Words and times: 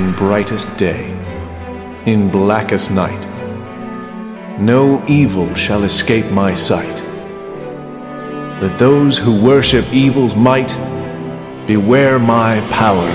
in 0.00 0.12
brightest 0.12 0.78
day, 0.78 1.10
in 2.06 2.30
blackest 2.30 2.90
night. 2.90 3.22
No 4.58 5.04
evil 5.06 5.54
shall 5.54 5.84
escape 5.84 6.30
my 6.32 6.54
sight. 6.54 7.02
Let 8.62 8.78
those 8.78 9.18
who 9.18 9.44
worship 9.44 9.84
evil's 9.92 10.34
might 10.34 10.74
beware 11.66 12.18
my 12.18 12.66
power. 12.70 13.08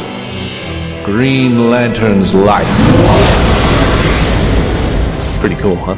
Green 1.03 1.71
Lantern's 1.71 2.35
light. 2.35 2.69
Pretty 5.39 5.55
cool, 5.55 5.77
huh? 5.77 5.95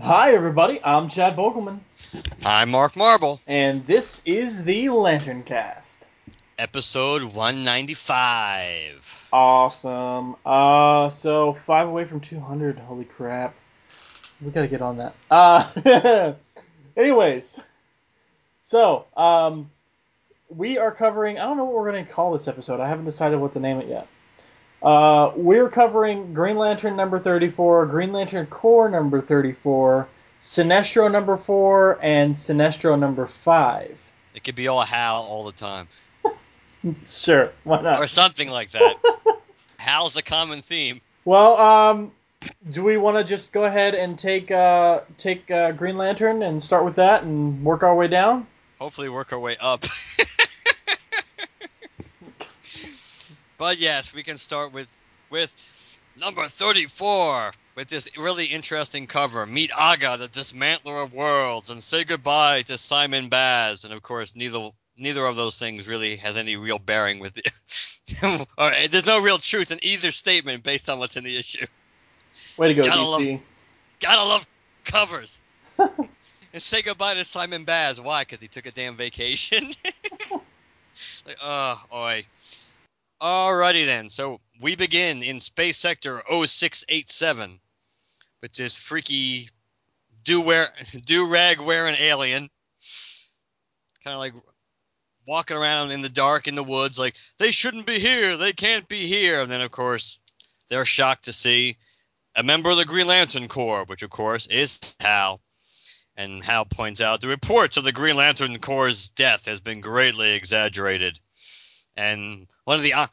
Hi, 0.00 0.32
everybody. 0.32 0.80
I'm 0.82 1.08
Chad 1.08 1.36
Bogelman, 1.36 1.78
I'm 2.44 2.70
Mark 2.70 2.96
Marble, 2.96 3.40
and 3.46 3.86
this 3.86 4.20
is 4.24 4.64
the 4.64 4.88
Lantern 4.88 5.44
Cast. 5.44 6.01
Episode 6.62 7.24
195. 7.24 9.28
Awesome. 9.32 10.36
Uh, 10.46 11.08
so 11.08 11.54
five 11.54 11.88
away 11.88 12.04
from 12.04 12.20
200. 12.20 12.78
Holy 12.78 13.04
crap. 13.04 13.56
We 14.40 14.52
gotta 14.52 14.68
get 14.68 14.80
on 14.80 14.98
that. 14.98 15.14
Uh, 15.28 16.34
anyways, 16.96 17.58
so 18.60 19.06
um, 19.16 19.72
we 20.50 20.78
are 20.78 20.92
covering. 20.92 21.40
I 21.40 21.46
don't 21.46 21.56
know 21.56 21.64
what 21.64 21.74
we're 21.74 21.90
gonna 21.90 22.04
call 22.04 22.32
this 22.32 22.46
episode. 22.46 22.78
I 22.78 22.88
haven't 22.88 23.06
decided 23.06 23.40
what 23.40 23.50
to 23.52 23.60
name 23.60 23.80
it 23.80 23.88
yet. 23.88 24.06
Uh, 24.80 25.32
we're 25.34 25.68
covering 25.68 26.32
Green 26.32 26.56
Lantern 26.56 26.94
number 26.94 27.18
34, 27.18 27.86
Green 27.86 28.12
Lantern 28.12 28.46
Corps 28.46 28.88
number 28.88 29.20
34, 29.20 30.06
Sinestro 30.40 31.10
number 31.10 31.36
4, 31.36 31.98
and 32.02 32.36
Sinestro 32.36 32.96
number 32.96 33.26
5. 33.26 33.98
It 34.34 34.44
could 34.44 34.54
be 34.54 34.68
all 34.68 34.82
Hal 34.82 35.22
all 35.22 35.44
the 35.44 35.52
time, 35.52 35.88
Sure, 37.06 37.52
why 37.64 37.80
not? 37.80 37.98
or 37.98 38.06
something 38.06 38.50
like 38.50 38.72
that. 38.72 38.96
How's 39.78 40.12
the 40.12 40.22
common 40.22 40.62
theme. 40.62 41.00
Well, 41.24 41.56
um, 41.56 42.12
do 42.70 42.82
we 42.82 42.96
want 42.96 43.16
to 43.18 43.24
just 43.24 43.52
go 43.52 43.64
ahead 43.64 43.94
and 43.94 44.18
take 44.18 44.50
uh, 44.50 45.00
take 45.16 45.50
uh, 45.50 45.72
Green 45.72 45.96
Lantern 45.96 46.42
and 46.42 46.62
start 46.62 46.84
with 46.84 46.96
that 46.96 47.22
and 47.22 47.64
work 47.64 47.82
our 47.82 47.94
way 47.94 48.08
down? 48.08 48.46
Hopefully, 48.78 49.08
work 49.08 49.32
our 49.32 49.38
way 49.38 49.56
up. 49.60 49.84
but 53.58 53.78
yes, 53.78 54.12
we 54.14 54.22
can 54.22 54.36
start 54.36 54.72
with 54.72 55.02
with 55.30 55.54
number 56.20 56.44
34 56.46 57.52
with 57.74 57.88
this 57.88 58.16
really 58.18 58.46
interesting 58.46 59.06
cover. 59.06 59.46
Meet 59.46 59.70
Aga, 59.78 60.16
the 60.18 60.28
dismantler 60.28 61.02
of 61.04 61.14
worlds, 61.14 61.70
and 61.70 61.82
say 61.82 62.04
goodbye 62.04 62.62
to 62.62 62.76
Simon 62.76 63.28
Baz. 63.28 63.84
And 63.84 63.94
of 63.94 64.02
course, 64.02 64.36
neither 64.36 64.70
neither 65.02 65.24
of 65.26 65.36
those 65.36 65.58
things 65.58 65.88
really 65.88 66.16
has 66.16 66.36
any 66.36 66.56
real 66.56 66.78
bearing 66.78 67.18
with 67.18 67.36
it. 67.38 68.48
or, 68.56 68.72
there's 68.90 69.06
no 69.06 69.20
real 69.20 69.38
truth 69.38 69.70
in 69.70 69.78
either 69.82 70.10
statement 70.10 70.62
based 70.62 70.88
on 70.88 70.98
what's 70.98 71.16
in 71.16 71.24
the 71.24 71.36
issue. 71.36 71.66
Way 72.56 72.68
to 72.68 72.74
go, 72.74 72.82
Gotta 72.82 73.00
DC. 73.00 73.40
Gotta 74.00 74.28
love 74.28 74.46
covers. 74.84 75.40
and 75.78 76.08
say 76.54 76.82
goodbye 76.82 77.14
to 77.14 77.24
Simon 77.24 77.64
Baz. 77.64 78.00
Why? 78.00 78.22
Because 78.22 78.40
he 78.40 78.48
took 78.48 78.66
a 78.66 78.70
damn 78.70 78.96
vacation. 78.96 79.70
like, 81.26 81.38
oh, 81.42 81.80
oi. 81.92 82.24
Alrighty 83.20 83.86
then. 83.86 84.08
So 84.08 84.40
we 84.60 84.74
begin 84.74 85.22
in 85.22 85.40
Space 85.40 85.78
Sector 85.78 86.22
0687, 86.28 87.58
which 88.40 88.58
is 88.60 88.76
freaky 88.76 89.48
do 90.24 90.40
wear 90.40 90.68
do 91.04 91.28
rag 91.28 91.60
wearing 91.60 91.96
alien. 91.98 92.48
Kind 94.04 94.14
of 94.14 94.18
like 94.18 94.34
walking 95.26 95.56
around 95.56 95.92
in 95.92 96.02
the 96.02 96.08
dark 96.08 96.48
in 96.48 96.54
the 96.54 96.64
woods, 96.64 96.98
like 96.98 97.16
they 97.38 97.50
shouldn't 97.50 97.86
be 97.86 97.98
here, 97.98 98.36
they 98.36 98.52
can't 98.52 98.88
be 98.88 99.06
here. 99.06 99.40
And 99.40 99.50
then 99.50 99.60
of 99.60 99.70
course 99.70 100.20
they're 100.68 100.84
shocked 100.84 101.24
to 101.24 101.32
see 101.32 101.76
a 102.34 102.42
member 102.42 102.70
of 102.70 102.76
the 102.76 102.84
Green 102.84 103.06
Lantern 103.06 103.48
Corps, 103.48 103.84
which 103.84 104.02
of 104.02 104.10
course 104.10 104.46
is 104.46 104.80
Hal. 105.00 105.40
And 106.16 106.44
Hal 106.44 106.66
points 106.66 107.00
out 107.00 107.20
the 107.20 107.28
reports 107.28 107.76
of 107.76 107.84
the 107.84 107.92
Green 107.92 108.16
Lantern 108.16 108.58
Corps' 108.58 109.08
death 109.08 109.46
has 109.46 109.60
been 109.60 109.80
greatly 109.80 110.32
exaggerated. 110.32 111.18
And 111.96 112.46
one 112.64 112.76
of 112.76 112.82
the 112.82 112.94
uh, 112.94 113.06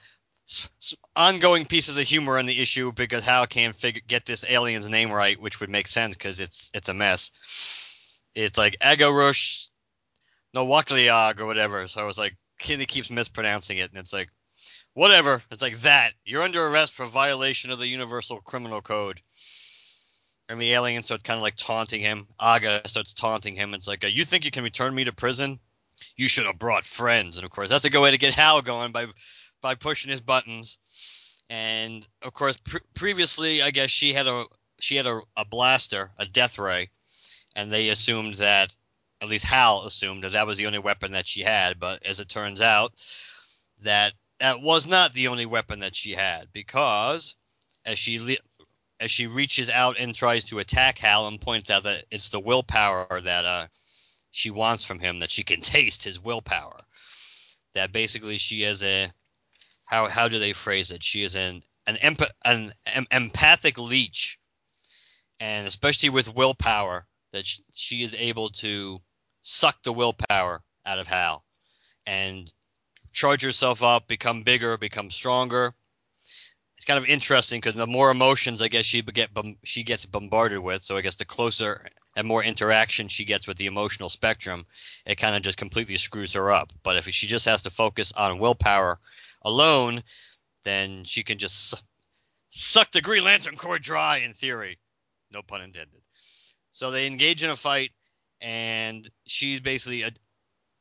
ongoing 1.16 1.66
pieces 1.66 1.98
of 1.98 2.08
humor 2.08 2.40
in 2.40 2.46
the 2.46 2.60
issue 2.60 2.92
because 2.92 3.24
Hal 3.24 3.48
can't 3.48 3.76
figure, 3.76 4.02
get 4.08 4.26
this 4.26 4.46
alien's 4.48 4.90
name 4.90 5.12
right, 5.12 5.40
which 5.40 5.60
would 5.60 5.70
make 5.70 5.88
sense 5.88 6.16
because 6.16 6.40
it's 6.40 6.72
it's 6.74 6.90
a 6.90 6.94
mess. 6.94 7.32
It's 8.36 8.58
like 8.58 8.78
Agarush, 8.82 9.59
no 10.54 10.66
Wakliag 10.66 11.40
or 11.40 11.46
whatever. 11.46 11.88
So 11.88 12.02
I 12.02 12.06
was 12.06 12.18
like 12.18 12.36
Kenny 12.60 12.86
keeps 12.86 13.10
mispronouncing 13.10 13.78
it, 13.78 13.90
and 13.92 14.00
it's 14.00 14.14
like 14.14 14.30
whatever. 14.94 15.42
It's 15.52 15.62
like 15.62 15.80
that. 15.82 16.14
You're 16.26 16.44
under 16.44 16.66
arrest 16.66 16.94
for 16.94 17.06
violation 17.06 17.72
of 17.72 17.80
the 17.80 17.88
Universal 17.88 18.42
Criminal 18.42 18.82
Code. 18.82 19.22
And 20.50 20.60
the 20.60 20.74
alien 20.74 21.04
starts 21.04 21.24
kind 21.24 21.38
of 21.38 21.44
like 21.44 21.56
taunting 21.56 22.02
him. 22.02 22.28
Aga 22.40 22.82
starts 22.88 23.14
taunting 23.14 23.56
him. 23.56 23.76
It's 23.76 23.88
like, 23.88 24.04
uh, 24.04 24.08
you 24.08 24.26
think 24.26 24.46
you 24.46 24.52
can 24.52 24.64
return 24.64 24.96
me 24.96 25.04
to 25.04 25.14
prison? 25.14 25.60
You 26.16 26.28
should 26.28 26.48
have 26.48 26.58
brought 26.58 26.86
friends. 26.86 27.38
And 27.38 27.46
of 27.46 27.52
course, 27.52 27.70
that's 27.70 27.86
a 27.86 27.90
good 27.90 28.02
way 28.02 28.12
to 28.12 28.18
get 28.18 28.34
Hal 28.34 28.62
going 28.62 28.92
by 28.92 29.08
by 29.62 29.76
pushing 29.76 30.10
his 30.12 30.22
buttons. 30.22 30.78
And 31.50 32.08
of 32.24 32.34
course, 32.34 32.58
pre- 32.58 32.80
previously, 32.94 33.62
I 33.62 33.72
guess 33.72 33.90
she 33.90 34.14
had 34.14 34.28
a 34.28 34.46
she 34.80 34.96
had 34.96 35.06
a, 35.06 35.22
a 35.36 35.46
blaster, 35.46 36.12
a 36.18 36.26
death 36.26 36.58
ray, 36.58 36.90
and 37.56 37.72
they 37.72 37.90
assumed 37.90 38.36
that, 38.36 38.76
at 39.22 39.28
least 39.28 39.46
Hal 39.46 39.86
assumed 39.86 40.24
that 40.24 40.34
that 40.34 40.48
was 40.48 40.58
the 40.58 40.68
only 40.68 40.80
weapon 40.80 41.12
that 41.12 41.28
she 41.28 41.42
had. 41.42 41.80
But 41.80 42.06
as 42.06 42.20
it 42.20 42.30
turns 42.30 42.62
out, 42.62 42.94
that 43.82 44.14
that 44.40 44.62
was 44.62 44.88
not 44.88 45.14
the 45.14 45.28
only 45.28 45.46
weapon 45.46 45.80
that 45.80 45.96
she 45.96 46.14
had 46.14 46.48
because 46.54 47.36
as 47.86 48.00
she 48.00 48.20
le- 48.20 48.66
as 49.00 49.12
she 49.12 49.28
reaches 49.28 49.70
out 49.70 49.98
and 49.98 50.14
tries 50.14 50.46
to 50.46 50.60
attack 50.60 50.98
Hal 50.98 51.28
and 51.28 51.40
points 51.40 51.70
out 51.70 51.84
that 51.84 52.06
it's 52.12 52.30
the 52.30 52.40
willpower 52.40 53.22
that 53.22 53.46
uh, 53.46 53.68
she 54.32 54.52
wants 54.52 54.86
from 54.86 55.00
him 55.00 55.20
that 55.20 55.32
she 55.32 55.44
can 55.44 55.62
taste 55.62 56.04
his 56.04 56.22
willpower 56.22 56.80
that 57.74 57.92
basically 57.92 58.38
she 58.38 58.64
is 58.64 58.84
a 58.84 59.12
how 59.86 60.08
how 60.08 60.28
do 60.28 60.40
they 60.40 60.54
phrase 60.54 60.92
it 60.92 61.04
she 61.04 61.24
is 61.24 61.36
an 61.36 61.64
an, 61.88 61.98
emp- 61.98 62.22
an 62.46 62.72
em- 62.86 63.08
empathic 63.12 63.78
leech 63.78 64.38
and 65.40 65.66
especially 65.66 66.10
with 66.10 66.34
willpower 66.36 67.06
that 67.32 67.46
sh- 67.46 67.60
she 67.72 68.04
is 68.04 68.14
able 68.16 68.50
to 68.50 69.00
suck 69.50 69.82
the 69.82 69.92
willpower 69.92 70.62
out 70.86 71.00
of 71.00 71.08
Hal 71.08 71.44
and 72.06 72.54
charge 73.12 73.44
yourself 73.44 73.82
up, 73.82 74.08
become 74.08 74.44
bigger, 74.44 74.78
become 74.78 75.10
stronger. 75.10 75.74
It's 76.78 76.86
kind 76.86 77.00
of 77.00 77.06
interesting 77.06 77.60
because 77.60 77.74
the 77.74 77.88
more 77.88 78.12
emotions 78.12 78.62
I 78.62 78.68
guess 78.68 78.86
she 78.86 79.02
get 79.02 79.32
she 79.64 79.84
gets 79.84 80.06
bombarded 80.06 80.60
with, 80.60 80.84
so 80.84 80.96
I 80.96 81.02
guess 81.02 81.16
the 81.16 81.26
closer 81.26 81.88
and 82.16 82.28
more 82.28 82.44
interaction 82.44 83.08
she 83.08 83.26
gets 83.26 83.48
with 83.48 83.58
the 83.58 83.66
emotional 83.66 84.10
spectrum, 84.10 84.66
it 85.06 85.16
kind 85.16 85.36
of 85.36 85.42
just 85.42 85.58
completely 85.58 85.98
screws 85.98 86.34
her 86.34 86.52
up. 86.52 86.72
But 86.84 86.98
if 86.98 87.10
she 87.10 87.28
just 87.28 87.46
has 87.46 87.64
to 87.64 87.70
focus 87.70 88.14
on 88.14 88.40
willpower 88.40 89.00
alone, 89.42 90.04
then 90.64 91.04
she 91.04 91.24
can 91.24 91.38
just 91.38 91.72
su- 91.72 91.86
suck 92.50 92.92
the 92.92 93.02
Green 93.02 93.24
Lantern 93.24 93.56
Corps 93.56 93.80
dry 93.80 94.18
in 94.18 94.34
theory. 94.34 94.78
No 95.32 95.42
pun 95.42 95.62
intended. 95.62 96.02
So 96.72 96.92
they 96.92 97.08
engage 97.08 97.44
in 97.44 97.50
a 97.50 97.56
fight, 97.56 97.92
and 98.42 99.10
she's 99.26 99.60
basically 99.60 100.04
a, 100.04 100.12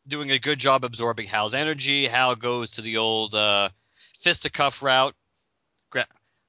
doing 0.06 0.30
a 0.30 0.38
good 0.38 0.58
job 0.58 0.84
absorbing 0.84 1.26
Hal's 1.26 1.54
energy. 1.54 2.06
Hal 2.06 2.36
goes 2.36 2.72
to 2.72 2.82
the 2.82 2.98
old 2.98 3.34
uh, 3.34 3.69
fisticuff 4.19 4.82
route, 4.82 5.14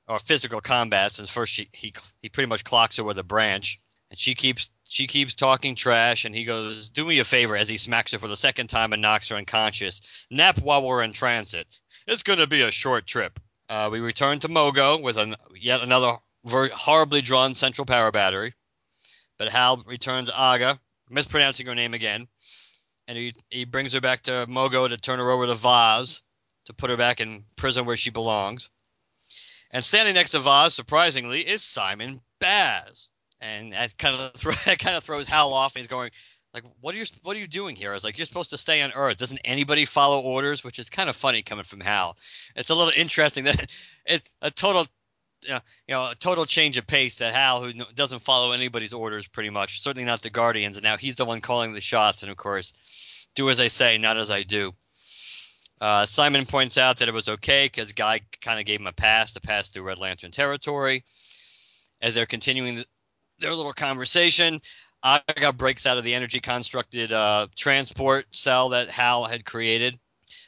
or 0.09 0.20
physical 0.20 0.59
combats, 0.59 1.20
and 1.20 1.30
first 1.30 1.53
she, 1.53 1.70
he 1.72 1.94
he 2.22 2.30
pretty 2.30 2.50
much 2.50 2.64
clocks 2.64 2.97
her 2.97 3.03
with 3.03 3.20
a 3.20 3.23
branch, 3.23 3.79
and 4.09 4.20
she 4.20 4.34
keeps 4.34 4.70
she 4.84 5.06
keeps 5.06 5.35
talking 5.35 5.76
trash, 5.76 6.26
and 6.26 6.34
he 6.34 6.46
goes, 6.46 6.90
"Do 6.90 7.06
me 7.06 7.20
a 7.20 7.23
favor," 7.23 7.56
as 7.56 7.70
he 7.70 7.78
smacks 7.78 8.11
her 8.11 8.20
for 8.20 8.28
the 8.28 8.35
second 8.35 8.67
time 8.67 8.91
and 8.91 9.02
knocks 9.02 9.29
her 9.29 9.38
unconscious. 9.38 10.02
Nap 10.32 10.59
while 10.59 10.82
we're 10.82 11.03
in 11.03 11.14
transit. 11.14 11.67
It's 12.08 12.23
going 12.23 12.40
to 12.40 12.47
be 12.47 12.64
a 12.64 12.72
short 12.72 13.06
trip. 13.06 13.40
Uh, 13.70 13.90
we 13.91 14.00
return 14.00 14.40
to 14.40 14.50
Mogo 14.50 15.00
with 15.00 15.17
an, 15.17 15.35
yet 15.56 15.82
another 15.82 16.17
horribly 16.44 17.22
drawn 17.22 17.53
central 17.53 17.85
power 17.85 18.11
battery, 18.11 18.56
but 19.38 19.50
Hal 19.50 19.78
returns 19.85 20.32
Aga, 20.32 20.79
mispronouncing 21.09 21.67
her 21.67 21.76
name 21.76 21.94
again 21.94 22.28
and 23.09 23.17
he, 23.17 23.34
he 23.50 23.66
brings 23.66 23.94
her 23.94 24.00
back 24.00 24.22
to 24.22 24.46
Mogo 24.47 24.88
to 24.88 24.96
turn 24.96 25.17
her 25.17 25.32
over 25.32 25.47
to 25.47 25.56
Vaz 25.56 26.22
to 26.66 26.73
put 26.73 26.91
her 26.91 26.97
back 26.97 27.20
in 27.20 27.44
prison 27.56 27.85
where 27.85 27.97
she 27.97 28.11
belongs. 28.11 28.70
And 29.72 29.84
standing 29.84 30.14
next 30.14 30.32
to 30.32 30.40
Vaz, 30.40 30.76
surprisingly, 30.76 31.41
is 31.41 31.64
Simon 31.64 32.22
Baz, 32.40 33.09
and 33.41 33.73
that 33.73 33.97
kind 33.97 34.16
of 34.16 34.34
thro- 34.35 34.52
that 34.66 34.78
kind 34.78 34.96
of 34.96 35.03
throws 35.03 35.28
Hal 35.28 35.53
off. 35.53 35.76
He's 35.76 35.88
going 35.88 36.11
like, 36.53 36.64
"What 36.82 36.94
are 36.94 37.00
you 37.00 37.06
What 37.23 37.35
are 37.35 37.40
you 37.40 37.47
doing 37.47 37.76
here?" 37.76 37.90
I 37.90 37.96
was 37.96 38.03
like, 38.03 38.20
"You're 38.20 38.26
supposed 38.26 38.52
to 38.52 38.58
stay 38.59 38.84
on 38.84 38.91
Earth. 38.94 39.17
Doesn't 39.17 39.41
anybody 39.44 39.85
follow 39.85 40.22
orders?" 40.22 40.64
Which 40.64 40.78
is 40.78 40.91
kind 40.91 41.09
of 41.09 41.16
funny 41.16 41.41
coming 41.41 41.66
from 41.66 41.79
Hal. 41.79 42.16
It's 42.56 42.70
a 42.70 42.76
little 42.76 42.94
interesting 42.96 43.46
that 43.46 43.72
it's 44.06 44.35
a 44.44 44.52
total. 44.52 44.85
Uh, 45.50 45.59
you 45.88 45.94
know, 45.94 46.09
a 46.09 46.16
total 46.16 46.46
change 46.46 46.78
of 46.78 46.86
pace 46.86 47.20
that 47.20 47.34
Hal, 47.34 47.62
who 47.62 47.72
doesn't 47.96 48.20
follow 48.20 48.52
anybody's 48.52 48.94
orders 48.94 49.28
pretty 49.28 49.50
much, 49.50 49.82
certainly 49.82 50.06
not 50.06 50.22
the 50.22 50.30
Guardians, 50.30 50.78
and 50.78 50.84
now 50.84 50.97
he's 50.97 51.16
the 51.16 51.26
one 51.26 51.40
calling 51.40 51.72
the 51.72 51.82
shots, 51.82 52.24
and 52.24 52.32
of 52.32 52.38
course, 52.38 53.28
do 53.36 53.50
as 53.50 53.62
I 53.62 53.70
say, 53.70 53.97
not 53.97 54.18
as 54.18 54.32
I 54.32 54.44
do. 54.44 54.74
Uh, 55.80 56.06
Simon 56.06 56.46
points 56.46 56.78
out 56.78 56.97
that 56.97 57.08
it 57.08 57.14
was 57.14 57.30
okay 57.30 57.68
because 57.68 57.94
Guy 57.94 58.20
kind 58.41 58.59
of 58.59 58.66
gave 58.66 58.82
him 58.82 58.88
a 58.88 58.91
pass 58.91 59.34
to 59.34 59.41
pass 59.41 59.70
through 59.70 59.84
Red 59.84 60.00
Lantern 60.00 60.32
territory. 60.32 61.06
As 62.02 62.16
they're 62.16 62.26
continuing 62.26 62.84
their 63.40 63.53
little 63.53 63.74
conversation, 63.74 64.59
Aga 65.03 65.53
breaks 65.53 65.85
out 65.85 65.97
of 65.97 66.03
the 66.03 66.16
energy 66.16 66.42
constructed 66.42 67.14
uh, 67.14 67.47
transport 67.56 68.26
cell 68.32 68.70
that 68.70 68.90
Hal 68.90 69.26
had 69.26 69.46
created. 69.46 69.97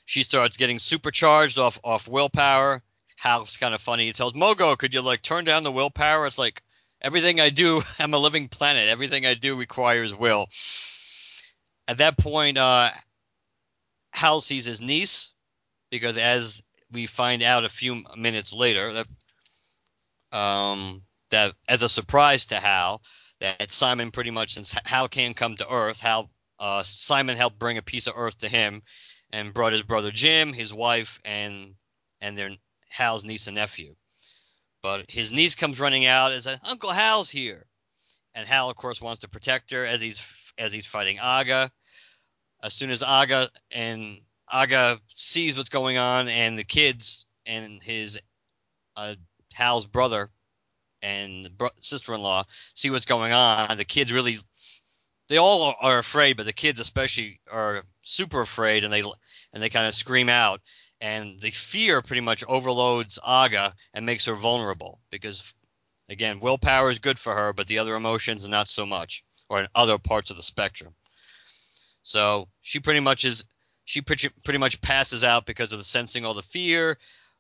She 0.06 0.24
starts 0.24 0.58
getting 0.58 0.80
supercharged 0.80 1.58
off 1.58 1.80
off 1.84 2.08
willpower. 2.08 2.84
Hal's 3.22 3.58
kind 3.58 3.76
of 3.76 3.82
funny. 3.82 4.06
He 4.06 4.14
tells 4.14 4.34
Mogo, 4.34 4.76
"Could 4.76 4.96
you 4.96 5.02
like 5.04 5.22
turn 5.22 5.46
down 5.46 5.62
the 5.62 5.72
willpower?" 5.72 6.26
It's 6.26 6.40
like 6.40 6.64
everything 7.00 7.40
I 7.40 7.52
do, 7.52 7.84
I'm 8.00 8.16
a 8.16 8.18
living 8.18 8.50
planet. 8.50 8.90
Everything 8.90 9.28
I 9.28 9.36
do 9.36 9.56
requires 9.56 10.12
will. 10.12 10.48
At 11.88 11.98
that 11.98 12.18
point, 12.18 12.58
uh, 12.58 12.90
Hal 14.12 14.42
sees 14.42 14.66
his 14.66 14.82
niece 14.82 15.34
because, 15.92 16.18
as 16.18 16.64
we 16.92 17.06
find 17.06 17.44
out 17.44 17.64
a 17.64 17.70
few 17.70 18.04
minutes 18.16 18.54
later, 18.54 18.92
that 18.94 20.36
um, 20.36 21.04
that 21.30 21.54
as 21.68 21.84
a 21.84 21.90
surprise 21.90 22.48
to 22.48 22.60
Hal, 22.60 23.04
that 23.40 23.70
Simon 23.70 24.10
pretty 24.10 24.32
much 24.32 24.56
since 24.56 24.74
Hal 24.86 25.08
can't 25.08 25.38
come 25.38 25.56
to 25.58 25.72
Earth, 25.72 26.00
Hal 26.00 26.32
uh, 26.58 26.82
Simon 26.82 27.38
helped 27.38 27.60
bring 27.60 27.78
a 27.78 27.84
piece 27.84 28.08
of 28.08 28.16
Earth 28.18 28.40
to 28.40 28.50
him, 28.50 28.82
and 29.32 29.54
brought 29.54 29.74
his 29.74 29.84
brother 29.84 30.10
Jim, 30.10 30.54
his 30.54 30.74
wife, 30.74 31.20
and 31.24 31.76
and 32.20 32.36
their 32.36 32.50
Hal's 32.92 33.24
niece 33.24 33.48
and 33.48 33.56
nephew. 33.56 33.96
But 34.82 35.10
his 35.10 35.32
niece 35.32 35.56
comes 35.56 35.80
running 35.80 36.06
out 36.06 36.32
and 36.32 36.44
says, 36.44 36.60
"Uncle 36.64 36.92
Hal's 36.92 37.30
here," 37.30 37.66
and 38.34 38.48
Hal, 38.48 38.70
of 38.70 38.76
course, 38.76 39.02
wants 39.02 39.22
to 39.22 39.30
protect 39.30 39.72
her 39.72 39.86
as 39.86 40.02
he's 40.02 40.24
as 40.58 40.74
he's 40.74 40.86
fighting 40.86 41.20
Aga. 41.20 41.72
As 42.62 42.74
soon 42.74 42.92
as 42.92 43.02
Aga 43.02 43.50
and 43.72 44.22
Aga 44.48 45.00
sees 45.16 45.58
what's 45.58 45.70
going 45.70 45.98
on, 45.98 46.28
and 46.28 46.60
the 46.60 46.64
kids 46.64 47.26
and 47.46 47.82
his 47.82 48.20
uh, 48.96 49.16
Hal's 49.54 49.86
brother 49.86 50.30
and 51.02 51.50
bro- 51.58 51.70
sister-in-law 51.80 52.46
see 52.76 52.90
what's 52.90 53.06
going 53.06 53.34
on, 53.34 53.78
the 53.78 53.86
kids 53.86 54.12
really 54.12 54.38
they 55.32 55.38
all 55.38 55.74
are 55.80 55.98
afraid, 55.98 56.36
but 56.36 56.46
the 56.46 56.54
kids 56.54 56.82
especially 56.82 57.40
are 57.50 57.84
super 58.02 58.42
afraid, 58.42 58.84
and 58.84 58.92
they 58.92 59.02
and 59.54 59.64
they 59.64 59.70
kind 59.70 59.88
of 59.88 59.94
scream 59.94 60.28
out, 60.28 60.60
and 61.02 61.40
the 61.40 61.50
fear 61.50 62.02
pretty 62.04 62.22
much 62.22 62.44
overloads 62.48 63.18
Aga 63.24 63.76
and 63.94 64.06
makes 64.06 64.26
her 64.26 64.36
vulnerable 64.36 65.02
because, 65.10 65.54
again, 66.08 66.40
willpower 66.40 66.92
is 66.92 67.00
good 67.00 67.18
for 67.18 67.36
her, 67.36 67.54
but 67.54 67.66
the 67.68 67.80
other 67.80 67.96
emotions 67.96 68.48
not 68.48 68.70
so 68.70 68.86
much, 68.86 69.24
or 69.50 69.60
in 69.60 69.68
other 69.74 69.98
parts 69.98 70.30
of 70.30 70.38
the 70.38 70.44
spectrum. 70.44 70.94
So 72.04 72.48
she 72.62 72.80
pretty 72.80 73.00
much 73.00 73.26
is 73.26 73.46
she 73.84 74.02
pretty, 74.02 74.30
pretty 74.44 74.60
much 74.60 74.80
passes 74.80 75.24
out 75.24 75.48
because 75.48 75.74
of 75.74 75.80
the 75.80 75.84
sensing 75.84 76.24
all 76.24 76.36
the 76.36 76.44
fear. 76.44 76.98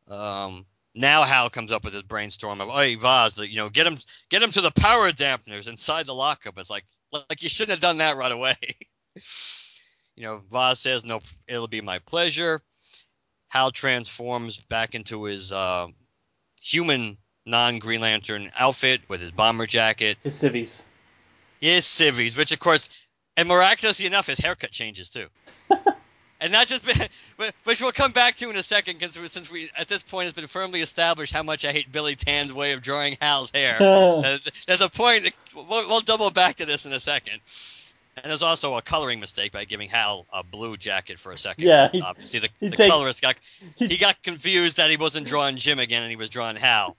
Um, 0.07 0.65
now 0.95 1.23
Hal 1.23 1.49
comes 1.49 1.71
up 1.71 1.85
with 1.85 1.93
his 1.93 2.03
brainstorm 2.03 2.61
of, 2.61 2.69
"Hey 2.69 2.95
Vaz, 2.95 3.37
you 3.37 3.57
know, 3.57 3.69
get 3.69 3.87
him 3.87 3.97
get 4.29 4.43
him 4.43 4.51
to 4.51 4.61
the 4.61 4.71
power 4.71 5.11
dampeners 5.11 5.69
inside 5.69 6.07
the 6.07 6.15
lockup." 6.15 6.57
It's 6.57 6.69
like 6.69 6.85
like 7.11 7.43
you 7.43 7.49
shouldn't 7.49 7.71
have 7.71 7.79
done 7.79 7.99
that 7.99 8.17
right 8.17 8.31
away. 8.31 8.57
you 10.15 10.23
know, 10.23 10.41
Vaz 10.51 10.79
says, 10.79 11.05
"No, 11.05 11.21
it'll 11.47 11.67
be 11.67 11.81
my 11.81 11.99
pleasure." 11.99 12.61
Hal 13.51 13.71
transforms 13.71 14.57
back 14.57 14.95
into 14.95 15.25
his 15.25 15.51
uh, 15.51 15.87
human 16.61 17.17
non 17.45 17.79
Green 17.79 17.99
Lantern 17.99 18.49
outfit 18.57 19.01
with 19.09 19.19
his 19.21 19.31
bomber 19.31 19.67
jacket, 19.67 20.17
His 20.23 20.37
civvies. 20.37 20.85
his 21.59 21.85
civvies, 21.85 22.37
which 22.37 22.53
of 22.53 22.59
course, 22.59 22.89
and 23.35 23.49
miraculously 23.49 24.05
enough, 24.05 24.27
his 24.27 24.39
haircut 24.39 24.71
changes 24.71 25.09
too. 25.09 25.27
and 26.39 26.51
not 26.53 26.67
just, 26.67 26.85
which 27.65 27.81
we'll 27.81 27.91
come 27.91 28.13
back 28.13 28.35
to 28.35 28.49
in 28.49 28.55
a 28.55 28.63
second, 28.63 28.99
because 28.99 29.15
since 29.29 29.51
we 29.51 29.69
at 29.77 29.89
this 29.89 30.01
point 30.01 30.27
it's 30.29 30.35
been 30.35 30.47
firmly 30.47 30.79
established 30.79 31.33
how 31.33 31.43
much 31.43 31.65
I 31.65 31.73
hate 31.73 31.91
Billy 31.91 32.15
Tan's 32.15 32.53
way 32.53 32.71
of 32.71 32.81
drawing 32.81 33.17
Hal's 33.19 33.51
hair. 33.51 33.77
There's 34.65 34.81
a 34.81 34.89
point. 34.89 35.29
We'll, 35.53 35.65
we'll 35.89 35.99
double 36.01 36.31
back 36.31 36.55
to 36.55 36.65
this 36.65 36.85
in 36.85 36.93
a 36.93 37.01
second. 37.01 37.41
And 38.17 38.29
there's 38.29 38.43
also 38.43 38.75
a 38.75 38.81
coloring 38.81 39.21
mistake 39.21 39.53
by 39.53 39.63
giving 39.63 39.89
Hal 39.89 40.27
a 40.33 40.43
blue 40.43 40.75
jacket 40.75 41.17
for 41.17 41.31
a 41.31 41.37
second. 41.37 41.63
Yeah, 41.63 41.87
he- 41.89 42.01
obviously 42.01 42.41
the, 42.41 42.49
the 42.59 42.75
takes- 42.75 42.91
colorist 42.91 43.21
got 43.21 43.35
he 43.77 43.97
got 43.97 44.21
confused 44.21 44.77
that 44.77 44.89
he 44.89 44.97
wasn't 44.97 45.27
drawing 45.27 45.55
Jim 45.55 45.79
again 45.79 46.01
and 46.03 46.09
he 46.09 46.17
was 46.17 46.29
drawing 46.29 46.57
Hal. 46.57 46.97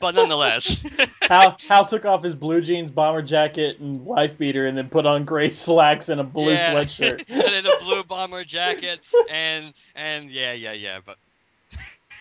But 0.00 0.14
nonetheless, 0.14 0.82
Hal, 1.22 1.56
Hal 1.68 1.84
took 1.84 2.06
off 2.06 2.22
his 2.24 2.34
blue 2.34 2.62
jeans, 2.62 2.90
bomber 2.90 3.22
jacket, 3.22 3.78
and 3.80 4.04
wife 4.04 4.38
beater, 4.38 4.66
and 4.66 4.76
then 4.78 4.88
put 4.88 5.04
on 5.04 5.24
gray 5.24 5.50
slacks 5.50 6.08
and 6.08 6.20
a 6.20 6.24
blue 6.24 6.52
yeah, 6.52 6.74
sweatshirt. 6.74 7.24
and 7.28 7.42
then 7.42 7.66
a 7.66 7.78
blue 7.84 8.02
bomber 8.04 8.42
jacket 8.42 8.98
and 9.30 9.74
and 9.94 10.30
yeah, 10.30 10.52
yeah, 10.54 10.72
yeah. 10.72 11.00
But 11.04 11.18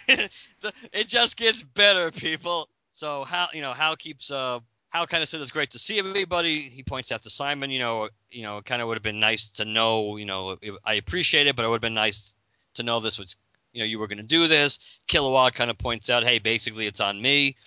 the, 0.62 0.74
it 0.94 1.08
just 1.08 1.38
gets 1.38 1.64
better, 1.64 2.12
people. 2.12 2.68
So 2.92 3.24
Hal, 3.24 3.48
you 3.54 3.62
know, 3.62 3.72
Hal 3.72 3.96
keeps 3.96 4.30
uh 4.30 4.60
Hal 4.96 5.06
kind 5.06 5.22
of 5.22 5.28
said 5.28 5.42
it's 5.42 5.52
great 5.52 5.72
to 5.72 5.78
see 5.78 6.00
everybody. 6.00 6.62
He 6.62 6.82
points 6.82 7.12
out 7.12 7.22
to 7.24 7.30
Simon, 7.30 7.70
you 7.70 7.80
know, 7.80 8.08
you 8.32 8.44
know, 8.44 8.60
it 8.60 8.66
kind 8.66 8.82
of 8.82 8.88
would 8.88 8.96
have 8.96 9.04
been 9.04 9.20
nice 9.20 9.50
to 9.50 9.66
know, 9.66 10.16
you 10.16 10.24
know, 10.24 10.56
I 10.86 10.94
appreciate 10.94 11.48
it, 11.48 11.58
but 11.58 11.66
it 11.66 11.68
would 11.68 11.76
have 11.76 11.82
been 11.82 11.94
nice 11.94 12.34
to 12.76 12.84
know 12.84 13.02
this 13.02 13.20
was, 13.20 13.36
you 13.74 13.82
know, 13.82 13.86
you 13.86 14.00
were 14.00 14.08
going 14.08 14.22
to 14.22 14.26
do 14.26 14.48
this. 14.48 14.80
Kilowog 15.10 15.54
kind 15.54 15.70
of 15.70 15.78
points 15.78 16.10
out, 16.10 16.24
hey, 16.24 16.40
basically 16.40 16.88
it's 16.88 17.02
on 17.02 17.22
me, 17.22 17.58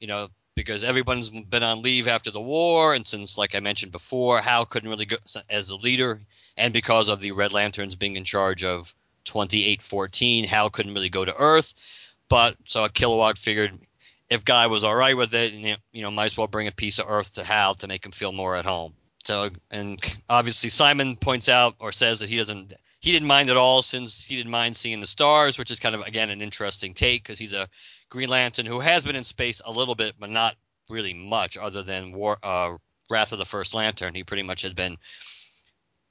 you 0.00 0.08
know, 0.08 0.26
because 0.56 0.82
everyone's 0.82 1.30
been 1.30 1.62
on 1.62 1.82
leave 1.82 2.08
after 2.08 2.32
the 2.32 2.40
war, 2.40 2.94
and 2.94 3.06
since, 3.06 3.38
like 3.38 3.54
I 3.54 3.60
mentioned 3.60 3.92
before, 3.92 4.40
Hal 4.40 4.66
couldn't 4.66 4.90
really 4.90 5.06
go 5.06 5.18
as 5.48 5.70
a 5.70 5.76
leader, 5.76 6.20
and 6.56 6.72
because 6.72 7.08
of 7.08 7.20
the 7.20 7.30
Red 7.30 7.52
Lanterns 7.52 7.94
being 7.94 8.16
in 8.16 8.24
charge 8.24 8.64
of 8.64 8.92
2814, 9.26 10.46
Hal 10.46 10.68
couldn't 10.68 10.94
really 10.94 11.10
go 11.10 11.24
to 11.24 11.36
Earth. 11.36 11.74
But 12.28 12.56
so 12.64 12.88
Kilowog 12.88 13.38
figured 13.38 13.78
if 14.32 14.46
Guy 14.46 14.66
was 14.66 14.82
all 14.82 14.94
right 14.94 15.16
with 15.16 15.34
it, 15.34 15.52
you 15.52 16.02
know, 16.02 16.10
might 16.10 16.26
as 16.26 16.38
well 16.38 16.46
bring 16.46 16.66
a 16.66 16.72
piece 16.72 16.98
of 16.98 17.06
Earth 17.06 17.34
to 17.34 17.44
Hal 17.44 17.74
to 17.76 17.86
make 17.86 18.04
him 18.04 18.12
feel 18.12 18.32
more 18.32 18.56
at 18.56 18.64
home. 18.64 18.94
So, 19.24 19.50
and 19.70 20.00
obviously 20.28 20.70
Simon 20.70 21.16
points 21.16 21.50
out 21.50 21.74
or 21.78 21.92
says 21.92 22.20
that 22.20 22.30
he 22.30 22.38
doesn't, 22.38 22.72
he 22.98 23.12
didn't 23.12 23.28
mind 23.28 23.50
at 23.50 23.58
all 23.58 23.82
since 23.82 24.24
he 24.24 24.36
didn't 24.36 24.50
mind 24.50 24.74
seeing 24.74 25.00
the 25.00 25.06
stars, 25.06 25.58
which 25.58 25.70
is 25.70 25.80
kind 25.80 25.94
of 25.94 26.00
again 26.02 26.30
an 26.30 26.40
interesting 26.40 26.94
take 26.94 27.22
because 27.22 27.38
he's 27.38 27.52
a 27.52 27.68
Green 28.08 28.30
Lantern 28.30 28.64
who 28.64 28.80
has 28.80 29.04
been 29.04 29.16
in 29.16 29.24
space 29.24 29.60
a 29.64 29.70
little 29.70 29.94
bit, 29.94 30.14
but 30.18 30.30
not 30.30 30.56
really 30.88 31.12
much, 31.12 31.58
other 31.58 31.82
than 31.82 32.12
War, 32.12 32.38
uh, 32.42 32.76
Wrath 33.10 33.32
of 33.32 33.38
the 33.38 33.44
First 33.44 33.74
Lantern. 33.74 34.14
He 34.14 34.24
pretty 34.24 34.44
much 34.44 34.62
has 34.62 34.72
been, 34.72 34.96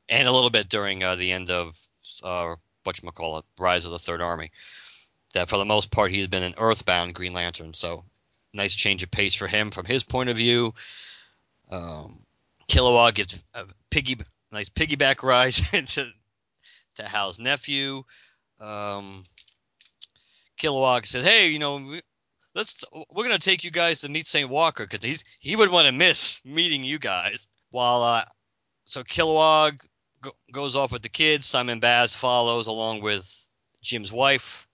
and 0.10 0.28
a 0.28 0.32
little 0.32 0.50
bit 0.52 0.70
during 0.70 1.04
uh, 1.04 1.16
the 1.16 1.32
end 1.32 1.50
of 1.50 1.76
uh, 2.24 2.56
what 2.84 3.02
you 3.02 3.12
call 3.12 3.40
it, 3.40 3.46
Rise 3.60 3.86
of 3.86 3.92
the 3.92 4.00
Third 4.00 4.22
Army. 4.22 4.52
That 5.32 5.50
for 5.50 5.58
the 5.58 5.66
most 5.66 5.92
part 5.92 6.12
he's 6.12 6.28
been 6.28 6.44
an 6.44 6.56
Earthbound 6.58 7.16
Green 7.16 7.34
Lantern, 7.34 7.74
so 7.74 8.04
nice 8.54 8.76
change 8.76 9.04
of 9.04 9.12
pace 9.12 9.36
for 9.36 9.48
him 9.48 9.72
from 9.72 9.86
his 9.86 10.04
point 10.04 10.30
of 10.30 10.38
view. 10.38 10.74
Um, 11.70 12.20
Kilowog 12.68 13.16
gets 13.16 13.42
a 13.54 13.66
piggy, 13.90 14.18
nice 14.52 14.70
piggyback 14.70 15.24
ride 15.24 15.56
into 15.74 16.10
to 16.96 17.04
Hal's 17.04 17.40
nephew. 17.40 18.04
Um, 18.60 19.26
Kilowog 20.60 21.06
says, 21.06 21.26
"Hey, 21.26 21.48
you 21.48 21.60
know, 21.60 21.78
we, 21.78 22.02
let's 22.54 22.84
we're 23.10 23.24
gonna 23.24 23.40
take 23.40 23.64
you 23.64 23.72
guys 23.72 24.02
to 24.02 24.10
meet 24.10 24.28
Saint 24.28 24.50
Walker 24.50 24.86
because 24.86 25.04
he's 25.04 25.24
he 25.40 25.56
would 25.56 25.72
want 25.72 25.88
to 25.88 25.92
miss 25.92 26.42
meeting 26.46 26.84
you 26.84 27.00
guys." 27.00 27.48
While 27.72 28.04
uh, 28.04 28.26
so 28.86 29.04
Kilowog 29.04 29.80
go, 30.22 30.32
goes 30.52 30.76
off 30.76 30.92
with 30.92 31.02
the 31.02 31.10
kids, 31.10 31.46
Simon 31.46 31.80
Baz 31.80 32.16
follows 32.16 32.68
along 32.68 33.02
with 33.02 33.48
Jim's 33.82 34.12
wife 34.12 34.68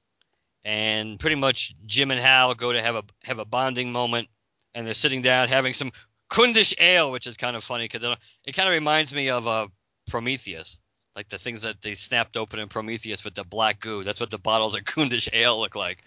and 0.68 1.18
pretty 1.18 1.38
much 1.38 1.74
Jim 1.86 2.12
and 2.12 2.20
Hal 2.20 2.54
go 2.54 2.74
to 2.74 2.82
have 2.82 2.96
a 2.96 3.04
have 3.24 3.40
a 3.40 3.46
bonding 3.46 3.94
moment, 3.94 4.28
and 4.76 4.86
they're 4.86 4.94
sitting 4.94 5.22
down 5.22 5.48
having 5.48 5.74
some 5.74 5.92
Kundish 6.30 6.74
ale, 6.78 7.10
which 7.10 7.26
is 7.26 7.38
kind 7.38 7.56
of 7.56 7.64
funny 7.64 7.86
because 7.86 8.04
it, 8.04 8.18
it 8.44 8.52
kind 8.52 8.68
of 8.68 8.74
reminds 8.74 9.14
me 9.14 9.30
of 9.30 9.48
uh, 9.48 9.68
Prometheus, 10.10 10.80
like 11.16 11.30
the 11.30 11.38
things 11.38 11.62
that 11.62 11.82
they 11.82 11.96
snapped 11.96 12.36
open 12.36 12.60
in 12.60 12.68
Prometheus 12.68 13.24
with 13.24 13.34
the 13.34 13.46
black 13.46 13.80
goo. 13.80 14.04
That's 14.04 14.20
what 14.20 14.30
the 14.30 14.38
bottles 14.38 14.76
of 14.76 14.82
Kundish 14.84 15.30
ale 15.32 15.58
look 15.58 15.78
like. 15.78 16.00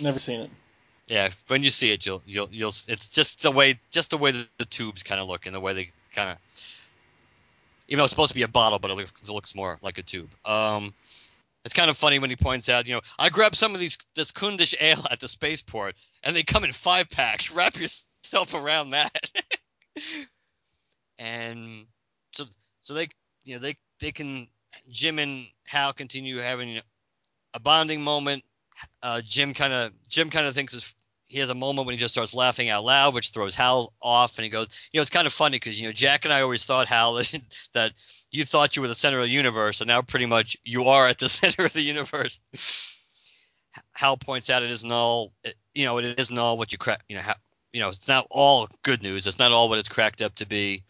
Never 0.00 0.20
seen 0.20 0.42
it. 0.42 0.50
Yeah, 1.08 1.30
when 1.48 1.64
you 1.64 1.70
see 1.70 1.92
it, 1.92 2.06
you'll 2.06 2.22
you'll 2.24 2.48
you'll. 2.52 2.68
It's 2.68 3.08
just 3.08 3.42
the 3.42 3.50
way 3.50 3.80
just 3.90 4.10
the 4.10 4.16
way 4.16 4.30
the, 4.30 4.46
the 4.58 4.64
tubes 4.64 5.02
kind 5.02 5.20
of 5.20 5.26
look 5.26 5.46
and 5.46 5.54
the 5.54 5.60
way 5.60 5.74
they 5.74 5.88
kind 6.12 6.30
of. 6.30 6.38
Even 7.88 7.98
though 7.98 8.04
it's 8.04 8.12
supposed 8.12 8.30
to 8.30 8.36
be 8.36 8.44
a 8.44 8.48
bottle, 8.48 8.78
but 8.78 8.92
it 8.92 8.94
looks 8.94 9.12
it 9.20 9.28
looks 9.28 9.56
more 9.56 9.76
like 9.82 9.98
a 9.98 10.02
tube. 10.02 10.30
Um, 10.44 10.94
it's 11.64 11.74
kind 11.74 11.88
of 11.88 11.96
funny 11.96 12.18
when 12.18 12.30
he 12.30 12.36
points 12.36 12.68
out, 12.68 12.86
you 12.86 12.94
know, 12.94 13.00
I 13.18 13.30
grabbed 13.30 13.54
some 13.54 13.74
of 13.74 13.80
these 13.80 13.96
this 14.14 14.32
Kundish 14.32 14.74
ale 14.80 15.04
at 15.10 15.20
the 15.20 15.28
spaceport, 15.28 15.94
and 16.22 16.36
they 16.36 16.42
come 16.42 16.64
in 16.64 16.72
five 16.72 17.10
packs. 17.10 17.50
Wrap 17.54 17.76
yourself 17.76 18.54
around 18.54 18.90
that. 18.90 19.30
and 21.18 21.86
so 22.32 22.44
so 22.80 22.94
they 22.94 23.08
you 23.44 23.54
know 23.54 23.60
they 23.60 23.76
they 24.00 24.12
can 24.12 24.46
Jim 24.90 25.18
and 25.18 25.46
Hal 25.66 25.92
continue 25.92 26.38
having 26.38 26.80
a 27.54 27.60
bonding 27.60 28.02
moment. 28.02 28.44
Uh, 29.02 29.22
Jim 29.24 29.54
kind 29.54 29.72
of 29.72 29.92
Jim 30.08 30.28
kind 30.30 30.46
of 30.46 30.54
thinks 30.54 30.74
his, 30.74 30.94
he 31.28 31.38
has 31.38 31.48
a 31.48 31.54
moment 31.54 31.86
when 31.86 31.94
he 31.94 31.98
just 31.98 32.12
starts 32.12 32.34
laughing 32.34 32.68
out 32.68 32.84
loud, 32.84 33.14
which 33.14 33.30
throws 33.30 33.54
Hal 33.54 33.92
off, 34.02 34.36
and 34.36 34.44
he 34.44 34.50
goes, 34.50 34.68
you 34.92 34.98
know, 34.98 35.02
it's 35.02 35.10
kind 35.10 35.26
of 35.26 35.32
funny 35.32 35.56
because 35.56 35.80
you 35.80 35.88
know 35.88 35.92
Jack 35.92 36.24
and 36.24 36.34
I 36.34 36.42
always 36.42 36.66
thought 36.66 36.88
Hal 36.88 37.14
that 37.72 37.92
you 38.34 38.44
thought 38.44 38.74
you 38.74 38.82
were 38.82 38.88
the 38.88 38.94
center 38.94 39.18
of 39.18 39.24
the 39.24 39.30
universe, 39.30 39.80
and 39.80 39.88
now 39.88 40.02
pretty 40.02 40.26
much 40.26 40.56
you 40.64 40.84
are 40.84 41.06
at 41.06 41.18
the 41.18 41.28
center 41.40 41.64
of 41.64 41.72
the 41.72 41.82
universe. 41.82 42.40
Hal 43.92 44.16
points 44.16 44.50
out 44.50 44.62
it 44.62 44.70
isn't 44.70 44.90
all, 44.90 45.32
you 45.72 45.84
know, 45.84 45.98
it 45.98 46.18
isn't 46.18 46.38
all 46.38 46.58
what 46.58 46.72
you 46.72 46.78
crack, 46.78 47.02
you 47.08 47.16
know, 47.16 47.22
how, 47.22 47.34
you 47.72 47.80
know, 47.80 47.88
it's 47.88 48.08
not 48.08 48.26
all 48.30 48.68
good 48.82 49.02
news. 49.02 49.26
It's 49.26 49.38
not 49.38 49.52
all 49.52 49.68
what 49.68 49.78
it's 49.78 49.88
cracked 49.88 50.22
up 50.22 50.34
to 50.36 50.46
be. 50.46 50.84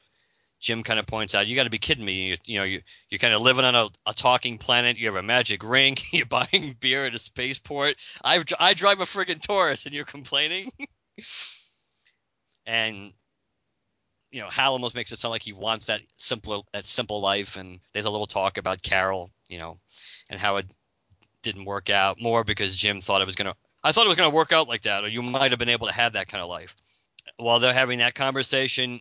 Jim 0.60 0.82
kind 0.82 0.98
of 0.98 1.06
points 1.06 1.34
out, 1.34 1.46
you 1.46 1.56
got 1.56 1.64
to 1.64 1.70
be 1.70 1.78
kidding 1.78 2.04
me. 2.04 2.28
You, 2.28 2.36
you 2.46 2.58
know, 2.58 2.64
you, 2.64 2.80
you're 3.10 3.18
kind 3.18 3.34
of 3.34 3.42
living 3.42 3.66
on 3.66 3.74
a, 3.74 3.88
a 4.06 4.14
talking 4.14 4.56
planet. 4.56 4.96
You 4.96 5.06
have 5.06 5.16
a 5.16 5.22
magic 5.22 5.62
ring. 5.62 5.96
You're 6.10 6.24
buying 6.24 6.74
beer 6.80 7.04
at 7.04 7.14
a 7.14 7.18
spaceport. 7.18 7.96
I 8.22 8.42
I 8.58 8.72
drive 8.72 9.00
a 9.00 9.04
friggin' 9.04 9.42
Taurus, 9.42 9.84
and 9.84 9.94
you're 9.94 10.06
complaining. 10.06 10.70
and 12.66 13.12
you 14.34 14.40
know, 14.40 14.48
Hal 14.48 14.72
almost 14.72 14.96
makes 14.96 15.12
it 15.12 15.20
sound 15.20 15.30
like 15.30 15.44
he 15.44 15.52
wants 15.52 15.86
that 15.86 16.00
simple 16.16 16.66
that 16.72 16.88
simple 16.88 17.20
life. 17.20 17.56
And 17.56 17.78
there's 17.92 18.04
a 18.04 18.10
little 18.10 18.26
talk 18.26 18.58
about 18.58 18.82
Carol, 18.82 19.30
you 19.48 19.60
know, 19.60 19.78
and 20.28 20.40
how 20.40 20.56
it 20.56 20.66
didn't 21.42 21.66
work 21.66 21.88
out 21.88 22.20
more 22.20 22.42
because 22.42 22.74
Jim 22.74 23.00
thought 23.00 23.22
it 23.22 23.26
was 23.26 23.36
gonna. 23.36 23.54
I 23.84 23.92
thought 23.92 24.06
it 24.06 24.08
was 24.08 24.16
gonna 24.16 24.30
work 24.30 24.52
out 24.52 24.66
like 24.66 24.82
that, 24.82 25.04
or 25.04 25.08
you 25.08 25.22
might 25.22 25.52
have 25.52 25.60
been 25.60 25.68
able 25.68 25.86
to 25.86 25.92
have 25.92 26.14
that 26.14 26.26
kind 26.26 26.42
of 26.42 26.48
life. 26.48 26.74
While 27.36 27.60
they're 27.60 27.72
having 27.72 28.00
that 28.00 28.16
conversation, 28.16 29.00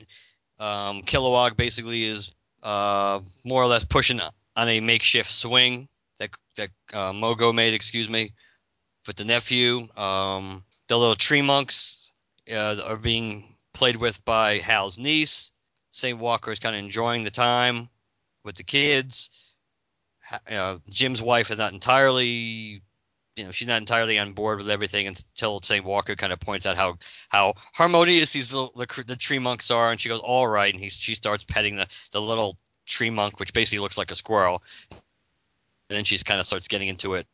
um, 0.59 1.01
Kilowog 1.01 1.57
basically 1.57 2.03
is 2.03 2.35
uh, 2.61 3.19
more 3.43 3.63
or 3.63 3.67
less 3.67 3.83
pushing 3.83 4.21
on 4.55 4.69
a 4.69 4.81
makeshift 4.81 5.31
swing 5.31 5.87
that 6.19 6.29
that 6.57 6.69
uh, 6.93 7.11
Mogo 7.11 7.55
made, 7.55 7.73
excuse 7.73 8.07
me, 8.07 8.33
with 9.07 9.15
the 9.15 9.25
nephew. 9.25 9.87
Um, 9.97 10.63
the 10.89 10.97
little 10.99 11.15
tree 11.15 11.41
monks 11.41 12.11
uh, 12.53 12.75
are 12.85 12.97
being 12.97 13.52
played 13.73 13.97
with 13.97 14.23
by 14.25 14.57
Hal's 14.57 14.97
niece. 14.97 15.51
St. 15.89 16.17
Walker 16.17 16.51
is 16.51 16.59
kind 16.59 16.75
of 16.75 16.83
enjoying 16.83 17.23
the 17.23 17.31
time 17.31 17.89
with 18.43 18.55
the 18.55 18.63
kids. 18.63 19.29
Uh, 20.49 20.77
Jim's 20.89 21.21
wife 21.21 21.51
is 21.51 21.57
not 21.57 21.73
entirely, 21.73 22.81
you 23.35 23.43
know, 23.43 23.51
she's 23.51 23.67
not 23.67 23.77
entirely 23.77 24.17
on 24.17 24.33
board 24.33 24.57
with 24.57 24.69
everything 24.69 25.07
until 25.07 25.59
St. 25.61 25.83
Walker 25.83 26.15
kind 26.15 26.33
of 26.33 26.39
points 26.39 26.65
out 26.65 26.77
how 26.77 26.97
how 27.29 27.53
harmonious 27.73 28.31
these 28.31 28.53
little 28.53 28.71
the, 28.75 29.03
the 29.05 29.15
tree 29.15 29.39
monks 29.39 29.69
are, 29.69 29.91
and 29.91 29.99
she 29.99 30.09
goes, 30.09 30.21
"All 30.21 30.47
right," 30.47 30.73
and 30.73 30.81
he 30.81 30.89
she 30.89 31.13
starts 31.13 31.43
petting 31.43 31.75
the 31.75 31.87
the 32.11 32.21
little 32.21 32.57
tree 32.85 33.09
monk, 33.09 33.39
which 33.39 33.53
basically 33.53 33.79
looks 33.79 33.97
like 33.97 34.11
a 34.11 34.15
squirrel, 34.15 34.63
and 34.91 34.99
then 35.89 36.03
she 36.05 36.17
kind 36.19 36.39
of 36.39 36.45
starts 36.45 36.67
getting 36.67 36.87
into 36.87 37.15
it. 37.15 37.27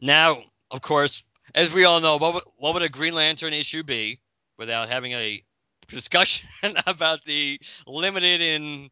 Now, 0.00 0.42
of 0.70 0.80
course, 0.80 1.22
as 1.54 1.72
we 1.72 1.84
all 1.84 2.00
know, 2.00 2.16
what 2.16 2.34
would, 2.34 2.42
what 2.56 2.74
would 2.74 2.82
a 2.82 2.88
Green 2.88 3.14
Lantern 3.14 3.52
issue 3.52 3.82
be 3.82 4.18
without 4.56 4.88
having 4.88 5.12
a 5.12 5.42
discussion 5.86 6.48
about 6.86 7.24
the 7.24 7.60
limited 7.86 8.40
in 8.40 8.90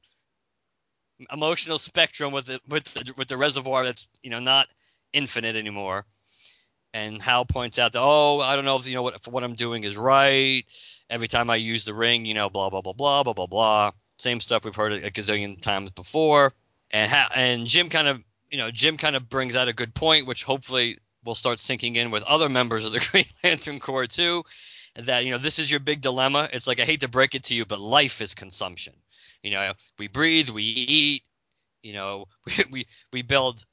emotional 1.32 1.78
spectrum 1.78 2.32
with 2.32 2.46
the 2.46 2.60
with 2.68 2.84
the, 2.84 3.12
with 3.16 3.28
the 3.28 3.36
reservoir 3.36 3.84
that's 3.84 4.06
you 4.22 4.30
know 4.30 4.40
not 4.40 4.66
infinite 5.12 5.56
anymore. 5.56 6.04
And 6.94 7.22
Hal 7.22 7.46
points 7.46 7.78
out 7.78 7.92
that 7.92 8.02
oh 8.02 8.40
I 8.40 8.54
don't 8.54 8.64
know 8.64 8.76
if 8.76 8.88
you 8.88 8.94
know 8.94 9.02
what 9.02 9.26
what 9.28 9.44
I'm 9.44 9.54
doing 9.54 9.84
is 9.84 9.96
right. 9.96 10.64
Every 11.08 11.28
time 11.28 11.50
I 11.50 11.56
use 11.56 11.84
the 11.84 11.94
ring, 11.94 12.24
you 12.24 12.34
know, 12.34 12.50
blah 12.50 12.70
blah 12.70 12.80
blah 12.80 12.92
blah 12.92 13.22
blah 13.22 13.32
blah 13.32 13.46
blah. 13.46 13.90
Same 14.18 14.40
stuff 14.40 14.64
we've 14.64 14.74
heard 14.74 14.92
a 14.92 15.10
gazillion 15.10 15.60
times 15.60 15.90
before. 15.90 16.52
And 16.90 17.10
Hal, 17.10 17.28
and 17.34 17.66
Jim 17.66 17.88
kind 17.88 18.08
of 18.08 18.22
you 18.50 18.58
know 18.58 18.70
Jim 18.70 18.96
kind 18.96 19.16
of 19.16 19.28
brings 19.28 19.56
out 19.56 19.68
a 19.68 19.72
good 19.72 19.94
point, 19.94 20.26
which 20.26 20.44
hopefully 20.44 20.98
will 21.24 21.34
start 21.34 21.60
sinking 21.60 21.96
in 21.96 22.10
with 22.10 22.24
other 22.24 22.48
members 22.48 22.84
of 22.84 22.92
the 22.92 23.00
Green 23.10 23.24
Lantern 23.44 23.80
Corps 23.80 24.06
too 24.06 24.44
that 24.96 25.24
you 25.24 25.30
know 25.30 25.38
this 25.38 25.58
is 25.58 25.70
your 25.70 25.80
big 25.80 26.00
dilemma. 26.00 26.48
It's 26.52 26.66
like 26.66 26.80
I 26.80 26.84
hate 26.84 27.00
to 27.00 27.08
break 27.08 27.34
it 27.34 27.44
to 27.44 27.54
you, 27.54 27.64
but 27.64 27.80
life 27.80 28.20
is 28.20 28.34
consumption. 28.34 28.94
You 29.42 29.52
know, 29.52 29.72
we 29.98 30.08
breathe, 30.08 30.50
we 30.50 30.62
eat. 30.62 31.22
You 31.82 31.94
know, 31.94 32.26
we 32.46 32.64
we, 32.70 32.86
we 33.12 33.22
build. 33.22 33.64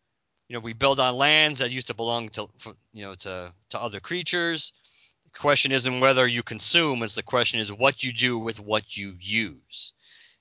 You 0.47 0.55
know, 0.55 0.61
we 0.61 0.73
build 0.73 0.99
on 0.99 1.15
lands 1.15 1.59
that 1.59 1.69
used 1.69 1.87
to 1.87 1.93
belong 1.93 2.29
to 2.29 2.47
you 2.91 3.03
know 3.03 3.15
to 3.15 3.53
to 3.69 3.79
other 3.79 3.99
creatures. 3.99 4.73
The 5.31 5.39
question 5.39 5.71
isn't 5.71 5.99
whether 5.99 6.25
you 6.25 6.41
consume; 6.41 7.03
it's 7.03 7.15
the 7.15 7.23
question 7.23 7.59
is 7.59 7.71
what 7.71 8.03
you 8.03 8.11
do 8.11 8.39
with 8.39 8.59
what 8.59 8.97
you 8.97 9.15
use. 9.19 9.93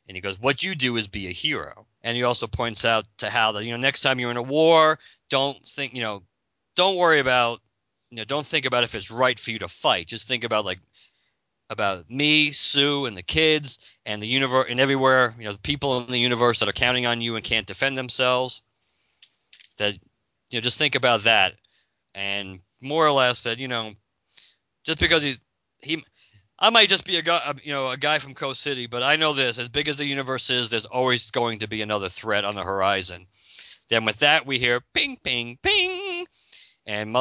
And 0.06 0.16
he 0.16 0.22
goes, 0.22 0.40
"What 0.40 0.62
you 0.62 0.74
do 0.74 0.96
is 0.96 1.08
be 1.08 1.26
a 1.26 1.32
hero." 1.32 1.86
And 2.02 2.16
he 2.16 2.22
also 2.22 2.46
points 2.46 2.86
out 2.86 3.04
to 3.18 3.28
Hal 3.28 3.52
that 3.54 3.64
you 3.64 3.72
know 3.72 3.76
next 3.76 4.00
time 4.00 4.18
you're 4.18 4.30
in 4.30 4.38
a 4.38 4.42
war, 4.42 4.98
don't 5.28 5.62
think 5.66 5.92
you 5.92 6.00
know, 6.00 6.22
don't 6.74 6.96
worry 6.96 7.18
about 7.18 7.60
you 8.10 8.16
know, 8.16 8.24
don't 8.24 8.46
think 8.46 8.64
about 8.64 8.84
if 8.84 8.94
it's 8.94 9.10
right 9.10 9.38
for 9.38 9.50
you 9.50 9.58
to 9.60 9.68
fight. 9.68 10.06
Just 10.06 10.28
think 10.28 10.44
about 10.44 10.64
like 10.64 10.78
about 11.70 12.08
me, 12.10 12.50
Sue, 12.50 13.04
and 13.06 13.16
the 13.16 13.22
kids, 13.22 13.78
and 14.06 14.22
the 14.22 14.26
universe, 14.26 14.66
and 14.70 14.80
everywhere. 14.80 15.34
You 15.38 15.44
know, 15.44 15.52
the 15.52 15.58
people 15.58 16.00
in 16.00 16.10
the 16.10 16.18
universe 16.18 16.60
that 16.60 16.68
are 16.68 16.72
counting 16.72 17.06
on 17.06 17.20
you 17.20 17.36
and 17.36 17.44
can't 17.44 17.66
defend 17.66 17.98
themselves. 17.98 18.62
That 19.76 19.98
you 20.50 20.58
know, 20.58 20.60
just 20.60 20.78
think 20.78 20.94
about 20.94 21.24
that, 21.24 21.54
and 22.14 22.60
more 22.80 23.06
or 23.06 23.12
less 23.12 23.42
that 23.44 23.58
you 23.58 23.68
know, 23.68 23.94
just 24.84 25.00
because 25.00 25.22
he 25.22 25.36
he. 25.82 26.02
I 26.60 26.70
might 26.70 26.88
just 26.88 27.04
be 27.04 27.18
a 27.18 27.22
guy, 27.22 27.54
you 27.62 27.72
know, 27.72 27.88
a 27.88 27.96
guy 27.96 28.18
from 28.18 28.34
Coast 28.34 28.62
City, 28.62 28.86
but 28.86 29.04
I 29.04 29.14
know 29.14 29.32
this: 29.32 29.58
as 29.58 29.68
big 29.68 29.86
as 29.86 29.96
the 29.96 30.06
universe 30.06 30.50
is, 30.50 30.70
there's 30.70 30.86
always 30.86 31.30
going 31.30 31.60
to 31.60 31.68
be 31.68 31.82
another 31.82 32.08
threat 32.08 32.44
on 32.44 32.56
the 32.56 32.64
horizon. 32.64 33.26
Then 33.88 34.04
with 34.04 34.18
that, 34.18 34.44
we 34.44 34.58
hear 34.58 34.80
ping, 34.92 35.18
ping, 35.22 35.58
ping, 35.62 36.26
and 36.86 37.12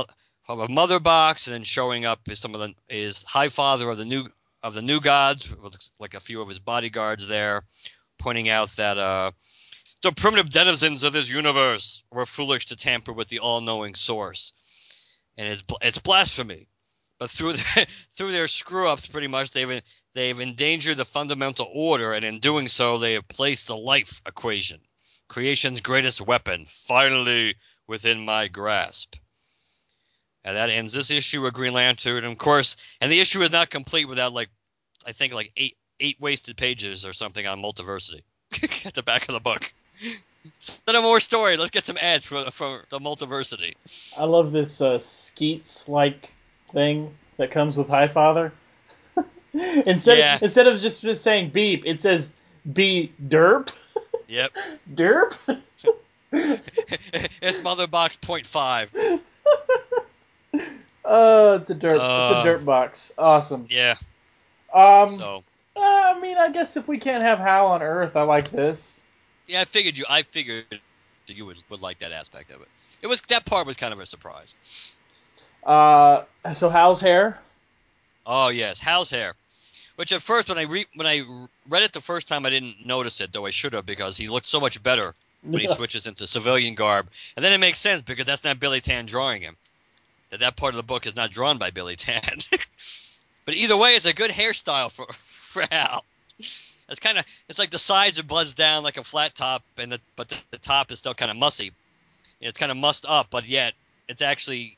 a 0.49 0.67
mother 0.69 0.99
box, 0.99 1.47
and 1.47 1.53
then 1.53 1.63
showing 1.63 2.05
up 2.05 2.21
is 2.29 2.39
some 2.39 2.55
of 2.55 2.61
the 2.61 2.73
is 2.89 3.23
High 3.23 3.49
Father 3.49 3.89
of 3.89 3.97
the 3.97 4.05
new 4.05 4.27
of 4.63 4.73
the 4.73 4.81
new 4.81 4.99
gods, 4.99 5.55
with 5.55 5.77
like 5.99 6.13
a 6.13 6.19
few 6.19 6.41
of 6.41 6.49
his 6.49 6.59
bodyguards 6.59 7.27
there, 7.27 7.63
pointing 8.17 8.49
out 8.49 8.69
that 8.77 8.97
uh, 8.97 9.31
the 10.01 10.11
primitive 10.11 10.49
denizens 10.49 11.03
of 11.03 11.13
this 11.13 11.29
universe 11.29 12.03
were 12.11 12.25
foolish 12.25 12.67
to 12.67 12.75
tamper 12.75 13.11
with 13.11 13.27
the 13.27 13.39
all-knowing 13.39 13.95
source, 13.95 14.53
and 15.37 15.47
it's 15.47 15.63
it's 15.81 15.99
blasphemy. 15.99 16.67
But 17.19 17.29
through 17.29 17.53
their, 17.53 17.85
through 18.13 18.31
their 18.31 18.47
screw 18.47 18.87
ups, 18.87 19.07
pretty 19.07 19.27
much 19.27 19.51
they've 19.51 19.81
they've 20.13 20.39
endangered 20.39 20.97
the 20.97 21.05
fundamental 21.05 21.69
order, 21.73 22.13
and 22.13 22.23
in 22.23 22.39
doing 22.39 22.67
so, 22.67 22.97
they 22.97 23.13
have 23.13 23.27
placed 23.27 23.67
the 23.67 23.77
life 23.77 24.21
equation, 24.25 24.79
creation's 25.27 25.81
greatest 25.81 26.21
weapon, 26.21 26.67
finally 26.69 27.55
within 27.85 28.23
my 28.23 28.47
grasp. 28.47 29.15
And 30.47 30.55
that 30.55 30.69
ends 30.69 30.93
this 30.93 31.11
issue 31.11 31.45
of 31.45 31.51
Green 31.51 31.73
Lantern. 31.73 32.23
And 32.23 32.27
of 32.27 32.37
course, 32.37 32.77
and 33.01 33.11
the 33.11 33.19
issue 33.19 33.41
is 33.41 33.51
not 33.51 33.69
complete 33.69 34.05
without 34.05 34.31
like, 34.31 34.47
I 35.05 35.11
think 35.11 35.33
like 35.33 35.51
eight 35.57 35.75
eight 35.99 36.15
wasted 36.21 36.55
pages 36.55 37.05
or 37.05 37.11
something 37.11 37.45
on 37.45 37.61
multiversity 37.61 38.21
at 38.85 38.93
the 38.93 39.03
back 39.03 39.27
of 39.27 39.33
the 39.33 39.41
book. 39.41 39.73
Instead 40.45 40.95
of 40.95 41.03
more 41.03 41.19
story, 41.19 41.57
let's 41.57 41.71
get 41.71 41.85
some 41.85 41.97
ads 41.97 42.25
for 42.25 42.49
for 42.51 42.85
the 42.87 42.99
multiversity. 42.99 43.73
I 44.17 44.23
love 44.23 44.53
this 44.53 44.79
uh, 44.79 44.99
Skeets 44.99 45.89
like 45.89 46.29
thing 46.69 47.13
that 47.35 47.51
comes 47.51 47.77
with 47.77 47.89
Highfather. 47.89 48.53
instead 49.53 50.17
yeah. 50.17 50.35
of, 50.37 50.43
instead 50.43 50.67
of 50.67 50.79
just 50.79 51.01
just 51.01 51.25
saying 51.25 51.49
beep, 51.49 51.85
it 51.85 52.01
says 52.01 52.31
be 52.71 53.11
derp. 53.21 53.69
Yep. 54.29 54.51
derp. 54.95 55.35
it's 56.31 57.63
mother 57.63 57.87
box 57.87 58.15
point 58.15 58.47
five. 58.47 58.93
Oh, 61.09 61.55
it's 61.55 61.69
a 61.69 61.75
dirt. 61.75 61.99
Uh, 61.99 62.29
it's 62.31 62.41
a 62.41 62.43
dirt 62.43 62.65
box. 62.65 63.13
Awesome. 63.17 63.65
Yeah. 63.69 63.95
Um. 64.73 65.13
So. 65.13 65.43
Uh, 65.75 65.79
I 65.81 66.19
mean, 66.19 66.37
I 66.37 66.49
guess 66.51 66.75
if 66.75 66.87
we 66.87 66.97
can't 66.97 67.23
have 67.23 67.39
Hal 67.39 67.67
on 67.67 67.81
Earth, 67.81 68.17
I 68.17 68.23
like 68.23 68.49
this. 68.49 69.05
Yeah, 69.47 69.61
I 69.61 69.63
figured 69.63 69.97
you. 69.97 70.05
I 70.09 70.23
figured 70.23 70.65
that 70.69 71.37
you 71.37 71.45
would, 71.45 71.57
would 71.69 71.81
like 71.81 71.99
that 71.99 72.11
aspect 72.11 72.51
of 72.51 72.61
it. 72.61 72.67
It 73.01 73.07
was 73.07 73.21
that 73.21 73.45
part 73.45 73.65
was 73.65 73.77
kind 73.77 73.93
of 73.93 73.99
a 73.99 74.05
surprise. 74.05 74.95
Uh, 75.63 76.23
so 76.53 76.67
Hal's 76.67 76.99
hair. 76.99 77.39
Oh 78.25 78.49
yes, 78.49 78.79
Hal's 78.79 79.09
hair. 79.09 79.33
Which 79.95 80.11
at 80.11 80.21
first, 80.21 80.49
when 80.49 80.57
I 80.57 80.63
re- 80.63 80.85
when 80.95 81.07
I 81.07 81.23
read 81.69 81.83
it 81.83 81.93
the 81.93 82.01
first 82.01 82.27
time, 82.27 82.45
I 82.45 82.49
didn't 82.49 82.85
notice 82.85 83.21
it, 83.21 83.31
though 83.31 83.45
I 83.45 83.51
should 83.51 83.73
have 83.73 83.85
because 83.85 84.17
he 84.17 84.27
looked 84.27 84.45
so 84.45 84.59
much 84.59 84.83
better 84.83 85.15
when 85.41 85.61
he 85.61 85.67
switches 85.73 86.05
into 86.05 86.27
civilian 86.27 86.75
garb. 86.75 87.07
And 87.37 87.45
then 87.45 87.53
it 87.53 87.59
makes 87.59 87.79
sense 87.79 88.01
because 88.01 88.25
that's 88.25 88.43
not 88.43 88.59
Billy 88.59 88.81
Tan 88.81 89.05
drawing 89.05 89.41
him 89.41 89.55
that 90.29 90.41
that 90.41 90.55
part 90.55 90.73
of 90.73 90.77
the 90.77 90.83
book 90.83 91.05
is 91.05 91.15
not 91.15 91.31
drawn 91.31 91.57
by 91.57 91.71
Billy 91.71 91.95
Tan. 91.95 92.39
but 93.45 93.55
either 93.55 93.77
way, 93.77 93.91
it's 93.91 94.05
a 94.05 94.13
good 94.13 94.31
hairstyle 94.31 94.91
for 94.91 95.05
for 95.13 95.65
Hal. 95.71 96.03
It's 96.89 96.99
kind 96.99 97.17
of 97.17 97.25
it's 97.49 97.59
like 97.59 97.69
the 97.69 97.79
sides 97.79 98.19
are 98.19 98.23
buzzed 98.23 98.57
down 98.57 98.83
like 98.83 98.97
a 98.97 99.03
flat 99.03 99.35
top, 99.35 99.63
and 99.77 99.91
the, 99.91 100.01
but 100.15 100.29
the, 100.29 100.37
the 100.51 100.57
top 100.57 100.91
is 100.91 100.99
still 100.99 101.13
kind 101.13 101.31
of 101.31 101.37
mussy. 101.37 101.71
it's 102.39 102.57
kind 102.57 102.71
of 102.71 102.77
mussed 102.77 103.05
up, 103.07 103.27
but 103.29 103.47
yet 103.47 103.73
it's 104.07 104.21
actually 104.21 104.77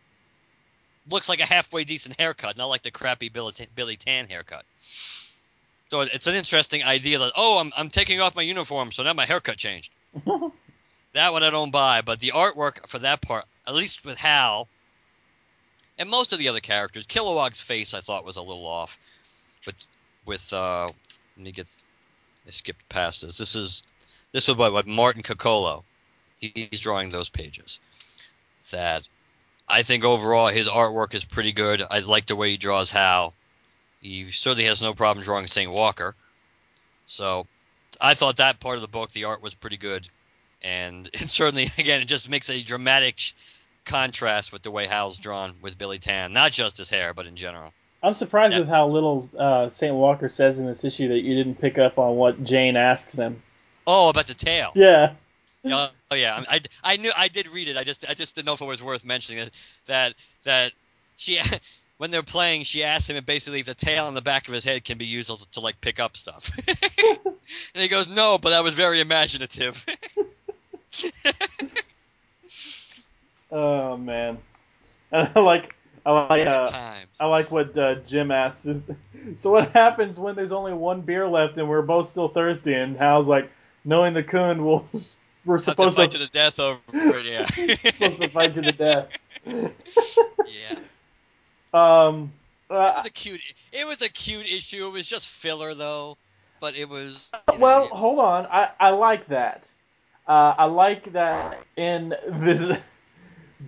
looks 1.09 1.29
like 1.29 1.39
a 1.39 1.45
halfway 1.45 1.83
decent 1.83 2.19
haircut, 2.19 2.57
not 2.57 2.67
like 2.67 2.83
the 2.83 2.91
crappy 2.91 3.29
Billy, 3.29 3.53
Billy 3.75 3.95
Tan 3.95 4.27
haircut. 4.27 4.65
So 5.91 6.01
it's 6.01 6.27
an 6.27 6.35
interesting 6.35 6.83
idea 6.83 7.19
that 7.19 7.31
oh, 7.35 7.59
I'm 7.59 7.71
I'm 7.75 7.89
taking 7.89 8.21
off 8.21 8.35
my 8.35 8.43
uniform, 8.43 8.91
so 8.91 9.03
now 9.03 9.13
my 9.13 9.25
haircut 9.25 9.57
changed. 9.57 9.91
that 11.13 11.33
one 11.33 11.43
I 11.43 11.49
don't 11.49 11.71
buy, 11.71 12.01
but 12.01 12.19
the 12.19 12.29
artwork 12.29 12.87
for 12.87 12.99
that 12.99 13.21
part, 13.21 13.45
at 13.67 13.73
least 13.73 14.05
with 14.05 14.17
Hal, 14.17 14.67
and 15.99 16.09
most 16.09 16.33
of 16.33 16.39
the 16.39 16.47
other 16.47 16.61
characters. 16.61 17.05
Kilowog's 17.05 17.61
face 17.61 17.93
I 17.93 17.99
thought 17.99 18.25
was 18.25 18.37
a 18.37 18.41
little 18.41 18.65
off, 18.65 18.97
but 19.65 19.85
with 20.25 20.51
uh, 20.53 20.85
let 20.85 20.95
me 21.37 21.51
get 21.51 21.67
I 22.47 22.51
skipped 22.51 22.87
past 22.89 23.21
this. 23.21 23.37
This 23.37 23.55
is 23.55 23.83
this 24.31 24.47
was 24.47 24.57
what 24.57 24.87
Martin 24.87 25.21
Coccolo. 25.21 25.83
He's 26.39 26.79
drawing 26.79 27.09
those 27.09 27.29
pages. 27.29 27.79
That 28.71 29.07
I 29.67 29.83
think 29.83 30.05
overall 30.05 30.47
his 30.47 30.69
artwork 30.69 31.13
is 31.13 31.25
pretty 31.25 31.51
good. 31.51 31.83
I 31.91 31.99
like 31.99 32.25
the 32.25 32.35
way 32.35 32.51
he 32.51 32.57
draws 32.57 32.89
Hal. 32.89 33.33
He 34.01 34.31
certainly 34.31 34.65
has 34.65 34.81
no 34.81 34.93
problem 34.93 35.23
drawing 35.23 35.47
St. 35.47 35.69
Walker. 35.69 36.15
So 37.05 37.45
I 37.99 38.13
thought 38.13 38.37
that 38.37 38.61
part 38.61 38.75
of 38.75 38.81
the 38.81 38.87
book, 38.87 39.11
the 39.11 39.25
art 39.25 39.41
was 39.41 39.53
pretty 39.53 39.77
good. 39.77 40.07
And 40.61 41.09
it 41.13 41.29
certainly, 41.29 41.69
again, 41.77 42.01
it 42.01 42.05
just 42.05 42.29
makes 42.29 42.49
a 42.49 42.63
dramatic 42.63 43.33
contrast 43.89 44.53
with 44.53 44.61
the 44.61 44.71
way 44.71 44.85
Hal's 44.87 45.17
drawn 45.17 45.53
with 45.61 45.77
Billy 45.77 45.97
Tan. 45.97 46.31
Not 46.33 46.51
just 46.51 46.77
his 46.77 46.89
hair, 46.89 47.13
but 47.13 47.25
in 47.25 47.35
general. 47.35 47.73
I'm 48.01 48.13
surprised 48.13 48.53
Yeah. 48.53 48.59
with 48.59 48.69
how 48.69 48.87
little 48.87 49.27
uh, 49.37 49.67
St. 49.69 49.93
Walker 49.93 50.29
says 50.29 50.59
in 50.59 50.65
this 50.65 50.83
issue 50.85 51.09
that 51.09 51.19
you 51.21 51.35
didn't 51.35 51.55
pick 51.59 51.77
up 51.77 51.97
on 51.99 52.15
what 52.15 52.43
Jane 52.43 52.77
asks 52.77 53.17
him. 53.17 53.41
Oh, 53.85 54.09
about 54.09 54.27
the 54.27 54.33
tail. 54.33 54.71
Yeah. 54.75 55.13
Oh, 55.65 55.89
yeah. 56.15 56.43
I, 56.47 56.61
I 56.83 56.95
knew 56.97 57.11
I 57.17 57.27
did 57.27 57.49
read 57.49 57.67
it. 57.67 57.75
I 57.75 57.83
just 57.83 58.09
I 58.09 58.13
just 58.13 58.35
didn't 58.35 58.45
know 58.45 58.53
if 58.53 58.61
it 58.61 58.65
was 58.65 58.81
worth 58.81 59.03
mentioning 59.03 59.43
that 59.43 59.51
that 59.87 60.13
that 60.45 60.71
she 61.17 61.39
when 61.97 62.11
they're 62.11 62.23
playing 62.23 62.63
she 62.63 62.83
asks 62.83 63.09
him 63.09 63.17
and 63.17 63.25
basically 63.25 63.59
if 63.59 63.65
the 63.65 63.73
tail 63.73 64.05
on 64.05 64.13
the 64.13 64.21
back 64.21 64.47
of 64.47 64.53
his 64.53 64.63
head 64.63 64.85
can 64.85 64.97
be 64.97 65.05
used 65.05 65.29
to, 65.29 65.51
to 65.51 65.59
like 65.59 65.81
pick 65.81 65.99
up 65.99 66.15
stuff. 66.15 66.49
and 66.67 67.81
he 67.83 67.89
goes 67.89 68.07
no, 68.07 68.37
but 68.41 68.51
that 68.51 68.63
was 68.63 68.73
very 68.73 69.01
imaginative. 69.01 69.85
Oh 73.51 73.97
man. 73.97 74.37
And 75.11 75.29
I 75.35 75.39
like 75.39 75.75
I 76.05 76.11
like 76.27 76.47
uh. 76.47 76.67
I 77.19 77.25
like 77.25 77.51
what 77.51 77.77
uh, 77.77 77.95
Jim 77.95 78.31
asks. 78.31 78.65
Is, 78.65 78.89
so 79.35 79.51
what 79.51 79.71
happens 79.71 80.19
when 80.19 80.35
there's 80.35 80.51
only 80.51 80.73
one 80.73 81.01
beer 81.01 81.27
left 81.27 81.57
and 81.57 81.67
we're 81.67 81.81
both 81.81 82.05
still 82.05 82.27
thirsty? 82.29 82.73
And 82.73 82.95
Hal's 82.97 83.27
like, 83.27 83.51
knowing 83.83 84.13
the 84.13 84.23
coon, 84.23 84.63
we'll 84.63 84.85
we're 85.45 85.55
Have 85.57 85.65
to 85.65 85.71
supposed 85.71 85.97
fight 85.97 86.11
to, 86.11 86.17
to 86.17 86.23
the 86.23 86.29
death 86.29 86.59
over 86.59 86.79
it. 86.93 87.25
Yeah. 87.25 87.45
supposed 87.45 88.21
to 88.21 88.29
fight 88.29 88.53
to 88.55 88.61
the 88.61 88.71
death. 88.71 89.07
yeah. 89.45 90.79
Um. 91.73 92.31
It 92.69 92.75
Uh, 92.75 92.93
was 92.97 93.05
a 93.07 93.09
cute. 93.09 93.41
It 93.73 93.87
was 93.87 94.01
a 94.03 94.09
cute 94.09 94.45
issue. 94.45 94.87
It 94.87 94.91
was 94.91 95.07
just 95.07 95.27
filler 95.29 95.73
though, 95.73 96.17
but 96.59 96.77
it 96.77 96.87
was. 96.87 97.31
you 97.51 97.57
know, 97.57 97.65
well, 97.65 97.87
hold 97.87 98.19
on. 98.19 98.45
I, 98.45 98.69
I 98.79 98.89
like 98.91 99.25
that. 99.27 99.73
Uh, 100.27 100.53
I 100.57 100.65
like 100.65 101.11
that 101.13 101.63
in 101.75 102.15
this 102.27 102.69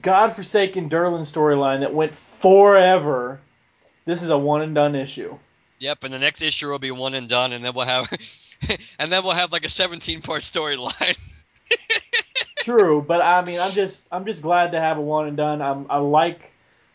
godforsaken 0.01 0.89
Durlan 0.89 1.21
storyline 1.21 1.81
that 1.81 1.93
went 1.93 2.15
forever. 2.15 3.39
This 4.05 4.23
is 4.23 4.29
a 4.29 4.37
one 4.37 4.61
and 4.61 4.73
done 4.73 4.95
issue. 4.95 5.37
Yep, 5.79 6.03
and 6.03 6.13
the 6.13 6.19
next 6.19 6.41
issue 6.41 6.69
will 6.69 6.79
be 6.79 6.91
one 6.91 7.15
and 7.15 7.27
done, 7.27 7.53
and 7.53 7.63
then 7.63 7.73
we'll 7.73 7.85
have, 7.85 8.07
and 8.99 9.11
then 9.11 9.23
we'll 9.23 9.33
have 9.33 9.51
like 9.51 9.65
a 9.65 9.69
17 9.69 10.21
part 10.21 10.41
storyline. 10.41 11.17
True, 12.57 13.01
but 13.01 13.21
I 13.21 13.43
mean, 13.43 13.59
I'm 13.59 13.71
just 13.71 14.07
I'm 14.11 14.25
just 14.25 14.43
glad 14.43 14.73
to 14.73 14.79
have 14.79 14.97
a 14.97 15.01
one 15.01 15.27
and 15.27 15.35
done. 15.35 15.61
I'm, 15.61 15.87
I 15.89 15.97
like 15.97 16.51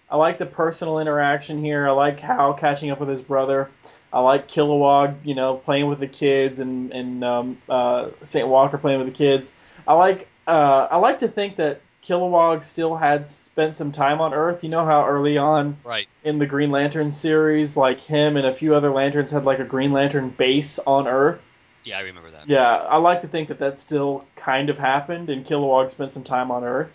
I 0.09 0.17
like 0.17 0.39
the 0.39 0.47
personal 0.47 1.01
interaction 1.01 1.63
here. 1.63 1.89
I 1.89 1.91
like 1.91 2.21
Hal 2.21 2.55
catching 2.55 2.91
up 2.91 3.01
with 3.01 3.09
his 3.09 3.23
brother. 3.23 3.69
I 4.13 4.21
like 4.21 4.47
Kilowog, 4.47 5.17
you 5.25 5.35
know, 5.35 5.57
playing 5.57 5.89
with 5.89 5.99
the 5.99 6.07
kids, 6.07 6.61
and 6.61 6.93
and 6.93 7.25
um, 7.25 7.59
uh, 7.69 8.11
Saint 8.23 8.47
Walker 8.47 8.79
playing 8.79 8.99
with 8.99 9.09
the 9.09 9.15
kids. 9.15 9.53
I 9.87 9.95
like 9.95 10.29
uh, 10.47 10.87
I 10.91 10.99
like 10.99 11.19
to 11.21 11.29
think 11.29 11.57
that 11.57 11.81
Kilowog 12.07 12.63
still 12.63 12.97
had 12.97 13.27
spent 13.27 13.75
some 13.75 13.91
time 13.91 14.21
on 14.21 14.33
Earth. 14.33 14.63
You 14.63 14.71
know 14.71 14.85
how 14.85 15.07
early 15.07 15.39
on 15.39 15.77
right. 15.85 16.07
in 16.23 16.39
the 16.39 16.47
Green 16.47 16.71
Lantern 16.71 17.11
series, 17.11 17.77
like 17.77 18.01
him 18.01 18.37
and 18.37 18.47
a 18.47 18.55
few 18.55 18.75
other 18.75 18.91
lanterns 18.91 19.33
had 19.33 19.45
like 19.45 19.59
a 19.59 19.65
Green 19.65 19.93
Lantern 19.93 20.31
base 20.31 20.79
on 20.79 21.09
Earth. 21.09 21.43
Yeah, 21.85 21.99
I 21.99 22.03
remember 22.03 22.31
that. 22.31 22.49
Yeah, 22.49 22.65
I 22.65 22.99
like 22.99 23.23
to 23.23 23.29
think 23.29 23.49
that 23.49 23.59
that 23.59 23.79
still 23.79 24.25
kind 24.37 24.71
of 24.71 24.79
happened, 24.79 25.31
and 25.31 25.45
Kilowog 25.45 25.91
spent 25.91 26.13
some 26.13 26.25
time 26.25 26.51
on 26.51 26.65
Earth, 26.65 26.93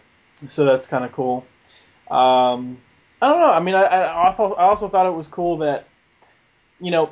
so 0.47 0.65
that's 0.65 0.87
kind 0.87 1.03
of 1.03 1.11
cool. 1.11 1.45
Um, 2.09 2.77
I 3.21 3.29
don't 3.29 3.39
know. 3.39 3.51
I 3.51 3.59
mean, 3.59 3.75
I, 3.75 3.83
I 3.83 4.27
also 4.27 4.53
I 4.53 4.63
also 4.63 4.89
thought 4.89 5.05
it 5.05 5.13
was 5.13 5.27
cool 5.27 5.57
that, 5.57 5.87
you 6.79 6.91
know, 6.91 7.11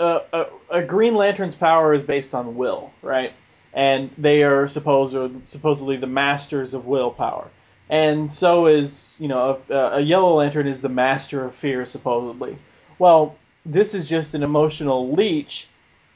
a, 0.00 0.46
a 0.70 0.82
Green 0.82 1.14
Lantern's 1.14 1.54
power 1.54 1.94
is 1.94 2.02
based 2.02 2.34
on 2.34 2.56
will, 2.56 2.92
right? 3.02 3.32
And 3.74 4.10
they 4.16 4.44
are 4.44 4.68
supposed 4.68 5.16
supposedly 5.48 5.96
the 5.96 6.06
masters 6.06 6.74
of 6.74 6.86
willpower, 6.86 7.50
and 7.90 8.30
so 8.30 8.66
is 8.66 9.16
you 9.20 9.26
know 9.26 9.60
a, 9.68 9.74
uh, 9.74 9.96
a 9.96 10.00
Yellow 10.00 10.34
Lantern 10.34 10.68
is 10.68 10.80
the 10.80 10.88
master 10.88 11.44
of 11.44 11.54
fear 11.56 11.84
supposedly. 11.84 12.56
Well, 13.00 13.36
this 13.66 13.94
is 13.94 14.04
just 14.04 14.34
an 14.34 14.44
emotional 14.44 15.12
leech 15.12 15.66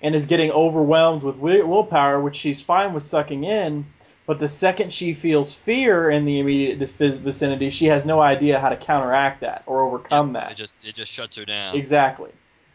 and 0.00 0.14
is 0.14 0.26
getting 0.26 0.52
overwhelmed 0.52 1.22
with 1.22 1.36
willpower, 1.36 2.20
which 2.20 2.36
she's 2.36 2.62
fine 2.62 2.92
with 2.92 3.02
sucking 3.02 3.44
in. 3.44 3.86
But 4.26 4.38
the 4.38 4.48
second 4.48 4.92
she 4.92 5.14
feels 5.14 5.54
fear 5.54 6.10
in 6.10 6.26
the 6.26 6.38
immediate 6.38 6.78
vicinity, 6.78 7.70
she 7.70 7.86
has 7.86 8.04
no 8.04 8.20
idea 8.20 8.60
how 8.60 8.68
to 8.68 8.76
counteract 8.76 9.40
that 9.40 9.62
or 9.64 9.80
overcome 9.80 10.34
that. 10.34 10.52
It 10.52 10.56
just 10.56 10.86
it 10.86 10.94
just 10.94 11.10
shuts 11.10 11.36
her 11.36 11.46
down. 11.46 11.74
Exactly. 11.74 12.30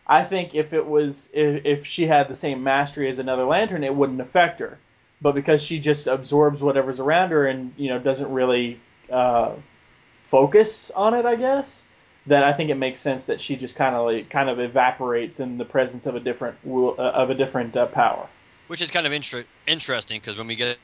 I 0.06 0.24
think 0.24 0.54
if 0.54 0.74
it 0.74 0.86
was 0.86 1.30
if, 1.34 1.66
if 1.66 1.86
she 1.86 2.08
had 2.08 2.28
the 2.28 2.36
same 2.36 2.64
mastery 2.64 3.08
as 3.08 3.20
another 3.20 3.46
lantern, 3.46 3.84
it 3.84 3.96
wouldn't 3.96 4.22
affect 4.22 4.60
her. 4.60 4.78
But 5.22 5.36
because 5.36 5.64
she 5.64 5.80
just 5.80 6.08
absorbs 6.08 6.62
whatever's 6.62 7.00
around 7.00 7.32
her 7.32 7.48
and 7.48 7.74
you 7.78 7.90
know 7.90 8.00
doesn't 8.00 8.32
really 8.32 8.80
uh, 9.10 9.54
focus 10.24 10.92
on 10.92 11.14
it, 11.14 11.26
I 11.26 11.36
guess 11.36 11.88
that 12.28 12.44
I 12.44 12.54
think 12.54 12.70
it 12.70 12.76
makes 12.76 13.00
sense 13.00 13.26
that 13.26 13.40
she 13.42 13.56
just 13.56 13.76
kind 13.76 13.96
of 13.96 14.06
like, 14.06 14.30
kind 14.30 14.50
of 14.50 14.60
evaporates 14.60 15.40
in 15.40 15.58
the 15.58 15.66
presence 15.66 16.06
of 16.06 16.16
a 16.16 16.20
different 16.20 16.58
uh, 16.66 16.94
of 16.96 17.30
a 17.30 17.36
different 17.36 17.76
uh, 17.78 17.86
power. 17.86 18.28
Which 18.68 18.82
is 18.82 18.92
kind 18.92 19.06
of 19.06 19.14
inter- 19.14 19.46
interesting 19.68 20.20
because 20.20 20.38
when 20.38 20.48
we 20.48 20.56
get 20.56 20.78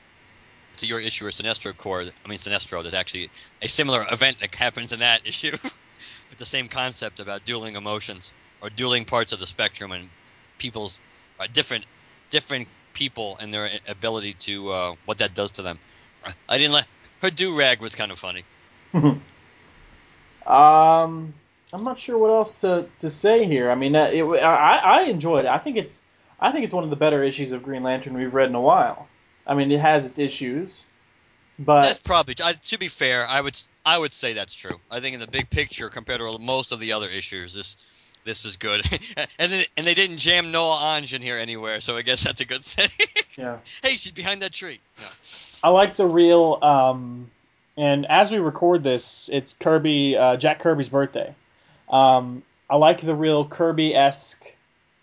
to 0.78 0.86
your 0.86 1.00
issue 1.00 1.26
with 1.26 1.34
Sinestro 1.34 1.76
Corps, 1.76 2.04
I 2.24 2.28
mean 2.28 2.38
Sinestro, 2.38 2.80
there's 2.82 2.94
actually 2.94 3.30
a 3.60 3.68
similar 3.68 4.06
event 4.10 4.38
that 4.40 4.54
happens 4.54 4.94
in 4.94 5.00
that 5.00 5.20
issue 5.26 5.52
with 5.52 6.38
the 6.38 6.46
same 6.46 6.68
concept 6.68 7.20
about 7.20 7.44
dueling 7.44 7.76
emotions 7.76 8.32
or 8.60 8.70
dueling 8.70 9.04
parts 9.04 9.32
of 9.32 9.40
the 9.40 9.46
spectrum 9.46 9.92
and 9.92 10.08
people's 10.58 11.00
uh, 11.38 11.46
different 11.52 11.84
different 12.30 12.68
people 12.92 13.36
and 13.40 13.52
their 13.52 13.70
ability 13.88 14.34
to 14.34 14.70
uh, 14.70 14.94
what 15.04 15.18
that 15.18 15.34
does 15.34 15.52
to 15.52 15.62
them. 15.62 15.78
I 16.48 16.58
didn't 16.58 16.72
like 16.72 16.86
her 17.22 17.30
do 17.30 17.56
rag 17.56 17.80
was 17.80 17.94
kind 17.94 18.10
of 18.10 18.18
funny. 18.18 18.44
Um, 20.46 21.34
I'm 21.72 21.84
not 21.84 21.98
sure 21.98 22.18
what 22.18 22.30
else 22.30 22.62
to, 22.62 22.88
to 22.98 23.10
say 23.10 23.44
here. 23.44 23.70
I 23.70 23.74
mean, 23.74 23.94
uh, 23.94 24.10
it, 24.12 24.24
I 24.24 24.76
I 24.76 25.02
enjoyed 25.02 25.44
it. 25.44 25.48
I 25.48 25.58
think 25.58 25.76
it's 25.76 26.02
I 26.40 26.50
think 26.50 26.64
it's 26.64 26.74
one 26.74 26.82
of 26.82 26.90
the 26.90 26.96
better 26.96 27.22
issues 27.22 27.52
of 27.52 27.62
Green 27.62 27.82
Lantern 27.82 28.14
we've 28.14 28.34
read 28.34 28.48
in 28.48 28.54
a 28.54 28.60
while. 28.60 29.06
I 29.46 29.54
mean, 29.54 29.70
it 29.70 29.78
has 29.78 30.06
its 30.06 30.18
issues, 30.18 30.86
but 31.58 31.82
That's 31.82 31.98
probably 32.00 32.34
I, 32.42 32.54
to 32.54 32.78
be 32.78 32.88
fair. 32.88 33.26
I 33.26 33.40
would 33.40 33.60
I 33.84 33.96
would 33.96 34.12
say 34.12 34.32
that's 34.32 34.54
true. 34.54 34.80
I 34.90 35.00
think 35.00 35.14
in 35.14 35.20
the 35.20 35.28
big 35.28 35.50
picture, 35.50 35.88
compared 35.88 36.20
to 36.20 36.38
most 36.40 36.72
of 36.72 36.80
the 36.80 36.92
other 36.92 37.08
issues, 37.08 37.54
this 37.54 37.76
this 38.24 38.44
is 38.44 38.56
good. 38.56 38.84
and 39.38 39.52
then, 39.52 39.64
and 39.76 39.86
they 39.86 39.94
didn't 39.94 40.18
jam 40.18 40.52
Nol-Anj 40.52 41.14
in 41.14 41.22
here 41.22 41.38
anywhere, 41.38 41.80
so 41.80 41.96
I 41.96 42.02
guess 42.02 42.24
that's 42.24 42.40
a 42.40 42.44
good 42.44 42.64
thing. 42.64 42.90
yeah, 43.36 43.58
hey, 43.82 43.90
she's 43.90 44.12
behind 44.12 44.42
that 44.42 44.52
tree. 44.52 44.80
No. 44.98 45.06
I 45.62 45.68
like 45.70 45.96
the 45.96 46.06
real. 46.06 46.58
Um, 46.62 47.30
and 47.76 48.06
as 48.06 48.30
we 48.30 48.38
record 48.38 48.82
this, 48.82 49.30
it's 49.32 49.54
Kirby 49.54 50.16
uh, 50.16 50.36
Jack 50.36 50.60
Kirby's 50.60 50.88
birthday. 50.88 51.34
Um, 51.88 52.42
I 52.68 52.76
like 52.76 53.00
the 53.00 53.14
real 53.14 53.44
Kirby 53.44 53.94
esque 53.94 54.44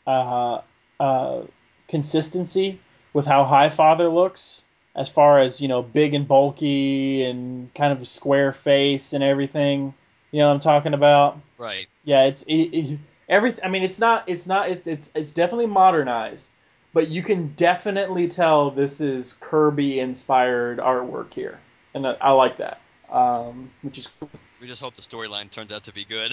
uh, 0.05 0.61
uh, 0.99 1.41
consistency 1.87 2.79
with 3.13 3.25
how 3.25 3.43
High 3.43 3.69
Father 3.69 4.07
looks, 4.09 4.63
as 4.95 5.09
far 5.09 5.39
as 5.39 5.59
you 5.59 5.67
know, 5.67 5.81
big 5.81 6.13
and 6.13 6.27
bulky 6.27 7.23
and 7.23 7.73
kind 7.73 7.91
of 7.91 8.01
a 8.01 8.05
square 8.05 8.53
face 8.53 9.13
and 9.13 9.23
everything. 9.23 9.93
You 10.31 10.39
know 10.39 10.47
what 10.47 10.53
I'm 10.55 10.59
talking 10.59 10.93
about? 10.93 11.39
Right. 11.57 11.87
Yeah, 12.07 12.23
it's 12.23 12.43
it, 12.43 12.53
it, 12.53 12.99
everything. 13.27 13.65
I 13.65 13.67
mean, 13.67 13.83
it's 13.83 13.99
not. 13.99 14.23
It's 14.27 14.47
not. 14.47 14.69
It's 14.69 14.87
it's 14.87 15.11
it's 15.13 15.33
definitely 15.33 15.65
modernized, 15.65 16.49
but 16.93 17.09
you 17.09 17.21
can 17.21 17.49
definitely 17.57 18.29
tell 18.29 18.71
this 18.71 19.01
is 19.01 19.33
Kirby 19.33 19.99
inspired 19.99 20.77
artwork 20.77 21.33
here, 21.33 21.59
and 21.93 22.07
I, 22.07 22.15
I 22.21 22.31
like 22.31 22.55
that. 22.57 22.79
Um, 23.09 23.71
which 23.81 23.97
is 23.97 24.07
cool. 24.07 24.29
We 24.61 24.67
just 24.67 24.81
hope 24.81 24.95
the 24.95 25.01
storyline 25.01 25.51
turns 25.51 25.73
out 25.73 25.83
to 25.83 25.93
be 25.93 26.05
good. 26.05 26.31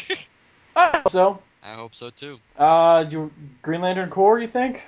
I 0.76 0.96
hope 0.96 1.10
so, 1.10 1.42
I 1.62 1.74
hope 1.74 1.94
so 1.94 2.08
too. 2.08 2.40
uh, 2.56 3.04
do 3.04 3.30
Green 3.60 3.82
Lantern 3.82 4.08
Corps, 4.08 4.40
you 4.40 4.48
think? 4.48 4.82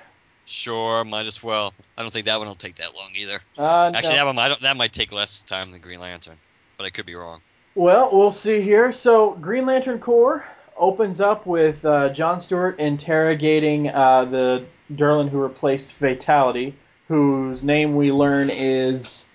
Sure, 0.45 1.03
might 1.03 1.27
as 1.27 1.43
well. 1.43 1.71
I 1.95 2.01
don't 2.01 2.09
think 2.09 2.25
that 2.25 2.39
one 2.39 2.47
will 2.47 2.55
take 2.55 2.77
that 2.77 2.95
long 2.95 3.11
either. 3.15 3.41
Uh, 3.55 3.91
Actually, 3.93 4.15
no. 4.15 4.15
that 4.15 4.25
one 4.25 4.39
I 4.39 4.47
don't, 4.47 4.61
that 4.61 4.75
might 4.75 4.91
take 4.91 5.11
less 5.11 5.41
time 5.41 5.69
than 5.69 5.81
Green 5.81 5.99
Lantern, 5.99 6.37
but 6.77 6.87
I 6.87 6.89
could 6.89 7.05
be 7.05 7.13
wrong. 7.13 7.41
Well, 7.79 8.09
we'll 8.11 8.29
see 8.29 8.61
here. 8.61 8.91
So, 8.91 9.31
Green 9.35 9.65
Lantern 9.65 9.99
Corps 9.99 10.43
opens 10.75 11.21
up 11.21 11.45
with 11.45 11.85
uh, 11.85 12.09
John 12.09 12.41
Stewart 12.41 12.77
interrogating 12.77 13.87
uh, 13.87 14.25
the 14.25 14.65
Durlan 14.91 15.29
who 15.29 15.41
replaced 15.41 15.93
Fatality, 15.93 16.75
whose 17.07 17.63
name 17.63 17.95
we 17.95 18.11
learn 18.11 18.49
is 18.49 19.27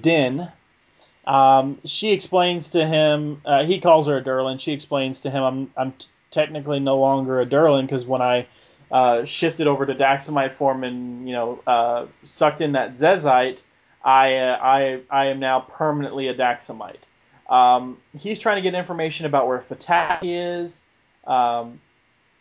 Din. 0.00 0.48
Um, 1.28 1.78
she 1.84 2.10
explains 2.10 2.70
to 2.70 2.84
him. 2.84 3.40
Uh, 3.44 3.62
he 3.62 3.78
calls 3.78 4.08
her 4.08 4.16
a 4.16 4.20
Durlan. 4.20 4.58
She 4.58 4.72
explains 4.72 5.20
to 5.20 5.30
him, 5.30 5.44
"I'm 5.44 5.72
I'm 5.76 5.92
t- 5.92 6.08
technically 6.32 6.80
no 6.80 6.98
longer 6.98 7.40
a 7.40 7.46
Durlan 7.46 7.82
because 7.82 8.04
when 8.04 8.20
I 8.20 8.48
uh, 8.90 9.24
shifted 9.24 9.68
over 9.68 9.86
to 9.86 9.94
Daxamite 9.94 10.54
form 10.54 10.82
and 10.82 11.28
you 11.28 11.34
know 11.34 11.60
uh, 11.68 12.06
sucked 12.24 12.60
in 12.60 12.72
that 12.72 12.94
Zezite, 12.94 13.62
I 14.02 14.34
uh, 14.38 14.58
I 14.60 15.00
I 15.08 15.26
am 15.26 15.38
now 15.38 15.60
permanently 15.60 16.26
a 16.26 16.34
Daxamite. 16.34 17.04
Um, 17.48 17.98
he's 18.18 18.38
trying 18.38 18.56
to 18.56 18.62
get 18.62 18.74
information 18.74 19.26
about 19.26 19.46
where 19.46 19.60
Fatality 19.60 20.34
is, 20.34 20.84
um, 21.26 21.80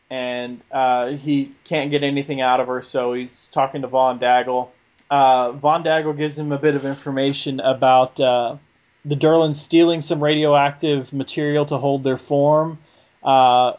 and 0.10 0.62
uh, 0.72 1.08
he 1.12 1.54
can't 1.64 1.92
get 1.92 2.04
anything 2.04 2.42
out 2.42 2.60
of 2.60 2.68
her, 2.68 2.82
so 2.82 3.14
he's 3.14 3.48
talking 3.50 3.82
to 3.82 3.88
Von 3.88 4.20
Daggle. 4.20 4.70
Uh, 5.10 5.54
Von 5.54 5.84
Daggle 5.84 6.16
gives 6.16 6.38
him 6.38 6.52
a 6.52 6.58
bit 6.58 6.76
of 6.76 6.86
information 6.86 7.60
about 7.60 8.20
uh, 8.20 8.58
the 9.06 9.16
Durlans 9.16 9.56
stealing 9.56 10.02
some 10.02 10.22
radioactive 10.22 11.14
material 11.14 11.66
to 11.66 11.78
hold 11.78 12.04
their 12.04 12.18
form. 12.18 12.80
Uh, 13.24 13.74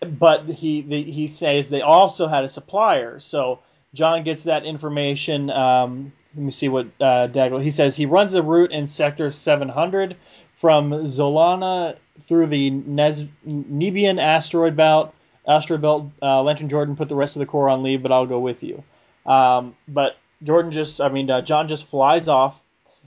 but 0.00 0.46
he 0.48 0.82
the, 0.82 1.02
he 1.02 1.26
says 1.26 1.70
they 1.70 1.82
also 1.82 2.26
had 2.26 2.44
a 2.44 2.48
supplier. 2.48 3.18
So 3.18 3.60
John 3.94 4.24
gets 4.24 4.44
that 4.44 4.64
information. 4.64 5.50
Um, 5.50 6.12
let 6.34 6.44
me 6.44 6.50
see 6.50 6.68
what 6.68 6.86
uh, 7.00 7.28
Daggle. 7.28 7.62
He 7.62 7.70
says 7.70 7.96
he 7.96 8.06
runs 8.06 8.34
a 8.34 8.42
route 8.42 8.72
in 8.72 8.86
Sector 8.86 9.32
700 9.32 10.16
from 10.56 10.90
Zolana 10.90 11.96
through 12.20 12.46
the 12.46 12.70
Nes- 12.70 13.24
Nebian 13.46 14.20
asteroid 14.20 14.76
belt. 14.76 15.14
Asteroid 15.46 15.82
belt. 15.82 16.10
Uh, 16.20 16.42
Lantern 16.42 16.68
Jordan 16.68 16.96
put 16.96 17.08
the 17.08 17.14
rest 17.14 17.36
of 17.36 17.40
the 17.40 17.46
Corps 17.46 17.68
on 17.68 17.82
leave, 17.82 18.02
but 18.02 18.12
I'll 18.12 18.26
go 18.26 18.40
with 18.40 18.62
you. 18.62 18.82
Um, 19.24 19.76
but 19.86 20.16
Jordan 20.42 20.72
just, 20.72 21.00
I 21.00 21.08
mean, 21.08 21.30
uh, 21.30 21.42
John 21.42 21.68
just 21.68 21.86
flies 21.86 22.28
off. 22.28 22.60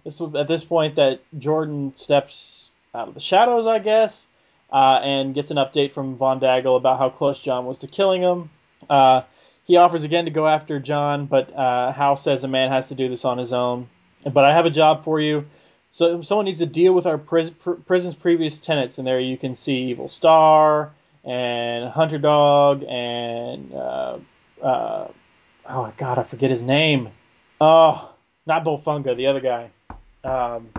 It's 0.06 0.22
at 0.22 0.48
this 0.48 0.64
point 0.64 0.96
that 0.96 1.22
Jordan 1.38 1.94
steps 1.96 2.72
out 2.96 3.10
of 3.10 3.14
the 3.14 3.20
shadows, 3.20 3.68
I 3.68 3.80
guess, 3.80 4.28
uh, 4.72 5.00
and 5.04 5.36
gets 5.36 5.52
an 5.52 5.58
update 5.58 5.92
from 5.92 6.16
Von 6.16 6.40
Daggle 6.40 6.78
about 6.78 7.00
how 7.00 7.10
close 7.10 7.40
John 7.40 7.66
was 7.66 7.80
to 7.80 7.88
killing 7.88 8.22
him. 8.22 8.50
Uh, 8.90 9.22
he 9.66 9.78
offers 9.78 10.04
again 10.04 10.26
to 10.26 10.32
go 10.32 10.48
after 10.48 10.80
John, 10.80 11.26
but 11.26 11.56
uh, 11.56 11.92
Hal 11.92 12.16
says 12.16 12.44
a 12.44 12.48
man 12.48 12.72
has 12.72 12.88
to 12.90 12.96
do 12.96 13.10
this 13.10 13.26
on 13.26 13.38
his 13.38 13.54
own. 13.54 13.90
But 14.24 14.46
I 14.46 14.54
have 14.54 14.66
a 14.66 14.72
job 14.72 15.04
for 15.04 15.20
you. 15.20 15.46
So 15.92 16.22
someone 16.22 16.46
needs 16.46 16.60
to 16.60 16.66
deal 16.66 16.94
with 16.94 17.06
our 17.06 17.18
pris- 17.18 17.50
pr- 17.50 17.72
prison's 17.72 18.16
previous 18.16 18.60
tenants, 18.60 18.98
and 18.98 19.08
there 19.08 19.20
you 19.20 19.38
can 19.38 19.56
see 19.56 19.90
Evil 19.90 20.08
Star 20.08 20.92
and 21.24 21.90
Hunger 21.90 22.20
Dog 22.20 22.84
and 22.88 23.74
uh, 23.74 24.18
uh, 24.62 25.08
oh 25.68 25.94
god, 25.98 26.18
I 26.18 26.24
forget 26.24 26.52
his 26.52 26.62
name. 26.62 27.10
Oh, 27.60 28.14
not 28.46 28.64
Bolphunga, 28.64 29.16
the 29.16 29.28
other 29.28 29.42
guy. 29.42 29.72
Um, 30.24 30.70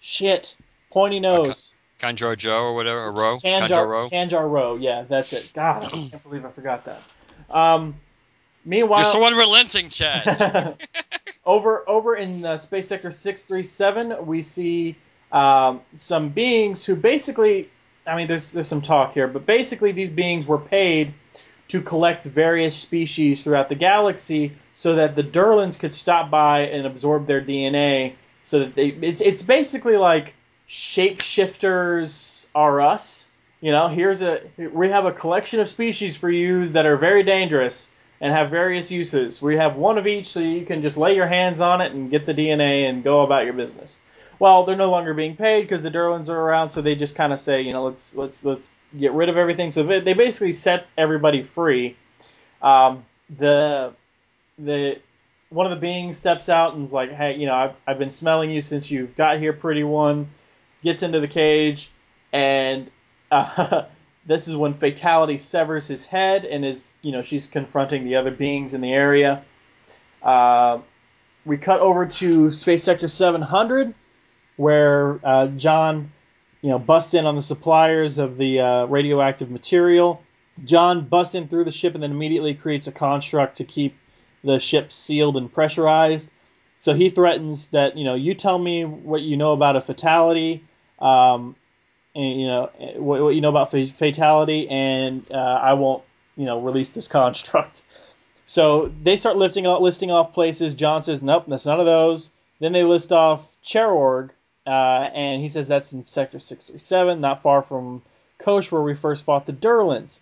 shit, 0.00 0.56
pointy 0.90 1.20
nose. 1.20 1.74
Kanjar 2.00 2.36
Joe 2.36 2.64
or 2.64 2.74
whatever, 2.74 3.04
or 3.04 3.12
Ro? 3.12 3.38
Kanjar, 3.38 3.68
Kanjar 3.68 3.88
Ro? 3.88 4.08
Kanjar. 4.08 4.82
Yeah, 4.82 5.04
that's 5.08 5.32
it. 5.34 5.52
God, 5.54 5.84
I 5.84 5.88
can't 5.88 6.22
believe 6.22 6.44
I 6.44 6.50
forgot 6.50 6.84
that. 6.86 7.14
Um, 7.50 7.96
meanwhile, 8.64 9.00
You're 9.00 9.12
so 9.12 9.26
unrelenting, 9.26 9.88
Chad. 9.88 10.78
over 11.44 11.88
over 11.88 12.16
in 12.16 12.44
uh, 12.44 12.56
Space 12.56 12.88
Sector 12.88 13.10
637, 13.10 14.26
we 14.26 14.42
see 14.42 14.96
um, 15.32 15.80
some 15.94 16.30
beings 16.30 16.84
who 16.84 16.96
basically, 16.96 17.68
I 18.06 18.16
mean, 18.16 18.28
there's 18.28 18.52
there's 18.52 18.68
some 18.68 18.82
talk 18.82 19.14
here, 19.14 19.26
but 19.26 19.46
basically 19.46 19.92
these 19.92 20.10
beings 20.10 20.46
were 20.46 20.58
paid 20.58 21.14
to 21.68 21.80
collect 21.80 22.24
various 22.24 22.76
species 22.76 23.44
throughout 23.44 23.68
the 23.68 23.76
galaxy 23.76 24.52
so 24.74 24.96
that 24.96 25.14
the 25.14 25.22
Durlans 25.22 25.78
could 25.78 25.92
stop 25.92 26.30
by 26.30 26.62
and 26.62 26.86
absorb 26.86 27.26
their 27.26 27.40
DNA. 27.40 28.14
So 28.42 28.60
that 28.60 28.74
they, 28.74 28.86
it's 28.88 29.20
it's 29.20 29.42
basically 29.42 29.96
like 29.96 30.34
shapeshifters 30.68 32.46
are 32.54 32.80
us. 32.80 33.28
You 33.60 33.72
know, 33.72 33.88
here's 33.88 34.22
a 34.22 34.40
we 34.56 34.88
have 34.88 35.04
a 35.04 35.12
collection 35.12 35.60
of 35.60 35.68
species 35.68 36.16
for 36.16 36.30
you 36.30 36.68
that 36.68 36.86
are 36.86 36.96
very 36.96 37.22
dangerous 37.22 37.90
and 38.20 38.32
have 38.32 38.50
various 38.50 38.90
uses. 38.90 39.40
We 39.40 39.56
have 39.56 39.76
one 39.76 39.98
of 39.98 40.06
each, 40.06 40.28
so 40.28 40.40
you 40.40 40.64
can 40.66 40.82
just 40.82 40.96
lay 40.96 41.14
your 41.14 41.26
hands 41.26 41.60
on 41.60 41.80
it 41.80 41.92
and 41.92 42.10
get 42.10 42.26
the 42.26 42.34
DNA 42.34 42.88
and 42.88 43.02
go 43.02 43.22
about 43.22 43.44
your 43.44 43.54
business. 43.54 43.98
Well, 44.38 44.64
they're 44.64 44.76
no 44.76 44.90
longer 44.90 45.12
being 45.14 45.36
paid 45.36 45.62
because 45.62 45.82
the 45.82 45.90
Durlans 45.90 46.28
are 46.30 46.38
around, 46.38 46.70
so 46.70 46.80
they 46.80 46.94
just 46.94 47.14
kind 47.14 47.32
of 47.32 47.40
say, 47.40 47.60
you 47.62 47.72
know, 47.72 47.84
let's 47.84 48.14
let's 48.14 48.44
let's 48.44 48.72
get 48.98 49.12
rid 49.12 49.28
of 49.28 49.36
everything. 49.36 49.70
So 49.70 49.82
they 49.82 50.14
basically 50.14 50.52
set 50.52 50.86
everybody 50.96 51.42
free. 51.42 51.96
Um, 52.62 53.04
the 53.36 53.92
the 54.58 54.98
one 55.50 55.66
of 55.66 55.70
the 55.70 55.80
beings 55.80 56.16
steps 56.16 56.48
out 56.48 56.74
and 56.74 56.84
is 56.84 56.92
like, 56.92 57.12
hey, 57.12 57.36
you 57.36 57.46
know, 57.46 57.54
I've, 57.54 57.74
I've 57.86 57.98
been 57.98 58.10
smelling 58.10 58.50
you 58.50 58.62
since 58.62 58.90
you've 58.90 59.16
got 59.16 59.38
here, 59.38 59.52
pretty 59.52 59.84
one. 59.84 60.30
Gets 60.82 61.02
into 61.02 61.20
the 61.20 61.28
cage, 61.28 61.90
and 62.32 62.90
uh, 63.30 63.84
this 64.26 64.48
is 64.48 64.56
when 64.56 64.74
Fatality 64.74 65.38
severs 65.38 65.88
his 65.88 66.04
head 66.04 66.44
and 66.44 66.64
is, 66.64 66.94
you 67.02 67.12
know, 67.12 67.22
she's 67.22 67.46
confronting 67.46 68.04
the 68.04 68.16
other 68.16 68.30
beings 68.30 68.74
in 68.74 68.80
the 68.80 68.92
area. 68.92 69.44
Uh, 70.22 70.80
we 71.44 71.56
cut 71.56 71.80
over 71.80 72.06
to 72.06 72.50
Space 72.50 72.84
Sector 72.84 73.08
700, 73.08 73.94
where 74.56 75.18
uh, 75.24 75.46
John, 75.48 76.12
you 76.60 76.70
know, 76.70 76.78
busts 76.78 77.14
in 77.14 77.24
on 77.26 77.36
the 77.36 77.42
suppliers 77.42 78.18
of 78.18 78.36
the 78.36 78.60
uh, 78.60 78.84
radioactive 78.86 79.50
material. 79.50 80.22
John 80.64 81.06
busts 81.06 81.34
in 81.34 81.48
through 81.48 81.64
the 81.64 81.72
ship 81.72 81.94
and 81.94 82.02
then 82.02 82.10
immediately 82.10 82.54
creates 82.54 82.86
a 82.86 82.92
construct 82.92 83.56
to 83.56 83.64
keep 83.64 83.96
the 84.44 84.58
ship 84.58 84.92
sealed 84.92 85.36
and 85.36 85.52
pressurized. 85.52 86.30
So 86.76 86.94
he 86.94 87.10
threatens 87.10 87.68
that, 87.68 87.96
you 87.96 88.04
know, 88.04 88.14
you 88.14 88.34
tell 88.34 88.58
me 88.58 88.84
what 88.84 89.22
you 89.22 89.36
know 89.36 89.52
about 89.52 89.76
a 89.76 89.80
fatality, 89.80 90.64
um, 90.98 91.56
and, 92.14 92.40
you 92.40 92.46
know, 92.46 92.70
what, 92.96 93.22
what, 93.22 93.34
you 93.34 93.40
know 93.40 93.50
about 93.50 93.70
fatality, 93.70 94.68
and 94.68 95.24
uh, 95.30 95.60
I 95.62 95.74
won't, 95.74 96.02
you 96.36 96.44
know, 96.44 96.60
release 96.60 96.90
this 96.90 97.08
construct. 97.18 97.82
So 98.46 98.92
they 99.02 99.16
start 99.16 99.36
lifting 99.36 99.64
listing 99.64 100.10
off 100.10 100.34
places. 100.34 100.74
John 100.74 101.02
says, 101.02 101.22
nope, 101.22 101.44
that's 101.46 101.66
none 101.66 101.78
of 101.78 101.86
those. 101.86 102.30
Then 102.58 102.72
they 102.72 102.82
list 102.82 103.12
off 103.12 103.56
Cherorg, 103.64 104.30
uh, 104.66 104.70
and 105.14 105.40
he 105.40 105.48
says 105.48 105.68
that's 105.68 105.92
in 105.92 106.02
Sector 106.02 106.40
637, 106.40 107.20
not 107.20 107.42
far 107.42 107.62
from 107.62 108.02
Kosh, 108.38 108.70
where 108.70 108.82
we 108.82 108.94
first 108.94 109.24
fought 109.24 109.46
the 109.46 109.52
Durlans. 109.52 110.20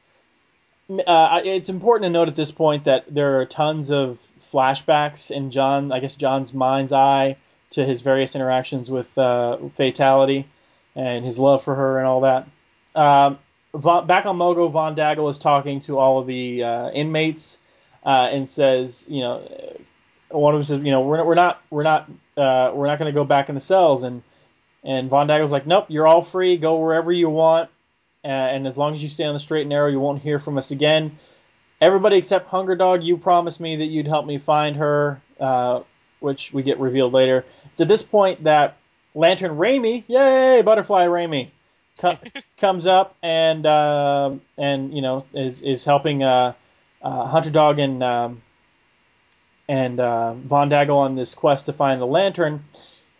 Uh, 0.90 1.40
it's 1.44 1.68
important 1.68 2.04
to 2.04 2.10
note 2.10 2.28
at 2.28 2.36
this 2.36 2.50
point 2.50 2.84
that 2.84 3.12
there 3.12 3.40
are 3.40 3.46
tons 3.46 3.90
of 3.90 4.20
flashbacks 4.40 5.30
in 5.30 5.50
John, 5.50 5.92
I 5.92 6.00
guess 6.00 6.14
John's 6.14 6.54
mind's 6.54 6.92
eye 6.92 7.36
to 7.70 7.84
his 7.84 8.00
various 8.00 8.34
interactions 8.34 8.90
with 8.90 9.16
uh, 9.18 9.58
Fatality 9.74 10.46
and 10.98 11.24
his 11.24 11.38
love 11.38 11.62
for 11.62 11.74
her 11.76 11.98
and 11.98 12.06
all 12.06 12.22
that. 12.22 12.48
Um, 12.94 13.38
back 13.72 14.26
on 14.26 14.36
Mogo, 14.36 14.70
Von 14.70 14.96
Daggle 14.96 15.30
is 15.30 15.38
talking 15.38 15.78
to 15.80 15.96
all 15.96 16.18
of 16.18 16.26
the 16.26 16.64
uh, 16.64 16.90
inmates 16.90 17.58
uh, 18.04 18.28
and 18.32 18.50
says, 18.50 19.06
you 19.08 19.20
know, 19.20 19.76
one 20.30 20.54
of 20.54 20.58
them 20.58 20.64
says, 20.64 20.84
you 20.84 20.90
know, 20.90 21.02
we're, 21.02 21.24
we're 21.24 21.36
not 21.36 21.62
we're 21.70 21.84
not 21.84 22.10
uh, 22.36 22.72
we're 22.74 22.88
not 22.88 22.98
going 22.98 23.10
to 23.10 23.14
go 23.14 23.24
back 23.24 23.48
in 23.48 23.54
the 23.54 23.60
cells, 23.60 24.02
and 24.02 24.22
and 24.82 25.08
Von 25.08 25.28
Daggle's 25.28 25.52
like, 25.52 25.66
nope, 25.66 25.86
you're 25.88 26.06
all 26.06 26.22
free, 26.22 26.56
go 26.56 26.80
wherever 26.80 27.12
you 27.12 27.30
want, 27.30 27.70
and 28.24 28.66
as 28.66 28.76
long 28.76 28.92
as 28.92 29.02
you 29.02 29.08
stay 29.08 29.24
on 29.24 29.34
the 29.34 29.40
straight 29.40 29.62
and 29.62 29.70
narrow, 29.70 29.88
you 29.88 30.00
won't 30.00 30.20
hear 30.20 30.40
from 30.40 30.58
us 30.58 30.72
again. 30.72 31.18
Everybody 31.80 32.16
except 32.16 32.48
Hunger 32.48 32.74
Dog, 32.74 33.04
you 33.04 33.16
promised 33.16 33.60
me 33.60 33.76
that 33.76 33.86
you'd 33.86 34.08
help 34.08 34.26
me 34.26 34.38
find 34.38 34.76
her, 34.76 35.22
uh, 35.38 35.82
which 36.18 36.52
we 36.52 36.64
get 36.64 36.80
revealed 36.80 37.12
later. 37.12 37.44
It's 37.70 37.80
at 37.80 37.86
this 37.86 38.02
point 38.02 38.42
that 38.44 38.77
Lantern 39.18 39.56
Raimi, 39.56 40.04
yay, 40.06 40.62
Butterfly 40.62 41.06
Raimi, 41.06 41.50
co- 41.98 42.16
comes 42.56 42.86
up 42.86 43.16
and 43.20 43.66
uh, 43.66 44.30
and 44.56 44.94
you 44.94 45.02
know 45.02 45.26
is 45.34 45.60
is 45.60 45.84
helping 45.84 46.22
uh, 46.22 46.52
uh, 47.02 47.26
Hunger 47.26 47.50
Dog 47.50 47.80
and 47.80 48.00
um, 48.04 48.42
and 49.68 49.98
uh, 49.98 50.34
Von 50.34 50.70
Daggle 50.70 50.96
on 50.98 51.16
this 51.16 51.34
quest 51.34 51.66
to 51.66 51.72
find 51.72 52.00
the 52.00 52.06
Lantern. 52.06 52.64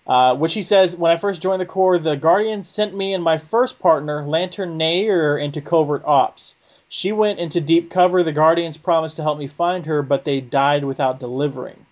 Uh, 0.06 0.34
which 0.34 0.54
he 0.54 0.62
says, 0.62 0.96
when 0.96 1.12
I 1.12 1.18
first 1.18 1.42
joined 1.42 1.61
the 1.61 1.66
Corps, 1.66 1.98
the 1.98 2.16
Guardians 2.16 2.66
sent 2.66 2.96
me 2.96 3.12
and 3.12 3.22
my 3.22 3.37
first 3.37 3.78
partner, 3.78 4.24
Lantern 4.26 4.78
Nair, 4.78 5.37
into 5.37 5.61
covert 5.61 6.02
ops. 6.06 6.54
She 6.88 7.12
went 7.12 7.40
into 7.40 7.61
deep 7.61 7.90
cover. 7.90 8.22
The 8.22 8.32
Guardians 8.32 8.78
promised 8.78 9.16
to 9.16 9.22
help 9.22 9.38
me 9.38 9.48
find 9.48 9.84
her, 9.84 10.00
but 10.00 10.24
they 10.24 10.40
died 10.40 10.82
without 10.82 11.20
delivering. 11.20 11.84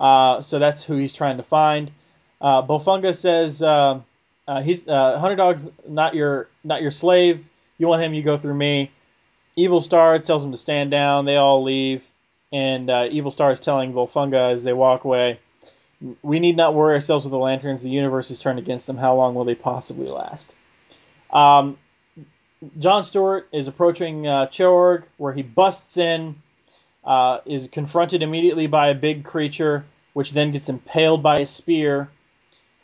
Uh, 0.00 0.40
so 0.40 0.58
that's 0.58 0.84
who 0.84 0.96
he's 0.96 1.12
trying 1.12 1.36
to 1.36 1.42
find. 1.42 1.90
Uh, 2.40 2.62
Bolphunga 2.62 3.14
says 3.14 3.62
uh, 3.62 4.00
uh, 4.46 4.62
he's 4.62 4.86
uh, 4.86 5.18
Hunger 5.18 5.36
Dog's 5.36 5.70
not 5.88 6.14
your 6.14 6.48
not 6.62 6.82
your 6.82 6.90
slave. 6.90 7.44
You 7.78 7.88
want 7.88 8.02
him, 8.02 8.14
you 8.14 8.22
go 8.22 8.38
through 8.38 8.54
me. 8.54 8.90
Evil 9.56 9.80
Star 9.80 10.18
tells 10.18 10.44
him 10.44 10.52
to 10.52 10.58
stand 10.58 10.90
down. 10.90 11.24
They 11.24 11.36
all 11.36 11.62
leave, 11.62 12.04
and 12.52 12.90
uh, 12.90 13.08
Evil 13.10 13.30
Star 13.30 13.50
is 13.52 13.60
telling 13.60 13.92
Bolphunga 13.92 14.52
as 14.52 14.64
they 14.64 14.72
walk 14.72 15.04
away, 15.04 15.38
"We 16.22 16.40
need 16.40 16.56
not 16.56 16.74
worry 16.74 16.94
ourselves 16.94 17.24
with 17.24 17.30
the 17.30 17.38
lanterns. 17.38 17.82
The 17.82 17.90
universe 17.90 18.30
is 18.30 18.40
turned 18.40 18.58
against 18.58 18.86
them. 18.86 18.96
How 18.96 19.14
long 19.14 19.34
will 19.34 19.44
they 19.44 19.54
possibly 19.54 20.08
last?" 20.08 20.54
Um, 21.32 21.78
John 22.78 23.02
Stewart 23.02 23.48
is 23.52 23.68
approaching 23.68 24.26
uh, 24.26 24.46
Cherorg, 24.46 25.04
where 25.16 25.32
he 25.32 25.42
busts 25.42 25.96
in, 25.96 26.36
uh, 27.04 27.38
is 27.44 27.68
confronted 27.68 28.22
immediately 28.22 28.66
by 28.66 28.88
a 28.88 28.94
big 28.94 29.24
creature, 29.24 29.84
which 30.12 30.32
then 30.32 30.50
gets 30.50 30.68
impaled 30.68 31.22
by 31.22 31.40
a 31.40 31.46
spear. 31.46 32.08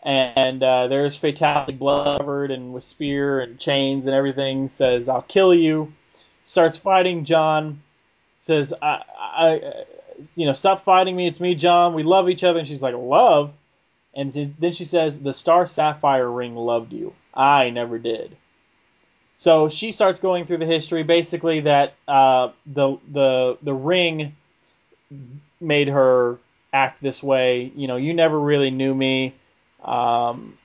And 0.03 0.63
uh, 0.63 0.89
there's 0.89 1.17
Fatality 1.17 1.73
blood 1.73 2.19
covered 2.19 2.51
and 2.51 2.73
with 2.73 2.85
spear 2.85 3.41
and 3.41 3.59
chains 3.59 4.07
and 4.07 4.15
everything. 4.15 4.69
Says, 4.69 5.09
I'll 5.09 5.23
kill 5.23 5.55
you. 5.55 5.93
Starts 6.45 6.77
fighting 6.79 7.25
John. 7.25 7.83
says, 8.41 8.73
I, 8.81 9.03
I, 9.19 9.85
you 10.35 10.47
know, 10.47 10.55
stop 10.55 10.81
fighting 10.81 11.15
me. 11.15 11.27
It's 11.27 11.41
me, 11.41 11.55
John. 11.55 11.95
We 11.95 12.03
love 12.03 12.31
each 12.31 12.45
other. 12.45 12.59
And 12.59 12.67
she's 12.69 12.83
like, 12.83 12.95
love? 12.97 13.53
And 14.15 14.33
then 14.33 14.73
she 14.73 14.85
says, 14.85 15.21
the 15.21 15.33
star 15.33 15.67
sapphire 15.67 16.31
ring 16.31 16.57
loved 16.57 16.93
you. 16.93 17.15
I 17.35 17.71
never 17.71 17.99
did. 17.99 18.37
So 19.37 19.71
she 19.71 19.91
starts 19.91 20.21
going 20.21 20.45
through 20.45 20.59
the 20.59 20.67
history, 20.67 21.03
basically 21.03 21.61
that 21.61 21.95
uh, 22.07 22.51
the 22.67 22.99
the 23.11 23.57
the 23.63 23.73
ring 23.73 24.37
made 25.61 25.89
her 25.89 26.37
act 26.75 27.01
this 27.01 27.23
way. 27.23 27.73
You 27.75 27.89
know, 27.89 27.97
you 27.97 28.13
never 28.13 28.39
really 28.39 28.71
knew 28.71 28.95
me. 28.95 29.35
Um, 29.85 30.59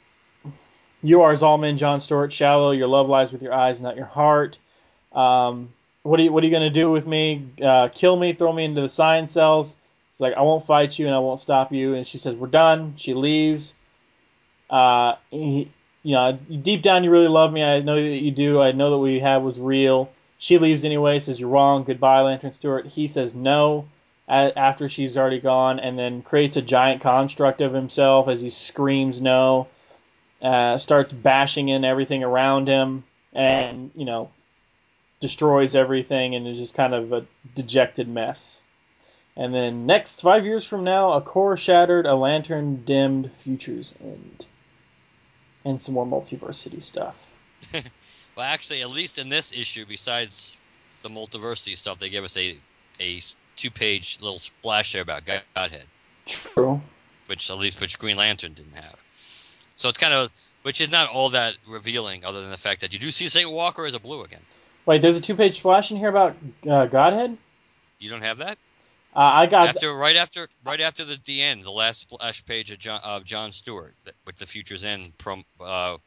you 1.01 1.21
are 1.21 1.33
Zalman, 1.33 1.77
John 1.77 1.99
Stewart, 1.99 2.33
shallow. 2.33 2.71
Your 2.71 2.87
love 2.87 3.07
lies 3.07 3.31
with 3.31 3.41
your 3.41 3.53
eyes, 3.53 3.79
not 3.79 3.95
your 3.95 4.05
heart. 4.05 4.57
Um, 5.13 5.69
what 6.03 6.19
are 6.19 6.23
you 6.23 6.31
What 6.31 6.43
are 6.43 6.47
you 6.47 6.51
going 6.51 6.63
to 6.63 6.69
do 6.69 6.91
with 6.91 7.07
me? 7.07 7.47
Uh, 7.63 7.89
kill 7.89 8.15
me? 8.15 8.33
Throw 8.33 8.51
me 8.51 8.65
into 8.65 8.81
the 8.81 8.89
science 8.89 9.31
cells? 9.31 9.75
It's 10.11 10.21
like 10.21 10.33
I 10.35 10.41
won't 10.41 10.65
fight 10.65 10.97
you 10.97 11.07
and 11.07 11.15
I 11.15 11.19
won't 11.19 11.39
stop 11.39 11.71
you. 11.71 11.95
And 11.95 12.07
she 12.07 12.17
says 12.17 12.35
we're 12.35 12.47
done. 12.47 12.93
She 12.95 13.13
leaves. 13.13 13.75
Uh, 14.69 15.15
he, 15.29 15.71
you 16.03 16.13
know, 16.13 16.33
deep 16.33 16.81
down 16.81 17.03
you 17.03 17.11
really 17.11 17.27
love 17.27 17.51
me. 17.51 17.63
I 17.63 17.81
know 17.81 17.95
that 17.95 18.21
you 18.21 18.31
do. 18.31 18.61
I 18.61 18.71
know 18.71 18.91
that 18.91 18.97
what 18.97 19.03
we 19.03 19.19
had 19.19 19.37
was 19.37 19.59
real. 19.59 20.09
She 20.37 20.57
leaves 20.57 20.85
anyway. 20.85 21.19
Says 21.19 21.39
you're 21.39 21.49
wrong. 21.49 21.83
Goodbye, 21.83 22.21
Lantern 22.21 22.51
Stewart. 22.51 22.85
He 22.85 23.07
says 23.07 23.35
no 23.35 23.87
after 24.27 24.89
she's 24.89 25.17
already 25.17 25.39
gone, 25.39 25.79
and 25.79 25.97
then 25.97 26.21
creates 26.21 26.55
a 26.55 26.61
giant 26.61 27.01
construct 27.01 27.61
of 27.61 27.73
himself 27.73 28.27
as 28.27 28.41
he 28.41 28.49
screams 28.49 29.21
no. 29.21 29.67
Uh, 30.41 30.77
starts 30.77 31.11
bashing 31.11 31.69
in 31.69 31.85
everything 31.85 32.23
around 32.23 32.67
him, 32.67 33.03
and 33.33 33.91
you 33.95 34.05
know, 34.05 34.29
destroys 35.19 35.75
everything, 35.75 36.35
and 36.35 36.47
is 36.47 36.57
just 36.57 36.75
kind 36.75 36.93
of 36.93 37.13
a 37.13 37.25
dejected 37.55 38.07
mess. 38.07 38.61
And 39.37 39.53
then 39.53 39.85
next, 39.85 40.21
five 40.21 40.45
years 40.45 40.65
from 40.65 40.83
now, 40.83 41.13
a 41.13 41.21
core 41.21 41.57
shattered, 41.57 42.05
a 42.05 42.15
lantern 42.15 42.83
dimmed, 42.85 43.31
futures 43.39 43.93
end. 44.01 44.45
And 45.65 45.81
some 45.81 45.95
more 45.95 46.05
multiversity 46.05 46.81
stuff. 46.81 47.31
well, 47.73 48.45
actually, 48.45 48.81
at 48.81 48.89
least 48.89 49.17
in 49.17 49.29
this 49.29 49.51
issue, 49.51 49.85
besides 49.85 50.55
the 51.01 51.09
multiversity 51.09 51.75
stuff, 51.75 51.99
they 51.99 52.09
give 52.09 52.23
us 52.23 52.37
a, 52.37 52.57
a 52.99 53.19
two 53.55 53.71
page 53.71 54.19
little 54.21 54.39
splash 54.39 54.93
there 54.93 55.01
about 55.01 55.23
Godhead. 55.25 55.85
True. 56.25 56.81
Which, 57.27 57.49
at 57.49 57.57
least, 57.57 57.81
which 57.81 57.97
Green 57.97 58.17
Lantern 58.17 58.53
didn't 58.53 58.75
have. 58.75 58.95
So 59.75 59.89
it's 59.89 59.97
kind 59.97 60.13
of, 60.13 60.31
which 60.61 60.81
is 60.81 60.91
not 60.91 61.09
all 61.09 61.29
that 61.29 61.55
revealing, 61.67 62.25
other 62.25 62.41
than 62.41 62.51
the 62.51 62.57
fact 62.57 62.81
that 62.81 62.93
you 62.93 62.99
do 62.99 63.11
see 63.11 63.27
St. 63.27 63.49
Walker 63.49 63.85
as 63.85 63.93
a 63.93 63.99
blue 63.99 64.21
again. 64.23 64.41
Wait, 64.85 65.01
there's 65.01 65.17
a 65.17 65.21
two 65.21 65.35
page 65.35 65.57
splash 65.57 65.91
in 65.91 65.97
here 65.97 66.09
about 66.09 66.35
uh, 66.69 66.85
Godhead? 66.85 67.37
You 67.99 68.09
don't 68.09 68.21
have 68.21 68.39
that? 68.39 68.57
Uh, 69.15 69.19
I 69.19 69.45
got 69.45 69.69
after 69.69 69.93
right 69.93 70.17
after 70.17 70.49
right 70.65 70.81
after 70.81 71.05
the, 71.05 71.17
the 71.23 71.41
end, 71.41 71.63
the 71.63 71.71
last 71.71 72.01
splash 72.01 72.45
page 72.45 72.69
of 72.71 72.79
John 72.79 72.99
of 73.01 73.23
John 73.23 73.53
Stewart 73.53 73.93
with 74.25 74.35
the 74.35 74.45
Futures 74.45 74.83
End 74.83 75.17
prom, 75.17 75.45
uh, 75.61 75.97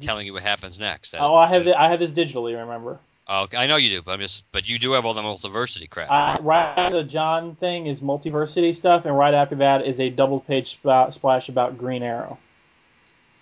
telling 0.00 0.26
you 0.26 0.32
what 0.32 0.42
happens 0.42 0.80
next. 0.80 1.10
That, 1.10 1.20
oh, 1.20 1.34
I 1.34 1.48
have 1.48 1.66
the, 1.66 1.78
I 1.78 1.90
have 1.90 1.98
this 1.98 2.12
digitally. 2.12 2.58
Remember? 2.58 2.98
Oh, 3.26 3.48
I 3.56 3.66
know 3.66 3.76
you 3.76 3.88
do, 3.88 4.02
but 4.02 4.12
I'm 4.12 4.20
just 4.20 4.44
but 4.52 4.68
you 4.68 4.78
do 4.78 4.92
have 4.92 5.06
all 5.06 5.14
the 5.14 5.22
multiversity 5.22 5.88
crap. 5.88 6.10
Uh, 6.10 6.42
right 6.42 6.74
after 6.76 6.98
the 6.98 7.04
John 7.04 7.54
thing 7.54 7.86
is 7.86 8.00
multiversity 8.00 8.76
stuff, 8.76 9.06
and 9.06 9.16
right 9.16 9.32
after 9.32 9.56
that 9.56 9.86
is 9.86 9.98
a 9.98 10.10
double 10.10 10.40
page 10.40 10.78
splash 10.78 11.48
about 11.48 11.78
Green 11.78 12.02
Arrow. 12.02 12.38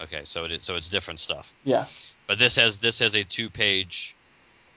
Okay, 0.00 0.22
so 0.24 0.44
it 0.44 0.52
is, 0.52 0.64
so 0.64 0.76
it's 0.76 0.88
different 0.88 1.20
stuff. 1.20 1.52
Yeah. 1.64 1.86
But 2.28 2.38
this 2.38 2.56
has 2.56 2.78
this 2.78 3.00
has 3.00 3.16
a 3.16 3.24
two 3.24 3.50
page 3.50 4.14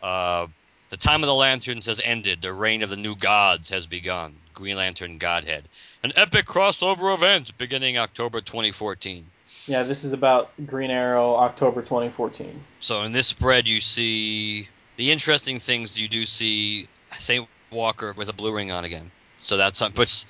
uh, 0.01 0.47
the 0.89 0.97
time 0.97 1.23
of 1.23 1.27
the 1.27 1.35
lanterns 1.35 1.87
has 1.87 1.99
ended. 2.03 2.41
The 2.41 2.53
reign 2.53 2.83
of 2.83 2.89
the 2.89 2.95
new 2.95 3.15
gods 3.15 3.69
has 3.69 3.87
begun. 3.87 4.35
Green 4.53 4.77
Lantern 4.77 5.17
Godhead. 5.17 5.67
An 6.03 6.13
epic 6.15 6.45
crossover 6.45 7.13
event 7.13 7.57
beginning 7.57 7.97
October 7.97 8.39
2014. 8.39 9.25
Yeah, 9.65 9.83
this 9.83 10.03
is 10.03 10.13
about 10.13 10.51
Green 10.65 10.91
Arrow, 10.91 11.35
October 11.35 11.81
2014. 11.81 12.63
So 12.79 13.01
in 13.01 13.11
this 13.11 13.27
spread, 13.27 13.67
you 13.67 13.79
see 13.79 14.69
the 14.97 15.11
interesting 15.11 15.59
things. 15.59 15.99
You 15.99 16.07
do 16.07 16.25
see 16.25 16.87
Saint 17.17 17.47
Walker 17.71 18.13
with 18.13 18.29
a 18.29 18.33
blue 18.33 18.55
ring 18.55 18.71
on 18.71 18.85
again. 18.85 19.11
So 19.37 19.57
that's 19.57 19.81
puts. 19.89 20.25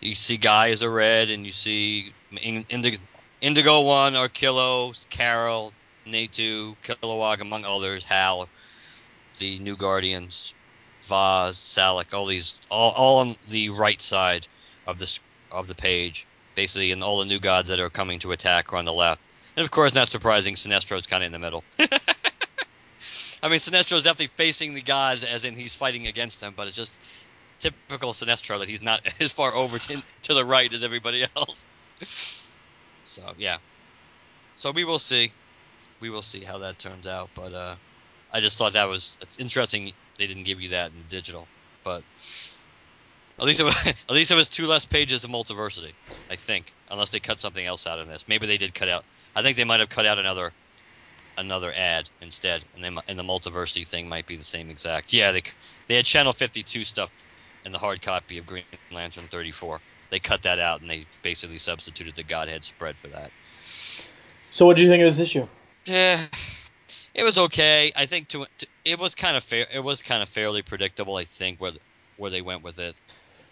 You 0.00 0.14
see 0.14 0.36
Guy 0.36 0.70
as 0.70 0.82
a 0.82 0.88
red, 0.88 1.28
and 1.28 1.44
you 1.44 1.52
see 1.52 2.12
Indigo, 2.40 2.98
Indigo 3.40 3.82
One, 3.82 4.14
Arkillo, 4.14 4.94
Carol, 5.10 5.72
Natu, 6.06 6.74
Kilowog, 6.82 7.40
among 7.40 7.64
others, 7.64 8.04
Hal, 8.04 8.48
the 9.38 9.58
New 9.58 9.76
Guardians, 9.76 10.54
Vaz, 11.02 11.58
Salak, 11.58 12.14
all 12.14 12.26
these, 12.26 12.58
all, 12.70 12.92
all 12.92 13.18
on 13.18 13.36
the 13.50 13.70
right 13.70 14.00
side 14.00 14.46
of 14.86 14.98
the 14.98 15.18
of 15.52 15.66
the 15.66 15.74
page, 15.74 16.26
basically, 16.54 16.92
and 16.92 17.02
all 17.02 17.18
the 17.18 17.24
new 17.24 17.40
gods 17.40 17.68
that 17.68 17.80
are 17.80 17.90
coming 17.90 18.18
to 18.20 18.32
attack 18.32 18.72
are 18.72 18.76
on 18.76 18.84
the 18.84 18.92
left. 18.92 19.20
And 19.56 19.64
of 19.64 19.70
course, 19.70 19.94
not 19.94 20.08
surprising, 20.08 20.54
Sinestro's 20.54 21.06
kind 21.06 21.22
of 21.22 21.26
in 21.26 21.32
the 21.32 21.38
middle. 21.38 21.64
I 23.42 23.48
mean, 23.48 23.58
Sinestro 23.58 23.96
is 23.96 24.04
definitely 24.04 24.26
facing 24.26 24.74
the 24.74 24.82
gods, 24.82 25.24
as 25.24 25.44
in 25.44 25.54
he's 25.54 25.74
fighting 25.74 26.06
against 26.06 26.40
them, 26.40 26.52
but 26.56 26.66
it's 26.66 26.76
just 26.76 27.00
typical 27.58 28.12
Sinestro 28.12 28.58
that 28.58 28.68
he's 28.68 28.82
not 28.82 29.00
as 29.20 29.32
far 29.32 29.54
over 29.54 29.78
to, 29.78 30.02
to 30.22 30.34
the 30.34 30.44
right 30.44 30.72
as 30.72 30.84
everybody 30.84 31.26
else. 31.36 31.64
so 33.04 33.22
yeah, 33.38 33.58
so 34.56 34.70
we 34.70 34.84
will 34.84 34.98
see, 34.98 35.32
we 36.00 36.10
will 36.10 36.22
see 36.22 36.42
how 36.42 36.58
that 36.58 36.78
turns 36.78 37.06
out, 37.06 37.30
but 37.34 37.54
uh, 37.54 37.74
I 38.32 38.40
just 38.40 38.58
thought 38.58 38.74
that 38.74 38.88
was 38.88 39.18
it's 39.22 39.38
interesting 39.38 39.92
they 40.18 40.26
didn't 40.26 40.44
give 40.44 40.60
you 40.60 40.70
that 40.70 40.92
in 40.92 40.98
the 40.98 41.04
digital, 41.04 41.48
but 41.82 42.02
at 43.38 43.44
least 43.44 43.60
it 43.60 43.64
was 43.64 43.86
at 43.86 44.10
least 44.10 44.30
it 44.30 44.36
was 44.36 44.48
two 44.48 44.66
less 44.66 44.84
pages 44.84 45.24
of 45.24 45.30
multiversity. 45.30 45.92
I 46.30 46.36
think, 46.36 46.72
unless 46.90 47.10
they 47.10 47.20
cut 47.20 47.40
something 47.40 47.64
else 47.64 47.86
out 47.86 47.98
of 47.98 48.06
this. 48.06 48.28
Maybe 48.28 48.46
they 48.46 48.58
did 48.58 48.74
cut 48.74 48.88
out. 48.88 49.04
I 49.34 49.42
think 49.42 49.56
they 49.56 49.64
might 49.64 49.80
have 49.80 49.88
cut 49.88 50.06
out 50.06 50.18
another 50.18 50.52
another 51.40 51.72
ad 51.72 52.08
instead, 52.20 52.62
and 52.74 52.84
they 52.84 53.02
and 53.08 53.18
the 53.18 53.22
multiversity 53.22 53.86
thing 53.86 54.08
might 54.08 54.26
be 54.26 54.36
the 54.36 54.44
same 54.44 54.70
exact. 54.70 55.12
Yeah, 55.12 55.32
they 55.32 55.42
they 55.86 55.96
had 55.96 56.04
Channel 56.04 56.32
52 56.32 56.84
stuff 56.84 57.12
in 57.64 57.72
the 57.72 57.78
hard 57.78 58.02
copy 58.02 58.38
of 58.38 58.46
Green 58.46 58.64
Lantern 58.90 59.26
34. 59.26 59.80
They 60.10 60.18
cut 60.18 60.42
that 60.42 60.58
out 60.58 60.80
and 60.80 60.90
they 60.90 61.06
basically 61.22 61.58
substituted 61.58 62.16
the 62.16 62.22
Godhead 62.22 62.64
spread 62.64 62.96
for 62.96 63.08
that. 63.08 63.30
So, 64.50 64.66
what 64.66 64.76
do 64.76 64.82
you 64.82 64.88
think 64.88 65.02
of 65.02 65.06
this 65.06 65.20
issue? 65.20 65.46
Yeah, 65.86 66.24
it 67.14 67.24
was 67.24 67.38
okay. 67.38 67.92
I 67.96 68.06
think 68.06 68.28
to, 68.28 68.46
to, 68.58 68.66
it 68.84 68.98
was 68.98 69.14
kind 69.14 69.36
of 69.36 69.44
fair. 69.44 69.66
It 69.72 69.80
was 69.80 70.02
kind 70.02 70.22
of 70.22 70.28
fairly 70.28 70.62
predictable. 70.62 71.16
I 71.16 71.24
think 71.24 71.60
where 71.60 71.72
where 72.16 72.30
they 72.30 72.42
went 72.42 72.62
with 72.62 72.78
it. 72.78 72.94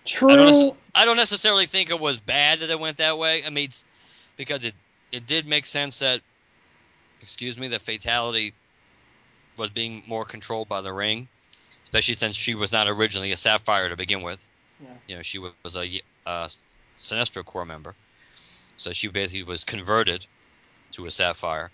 True. 0.04 0.30
I 0.30 0.36
don't, 0.36 0.76
I 0.94 1.04
don't 1.04 1.16
necessarily 1.16 1.66
think 1.66 1.90
it 1.90 2.00
was 2.00 2.18
bad 2.18 2.60
that 2.60 2.70
it 2.70 2.80
went 2.80 2.96
that 2.96 3.18
way. 3.18 3.42
I 3.46 3.50
mean, 3.50 3.68
because 4.36 4.64
it 4.64 4.74
it 5.12 5.26
did 5.26 5.46
make 5.46 5.66
sense 5.66 6.00
that, 6.00 6.20
excuse 7.20 7.58
me, 7.58 7.68
that 7.68 7.82
fatality 7.82 8.54
was 9.56 9.70
being 9.70 10.02
more 10.06 10.24
controlled 10.24 10.68
by 10.68 10.80
the 10.80 10.92
ring, 10.92 11.28
especially 11.84 12.14
since 12.14 12.36
she 12.36 12.54
was 12.54 12.72
not 12.72 12.88
originally 12.88 13.32
a 13.32 13.36
Sapphire 13.36 13.88
to 13.88 13.96
begin 13.96 14.22
with. 14.22 14.48
Yeah. 14.80 14.88
You 15.08 15.16
know, 15.16 15.22
she 15.22 15.38
was 15.38 15.76
a 15.76 16.00
uh, 16.24 16.48
Sinestro 16.98 17.44
Corps 17.44 17.64
member, 17.64 17.94
so 18.76 18.92
she 18.92 19.08
basically 19.08 19.42
was 19.42 19.64
converted 19.64 20.24
to 20.92 21.06
a 21.06 21.10
Sapphire. 21.10 21.70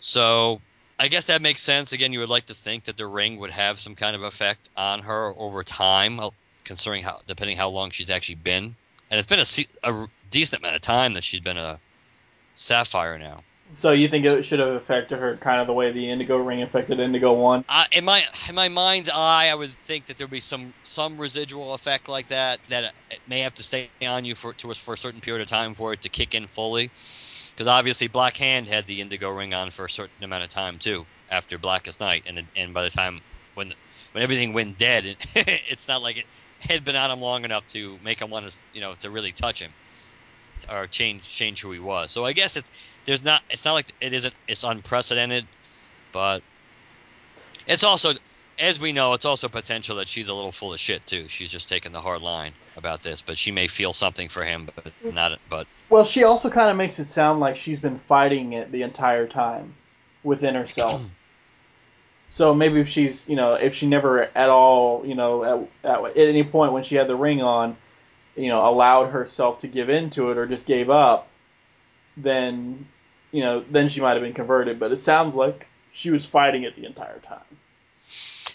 So 0.00 0.60
I 0.98 1.08
guess 1.08 1.26
that 1.26 1.42
makes 1.42 1.62
sense. 1.62 1.92
Again, 1.92 2.12
you 2.12 2.20
would 2.20 2.28
like 2.28 2.46
to 2.46 2.54
think 2.54 2.84
that 2.84 2.96
the 2.96 3.06
ring 3.06 3.38
would 3.38 3.50
have 3.50 3.78
some 3.78 3.94
kind 3.94 4.16
of 4.16 4.22
effect 4.22 4.70
on 4.76 5.00
her 5.00 5.34
over 5.36 5.62
time, 5.62 6.18
uh, 6.20 6.30
considering 6.64 7.04
how 7.04 7.18
depending 7.26 7.56
how 7.56 7.68
long 7.68 7.90
she's 7.90 8.10
actually 8.10 8.36
been. 8.36 8.74
And 9.10 9.18
it's 9.18 9.26
been 9.26 9.40
a, 9.84 9.90
a 9.90 10.08
decent 10.30 10.62
amount 10.62 10.76
of 10.76 10.82
time 10.82 11.14
that 11.14 11.24
she's 11.24 11.40
been 11.40 11.58
a 11.58 11.78
sapphire 12.54 13.18
now. 13.18 13.42
So 13.74 13.92
you 13.92 14.08
think 14.08 14.24
it 14.24 14.44
should 14.44 14.60
have 14.60 14.74
affected 14.74 15.18
her 15.18 15.36
kind 15.38 15.60
of 15.60 15.66
the 15.66 15.72
way 15.72 15.90
the 15.90 16.08
Indigo 16.10 16.36
ring 16.36 16.62
affected 16.62 17.00
Indigo 17.00 17.32
One? 17.32 17.64
Uh, 17.68 17.84
in 17.92 18.04
my 18.04 18.22
in 18.48 18.54
my 18.54 18.68
mind's 18.68 19.08
eye, 19.08 19.48
I 19.48 19.54
would 19.54 19.72
think 19.72 20.06
that 20.06 20.18
there'd 20.18 20.30
be 20.30 20.40
some 20.40 20.72
some 20.84 21.18
residual 21.18 21.74
effect 21.74 22.08
like 22.08 22.28
that 22.28 22.60
that 22.68 22.94
it 23.10 23.20
may 23.26 23.40
have 23.40 23.54
to 23.54 23.62
stay 23.62 23.90
on 24.02 24.24
you 24.24 24.34
for 24.34 24.52
to 24.54 24.72
for 24.74 24.94
a 24.94 24.96
certain 24.96 25.20
period 25.20 25.42
of 25.42 25.48
time 25.48 25.74
for 25.74 25.92
it 25.92 26.02
to 26.02 26.08
kick 26.08 26.34
in 26.34 26.46
fully 26.46 26.84
because 27.56 27.66
obviously 27.66 28.06
Black 28.06 28.36
Hand 28.36 28.66
had 28.66 28.86
the 28.86 29.00
Indigo 29.00 29.30
ring 29.30 29.54
on 29.54 29.70
for 29.70 29.86
a 29.86 29.90
certain 29.90 30.22
amount 30.22 30.44
of 30.44 30.50
time 30.50 30.78
too 30.78 31.04
after 31.30 31.58
Blackest 31.58 32.00
Night, 32.00 32.24
and 32.26 32.48
and 32.54 32.72
by 32.72 32.82
the 32.82 32.90
time 32.90 33.20
when 33.54 33.72
when 34.12 34.22
everything 34.22 34.52
went 34.52 34.78
dead, 34.78 35.06
it, 35.06 35.16
it's 35.34 35.88
not 35.88 36.02
like 36.02 36.18
it 36.18 36.26
had 36.60 36.84
been 36.84 36.96
on 36.96 37.10
him 37.10 37.20
long 37.20 37.44
enough 37.44 37.66
to 37.68 37.98
make 38.02 38.20
him 38.20 38.30
want 38.30 38.48
to 38.48 38.56
you 38.72 38.80
know 38.80 38.94
to 38.94 39.10
really 39.10 39.32
touch 39.32 39.60
him 39.60 39.72
or 40.70 40.86
change 40.86 41.22
change 41.30 41.62
who 41.62 41.72
he 41.72 41.78
was. 41.78 42.12
So 42.12 42.24
I 42.24 42.32
guess 42.32 42.56
it's 42.56 42.70
there's 43.06 43.24
not 43.24 43.42
it's 43.50 43.64
not 43.64 43.72
like 43.72 43.92
it 44.00 44.12
isn't 44.12 44.34
it's 44.46 44.64
unprecedented, 44.64 45.46
but 46.12 46.42
it's 47.66 47.84
also 47.84 48.12
as 48.58 48.80
we 48.80 48.92
know, 48.92 49.12
it's 49.12 49.24
also 49.24 49.48
potential 49.48 49.96
that 49.96 50.08
she's 50.08 50.28
a 50.28 50.34
little 50.34 50.52
full 50.52 50.72
of 50.72 50.80
shit 50.80 51.06
too. 51.06 51.28
She's 51.28 51.50
just 51.50 51.68
taking 51.68 51.92
the 51.92 52.00
hard 52.00 52.22
line 52.22 52.52
about 52.76 53.02
this, 53.02 53.20
but 53.22 53.36
she 53.36 53.52
may 53.52 53.66
feel 53.66 53.92
something 53.92 54.28
for 54.28 54.44
him, 54.44 54.68
but 54.74 54.92
not. 55.14 55.38
But 55.48 55.66
well, 55.88 56.04
she 56.04 56.24
also 56.24 56.50
kind 56.50 56.70
of 56.70 56.76
makes 56.76 56.98
it 56.98 57.06
sound 57.06 57.40
like 57.40 57.56
she's 57.56 57.80
been 57.80 57.98
fighting 57.98 58.52
it 58.52 58.72
the 58.72 58.82
entire 58.82 59.26
time 59.26 59.74
within 60.22 60.54
herself. 60.54 61.04
So 62.28 62.54
maybe 62.54 62.80
if 62.80 62.88
she's, 62.88 63.26
you 63.28 63.36
know, 63.36 63.54
if 63.54 63.74
she 63.74 63.86
never 63.86 64.24
at 64.36 64.48
all, 64.48 65.06
you 65.06 65.14
know, 65.14 65.68
at, 65.84 65.88
at, 65.88 66.04
at 66.04 66.16
any 66.16 66.42
point 66.42 66.72
when 66.72 66.82
she 66.82 66.96
had 66.96 67.06
the 67.06 67.14
ring 67.14 67.40
on, 67.40 67.76
you 68.34 68.48
know, 68.48 68.68
allowed 68.68 69.06
herself 69.06 69.58
to 69.58 69.68
give 69.68 69.88
into 69.88 70.30
it 70.30 70.38
or 70.38 70.46
just 70.46 70.66
gave 70.66 70.90
up, 70.90 71.28
then, 72.16 72.88
you 73.32 73.42
know, 73.42 73.64
then 73.70 73.88
she 73.88 74.00
might 74.00 74.12
have 74.12 74.22
been 74.22 74.34
converted. 74.34 74.78
But 74.78 74.92
it 74.92 74.98
sounds 74.98 75.36
like 75.36 75.66
she 75.92 76.10
was 76.10 76.24
fighting 76.24 76.64
it 76.64 76.76
the 76.76 76.86
entire 76.86 77.18
time. 77.18 77.40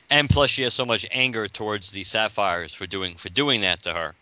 And 0.10 0.29
plus, 0.29 0.49
she 0.49 0.63
has 0.63 0.73
so 0.73 0.86
much 0.86 1.05
anger 1.12 1.47
towards 1.47 1.91
the 1.91 2.03
Sapphires 2.03 2.73
for 2.73 2.86
doing 2.86 3.15
for 3.15 3.29
doing 3.29 3.62
that 3.62 3.84
to 3.84 3.93
her 3.93 4.15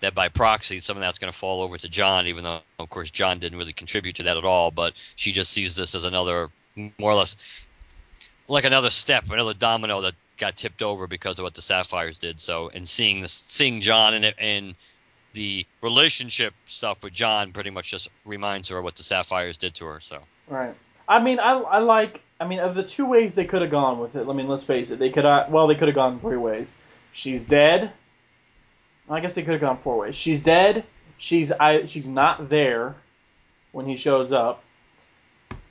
that 0.00 0.14
by 0.14 0.28
proxy, 0.28 0.80
some 0.80 0.96
of 0.96 1.00
that's 1.00 1.18
going 1.18 1.32
to 1.32 1.38
fall 1.38 1.62
over 1.62 1.78
to 1.78 1.88
John, 1.88 2.26
even 2.26 2.44
though, 2.44 2.60
of 2.78 2.90
course, 2.90 3.10
John 3.10 3.38
didn't 3.38 3.58
really 3.58 3.72
contribute 3.72 4.16
to 4.16 4.24
that 4.24 4.36
at 4.36 4.44
all. 4.44 4.70
But 4.70 4.94
she 5.16 5.32
just 5.32 5.52
sees 5.52 5.74
this 5.76 5.94
as 5.94 6.04
another, 6.04 6.50
more 6.76 7.12
or 7.12 7.14
less, 7.14 7.36
like 8.48 8.64
another 8.64 8.90
step, 8.90 9.30
another 9.30 9.54
domino 9.54 10.00
that 10.02 10.14
got 10.36 10.56
tipped 10.56 10.82
over 10.82 11.06
because 11.06 11.38
of 11.38 11.44
what 11.44 11.54
the 11.54 11.62
Sapphires 11.62 12.18
did. 12.18 12.40
So, 12.40 12.70
and 12.74 12.88
seeing 12.88 13.26
seeing 13.26 13.80
John 13.80 14.14
it, 14.14 14.34
and 14.38 14.74
the 15.32 15.66
relationship 15.82 16.54
stuff 16.64 17.02
with 17.02 17.12
John 17.12 17.52
pretty 17.52 17.70
much 17.70 17.90
just 17.90 18.08
reminds 18.24 18.68
her 18.68 18.78
of 18.78 18.84
what 18.84 18.96
the 18.96 19.02
Sapphires 19.02 19.58
did 19.58 19.74
to 19.76 19.86
her. 19.86 20.00
So, 20.00 20.18
right. 20.48 20.74
I 21.08 21.20
mean, 21.20 21.40
I, 21.40 21.52
I 21.52 21.78
like. 21.78 22.22
I 22.40 22.46
mean, 22.46 22.58
of 22.58 22.74
the 22.74 22.82
two 22.82 23.06
ways 23.06 23.34
they 23.34 23.44
could 23.44 23.62
have 23.62 23.70
gone 23.70 23.98
with 23.98 24.16
it, 24.16 24.28
I 24.28 24.32
mean, 24.32 24.48
let's 24.48 24.64
face 24.64 24.90
it, 24.90 24.98
they 24.98 25.10
could. 25.10 25.24
Well, 25.24 25.66
they 25.66 25.74
could 25.74 25.88
have 25.88 25.94
gone 25.94 26.20
three 26.20 26.36
ways. 26.36 26.74
She's 27.12 27.44
dead. 27.44 27.92
I 29.08 29.20
guess 29.20 29.34
they 29.34 29.42
could 29.42 29.52
have 29.52 29.60
gone 29.60 29.78
four 29.78 29.98
ways. 29.98 30.14
She's 30.14 30.40
dead. 30.40 30.84
She's 31.18 31.52
I. 31.52 31.86
She's 31.86 32.08
not 32.08 32.48
there 32.48 32.94
when 33.72 33.86
he 33.86 33.96
shows 33.96 34.32
up. 34.32 34.62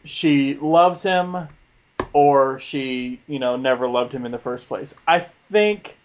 She 0.04 0.56
loves 0.56 1.04
him, 1.04 1.47
or 2.13 2.60
she, 2.60 3.21
you 3.28 3.39
know, 3.39 3.56
never 3.56 3.88
loved 3.88 4.13
him 4.13 4.26
in 4.26 4.32
the 4.32 4.39
first 4.39 4.67
place. 4.67 4.95
I 5.08 5.19
think. 5.19 5.97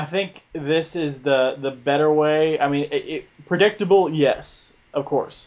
I 0.00 0.06
think 0.06 0.42
this 0.54 0.96
is 0.96 1.20
the 1.20 1.56
the 1.58 1.70
better 1.70 2.10
way. 2.10 2.58
I 2.58 2.68
mean, 2.68 2.88
it, 2.90 3.04
it, 3.14 3.24
predictable, 3.46 4.08
yes, 4.08 4.72
of 4.94 5.04
course, 5.04 5.46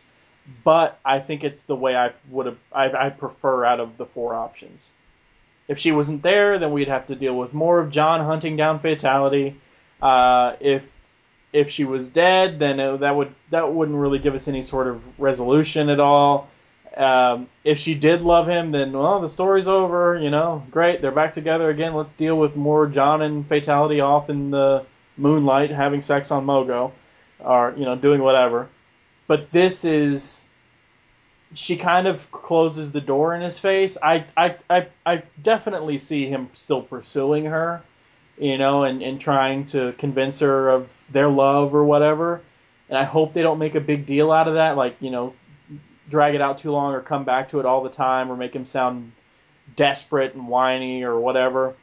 but 0.64 1.00
I 1.04 1.22
think 1.22 1.44
it's 1.44 1.66
the 1.66 1.76
way 1.76 1.96
I 1.96 2.12
would 2.30 2.46
have. 2.46 2.58
I, 2.72 2.92
I 3.06 3.10
prefer 3.10 3.66
out 3.66 3.80
of 3.80 3.98
the 3.98 4.06
four 4.06 4.36
options. 4.36 4.94
If 5.68 5.80
she 5.80 5.92
wasn't 5.92 6.22
there, 6.22 6.60
then 6.60 6.72
we'd 6.72 6.88
have 6.88 7.08
to 7.08 7.16
deal 7.16 7.36
with 7.36 7.56
more 7.56 7.80
of 7.80 7.90
John 7.90 8.22
hunting 8.22 8.56
down 8.56 8.80
Fatality. 8.80 9.60
Uh, 10.00 10.56
if 10.60 11.16
if 11.52 11.72
she 11.72 11.84
was 11.84 12.10
dead, 12.10 12.60
then 12.60 12.80
it, 12.80 13.00
that 13.00 13.16
would 13.16 13.34
that 13.50 13.74
wouldn't 13.74 13.98
really 13.98 14.20
give 14.20 14.36
us 14.36 14.48
any 14.48 14.62
sort 14.62 14.86
of 14.86 15.02
resolution 15.20 15.90
at 15.90 16.00
all. 16.00 16.48
Um, 16.96 17.48
if 17.64 17.80
she 17.80 17.96
did 17.96 18.22
love 18.22 18.48
him, 18.48 18.72
then 18.72 18.94
well, 18.94 19.22
the 19.22 19.30
story's 19.30 19.68
over. 19.68 20.18
You 20.20 20.30
know, 20.30 20.64
great, 20.72 21.02
they're 21.02 21.12
back 21.12 21.34
together 21.34 21.70
again. 21.70 21.94
Let's 21.94 22.14
deal 22.14 22.38
with 22.38 22.56
more 22.56 22.88
John 22.88 23.22
and 23.22 23.48
Fatality 23.48 24.00
off 24.00 24.30
in 24.30 24.52
the 24.52 24.86
moonlight, 25.18 25.72
having 25.72 26.02
sex 26.02 26.32
on 26.32 26.46
Mogo, 26.46 26.92
or 27.40 27.74
you 27.78 27.86
know, 27.86 27.96
doing 27.96 28.22
whatever. 28.22 28.70
But 29.28 29.52
this 29.52 29.86
is 29.86 30.50
she 31.54 31.78
kind 31.78 32.08
of 32.08 32.32
closes 32.32 32.92
the 32.92 33.02
door 33.02 33.34
in 33.36 33.42
his 33.42 33.60
face. 33.60 33.98
I 34.02 34.26
I 34.36 34.58
I, 34.70 34.88
I 35.06 35.24
definitely 35.42 35.98
see 35.98 36.28
him 36.28 36.50
still 36.54 36.82
pursuing 36.82 37.46
her 37.46 37.84
you 38.38 38.58
know, 38.58 38.84
and, 38.84 39.02
and 39.02 39.20
trying 39.20 39.66
to 39.66 39.94
convince 39.94 40.40
her 40.40 40.70
of 40.70 41.06
their 41.12 41.30
love 41.30 41.76
or 41.76 41.84
whatever. 41.84 42.42
And 42.90 42.98
I 42.98 43.04
hope 43.04 43.34
they 43.34 43.42
don't 43.42 43.60
make 43.60 43.76
a 43.76 43.82
big 43.82 44.06
deal 44.06 44.32
out 44.32 44.48
of 44.48 44.56
that, 44.56 44.76
like, 44.76 44.98
you 45.00 45.12
know, 45.12 45.34
drag 46.10 46.36
it 46.36 46.42
out 46.42 46.58
too 46.58 46.72
long 46.72 46.94
or 46.94 47.02
come 47.02 47.24
back 47.24 47.50
to 47.50 47.60
it 47.60 47.66
all 47.66 47.84
the 47.84 47.90
time 47.90 48.32
or 48.32 48.36
make 48.36 48.56
him 48.56 48.66
sound 48.66 49.12
desperate 49.76 50.34
and 50.34 50.48
whiny 50.48 51.04
or 51.04 51.20
whatever. 51.20 51.76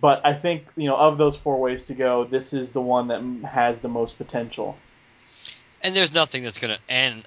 But 0.00 0.22
I 0.24 0.32
think, 0.32 0.66
you 0.76 0.86
know, 0.86 0.96
of 0.96 1.18
those 1.18 1.36
four 1.36 1.60
ways 1.60 1.86
to 1.86 1.94
go, 1.94 2.24
this 2.24 2.52
is 2.52 2.72
the 2.72 2.80
one 2.80 3.08
that 3.08 3.22
has 3.48 3.80
the 3.80 3.88
most 3.88 4.16
potential. 4.16 4.76
And 5.82 5.94
there's 5.94 6.14
nothing 6.14 6.42
that's 6.42 6.58
going 6.58 6.74
to 6.74 6.80
end 6.88 7.24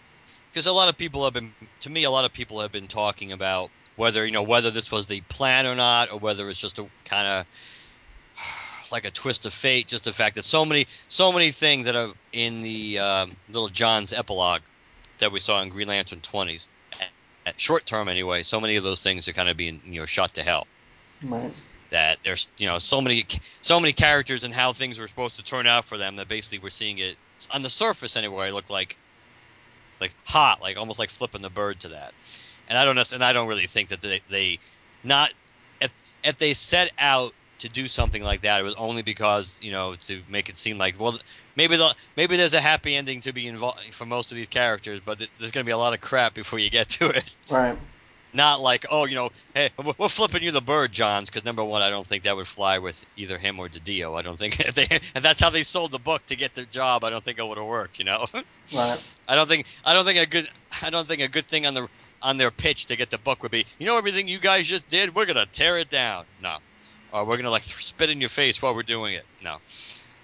because 0.50 0.66
a 0.68 0.72
lot 0.72 0.88
of 0.90 0.98
people 0.98 1.24
have 1.26 1.34
been 1.34 1.54
to 1.82 1.90
me 1.90 2.06
a 2.06 2.10
lot 2.10 2.24
of 2.24 2.32
people 2.32 2.62
have 2.62 2.72
been 2.72 2.88
talking 2.88 3.34
about 3.34 3.70
whether, 3.98 4.26
you 4.26 4.32
know, 4.32 4.44
whether 4.44 4.72
this 4.72 4.92
was 4.92 5.06
the 5.08 5.22
plan 5.22 5.66
or 5.66 5.76
not 5.76 6.12
or 6.12 6.20
whether 6.20 6.50
it's 6.50 6.60
just 6.60 6.80
a 6.80 6.86
kind 7.04 7.28
of 7.28 7.46
like 8.92 9.06
a 9.06 9.12
twist 9.12 9.46
of 9.46 9.54
fate. 9.54 9.88
Just 9.88 10.06
the 10.06 10.14
fact 10.14 10.36
that 10.36 10.44
so 10.44 10.66
many, 10.66 10.88
so 11.08 11.32
many 11.32 11.52
things 11.52 11.86
that 11.86 11.96
are 11.96 12.12
in 12.32 12.62
the 12.62 13.00
um, 13.00 13.36
little 13.50 13.70
John's 13.70 14.12
epilogue 14.12 14.62
that 15.20 15.32
we 15.32 15.40
saw 15.40 15.62
in 15.62 15.70
Green 15.70 15.88
Lantern 15.88 16.22
twenties, 16.22 16.68
at, 16.94 17.10
at 17.46 17.60
short 17.60 17.86
term 17.86 18.08
anyway. 18.08 18.44
So 18.44 18.60
many 18.60 18.76
of 18.76 18.84
those 18.84 19.02
things 19.04 19.28
are 19.28 19.34
kind 19.34 19.50
of 19.50 19.58
being 19.58 19.82
you 19.86 20.00
know 20.00 20.06
shot 20.06 20.34
to 20.36 20.44
hell. 20.44 20.68
Right. 21.24 21.62
That 21.92 22.20
there's 22.24 22.50
you 22.58 22.68
know 22.68 22.80
so 22.80 23.02
many 23.02 23.26
so 23.62 23.80
many 23.80 23.94
characters 23.94 24.44
and 24.44 24.54
how 24.54 24.74
things 24.74 25.00
were 25.00 25.08
supposed 25.08 25.36
to 25.38 25.44
turn 25.44 25.68
out 25.68 25.86
for 25.86 25.98
them 25.98 26.16
that 26.18 26.28
basically 26.28 26.60
we're 26.60 26.70
seeing 26.70 26.98
it 26.98 27.18
on 27.54 27.62
the 27.62 27.70
surface 27.70 28.18
anyway. 28.18 28.52
Look 28.52 28.70
like 28.70 28.98
like 30.00 30.14
hot, 30.26 30.62
like 30.62 30.78
almost 30.78 31.00
like 31.00 31.10
flipping 31.10 31.42
the 31.42 31.50
bird 31.50 31.80
to 31.82 31.90
that. 31.90 32.14
And 32.68 32.78
I 32.78 32.86
don't 32.86 33.14
and 33.14 33.24
I 33.24 33.34
don't 33.34 33.48
really 33.48 33.68
think 33.68 33.90
that 33.90 34.02
they, 34.02 34.22
they 34.30 34.60
not 35.04 35.34
if 35.82 35.92
if 36.24 36.38
they 36.38 36.54
set 36.54 36.92
out 36.98 37.34
to 37.60 37.70
do 37.70 37.88
something 37.88 38.24
like 38.24 38.42
that. 38.42 38.60
It 38.60 38.64
was 38.64 38.76
only 38.76 39.02
because 39.02 39.60
you 39.62 39.72
know 39.72 39.96
to 39.96 40.22
make 40.28 40.50
it 40.50 40.58
seem 40.58 40.78
like 40.78 41.00
well 41.00 41.20
maybe 41.56 41.78
the 41.78 41.94
maybe 42.16 42.38
there's 42.38 42.54
a 42.54 42.62
happy 42.62 42.96
ending 42.96 43.22
to 43.22 43.34
be 43.34 43.48
involved 43.48 43.94
for 43.94 44.06
most 44.06 44.32
of 44.32 44.38
these 44.38 44.48
characters, 44.48 45.02
but 45.04 45.18
there's 45.40 45.52
going 45.52 45.64
to 45.64 45.68
be 45.68 45.72
a 45.72 45.78
lot 45.78 45.94
of 45.94 46.02
crap 46.02 46.34
before 46.34 46.60
you 46.60 46.70
get 46.70 46.90
to 47.00 47.10
it. 47.10 47.36
Right. 47.50 47.78
Not 48.34 48.60
like 48.60 48.86
oh 48.92 49.06
you 49.06 49.16
know 49.16 49.32
hey 49.54 49.70
we're 49.98 50.10
flipping 50.10 50.44
you 50.44 50.52
the 50.52 50.62
bird, 50.62 50.92
Johns, 50.92 51.30
because 51.30 51.46
number 51.46 51.64
one 51.64 51.82
I 51.82 51.90
don't 51.90 52.06
think 52.06 52.24
that 52.24 52.36
would 52.36 52.48
fly 52.48 52.80
with 52.80 53.06
either 53.16 53.38
him 53.38 53.60
or 53.60 53.70
DiDio. 53.70 54.18
I 54.18 54.24
don't 54.24 54.38
think 54.38 54.60
if, 54.60 54.76
they, 54.76 54.84
if 54.84 55.22
that's 55.22 55.40
how 55.40 55.50
they 55.50 55.64
sold 55.64 55.92
the 55.92 56.00
book 56.00 56.26
to 56.26 56.36
get 56.36 56.54
their 56.54 56.66
job, 56.66 57.06
I 57.06 57.10
don't 57.10 57.24
think 57.24 57.40
it 57.40 57.48
would 57.48 57.58
have 57.58 57.68
worked. 57.68 58.00
You 58.00 58.06
know. 58.06 58.26
Right. 58.76 59.16
I 59.28 59.36
don't 59.36 59.48
think 59.48 59.68
I 59.86 59.94
don't 59.94 60.06
think 60.06 60.18
a 60.18 60.26
good 60.26 60.48
I 60.82 60.90
don't 60.90 61.08
think 61.08 61.22
a 61.22 61.28
good 61.28 61.46
thing 61.46 61.68
on 61.68 61.76
the 61.76 61.88
on 62.24 62.38
their 62.38 62.50
pitch 62.50 62.88
to 62.88 62.96
get 62.96 63.12
the 63.12 63.20
book 63.20 63.44
would 63.44 63.52
be 63.52 63.64
you 63.78 63.86
know 63.86 63.96
everything 64.00 64.28
you 64.28 64.40
guys 64.40 64.68
just 64.68 64.88
did 64.88 65.14
we're 65.14 65.28
gonna 65.28 65.46
tear 65.46 65.78
it 65.78 65.92
down. 65.92 66.26
No, 66.42 66.58
or 67.12 67.26
we're 67.26 67.38
gonna 67.38 67.52
like 67.52 67.62
spit 67.62 68.10
in 68.10 68.20
your 68.20 68.30
face 68.30 68.60
while 68.60 68.74
we're 68.74 68.82
doing 68.82 69.14
it. 69.14 69.24
No. 69.44 69.58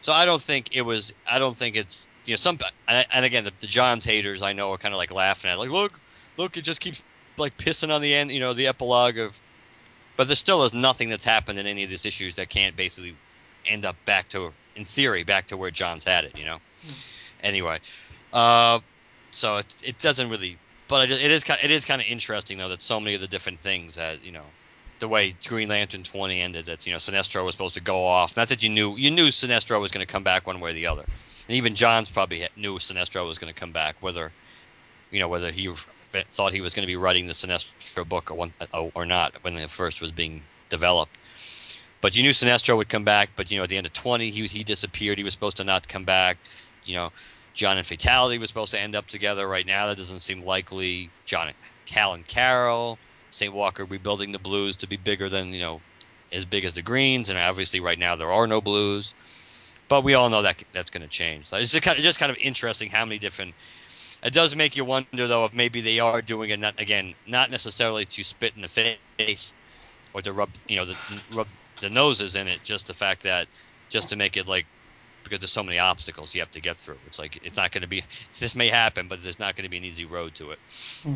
So 0.02 0.14
I 0.14 0.26
don't 0.26 0.42
think 0.42 0.76
it 0.76 0.82
was. 0.82 1.14
I 1.30 1.40
don't 1.40 1.56
think 1.56 1.76
it's 1.76 2.08
you 2.26 2.34
know 2.34 2.38
some. 2.38 2.58
And, 2.88 3.06
and 3.14 3.26
again, 3.26 3.44
the, 3.44 3.54
the 3.60 3.68
Johns 3.68 4.04
haters 4.04 4.42
I 4.42 4.54
know 4.54 4.72
are 4.74 4.78
kind 4.78 4.94
of 4.94 4.98
like 4.98 5.14
laughing 5.14 5.50
at 5.50 5.56
it, 5.56 5.60
like 5.60 5.70
look, 5.70 6.00
look, 6.38 6.58
it 6.58 6.64
just 6.64 6.82
keeps 6.82 7.02
like 7.38 7.58
pissing 7.58 7.94
on 7.94 8.02
the 8.02 8.14
end. 8.14 8.32
You 8.32 8.40
know, 8.40 8.54
the 8.54 8.68
epilogue 8.68 9.18
of. 9.18 9.40
But 10.18 10.28
there 10.28 10.36
still 10.36 10.66
is 10.66 10.74
nothing 10.74 11.10
that's 11.10 11.24
happened 11.24 11.58
in 11.58 11.66
any 11.66 11.84
of 11.84 11.90
these 11.90 12.06
issues 12.06 12.36
that 12.36 12.50
can't 12.50 12.76
basically 12.76 13.16
end 13.66 13.86
up 13.86 13.96
back 14.06 14.28
to, 14.30 14.52
in 14.76 14.84
theory, 14.84 15.24
back 15.24 15.48
to 15.48 15.58
where 15.58 15.72
Johns 15.72 16.04
had 16.04 16.26
it. 16.26 16.38
You 16.38 16.46
know. 16.46 16.58
Anyway, 17.42 17.80
uh, 18.34 18.80
so 19.32 19.58
it 19.58 19.76
it 19.84 20.00
doesn't 20.00 20.30
really. 20.30 20.58
But 20.88 21.10
it 21.10 21.22
is 21.22 21.44
kind. 21.44 21.60
It 21.64 21.72
is 21.72 21.86
kind 21.86 22.02
of 22.02 22.08
interesting 22.08 22.58
though 22.58 22.70
that 22.70 22.82
so 22.82 23.00
many 23.00 23.16
of 23.16 23.22
the 23.22 23.28
different 23.28 23.60
things 23.60 23.96
that 23.96 24.26
you 24.26 24.32
know 24.32 24.44
the 25.02 25.08
way 25.10 25.36
Green 25.46 25.68
Lantern 25.68 26.04
20 26.04 26.40
ended. 26.40 26.66
That 26.66 26.88
you 26.88 26.94
know 26.94 26.98
Sinestro 26.98 27.44
was 27.44 27.54
supposed 27.54 27.76
to 27.76 27.82
go 27.82 28.06
off. 28.06 28.38
Not 28.38 28.48
that 28.50 28.64
you 28.64 28.70
knew 28.70 28.96
you 28.96 29.12
knew 29.12 29.28
Sinestro 29.28 29.82
was 29.82 29.92
going 29.92 30.06
to 30.06 30.12
come 30.12 30.24
back 30.24 30.48
one 30.48 30.62
way 30.62 30.70
or 30.70 30.74
the 30.74 30.88
other, 30.88 31.04
and 31.04 31.58
even 31.58 31.76
Johns 31.76 32.10
probably 32.10 32.48
knew 32.56 32.78
Sinestro 32.78 33.28
was 33.28 33.38
going 33.38 33.54
to 33.54 33.60
come 33.60 33.74
back, 33.74 33.98
whether 34.00 34.32
you 35.12 35.20
know 35.20 35.28
whether 35.28 35.52
he 35.52 35.70
thought 36.12 36.54
he 36.54 36.62
was 36.62 36.74
going 36.74 36.84
to 36.84 36.88
be 36.88 36.96
writing 36.96 37.28
the 37.28 37.34
Sinestro 37.34 38.08
book 38.08 38.32
or, 38.32 38.36
one, 38.36 38.52
uh, 38.74 38.88
or 38.94 39.06
not 39.06 39.36
when 39.42 39.58
it 39.58 39.70
first 39.70 40.02
was 40.02 40.12
being 40.12 40.42
developed. 40.70 41.18
But 42.00 42.16
you 42.16 42.24
knew 42.24 42.32
Sinestro 42.32 42.78
would 42.78 42.90
come 42.90 43.04
back. 43.04 43.32
But 43.36 43.52
you 43.52 43.58
know 43.58 43.64
at 43.64 43.70
the 43.70 43.78
end 43.78 43.88
of 43.88 43.94
20, 43.94 44.30
he 44.30 44.48
he 44.48 44.64
disappeared. 44.64 45.18
He 45.18 45.24
was 45.24 45.34
supposed 45.34 45.58
to 45.58 45.64
not 45.66 45.88
come 45.88 46.06
back. 46.06 46.38
You 46.86 46.96
know. 46.96 47.12
John 47.54 47.78
and 47.78 47.86
Fatality 47.86 48.38
was 48.38 48.48
supposed 48.48 48.72
to 48.72 48.80
end 48.80 48.96
up 48.96 49.08
together. 49.08 49.46
Right 49.46 49.66
now, 49.66 49.88
that 49.88 49.98
doesn't 49.98 50.22
seem 50.22 50.46
likely. 50.46 51.10
John, 51.26 51.52
Cal 51.86 52.14
and 52.14 52.26
Carol, 52.26 52.98
St. 53.32 53.54
Walker 53.54 53.86
rebuilding 53.86 54.32
the 54.32 54.40
Blues 54.40 54.76
to 54.78 54.88
be 54.88 54.98
bigger 54.98 55.30
than 55.30 55.52
you 55.52 55.60
know 55.60 55.82
as 56.32 56.46
big 56.46 56.64
as 56.64 56.74
the 56.74 56.82
Greens, 56.82 57.30
and 57.30 57.40
obviously 57.40 57.80
right 57.80 58.00
now 58.00 58.16
there 58.16 58.32
are 58.32 58.48
no 58.48 58.62
Blues. 58.62 59.14
But 59.88 60.04
we 60.04 60.14
all 60.14 60.30
know 60.30 60.44
that 60.44 60.64
that's 60.72 60.90
going 60.90 61.04
to 61.04 61.10
change. 61.10 61.48
So 61.48 61.58
it's 61.58 61.72
just 61.72 61.84
kind 61.84 61.98
of, 61.98 62.04
just 62.04 62.20
kind 62.20 62.30
of 62.30 62.38
interesting 62.38 62.90
how 62.90 63.04
many 63.04 63.20
different. 63.20 63.54
It 64.24 64.34
does 64.34 64.56
make 64.56 64.78
you 64.78 64.86
wonder 64.86 65.28
though 65.28 65.46
if 65.46 65.54
maybe 65.54 65.82
they 65.82 66.00
are 66.00 66.22
doing 66.22 66.52
it 66.52 66.60
not 66.60 66.80
again 66.80 67.16
not 67.26 67.50
necessarily 67.50 68.06
to 68.06 68.24
spit 68.24 68.54
in 68.56 68.62
the 68.62 68.70
face 69.18 69.54
or 70.14 70.22
to 70.22 70.32
rub 70.32 70.50
you 70.68 70.78
know 70.78 70.86
the 70.86 71.24
rub 71.34 71.48
the 71.82 71.90
noses 71.90 72.36
in 72.36 72.48
it, 72.48 72.64
just 72.64 72.88
the 72.88 72.94
fact 72.94 73.24
that 73.24 73.48
just 73.90 74.10
to 74.10 74.16
make 74.16 74.38
it 74.38 74.48
like 74.48 74.66
because 75.24 75.40
there's 75.40 75.52
so 75.52 75.64
many 75.64 75.80
obstacles 75.80 76.34
you 76.34 76.42
have 76.42 76.52
to 76.52 76.62
get 76.62 76.78
through. 76.78 76.98
It's 77.08 77.20
like 77.20 77.40
it's 77.44 77.58
not 77.58 77.72
going 77.72 77.82
to 77.82 77.88
be. 77.88 78.04
This 78.40 78.56
may 78.56 78.70
happen, 78.70 79.08
but 79.08 79.24
there's 79.24 79.40
not 79.40 79.56
going 79.56 79.64
to 79.64 79.70
be 79.70 79.78
an 79.78 79.84
easy 79.84 80.06
road 80.06 80.36
to 80.36 80.52
it. 80.52 80.60
Hmm. 81.04 81.14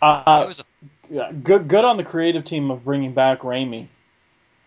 Uh, 0.00 0.42
it 0.44 0.48
was 0.48 0.60
a, 0.60 0.64
yeah, 1.10 1.32
good 1.32 1.68
good 1.68 1.84
on 1.84 1.96
the 1.96 2.04
creative 2.04 2.44
team 2.44 2.70
of 2.70 2.84
bringing 2.84 3.12
back 3.12 3.44
Rami. 3.44 3.88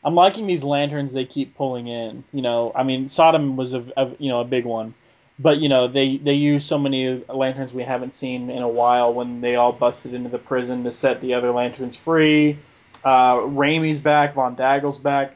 I'm 0.03 0.15
liking 0.15 0.47
these 0.47 0.63
lanterns 0.63 1.13
they 1.13 1.25
keep 1.25 1.55
pulling 1.55 1.87
in. 1.87 2.23
You 2.33 2.41
know, 2.41 2.71
I 2.73 2.83
mean, 2.83 3.05
Sodam 3.05 3.55
was 3.55 3.73
a, 3.73 3.85
a 3.95 4.11
you 4.19 4.29
know 4.29 4.41
a 4.41 4.45
big 4.45 4.65
one, 4.65 4.93
but 5.39 5.59
you 5.59 5.69
know 5.69 5.87
they 5.87 6.17
they 6.17 6.33
use 6.33 6.65
so 6.65 6.77
many 6.77 7.23
lanterns 7.29 7.73
we 7.73 7.83
haven't 7.83 8.13
seen 8.13 8.49
in 8.49 8.61
a 8.61 8.67
while 8.67 9.13
when 9.13 9.41
they 9.41 9.55
all 9.55 9.71
busted 9.71 10.13
into 10.13 10.29
the 10.29 10.39
prison 10.39 10.83
to 10.83 10.91
set 10.91 11.21
the 11.21 11.35
other 11.35 11.51
lanterns 11.51 11.95
free. 11.95 12.57
Uh, 13.03 13.41
Rami's 13.45 13.99
back, 13.99 14.35
Von 14.35 14.55
Daggle's 14.55 14.99
back. 14.99 15.35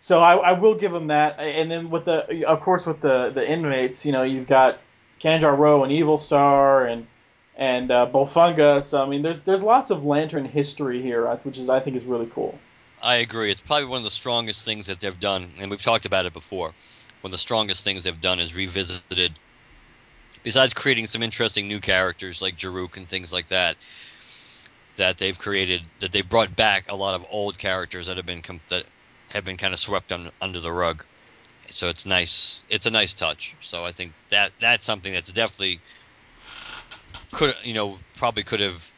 So 0.00 0.20
I, 0.20 0.34
I 0.34 0.52
will 0.52 0.74
give 0.74 0.92
them 0.92 1.06
that. 1.06 1.38
And 1.38 1.70
then 1.70 1.90
with 1.90 2.04
the, 2.04 2.46
of 2.46 2.60
course, 2.60 2.86
with 2.86 3.00
the 3.00 3.30
the 3.30 3.48
inmates, 3.48 4.04
you 4.04 4.12
know, 4.12 4.22
you've 4.22 4.46
got 4.46 4.78
Kanjar 5.20 5.56
Ro 5.56 5.82
and 5.82 5.92
Evil 5.92 6.18
Star 6.18 6.86
and 6.86 7.06
and 7.56 7.90
uh, 7.90 8.08
Bolphunga. 8.12 8.82
So 8.82 9.02
I 9.02 9.08
mean, 9.08 9.22
there's 9.22 9.42
there's 9.42 9.62
lots 9.62 9.90
of 9.90 10.04
Lantern 10.04 10.44
history 10.44 11.02
here, 11.02 11.26
which 11.42 11.58
is 11.58 11.68
I 11.68 11.80
think 11.80 11.96
is 11.96 12.04
really 12.04 12.28
cool. 12.34 12.58
I 13.02 13.16
agree. 13.16 13.50
It's 13.50 13.60
probably 13.60 13.86
one 13.86 13.98
of 13.98 14.04
the 14.04 14.10
strongest 14.10 14.64
things 14.64 14.86
that 14.86 15.00
they've 15.00 15.20
done, 15.20 15.46
and 15.60 15.70
we've 15.70 15.82
talked 15.82 16.06
about 16.06 16.24
it 16.26 16.32
before. 16.32 16.72
One 17.20 17.28
of 17.28 17.32
the 17.32 17.38
strongest 17.38 17.84
things 17.84 18.02
they've 18.02 18.20
done 18.20 18.40
is 18.40 18.56
revisited. 18.56 19.32
Besides 20.42 20.74
creating 20.74 21.06
some 21.06 21.22
interesting 21.22 21.68
new 21.68 21.80
characters 21.80 22.42
like 22.42 22.56
Jaruk 22.56 22.96
and 22.96 23.06
things 23.06 23.32
like 23.32 23.48
that, 23.48 23.76
that 24.96 25.16
they've 25.18 25.38
created, 25.38 25.82
that 26.00 26.12
they've 26.12 26.28
brought 26.28 26.54
back 26.54 26.90
a 26.90 26.94
lot 26.94 27.14
of 27.14 27.26
old 27.30 27.58
characters 27.58 28.06
that 28.06 28.16
have 28.16 28.26
been 28.26 28.42
com- 28.42 28.60
that 28.68 28.84
have 29.32 29.44
been 29.44 29.56
kind 29.56 29.72
of 29.72 29.80
swept 29.80 30.12
un- 30.12 30.30
under 30.40 30.60
the 30.60 30.70
rug. 30.70 31.04
So 31.66 31.88
it's 31.88 32.06
nice. 32.06 32.62
It's 32.68 32.86
a 32.86 32.90
nice 32.90 33.14
touch. 33.14 33.54
So 33.60 33.84
I 33.84 33.92
think 33.92 34.12
that 34.30 34.52
that's 34.60 34.84
something 34.84 35.12
that's 35.12 35.32
definitely 35.32 35.80
could 37.34 37.54
you 37.62 37.74
know 37.74 37.98
probably 38.16 38.42
could 38.42 38.60
have 38.60 38.90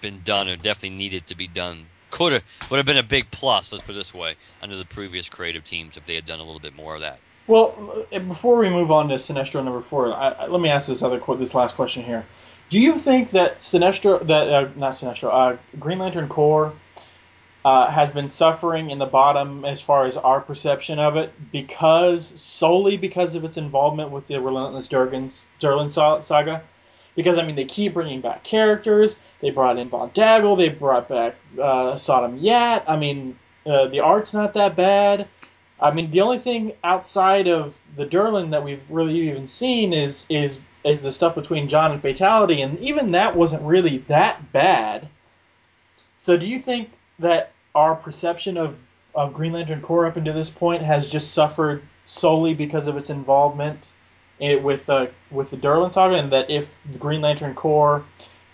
been 0.00 0.20
done 0.24 0.48
or 0.48 0.56
definitely 0.56 0.96
needed 0.96 1.26
to 1.26 1.36
be 1.36 1.48
done. 1.48 1.86
Could 2.10 2.32
have 2.32 2.44
would 2.70 2.76
have 2.76 2.86
been 2.86 2.98
a 2.98 3.02
big 3.02 3.30
plus. 3.30 3.72
Let's 3.72 3.84
put 3.84 3.92
it 3.92 3.98
this 3.98 4.14
way 4.14 4.34
under 4.62 4.76
the 4.76 4.84
previous 4.84 5.28
creative 5.28 5.64
teams 5.64 5.96
if 5.96 6.06
they 6.06 6.14
had 6.14 6.26
done 6.26 6.40
a 6.40 6.44
little 6.44 6.60
bit 6.60 6.76
more 6.76 6.94
of 6.94 7.00
that. 7.00 7.18
Well, 7.46 8.04
uh, 8.12 8.18
before 8.20 8.58
we 8.58 8.68
move 8.68 8.90
on 8.90 9.08
to 9.08 9.14
Sinestro 9.16 9.64
number 9.64 9.80
four, 9.80 10.12
I, 10.12 10.28
I, 10.28 10.46
let 10.46 10.60
me 10.60 10.68
ask 10.68 10.86
this 10.86 11.02
other 11.02 11.20
this 11.36 11.54
last 11.54 11.74
question 11.74 12.04
here. 12.04 12.24
Do 12.68 12.78
you 12.78 12.98
think 12.98 13.30
that 13.30 13.60
Sinestro, 13.60 14.26
that 14.26 14.48
uh, 14.48 14.68
not 14.76 14.92
Sinestro, 14.92 15.30
uh, 15.32 15.56
Green 15.78 15.98
Lantern 15.98 16.28
Corps 16.28 16.74
uh, 17.64 17.90
has 17.90 18.10
been 18.10 18.28
suffering 18.28 18.90
in 18.90 18.98
the 18.98 19.06
bottom 19.06 19.64
as 19.64 19.80
far 19.80 20.04
as 20.04 20.18
our 20.18 20.40
perception 20.42 20.98
of 20.98 21.16
it 21.16 21.32
because 21.50 22.26
solely 22.40 22.98
because 22.98 23.34
of 23.34 23.44
its 23.44 23.56
involvement 23.56 24.10
with 24.10 24.28
the 24.28 24.38
Relentless 24.40 24.88
Durgan's 24.88 25.48
Durlan 25.58 25.90
saga? 25.90 26.62
Because 27.18 27.36
I 27.36 27.44
mean, 27.44 27.56
they 27.56 27.64
keep 27.64 27.94
bringing 27.94 28.20
back 28.20 28.44
characters. 28.44 29.18
They 29.40 29.50
brought 29.50 29.76
in 29.76 29.88
Von 29.88 30.10
Daggle. 30.10 30.56
They 30.56 30.68
brought 30.68 31.08
back 31.08 31.34
uh, 31.54 31.96
Sodam 31.96 32.38
Yat. 32.40 32.84
I 32.86 32.96
mean, 32.96 33.36
uh, 33.66 33.88
the 33.88 33.98
art's 33.98 34.32
not 34.32 34.54
that 34.54 34.76
bad. 34.76 35.26
I 35.80 35.92
mean, 35.92 36.12
the 36.12 36.20
only 36.20 36.38
thing 36.38 36.74
outside 36.84 37.48
of 37.48 37.74
the 37.96 38.06
Durlan 38.06 38.52
that 38.52 38.62
we've 38.62 38.88
really 38.88 39.28
even 39.28 39.48
seen 39.48 39.92
is 39.92 40.26
is 40.30 40.60
is 40.84 41.02
the 41.02 41.12
stuff 41.12 41.34
between 41.34 41.66
John 41.66 41.90
and 41.90 42.00
Fatality, 42.00 42.62
and 42.62 42.78
even 42.78 43.10
that 43.10 43.34
wasn't 43.34 43.62
really 43.62 43.98
that 44.06 44.52
bad. 44.52 45.08
So, 46.18 46.36
do 46.36 46.48
you 46.48 46.60
think 46.60 46.92
that 47.18 47.50
our 47.74 47.96
perception 47.96 48.56
of 48.56 48.76
of 49.12 49.34
Green 49.34 49.54
Lantern 49.54 49.80
Corps 49.80 50.06
up 50.06 50.16
until 50.16 50.34
this 50.34 50.50
point 50.50 50.82
has 50.84 51.10
just 51.10 51.32
suffered 51.32 51.82
solely 52.06 52.54
because 52.54 52.86
of 52.86 52.96
its 52.96 53.10
involvement 53.10 53.90
in, 54.40 54.62
with 54.62 54.88
uh, 54.88 55.06
with 55.30 55.50
the 55.50 55.56
Durlan 55.56 55.92
saga, 55.92 56.16
and 56.16 56.32
that 56.32 56.50
if 56.50 56.74
the 56.90 56.98
Green 56.98 57.20
Lantern 57.20 57.54
Corps, 57.54 58.04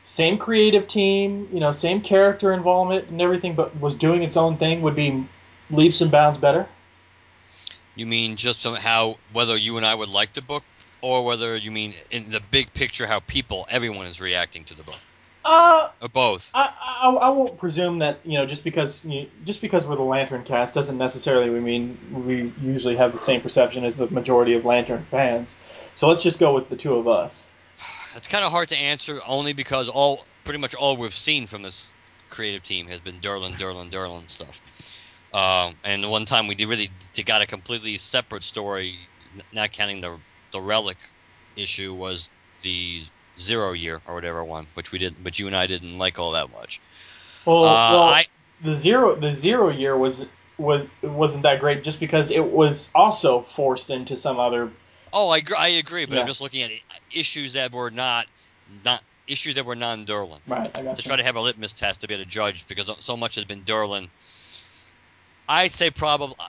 same 0.05 0.39
creative 0.39 0.87
team, 0.87 1.49
you 1.53 1.61
know, 1.61 1.73
same 1.73 2.01
character 2.01 2.53
involvement 2.53 3.09
and 3.09 3.21
everything, 3.21 3.55
but 3.55 3.79
was 3.81 3.95
doing 3.95 4.23
its 4.23 4.37
own 4.37 4.57
thing, 4.57 4.83
would 4.83 4.97
be 4.97 5.27
leaps 5.71 6.01
and 6.01 6.11
bounds 6.11 6.39
better? 6.39 6.67
You 7.97 8.07
mean 8.07 8.37
just 8.37 8.61
somehow 8.61 9.15
whether 9.33 9.57
you 9.57 9.77
and 9.77 9.87
I 9.87 9.95
would 9.95 10.09
like 10.09 10.33
the 10.33 10.43
book, 10.43 10.65
or 11.01 11.25
whether 11.25 11.57
you 11.57 11.71
mean 11.71 11.95
in 12.11 12.31
the 12.31 12.41
big 12.51 12.73
picture 12.75 13.07
how 13.07 13.21
people, 13.21 13.67
everyone 13.71 14.07
is 14.07 14.21
reacting 14.21 14.65
to 14.65 14.75
the 14.75 14.83
book? 14.83 14.99
Uh, 15.45 15.91
or 16.01 16.09
both. 16.09 16.51
I, 16.55 16.73
I, 17.03 17.11
I 17.11 17.29
won't 17.29 17.59
presume 17.59 17.99
that 17.99 18.21
you 18.25 18.39
know 18.39 18.47
just 18.47 18.65
because 18.65 19.05
you, 19.05 19.29
just 19.45 19.61
because 19.61 19.87
we're 19.87 19.97
the 19.97 20.03
LanternCast 20.03 20.73
doesn't 20.73 20.97
necessarily 20.97 21.51
mean 21.61 21.99
we 22.11 22.53
usually 22.63 22.97
have 22.97 23.13
the 23.13 23.19
same 23.19 23.43
perception 23.43 23.85
as 23.85 23.99
the 23.99 24.09
majority 24.09 24.55
of 24.55 24.65
Lantern 24.65 25.03
fans. 25.03 25.59
So 25.95 26.09
let's 26.09 26.23
just 26.23 26.39
go 26.41 26.55
with 26.55 26.69
the 26.69 26.77
two 26.77 26.95
of 26.95 27.07
us. 27.09 27.47
It's 28.17 28.29
kind 28.29 28.45
of 28.45 28.51
hard 28.53 28.69
to 28.69 28.77
answer 28.77 29.21
only 29.27 29.53
because 29.53 29.89
all 29.89 30.25
pretty 30.45 30.61
much 30.61 30.75
all 30.75 30.97
we've 30.97 31.15
seen 31.15 31.47
from 31.47 31.63
this 31.63 31.93
creative 32.31 32.63
team 32.63 32.87
has 32.87 33.01
been 33.01 33.21
Durlan, 33.21 33.53
Durlan, 33.53 33.91
Durlan 33.91 34.29
stuff. 34.31 34.61
Um, 35.33 35.75
and 35.85 36.03
the 36.03 36.09
one 36.09 36.25
time 36.25 36.47
we 36.47 36.55
did 36.55 36.69
really 36.69 36.91
got 37.25 37.43
a 37.43 37.47
completely 37.47 37.97
separate 37.97 38.45
story, 38.45 38.97
not 39.53 39.73
counting 39.73 40.01
the 40.01 40.17
the 40.53 40.61
relic 40.61 40.97
issue, 41.57 41.93
was 41.93 42.31
the 42.61 43.03
zero 43.39 43.73
year 43.73 44.01
or 44.07 44.15
whatever 44.15 44.45
one, 44.45 44.67
which 44.75 44.93
we 44.93 44.99
didn't, 44.99 45.25
but 45.25 45.39
you 45.39 45.49
and 45.49 45.57
I 45.57 45.67
didn't 45.67 45.99
like 45.99 46.21
all 46.21 46.33
that 46.33 46.53
much. 46.53 46.81
Well, 47.45 47.65
Uh, 47.65 47.91
well 47.91 48.03
I- 48.05 48.27
the 48.63 48.75
zero 48.75 49.17
the 49.17 49.33
zero 49.33 49.71
year 49.71 49.97
was 49.97 50.27
was 50.57 50.89
wasn't 51.03 51.43
that 51.43 51.59
great 51.59 51.83
just 51.83 51.99
because 51.99 52.31
it 52.31 52.45
was 52.53 52.89
also 52.95 53.41
forced 53.41 53.91
into 53.91 54.17
some 54.17 54.39
other. 54.39 54.71
Oh, 55.15 55.31
I, 55.31 55.43
I 55.57 55.69
agree, 55.69 56.05
but 56.05 56.17
Yeah. 56.17 56.23
I'm 56.23 56.27
just 56.27 56.41
looking 56.41 56.63
at 56.63 56.71
issues 57.13 57.55
that 57.55 57.73
were 57.73 57.91
not 57.91 58.27
not 58.85 59.03
issues 59.29 59.55
that 59.55 59.65
were 59.65 59.77
non 59.77 60.05
Durlan 60.05 60.41
Right, 60.47 60.77
I 60.77 60.83
got 60.83 60.97
to 60.97 61.03
you. 61.03 61.07
try 61.07 61.17
to 61.17 61.23
have 61.23 61.37
a 61.37 61.41
litmus 61.41 61.73
test 61.73 62.01
to 62.03 62.09
be 62.09 62.15
able 62.15 62.25
to 62.25 62.31
judge 62.31 62.67
because 62.69 62.91
so 62.99 63.17
much 63.17 63.37
has 63.37 63.45
been 63.45 63.63
Durlan. 63.63 64.09
I 65.49 65.69
say 65.69 65.91
probably 65.91 66.35
uh, 66.39 66.49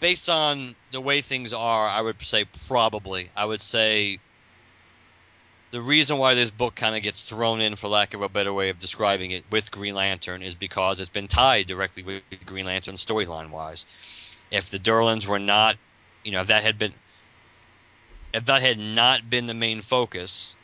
based 0.00 0.28
on 0.28 0.74
the 0.92 1.00
way 1.00 1.20
things 1.20 1.52
are, 1.52 1.88
I 1.88 2.00
would 2.00 2.20
say 2.22 2.46
probably. 2.66 3.30
I 3.36 3.44
would 3.44 3.60
say 3.60 4.18
the 5.70 5.80
reason 5.80 6.18
why 6.18 6.34
this 6.34 6.50
book 6.50 6.74
kind 6.74 6.96
of 6.96 7.02
gets 7.02 7.22
thrown 7.22 7.60
in, 7.60 7.76
for 7.76 7.88
lack 7.88 8.14
of 8.14 8.22
a 8.22 8.28
better 8.28 8.52
way 8.52 8.70
of 8.70 8.78
describing 8.78 9.30
it, 9.30 9.44
with 9.50 9.70
Green 9.70 9.94
Lantern 9.94 10.42
is 10.42 10.54
because 10.54 10.98
it's 10.98 11.10
been 11.10 11.28
tied 11.28 11.66
directly 11.66 12.02
with 12.02 12.22
Green 12.46 12.66
Lantern 12.66 12.96
storyline 12.96 13.50
wise. 13.50 13.86
If 14.50 14.70
the 14.70 14.78
Durlans 14.78 15.28
were 15.28 15.38
not, 15.38 15.76
you 16.24 16.32
know, 16.32 16.40
if 16.40 16.48
that 16.48 16.64
had 16.64 16.78
been, 16.78 16.92
if 18.32 18.44
that 18.46 18.62
had 18.62 18.78
not 18.78 19.28
been 19.28 19.46
the 19.46 19.54
main 19.54 19.80
focus, 19.80 20.56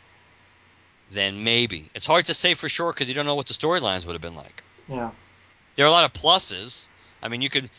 then 1.10 1.44
maybe 1.44 1.88
it's 1.94 2.06
hard 2.06 2.26
to 2.26 2.34
say 2.34 2.54
for 2.54 2.68
sure 2.68 2.92
because 2.92 3.08
you 3.08 3.14
don't 3.14 3.26
know 3.26 3.34
what 3.34 3.46
the 3.46 3.54
storylines 3.54 4.06
would 4.06 4.12
have 4.12 4.22
been 4.22 4.36
like. 4.36 4.62
Yeah. 4.88 5.10
There 5.74 5.84
are 5.84 5.88
a 5.88 5.92
lot 5.92 6.04
of 6.04 6.12
pluses. 6.12 6.88
I 7.22 7.28
mean, 7.28 7.42
you 7.42 7.50
could, 7.50 7.70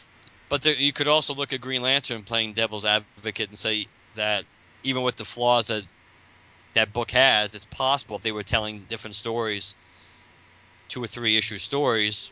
but 0.50 0.62
there, 0.62 0.76
you 0.76 0.94
could 0.94 1.08
also 1.08 1.34
look 1.34 1.54
at 1.54 1.62
Green 1.62 1.82
Lantern 1.82 2.24
playing 2.24 2.54
devil's 2.54 2.86
advocate 2.86 3.50
and 3.50 3.58
say 3.58 3.88
that 4.16 4.46
even 4.84 5.04
with 5.04 5.16
the 5.16 5.26
flaws 5.26 5.68
that 5.68 5.84
that 6.74 6.94
book 6.94 7.12
has, 7.12 7.56
it's 7.56 7.66
possible 7.66 8.18
if 8.18 8.24
they 8.24 8.32
were 8.32 8.44
telling 8.44 8.86
different 8.88 9.16
stories, 9.16 9.76
two 10.90 11.04
or 11.04 11.08
three 11.08 11.38
issue 11.38 11.58
stories, 11.58 12.32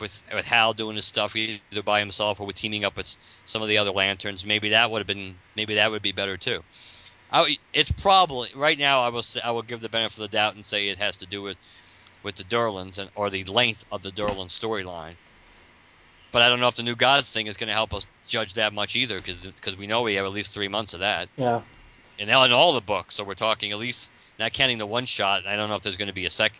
with 0.00 0.22
with 0.34 0.46
Hal 0.46 0.72
doing 0.72 0.96
his 0.96 1.04
stuff 1.04 1.34
either 1.36 1.82
by 1.84 2.00
himself 2.00 2.40
or 2.40 2.46
with 2.46 2.56
teaming 2.56 2.84
up 2.84 2.96
with 2.96 3.16
some 3.44 3.62
of 3.62 3.68
the 3.68 3.78
other 3.78 3.90
lanterns, 3.90 4.44
maybe 4.44 4.70
that 4.70 4.90
would 4.90 5.00
have 5.00 5.06
been 5.06 5.34
maybe 5.56 5.74
that 5.76 5.90
would 5.90 6.02
be 6.02 6.12
better 6.12 6.36
too. 6.36 6.62
I, 7.32 7.56
it's 7.72 7.90
probably 7.90 8.50
right 8.54 8.78
now. 8.78 9.00
I 9.00 9.08
will 9.08 9.22
say, 9.22 9.40
I 9.40 9.50
will 9.50 9.62
give 9.62 9.80
the 9.80 9.88
benefit 9.88 10.18
of 10.18 10.30
the 10.30 10.36
doubt 10.36 10.54
and 10.54 10.64
say 10.64 10.88
it 10.88 10.98
has 10.98 11.16
to 11.18 11.26
do 11.26 11.42
with 11.42 11.56
with 12.22 12.36
the 12.36 12.44
Durlans 12.44 12.98
and 12.98 13.10
or 13.14 13.30
the 13.30 13.44
length 13.44 13.84
of 13.90 14.02
the 14.02 14.10
Durlan 14.10 14.48
storyline. 14.48 15.14
But 16.32 16.42
I 16.42 16.48
don't 16.48 16.60
know 16.60 16.68
if 16.68 16.76
the 16.76 16.82
New 16.82 16.96
Gods 16.96 17.30
thing 17.30 17.46
is 17.46 17.56
going 17.56 17.68
to 17.68 17.72
help 17.74 17.94
us 17.94 18.06
judge 18.28 18.54
that 18.54 18.74
much 18.74 18.94
either, 18.96 19.20
because 19.20 19.76
we 19.78 19.86
know 19.86 20.02
we 20.02 20.14
have 20.16 20.26
at 20.26 20.32
least 20.32 20.52
three 20.52 20.68
months 20.68 20.92
of 20.92 21.00
that 21.00 21.28
Yeah. 21.36 21.62
in, 22.18 22.30
all- 22.30 22.44
in 22.44 22.52
all 22.52 22.72
the 22.74 22.80
books. 22.80 23.14
So 23.14 23.24
we're 23.24 23.34
talking 23.34 23.72
at 23.72 23.78
least 23.78 24.12
not 24.38 24.52
counting 24.52 24.76
the 24.78 24.86
one 24.86 25.06
shot. 25.06 25.46
I 25.46 25.56
don't 25.56 25.68
know 25.70 25.76
if 25.76 25.82
there's 25.82 25.96
going 25.96 26.08
to 26.08 26.14
be 26.14 26.26
a 26.26 26.30
sec. 26.30 26.52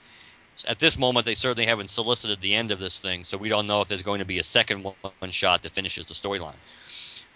At 0.64 0.78
this 0.78 0.96
moment, 0.96 1.26
they 1.26 1.34
certainly 1.34 1.66
haven't 1.66 1.90
solicited 1.90 2.40
the 2.40 2.54
end 2.54 2.70
of 2.70 2.78
this 2.78 2.98
thing, 2.98 3.24
so 3.24 3.36
we 3.36 3.48
don't 3.48 3.66
know 3.66 3.82
if 3.82 3.88
there's 3.88 4.02
going 4.02 4.20
to 4.20 4.24
be 4.24 4.38
a 4.38 4.42
second 4.42 4.84
one, 4.84 5.30
shot 5.30 5.62
that 5.62 5.72
finishes 5.72 6.06
the 6.06 6.14
storyline. 6.14 6.54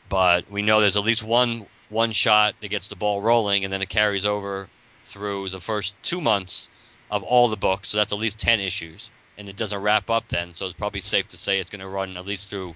But 0.08 0.50
we 0.50 0.62
know 0.62 0.80
there's 0.80 0.96
at 0.96 1.04
least 1.04 1.22
one 1.22 1.66
one 1.90 2.12
shot 2.12 2.54
that 2.60 2.68
gets 2.68 2.88
the 2.88 2.96
ball 2.96 3.20
rolling, 3.20 3.64
and 3.64 3.72
then 3.72 3.82
it 3.82 3.88
carries 3.88 4.24
over 4.24 4.68
through 5.00 5.48
the 5.50 5.60
first 5.60 5.94
two 6.02 6.20
months 6.20 6.70
of 7.10 7.22
all 7.22 7.48
the 7.48 7.56
books. 7.56 7.90
So 7.90 7.98
that's 7.98 8.12
at 8.12 8.18
least 8.18 8.38
ten 8.38 8.60
issues, 8.60 9.10
and 9.36 9.48
it 9.48 9.56
doesn't 9.56 9.82
wrap 9.82 10.08
up 10.08 10.28
then. 10.28 10.54
So 10.54 10.66
it's 10.66 10.76
probably 10.76 11.00
safe 11.00 11.28
to 11.28 11.36
say 11.36 11.58
it's 11.58 11.70
going 11.70 11.80
to 11.80 11.88
run 11.88 12.16
at 12.16 12.26
least 12.26 12.48
through 12.48 12.74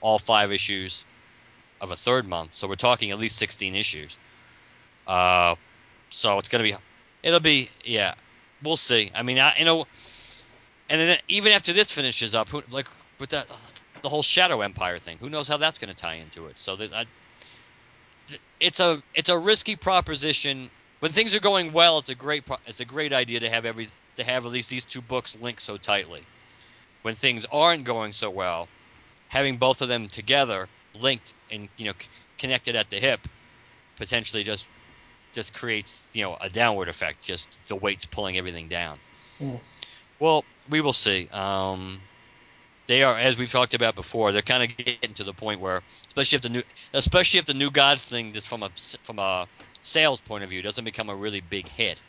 all 0.00 0.18
five 0.18 0.52
issues 0.52 1.04
of 1.80 1.90
a 1.90 1.96
third 1.96 2.26
month. 2.26 2.52
So 2.52 2.66
we're 2.66 2.76
talking 2.76 3.10
at 3.10 3.18
least 3.18 3.36
sixteen 3.36 3.74
issues. 3.74 4.18
Uh, 5.06 5.54
so 6.10 6.38
it's 6.38 6.48
gonna 6.48 6.64
be, 6.64 6.74
it'll 7.22 7.40
be, 7.40 7.70
yeah, 7.84 8.14
we'll 8.62 8.76
see. 8.76 9.10
I 9.14 9.22
mean, 9.22 9.38
I, 9.38 9.54
you 9.58 9.64
know, 9.64 9.86
and 10.88 11.00
then 11.00 11.18
even 11.28 11.52
after 11.52 11.72
this 11.72 11.92
finishes 11.92 12.34
up, 12.34 12.48
who, 12.48 12.62
like 12.70 12.88
with 13.18 13.30
that 13.30 13.46
the 14.02 14.08
whole 14.08 14.22
Shadow 14.22 14.60
Empire 14.60 14.98
thing, 14.98 15.18
who 15.18 15.30
knows 15.30 15.48
how 15.48 15.56
that's 15.56 15.78
gonna 15.78 15.94
tie 15.94 16.14
into 16.14 16.46
it? 16.46 16.58
So 16.58 16.76
that 16.76 16.92
I, 16.92 17.06
it's 18.60 18.80
a 18.80 19.02
it's 19.14 19.28
a 19.28 19.38
risky 19.38 19.76
proposition. 19.76 20.70
When 21.00 21.12
things 21.12 21.34
are 21.34 21.40
going 21.40 21.72
well, 21.72 21.98
it's 21.98 22.08
a 22.08 22.14
great 22.14 22.46
pro- 22.46 22.56
it's 22.66 22.80
a 22.80 22.84
great 22.84 23.12
idea 23.12 23.40
to 23.40 23.50
have 23.50 23.64
every 23.64 23.88
to 24.16 24.24
have 24.24 24.46
at 24.46 24.52
least 24.52 24.70
these 24.70 24.84
two 24.84 25.02
books 25.02 25.36
linked 25.36 25.62
so 25.62 25.76
tightly. 25.76 26.22
When 27.02 27.14
things 27.14 27.46
aren't 27.52 27.84
going 27.84 28.12
so 28.12 28.30
well, 28.30 28.68
having 29.28 29.56
both 29.56 29.82
of 29.82 29.88
them 29.88 30.08
together, 30.08 30.68
linked 30.94 31.34
and 31.50 31.68
you 31.76 31.86
know 31.86 31.94
c- 32.00 32.08
connected 32.38 32.76
at 32.76 32.90
the 32.90 32.96
hip, 32.96 33.20
potentially 33.96 34.42
just 34.42 34.66
just 35.36 35.54
creates 35.54 36.10
you 36.14 36.24
know 36.24 36.36
a 36.40 36.48
downward 36.48 36.88
effect. 36.88 37.22
Just 37.22 37.58
the 37.68 37.76
weight's 37.76 38.06
pulling 38.06 38.36
everything 38.36 38.66
down. 38.68 38.98
Mm. 39.40 39.60
Well, 40.18 40.44
we 40.68 40.80
will 40.80 40.94
see. 40.94 41.28
Um, 41.28 42.00
they 42.86 43.02
are, 43.02 43.16
as 43.16 43.38
we've 43.38 43.50
talked 43.50 43.74
about 43.74 43.94
before, 43.94 44.32
they're 44.32 44.42
kind 44.42 44.62
of 44.62 44.76
getting 44.76 45.14
to 45.14 45.24
the 45.24 45.34
point 45.34 45.60
where, 45.60 45.82
especially 46.08 46.36
if 46.36 46.42
the 46.42 46.48
new, 46.48 46.62
especially 46.94 47.38
if 47.38 47.44
the 47.44 47.54
new 47.54 47.70
gods 47.70 48.08
thing, 48.08 48.32
just 48.32 48.48
from 48.48 48.62
a 48.62 48.70
from 49.02 49.18
a 49.18 49.46
sales 49.82 50.20
point 50.20 50.42
of 50.42 50.50
view, 50.50 50.62
doesn't 50.62 50.84
become 50.84 51.10
a 51.10 51.14
really 51.14 51.42
big 51.42 51.68
hit, 51.68 52.02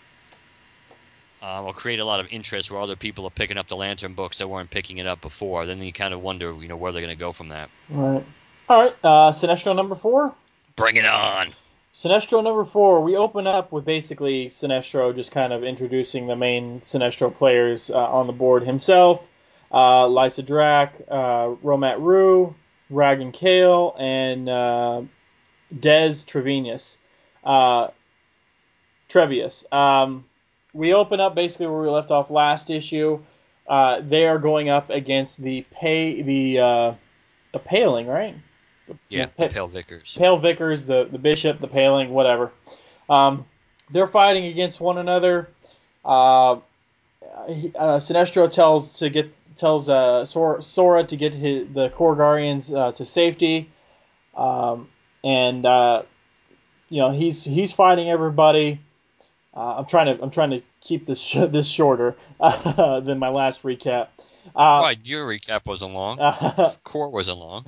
uh, 1.42 1.62
will 1.66 1.74
create 1.74 2.00
a 2.00 2.06
lot 2.06 2.22
of 2.22 2.32
interest 2.32 2.72
where 2.72 2.80
other 2.80 2.96
people 2.96 3.26
are 3.28 3.32
picking 3.32 3.58
up 3.58 3.68
the 3.68 3.76
lantern 3.76 4.14
books 4.14 4.38
that 4.38 4.48
weren't 4.48 4.70
picking 4.70 5.00
it 5.00 5.06
up 5.06 5.20
before. 5.20 5.66
Then 5.66 5.82
you 5.82 5.92
kind 5.92 6.14
of 6.14 6.22
wonder, 6.22 6.54
you 6.54 6.70
know, 6.70 6.78
where 6.78 6.94
they're 6.94 7.02
going 7.02 7.16
to 7.16 7.20
go 7.20 7.34
from 7.34 7.50
that. 7.50 7.70
Right. 7.90 8.26
All 8.70 8.84
right. 8.84 8.96
Uh, 9.04 9.32
Sinestro 9.32 9.76
number 9.76 9.96
four. 9.96 10.34
Bring 10.78 10.96
it 10.96 11.06
on. 11.06 11.50
Sinestro 11.98 12.44
number 12.44 12.64
four. 12.64 13.04
We 13.04 13.18
open 13.18 13.48
up 13.48 13.72
with 13.72 13.84
basically 13.84 14.50
Sinestro 14.50 15.16
just 15.16 15.32
kind 15.32 15.52
of 15.52 15.64
introducing 15.64 16.28
the 16.28 16.36
main 16.36 16.82
Sinestro 16.82 17.36
players 17.36 17.90
uh, 17.90 17.98
on 17.98 18.28
the 18.28 18.34
board 18.34 18.62
himself. 18.62 19.28
Uh, 19.72 20.06
Lyssa 20.06 20.44
Drak, 20.44 20.92
uh, 21.10 21.56
Romat 21.66 22.00
Ru, 22.00 22.54
Rigan 22.92 23.32
Kale, 23.32 23.96
and 23.98 24.48
uh, 24.48 25.02
Dez 25.74 26.24
Trevenius. 26.24 26.98
Uh, 27.44 27.88
Trevius. 29.10 29.66
Um, 29.74 30.26
we 30.74 30.94
open 30.94 31.20
up 31.20 31.34
basically 31.34 31.66
where 31.66 31.82
we 31.82 31.90
left 31.90 32.12
off 32.12 32.30
last 32.30 32.70
issue. 32.70 33.24
Uh, 33.68 34.02
they 34.02 34.28
are 34.28 34.38
going 34.38 34.70
up 34.70 34.92
against 34.92 35.42
the 35.42 35.66
pay 35.72 36.22
the 36.22 36.60
uh, 36.60 36.94
the 37.54 37.60
paling, 37.60 38.06
right? 38.06 38.36
Yeah, 39.10 39.28
the 39.36 39.48
Pale 39.50 39.68
Vicars. 39.68 40.16
Pale 40.18 40.38
Vicars, 40.38 40.86
the 40.86 41.08
the 41.10 41.20
bishop, 41.20 41.60
the 41.60 41.68
paling, 41.68 42.10
whatever. 42.10 42.52
Um, 43.10 43.46
they're 43.90 44.08
fighting 44.08 44.46
against 44.46 44.80
one 44.80 44.98
another. 44.98 45.50
Uh, 46.04 46.54
uh, 46.54 48.00
Sinestro 48.00 48.50
tells 48.50 49.00
to 49.00 49.10
get 49.10 49.34
tells 49.58 49.90
uh, 49.90 50.26
Sora, 50.26 50.62
Sora 50.62 51.04
to 51.04 51.16
get 51.16 51.34
his, 51.34 51.68
the 51.74 51.90
Korugarians 51.90 52.76
uh, 52.76 52.92
to 52.94 53.06
safety, 53.06 53.70
um, 54.36 54.90
and 55.24 55.66
uh, 55.66 56.04
you 56.90 57.02
know 57.02 57.12
he's 57.12 57.44
he's 57.44 57.72
fighting 57.72 58.10
everybody. 58.10 58.80
Uh, 59.54 59.78
I'm 59.78 59.86
trying 59.86 60.16
to 60.16 60.24
I'm 60.24 60.32
trying 60.32 60.52
to 60.52 60.62
keep 60.82 61.06
this 61.06 61.20
sh- 61.20 61.38
this 61.50 61.68
shorter 61.68 62.16
uh, 62.40 63.00
than 63.02 63.20
my 63.20 63.30
last 63.30 63.64
recap. 63.64 64.10
Uh, 64.56 64.82
right, 64.84 65.00
your 65.06 65.28
recap 65.28 65.66
wasn't 65.66 65.94
long. 65.94 66.18
Core 66.84 67.12
wasn't 67.12 67.40
long. 67.40 67.66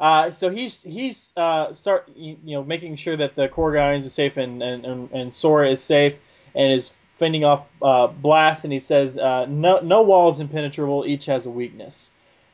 Uh, 0.00 0.30
so 0.30 0.50
he's 0.50 0.82
he's 0.82 1.32
uh, 1.36 1.72
start 1.72 2.08
you 2.16 2.36
know 2.44 2.64
making 2.64 2.96
sure 2.96 3.16
that 3.16 3.34
the 3.34 3.48
Korugarians 3.48 4.06
are 4.06 4.10
safe 4.10 4.36
and, 4.36 4.62
and, 4.62 4.84
and, 4.84 5.10
and 5.12 5.34
Sora 5.34 5.70
is 5.70 5.82
safe 5.82 6.14
and 6.54 6.72
is 6.72 6.92
fending 7.12 7.44
off 7.44 7.66
uh, 7.80 8.08
Blast. 8.08 8.64
And 8.64 8.72
he 8.72 8.80
says 8.80 9.16
uh, 9.16 9.46
no 9.46 9.80
no 9.80 10.02
wall 10.02 10.28
is 10.28 10.40
impenetrable 10.40 11.04
each 11.06 11.26
has 11.26 11.46
a 11.46 11.50
weakness. 11.50 12.10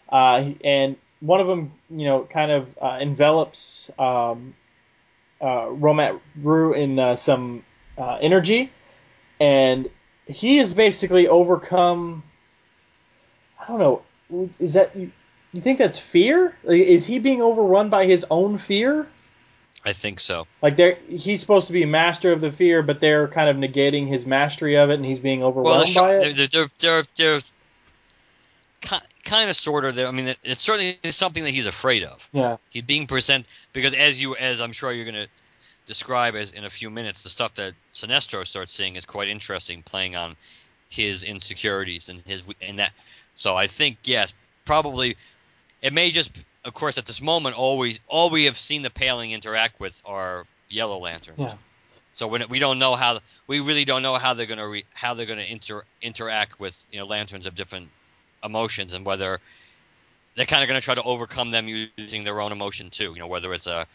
Uh, 0.08 0.50
and 0.64 0.96
one 1.20 1.40
of 1.40 1.46
them 1.46 1.72
you 1.88 2.04
know 2.04 2.24
kind 2.24 2.50
of 2.50 2.78
uh, 2.80 2.98
envelops 3.00 3.90
um, 3.98 4.54
Romat 5.40 6.20
Ru 6.42 6.74
in 6.74 7.16
some 7.16 7.64
energy. 7.98 8.70
And 9.40 9.88
he 10.26 10.58
is 10.58 10.74
basically 10.74 11.26
overcome 11.26 12.22
I 13.58 13.66
don't 13.66 13.78
know 13.78 14.02
is 14.58 14.74
that 14.74 14.94
you 15.52 15.60
think 15.60 15.78
that's 15.78 15.98
fear? 15.98 16.56
Is 16.64 17.06
he 17.06 17.18
being 17.18 17.42
overrun 17.42 17.90
by 17.90 18.06
his 18.06 18.24
own 18.30 18.58
fear? 18.58 19.06
I 19.84 19.92
think 19.92 20.20
so. 20.20 20.46
Like 20.62 20.76
they 20.76 20.98
he's 21.08 21.40
supposed 21.40 21.66
to 21.68 21.72
be 21.72 21.84
master 21.86 22.32
of 22.32 22.40
the 22.40 22.52
fear, 22.52 22.82
but 22.82 23.00
they're 23.00 23.28
kind 23.28 23.48
of 23.48 23.56
negating 23.56 24.06
his 24.06 24.26
mastery 24.26 24.76
of 24.76 24.90
it, 24.90 24.94
and 24.94 25.04
he's 25.04 25.20
being 25.20 25.42
overwhelmed 25.42 25.94
well, 25.96 26.04
by 26.04 26.16
it. 26.16 26.36
They're, 26.36 26.46
they're, 26.46 26.68
they're, 26.78 27.02
they're 27.16 29.00
kind 29.24 29.48
of, 29.48 29.56
sort 29.56 29.84
of. 29.84 29.98
I 29.98 30.10
mean, 30.10 30.34
it's 30.42 30.62
certainly 30.62 30.98
something 31.04 31.44
that 31.44 31.50
he's 31.50 31.66
afraid 31.66 32.04
of. 32.04 32.28
Yeah. 32.32 32.58
He's 32.68 32.82
being 32.82 33.06
present 33.06 33.46
because, 33.72 33.94
as 33.94 34.20
you, 34.20 34.36
as 34.36 34.60
I'm 34.60 34.72
sure 34.72 34.92
you're 34.92 35.10
going 35.10 35.24
to 35.24 35.28
describe 35.86 36.34
as 36.34 36.52
in 36.52 36.64
a 36.64 36.70
few 36.70 36.90
minutes, 36.90 37.22
the 37.22 37.30
stuff 37.30 37.54
that 37.54 37.72
Sinestro 37.94 38.46
starts 38.46 38.74
seeing 38.74 38.96
is 38.96 39.06
quite 39.06 39.28
interesting, 39.28 39.82
playing 39.82 40.14
on 40.14 40.36
his 40.90 41.22
insecurities 41.22 42.08
and 42.10 42.20
his 42.26 42.42
and 42.60 42.78
that. 42.80 42.92
So 43.34 43.56
I 43.56 43.66
think 43.66 43.98
yes, 44.04 44.34
probably 44.64 45.16
it 45.82 45.92
may 45.92 46.10
just, 46.10 46.44
of 46.64 46.74
course, 46.74 46.98
at 46.98 47.06
this 47.06 47.20
moment, 47.20 47.56
always 47.56 48.00
all 48.06 48.30
we 48.30 48.44
have 48.44 48.58
seen 48.58 48.82
the 48.82 48.90
paling 48.90 49.32
interact 49.32 49.80
with 49.80 50.00
are 50.04 50.46
yellow 50.68 50.98
lanterns. 50.98 51.38
Yeah. 51.38 51.54
So 52.14 52.26
when 52.26 52.42
it, 52.42 52.50
we 52.50 52.58
don't 52.58 52.78
know 52.78 52.96
how 52.96 53.20
we 53.46 53.60
really 53.60 53.84
don't 53.84 54.02
know 54.02 54.16
how 54.16 54.34
they're 54.34 54.46
going 54.46 54.58
to 54.58 54.68
re, 54.68 54.84
how 54.92 55.14
they're 55.14 55.26
going 55.26 55.38
to 55.38 55.50
inter, 55.50 55.84
interact 56.02 56.60
with 56.60 56.86
you 56.92 56.98
know 56.98 57.06
lanterns 57.06 57.46
of 57.46 57.54
different 57.54 57.88
emotions 58.44 58.94
and 58.94 59.04
whether 59.04 59.40
they're 60.34 60.46
kind 60.46 60.62
of 60.62 60.68
going 60.68 60.80
to 60.80 60.84
try 60.84 60.94
to 60.94 61.02
overcome 61.02 61.50
them 61.50 61.66
using 61.68 62.24
their 62.24 62.40
own 62.40 62.52
emotion 62.52 62.90
too. 62.90 63.12
You 63.14 63.20
know 63.20 63.26
whether 63.26 63.52
it's 63.54 63.66
a 63.66 63.86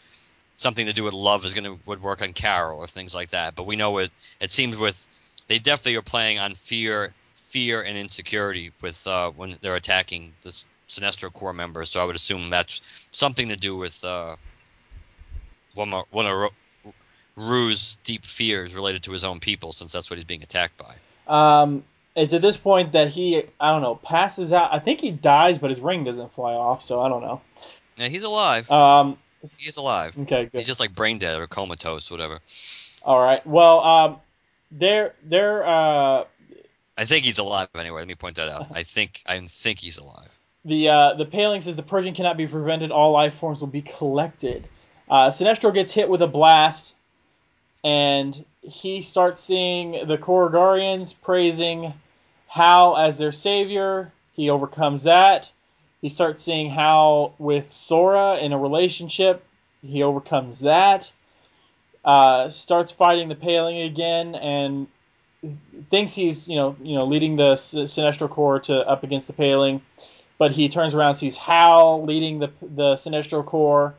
something 0.54 0.86
to 0.86 0.92
do 0.92 1.04
with 1.04 1.12
love 1.12 1.44
is 1.44 1.54
going 1.54 1.64
to 1.64 1.78
would 1.86 2.02
work 2.02 2.22
on 2.22 2.32
Carol 2.32 2.80
or 2.80 2.86
things 2.86 3.14
like 3.14 3.30
that. 3.30 3.54
But 3.54 3.66
we 3.66 3.76
know 3.76 3.98
it 3.98 4.10
it 4.40 4.50
seems 4.50 4.76
with 4.76 5.06
they 5.46 5.58
definitely 5.58 5.96
are 5.96 6.02
playing 6.02 6.38
on 6.38 6.54
fear 6.54 7.12
fear 7.36 7.82
and 7.82 7.96
insecurity 7.96 8.72
with 8.80 9.06
uh, 9.06 9.30
when 9.30 9.56
they're 9.60 9.76
attacking 9.76 10.32
this 10.42 10.66
Sinestro 10.88 11.32
Corps 11.32 11.52
member, 11.52 11.84
so 11.84 12.00
I 12.00 12.04
would 12.04 12.16
assume 12.16 12.50
that's 12.50 12.80
something 13.12 13.48
to 13.48 13.56
do 13.56 13.76
with 13.76 14.04
uh, 14.04 14.36
one 15.74 15.92
of, 15.92 16.04
one 16.10 16.26
of 16.26 16.50
Ru's 17.36 17.96
deep 18.04 18.24
fears 18.24 18.74
related 18.74 19.02
to 19.04 19.12
his 19.12 19.24
own 19.24 19.40
people, 19.40 19.72
since 19.72 19.92
that's 19.92 20.10
what 20.10 20.16
he's 20.16 20.24
being 20.24 20.42
attacked 20.42 20.78
by. 20.78 20.94
Um, 21.26 21.84
it's 22.14 22.32
at 22.32 22.40
this 22.40 22.56
point 22.56 22.92
that 22.92 23.08
he, 23.08 23.42
I 23.60 23.70
don't 23.70 23.82
know, 23.82 23.96
passes 23.96 24.52
out. 24.52 24.72
I 24.72 24.78
think 24.78 25.00
he 25.00 25.10
dies, 25.10 25.58
but 25.58 25.70
his 25.70 25.80
ring 25.80 26.04
doesn't 26.04 26.32
fly 26.32 26.52
off, 26.52 26.82
so 26.82 27.00
I 27.02 27.08
don't 27.08 27.22
know. 27.22 27.42
Yeah, 27.96 28.08
he's 28.08 28.22
alive. 28.22 28.70
Um, 28.70 29.18
he's 29.42 29.76
alive. 29.76 30.16
Okay, 30.20 30.44
good. 30.44 30.58
He's 30.58 30.66
just 30.66 30.80
like 30.80 30.94
brain 30.94 31.18
dead 31.18 31.38
or 31.40 31.46
comatose, 31.46 32.10
whatever. 32.10 32.40
All 33.02 33.20
right. 33.20 33.46
Well, 33.46 33.80
um, 33.80 34.16
they're 34.70 35.14
they're. 35.22 35.66
Uh, 35.66 36.24
I 36.98 37.04
think 37.04 37.24
he's 37.24 37.38
alive 37.38 37.68
anyway. 37.74 38.00
Let 38.00 38.08
me 38.08 38.14
point 38.14 38.36
that 38.36 38.48
out. 38.48 38.68
I 38.72 38.82
think 38.82 39.22
I 39.26 39.38
think 39.40 39.78
he's 39.78 39.98
alive. 39.98 40.38
The 40.66 40.88
uh, 40.88 41.14
the 41.14 41.24
paling 41.24 41.60
says 41.60 41.76
the 41.76 41.84
purging 41.84 42.12
cannot 42.12 42.36
be 42.36 42.48
prevented. 42.48 42.90
All 42.90 43.12
life 43.12 43.34
forms 43.34 43.60
will 43.60 43.68
be 43.68 43.82
collected. 43.82 44.66
Uh, 45.08 45.28
Sinestro 45.28 45.72
gets 45.72 45.92
hit 45.92 46.08
with 46.08 46.22
a 46.22 46.26
blast, 46.26 46.92
and 47.84 48.44
he 48.62 49.00
starts 49.00 49.38
seeing 49.38 49.92
the 50.08 50.18
Korugarians 50.18 51.14
praising 51.22 51.94
Hal 52.48 52.96
as 52.96 53.16
their 53.16 53.30
savior. 53.30 54.12
He 54.32 54.50
overcomes 54.50 55.04
that. 55.04 55.52
He 56.02 56.08
starts 56.08 56.42
seeing 56.42 56.68
Hal 56.68 57.34
with 57.38 57.70
Sora 57.70 58.34
in 58.36 58.52
a 58.52 58.58
relationship. 58.58 59.44
He 59.82 60.02
overcomes 60.02 60.60
that. 60.60 61.12
Uh, 62.04 62.50
starts 62.50 62.90
fighting 62.90 63.28
the 63.28 63.36
Paling 63.36 63.82
again, 63.82 64.34
and 64.34 64.88
thinks 65.90 66.12
he's 66.12 66.48
you 66.48 66.56
know 66.56 66.74
you 66.82 66.96
know 66.96 67.04
leading 67.04 67.36
the 67.36 67.52
Sinestro 67.52 68.28
Corps 68.28 68.60
to 68.60 68.84
up 68.88 69.04
against 69.04 69.28
the 69.28 69.32
Paling 69.32 69.80
but 70.38 70.52
he 70.52 70.68
turns 70.68 70.94
around, 70.94 71.14
sees 71.14 71.36
Hal 71.36 72.04
leading 72.04 72.38
the 72.38 72.50
the 72.60 72.94
Sinestro 72.94 73.44
Corps. 73.44 73.94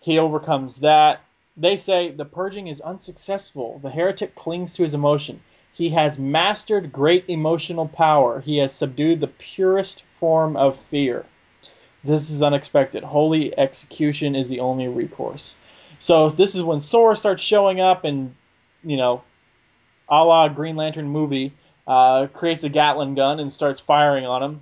He 0.00 0.18
overcomes 0.18 0.80
that. 0.80 1.22
They 1.56 1.76
say 1.76 2.10
the 2.10 2.24
purging 2.24 2.66
is 2.66 2.80
unsuccessful. 2.80 3.80
The 3.82 3.90
heretic 3.90 4.34
clings 4.34 4.74
to 4.74 4.82
his 4.82 4.94
emotion. 4.94 5.40
He 5.72 5.90
has 5.90 6.18
mastered 6.18 6.92
great 6.92 7.24
emotional 7.28 7.88
power. 7.88 8.40
He 8.40 8.58
has 8.58 8.72
subdued 8.72 9.20
the 9.20 9.26
purest 9.26 10.04
form 10.14 10.56
of 10.56 10.76
fear. 10.78 11.26
This 12.02 12.30
is 12.30 12.42
unexpected. 12.42 13.02
Holy 13.02 13.56
execution 13.58 14.34
is 14.36 14.48
the 14.48 14.60
only 14.60 14.88
recourse. 14.88 15.56
So 15.98 16.28
this 16.30 16.54
is 16.54 16.62
when 16.62 16.80
Sora 16.80 17.16
starts 17.16 17.42
showing 17.42 17.80
up 17.80 18.04
and, 18.04 18.34
you 18.84 18.96
know, 18.96 19.22
a 20.08 20.24
la 20.24 20.48
Green 20.48 20.76
Lantern 20.76 21.08
movie, 21.08 21.52
uh, 21.86 22.26
creates 22.32 22.64
a 22.64 22.68
Gatling 22.68 23.14
gun 23.14 23.40
and 23.40 23.52
starts 23.52 23.80
firing 23.80 24.24
on 24.24 24.42
him. 24.42 24.60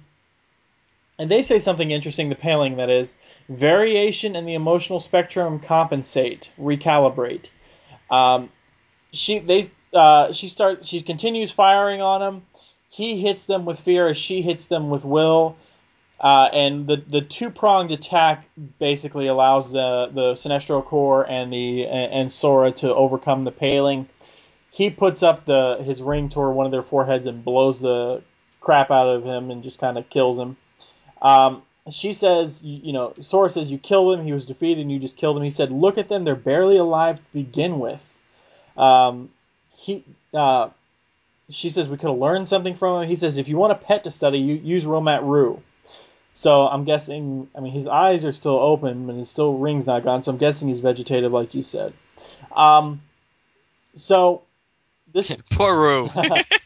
And 1.18 1.30
they 1.30 1.42
say 1.42 1.60
something 1.60 1.90
interesting, 1.90 2.28
the 2.28 2.34
paling 2.34 2.76
that 2.76 2.90
is 2.90 3.14
variation 3.48 4.34
in 4.34 4.46
the 4.46 4.54
emotional 4.54 4.98
spectrum 4.98 5.60
compensate, 5.60 6.50
recalibrate. 6.58 7.50
Um, 8.10 8.50
she 9.12 9.38
they 9.38 9.68
uh, 9.92 10.32
she 10.32 10.48
starts 10.48 10.88
she 10.88 11.00
continues 11.00 11.52
firing 11.52 12.02
on 12.02 12.20
him. 12.22 12.42
He 12.88 13.20
hits 13.20 13.46
them 13.46 13.64
with 13.64 13.80
fear 13.80 14.08
as 14.08 14.16
she 14.16 14.42
hits 14.42 14.66
them 14.66 14.90
with 14.90 15.04
will. 15.04 15.56
Uh, 16.18 16.48
and 16.52 16.86
the 16.86 16.96
the 17.06 17.20
two 17.20 17.50
pronged 17.50 17.92
attack 17.92 18.48
basically 18.78 19.28
allows 19.28 19.70
the 19.70 20.08
the 20.12 20.32
Sinestro 20.32 20.84
Corps 20.84 21.28
and 21.28 21.52
the 21.52 21.86
and 21.86 22.32
Sora 22.32 22.72
to 22.72 22.92
overcome 22.92 23.44
the 23.44 23.52
paling. 23.52 24.08
He 24.70 24.90
puts 24.90 25.22
up 25.22 25.44
the 25.44 25.82
his 25.84 26.02
ring 26.02 26.28
toward 26.28 26.56
one 26.56 26.66
of 26.66 26.72
their 26.72 26.82
foreheads 26.82 27.26
and 27.26 27.44
blows 27.44 27.80
the 27.80 28.22
crap 28.60 28.90
out 28.90 29.08
of 29.08 29.22
him 29.22 29.50
and 29.50 29.62
just 29.62 29.78
kind 29.78 29.96
of 29.96 30.10
kills 30.10 30.38
him. 30.38 30.56
Um, 31.24 31.62
she 31.90 32.12
says, 32.12 32.62
you 32.62 32.92
know, 32.92 33.14
Sora 33.20 33.48
says, 33.48 33.72
you 33.72 33.78
killed 33.78 34.18
him. 34.18 34.24
He 34.24 34.32
was 34.32 34.46
defeated, 34.46 34.82
and 34.82 34.92
you 34.92 34.98
just 34.98 35.16
killed 35.16 35.36
him. 35.36 35.42
He 35.42 35.50
said, 35.50 35.72
look 35.72 35.98
at 35.98 36.08
them. 36.08 36.24
They're 36.24 36.36
barely 36.36 36.76
alive 36.76 37.16
to 37.16 37.24
begin 37.32 37.78
with. 37.78 38.20
Um, 38.76 39.30
he, 39.76 40.04
uh, 40.32 40.68
she 41.48 41.70
says, 41.70 41.88
we 41.88 41.96
could 41.96 42.10
have 42.10 42.18
learned 42.18 42.46
something 42.46 42.74
from 42.74 43.02
him. 43.02 43.08
He 43.08 43.16
says, 43.16 43.38
if 43.38 43.48
you 43.48 43.56
want 43.56 43.72
a 43.72 43.76
pet 43.76 44.04
to 44.04 44.10
study, 44.10 44.38
you 44.38 44.54
use 44.54 44.84
Romat 44.84 45.22
Ru. 45.22 45.62
So 46.34 46.66
I'm 46.66 46.84
guessing. 46.84 47.48
I 47.54 47.60
mean, 47.60 47.72
his 47.72 47.86
eyes 47.86 48.24
are 48.24 48.32
still 48.32 48.58
open, 48.58 49.08
and 49.08 49.18
his 49.18 49.30
still 49.30 49.54
ring's 49.54 49.86
not 49.86 50.02
gone. 50.02 50.22
So 50.22 50.32
I'm 50.32 50.38
guessing 50.38 50.68
he's 50.68 50.80
vegetative, 50.80 51.32
like 51.32 51.54
you 51.54 51.62
said. 51.62 51.92
Um, 52.54 53.02
so 53.94 54.42
this 55.12 55.34
Poor 55.50 56.08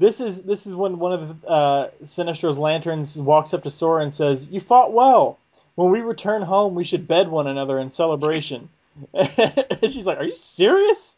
this 0.00 0.20
is 0.20 0.42
this 0.42 0.66
is 0.66 0.74
when 0.74 0.98
one 0.98 1.12
of 1.12 1.44
uh, 1.44 1.88
Sinestro's 2.02 2.58
lanterns 2.58 3.18
walks 3.18 3.52
up 3.52 3.64
to 3.64 3.70
Sora 3.70 4.02
and 4.02 4.12
says, 4.12 4.48
"You 4.48 4.58
fought 4.58 4.92
well. 4.92 5.38
When 5.74 5.90
we 5.90 6.00
return 6.00 6.42
home, 6.42 6.74
we 6.74 6.84
should 6.84 7.06
bed 7.06 7.28
one 7.28 7.46
another 7.46 7.78
in 7.78 7.90
celebration." 7.90 8.70
and 9.12 9.78
she's 9.82 10.06
like, 10.06 10.18
"Are 10.18 10.24
you 10.24 10.34
serious?" 10.34 11.16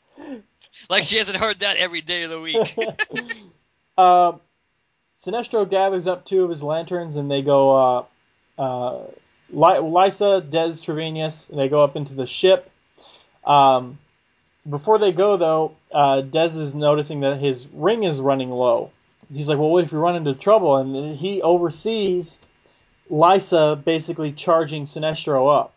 like 0.91 1.05
she 1.05 1.19
hasn't 1.19 1.39
heard 1.39 1.61
that 1.61 1.77
every 1.77 2.01
day 2.01 2.25
of 2.25 2.31
the 2.31 2.41
week. 2.41 2.77
uh, 3.97 4.33
Sinestro 5.17 5.69
gathers 5.69 6.09
up 6.09 6.25
two 6.25 6.43
of 6.43 6.51
his 6.51 6.63
lanterns 6.63 7.15
and 7.15 7.31
they 7.31 7.43
go. 7.43 7.77
Uh, 7.77 8.05
uh, 8.59 9.05
Lyssa, 9.55 10.41
Dez, 10.41 10.83
Trevenius, 10.83 11.51
and 11.51 11.59
they 11.59 11.69
go 11.69 11.85
up 11.85 11.95
into 11.95 12.15
the 12.15 12.27
ship. 12.27 12.71
Um, 13.45 13.99
before 14.69 14.99
they 14.99 15.13
go, 15.13 15.37
though, 15.37 15.77
uh, 15.93 16.23
Dez 16.23 16.57
is 16.57 16.75
noticing 16.75 17.21
that 17.21 17.41
his 17.41 17.67
ring 17.73 18.05
is 18.05 18.21
running 18.21 18.51
low. 18.51 18.91
He's 19.33 19.49
like, 19.49 19.59
"Well, 19.59 19.71
what 19.71 19.85
if 19.85 19.93
you 19.93 19.99
run 19.99 20.17
into 20.17 20.35
trouble?" 20.35 20.77
And 20.77 21.17
he 21.17 21.43
oversees 21.43 22.39
Lyssa 23.11 23.77
basically 23.77 24.33
charging 24.33 24.85
Sinestro 24.85 25.61
up. 25.61 25.75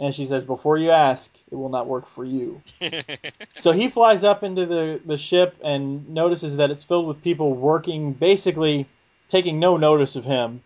And 0.00 0.14
she 0.14 0.24
says, 0.26 0.44
Before 0.44 0.78
you 0.78 0.90
ask, 0.90 1.36
it 1.50 1.54
will 1.54 1.68
not 1.68 1.86
work 1.86 2.06
for 2.06 2.24
you. 2.24 2.62
so 3.56 3.72
he 3.72 3.88
flies 3.88 4.24
up 4.24 4.42
into 4.42 4.64
the, 4.64 5.00
the 5.04 5.18
ship 5.18 5.56
and 5.62 6.10
notices 6.10 6.56
that 6.56 6.70
it's 6.70 6.84
filled 6.84 7.06
with 7.06 7.22
people 7.22 7.52
working, 7.52 8.12
basically 8.12 8.86
taking 9.28 9.58
no 9.58 9.76
notice 9.76 10.16
of 10.16 10.24
him 10.24 10.62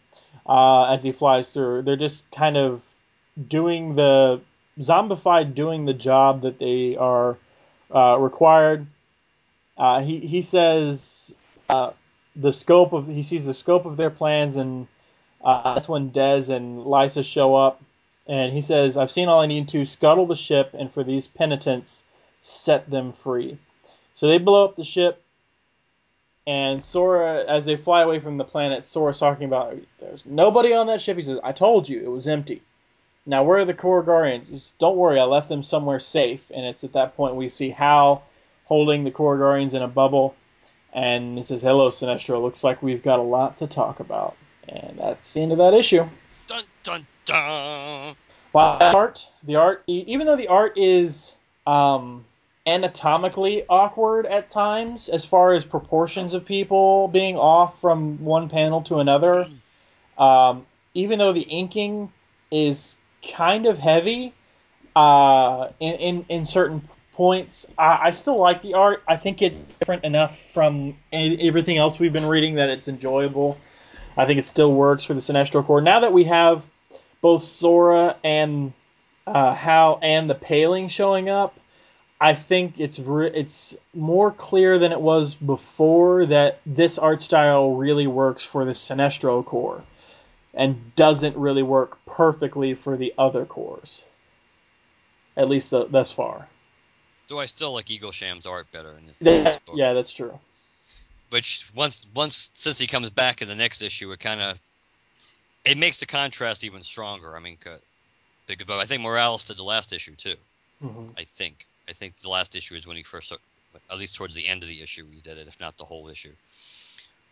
uh, 0.46 0.92
as 0.92 1.02
he 1.02 1.12
flies 1.12 1.52
through. 1.52 1.82
They're 1.82 1.96
just 1.96 2.30
kind 2.30 2.56
of 2.56 2.84
doing 3.48 3.94
the 3.94 4.40
zombified, 4.78 5.54
doing 5.54 5.86
the 5.86 5.94
job 5.94 6.42
that 6.42 6.58
they 6.58 6.96
are 6.96 7.38
uh, 7.94 8.16
required. 8.18 8.86
Uh, 9.76 10.00
he, 10.02 10.20
he 10.20 10.42
says 10.42 11.32
uh, 11.68 11.90
the 12.36 12.52
scope 12.52 12.92
of, 12.92 13.06
he 13.06 13.22
sees 13.22 13.44
the 13.44 13.54
scope 13.54 13.86
of 13.86 13.96
their 13.96 14.10
plans, 14.10 14.56
and 14.56 14.86
uh, 15.42 15.74
that's 15.74 15.88
when 15.88 16.10
Dez 16.10 16.48
and 16.48 16.84
Lyssa 16.84 17.22
show 17.22 17.54
up 17.54 17.82
and 18.26 18.52
he 18.52 18.60
says, 18.60 18.96
I've 18.96 19.10
seen 19.10 19.28
all 19.28 19.40
I 19.40 19.46
need 19.46 19.68
to 19.68 19.84
scuttle 19.84 20.26
the 20.26 20.36
ship, 20.36 20.74
and 20.78 20.92
for 20.92 21.02
these 21.02 21.26
penitents, 21.26 22.04
set 22.40 22.88
them 22.88 23.12
free. 23.12 23.58
So 24.14 24.28
they 24.28 24.38
blow 24.38 24.64
up 24.64 24.76
the 24.76 24.84
ship, 24.84 25.22
and 26.46 26.84
Sora, 26.84 27.44
as 27.44 27.64
they 27.64 27.76
fly 27.76 28.02
away 28.02 28.20
from 28.20 28.36
the 28.36 28.44
planet, 28.44 28.84
Sora's 28.84 29.18
talking 29.18 29.46
about, 29.46 29.76
there's 29.98 30.24
nobody 30.24 30.72
on 30.72 30.86
that 30.88 31.00
ship. 31.00 31.16
He 31.16 31.22
says, 31.22 31.38
I 31.42 31.52
told 31.52 31.88
you, 31.88 32.02
it 32.02 32.10
was 32.10 32.28
empty. 32.28 32.62
Now, 33.24 33.44
where 33.44 33.58
are 33.58 33.64
the 33.64 33.74
Korugarians? 33.74 34.50
Just 34.50 34.78
don't 34.78 34.96
worry, 34.96 35.20
I 35.20 35.24
left 35.24 35.48
them 35.48 35.62
somewhere 35.62 36.00
safe. 36.00 36.50
And 36.54 36.66
it's 36.66 36.84
at 36.84 36.94
that 36.94 37.16
point 37.16 37.36
we 37.36 37.48
see 37.48 37.70
Hal 37.70 38.24
holding 38.64 39.04
the 39.04 39.10
Korugarians 39.10 39.74
in 39.74 39.82
a 39.82 39.88
bubble, 39.88 40.34
and 40.92 41.38
it 41.38 41.46
says, 41.46 41.62
Hello, 41.62 41.88
Sinestro. 41.88 42.42
Looks 42.42 42.64
like 42.64 42.82
we've 42.82 43.02
got 43.02 43.18
a 43.18 43.22
lot 43.22 43.58
to 43.58 43.66
talk 43.66 44.00
about. 44.00 44.36
And 44.68 44.98
that's 44.98 45.32
the 45.32 45.40
end 45.40 45.52
of 45.52 45.58
that 45.58 45.74
issue. 45.74 46.08
Dun, 46.46 46.62
dun, 46.82 47.06
dun. 47.24 48.14
Well, 48.52 48.78
the 48.78 48.92
art, 48.92 49.28
the 49.42 49.56
art, 49.56 49.82
even 49.86 50.26
though 50.26 50.36
the 50.36 50.48
art 50.48 50.76
is 50.76 51.34
um, 51.66 52.24
anatomically 52.66 53.64
awkward 53.68 54.26
at 54.26 54.50
times, 54.50 55.08
as 55.08 55.24
far 55.24 55.54
as 55.54 55.64
proportions 55.64 56.34
of 56.34 56.44
people 56.44 57.08
being 57.08 57.36
off 57.36 57.80
from 57.80 58.22
one 58.24 58.48
panel 58.48 58.82
to 58.82 58.96
another, 58.96 59.46
um, 60.18 60.66
even 60.94 61.18
though 61.18 61.32
the 61.32 61.40
inking 61.40 62.12
is 62.50 62.98
kind 63.22 63.66
of 63.66 63.78
heavy 63.78 64.32
uh, 64.94 65.68
in, 65.80 65.94
in, 65.94 66.24
in 66.28 66.44
certain 66.44 66.88
points, 67.12 67.66
I, 67.78 67.98
I 68.04 68.10
still 68.10 68.38
like 68.38 68.62
the 68.62 68.74
art. 68.74 69.02
I 69.06 69.16
think 69.16 69.42
it's 69.42 69.78
different 69.78 70.04
enough 70.04 70.38
from 70.38 70.96
everything 71.12 71.78
else 71.78 71.98
we've 71.98 72.12
been 72.12 72.26
reading 72.26 72.56
that 72.56 72.68
it's 72.68 72.88
enjoyable. 72.88 73.58
I 74.16 74.26
think 74.26 74.38
it 74.38 74.44
still 74.44 74.72
works 74.72 75.04
for 75.04 75.14
the 75.14 75.20
Sinestro 75.20 75.64
Corps. 75.64 75.80
Now 75.80 76.00
that 76.00 76.12
we 76.12 76.24
have 76.24 76.64
both 77.20 77.42
Sora 77.42 78.16
and 78.22 78.72
uh, 79.26 79.54
Hal 79.54 79.98
and 80.02 80.28
the 80.28 80.34
Paling 80.34 80.88
showing 80.88 81.28
up, 81.28 81.58
I 82.20 82.34
think 82.34 82.78
it's 82.78 82.98
re- 82.98 83.32
it's 83.34 83.74
more 83.94 84.30
clear 84.30 84.78
than 84.78 84.92
it 84.92 85.00
was 85.00 85.34
before 85.34 86.26
that 86.26 86.60
this 86.64 86.98
art 86.98 87.22
style 87.22 87.74
really 87.74 88.06
works 88.06 88.44
for 88.44 88.64
the 88.64 88.72
Sinestro 88.72 89.44
Corps 89.44 89.82
and 90.54 90.94
doesn't 90.96 91.36
really 91.36 91.62
work 91.62 92.04
perfectly 92.04 92.74
for 92.74 92.96
the 92.96 93.14
other 93.18 93.44
cores. 93.44 94.04
At 95.36 95.48
least 95.48 95.70
the, 95.70 95.86
thus 95.86 96.12
far. 96.12 96.48
Do 97.28 97.38
I 97.38 97.46
still 97.46 97.72
like 97.72 97.86
Eaglesham's 97.86 98.46
art 98.46 98.70
better 98.72 98.90
in 98.90 99.06
this, 99.06 99.16
in 99.20 99.44
this 99.44 99.58
book? 99.58 99.76
Yeah, 99.78 99.94
that's 99.94 100.12
true. 100.12 100.38
Which 101.30 101.70
once 101.74 102.06
once 102.14 102.50
since 102.52 102.78
he 102.78 102.86
comes 102.86 103.08
back 103.08 103.40
in 103.40 103.48
the 103.48 103.54
next 103.54 103.80
issue, 103.80 104.12
it 104.12 104.20
kind 104.20 104.40
of 104.40 104.60
it 105.64 105.78
makes 105.78 106.00
the 106.00 106.06
contrast 106.06 106.64
even 106.64 106.82
stronger. 106.82 107.34
I 107.34 107.40
mean, 107.40 107.56
because 107.58 107.80
I 108.68 108.84
think 108.84 109.02
Morales 109.02 109.44
did 109.44 109.56
the 109.56 109.64
last 109.64 109.94
issue 109.94 110.14
too. 110.14 110.34
Mm-hmm. 110.84 111.06
I 111.16 111.24
think. 111.24 111.66
I 111.88 111.92
think 111.92 112.16
the 112.16 112.28
last 112.28 112.54
issue 112.54 112.74
is 112.74 112.86
when 112.86 112.96
he 112.96 113.02
first, 113.02 113.32
at 113.90 113.98
least 113.98 114.14
towards 114.14 114.34
the 114.34 114.46
end 114.46 114.62
of 114.62 114.68
the 114.68 114.82
issue, 114.82 115.04
he 115.10 115.20
did 115.20 115.38
it, 115.38 115.48
if 115.48 115.58
not 115.58 115.76
the 115.78 115.84
whole 115.84 116.08
issue. 116.08 116.32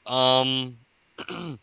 Um, 0.07 0.77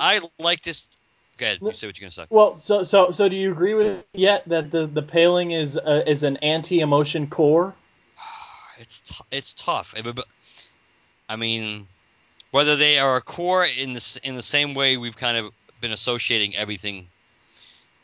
I 0.00 0.20
like 0.38 0.62
this. 0.62 0.88
Go 1.36 1.46
ahead. 1.46 1.58
You 1.60 1.72
say 1.72 1.86
what 1.86 1.98
you're 1.98 2.04
gonna 2.04 2.10
say. 2.10 2.26
Well, 2.30 2.54
so 2.54 2.82
so 2.82 3.10
so, 3.10 3.28
do 3.28 3.36
you 3.36 3.52
agree 3.52 3.74
with 3.74 4.04
yet 4.12 4.48
that 4.48 4.70
the 4.70 4.86
the 4.86 5.02
paling 5.02 5.50
is 5.50 5.76
uh, 5.76 6.02
is 6.06 6.22
an 6.22 6.38
anti 6.38 6.80
emotion 6.80 7.26
core? 7.28 7.74
It's 8.78 9.00
t- 9.00 9.24
it's 9.30 9.54
tough. 9.54 9.94
I 11.30 11.36
mean, 11.36 11.86
whether 12.50 12.76
they 12.76 12.98
are 12.98 13.16
a 13.16 13.22
core 13.22 13.64
in 13.64 13.94
the 13.94 14.20
in 14.22 14.34
the 14.34 14.42
same 14.42 14.74
way 14.74 14.98
we've 14.98 15.16
kind 15.16 15.38
of 15.38 15.52
been 15.80 15.92
associating 15.92 16.54
everything, 16.54 17.06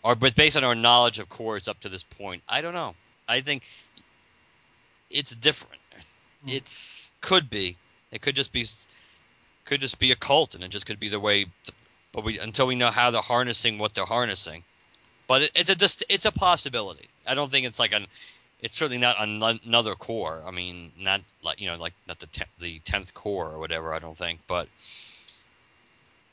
or 0.03 0.15
but 0.15 0.35
based 0.35 0.57
on 0.57 0.65
our 0.65 0.75
knowledge 0.75 1.19
of 1.19 1.29
cores 1.29 1.69
up 1.69 1.81
to 1.81 1.91
this 1.91 2.03
point, 2.03 2.43
I 2.49 2.63
don't 2.63 2.73
know. 2.73 2.95
I 3.29 3.43
think 3.43 3.67
it's 5.11 5.35
different. 5.35 5.81
Mm. 6.47 6.55
It's 6.55 7.13
could 7.21 7.51
be. 7.51 7.77
It 8.11 8.21
could 8.23 8.35
just 8.35 8.53
be 8.53 8.65
could 9.65 9.81
just 9.81 9.99
be 9.99 10.13
a 10.13 10.17
cult, 10.17 10.55
and 10.55 10.65
it 10.65 10.71
just 10.71 10.87
could 10.87 11.01
be 11.01 11.09
the 11.09 11.21
way. 11.21 11.45
To, 11.45 11.73
but 12.13 12.25
we 12.25 12.39
until 12.39 12.67
we 12.67 12.75
know 12.75 12.91
how 12.91 13.11
they're 13.11 13.23
harnessing 13.23 13.79
what 13.79 13.95
they're 13.95 14.05
harnessing. 14.05 14.65
But 15.27 15.43
it, 15.43 15.53
it's 15.55 15.71
a 15.71 15.75
just 15.75 16.05
it's 16.09 16.27
a 16.27 16.33
possibility. 16.33 17.09
I 17.27 17.35
don't 17.35 17.51
think 17.51 17.67
it's 17.67 17.79
like 17.79 17.93
an. 17.93 18.07
It's 18.61 18.77
certainly 18.77 18.99
not 18.99 19.17
another 19.19 19.95
core. 19.95 20.41
I 20.47 20.53
mean, 20.53 20.93
not 20.99 21.21
like 21.43 21.61
you 21.61 21.69
know, 21.69 21.77
like 21.77 21.95
not 22.07 22.19
the 22.21 22.27
te- 22.27 22.45
the 22.61 22.79
tenth 22.81 23.15
core 23.15 23.51
or 23.51 23.59
whatever. 23.59 23.93
I 23.93 23.99
don't 23.99 24.17
think, 24.17 24.41
but 24.47 24.69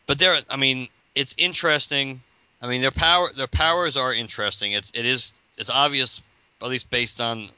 but 0.06 0.20
there. 0.20 0.38
I 0.50 0.58
mean, 0.58 0.88
it's 1.16 1.34
interesting. 1.38 2.22
I 2.62 2.68
mean, 2.68 2.82
their 2.82 2.92
power 2.92 3.32
their 3.36 3.48
powers 3.48 3.98
are 3.98 4.14
interesting. 4.14 4.74
It's 4.74 4.92
it 4.94 5.06
is 5.06 5.34
it's 5.58 5.70
obvious, 5.70 6.22
at 6.62 6.68
least 6.68 6.90
based 6.90 7.22
on 7.22 7.50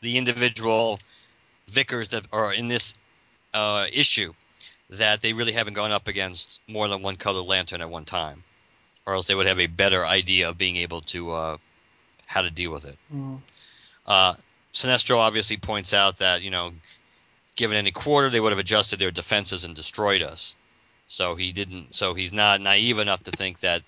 the 0.00 0.18
individual 0.18 1.00
vicars 1.68 2.08
that 2.08 2.26
are 2.32 2.52
in 2.52 2.68
this 2.68 2.94
uh, 3.54 3.86
issue, 3.92 4.34
that 4.90 5.20
they 5.20 5.32
really 5.32 5.52
haven't 5.52 5.74
gone 5.74 5.92
up 5.92 6.08
against 6.08 6.60
more 6.68 6.88
than 6.88 7.02
one 7.02 7.16
colored 7.16 7.46
lantern 7.46 7.80
at 7.80 7.90
one 7.90 8.04
time, 8.04 8.44
or 9.06 9.14
else 9.14 9.26
they 9.26 9.34
would 9.34 9.46
have 9.46 9.60
a 9.60 9.66
better 9.66 10.04
idea 10.04 10.48
of 10.48 10.58
being 10.58 10.76
able 10.76 11.00
to 11.02 11.30
uh, 11.30 11.56
how 12.26 12.42
to 12.42 12.50
deal 12.50 12.70
with 12.70 12.86
it. 12.86 12.96
Mm. 13.14 13.40
Uh, 14.06 14.34
Sinestro 14.72 15.18
obviously 15.18 15.56
points 15.56 15.94
out 15.94 16.18
that 16.18 16.42
you 16.42 16.50
know, 16.50 16.72
given 17.56 17.76
any 17.76 17.90
quarter, 17.90 18.28
they 18.28 18.40
would 18.40 18.52
have 18.52 18.58
adjusted 18.58 18.98
their 18.98 19.10
defenses 19.10 19.64
and 19.64 19.74
destroyed 19.74 20.22
us. 20.22 20.56
So 21.06 21.34
he 21.34 21.52
didn't. 21.52 21.94
So 21.94 22.14
he's 22.14 22.32
not 22.32 22.60
naive 22.60 22.98
enough 22.98 23.22
to 23.24 23.30
think 23.30 23.60
that 23.60 23.82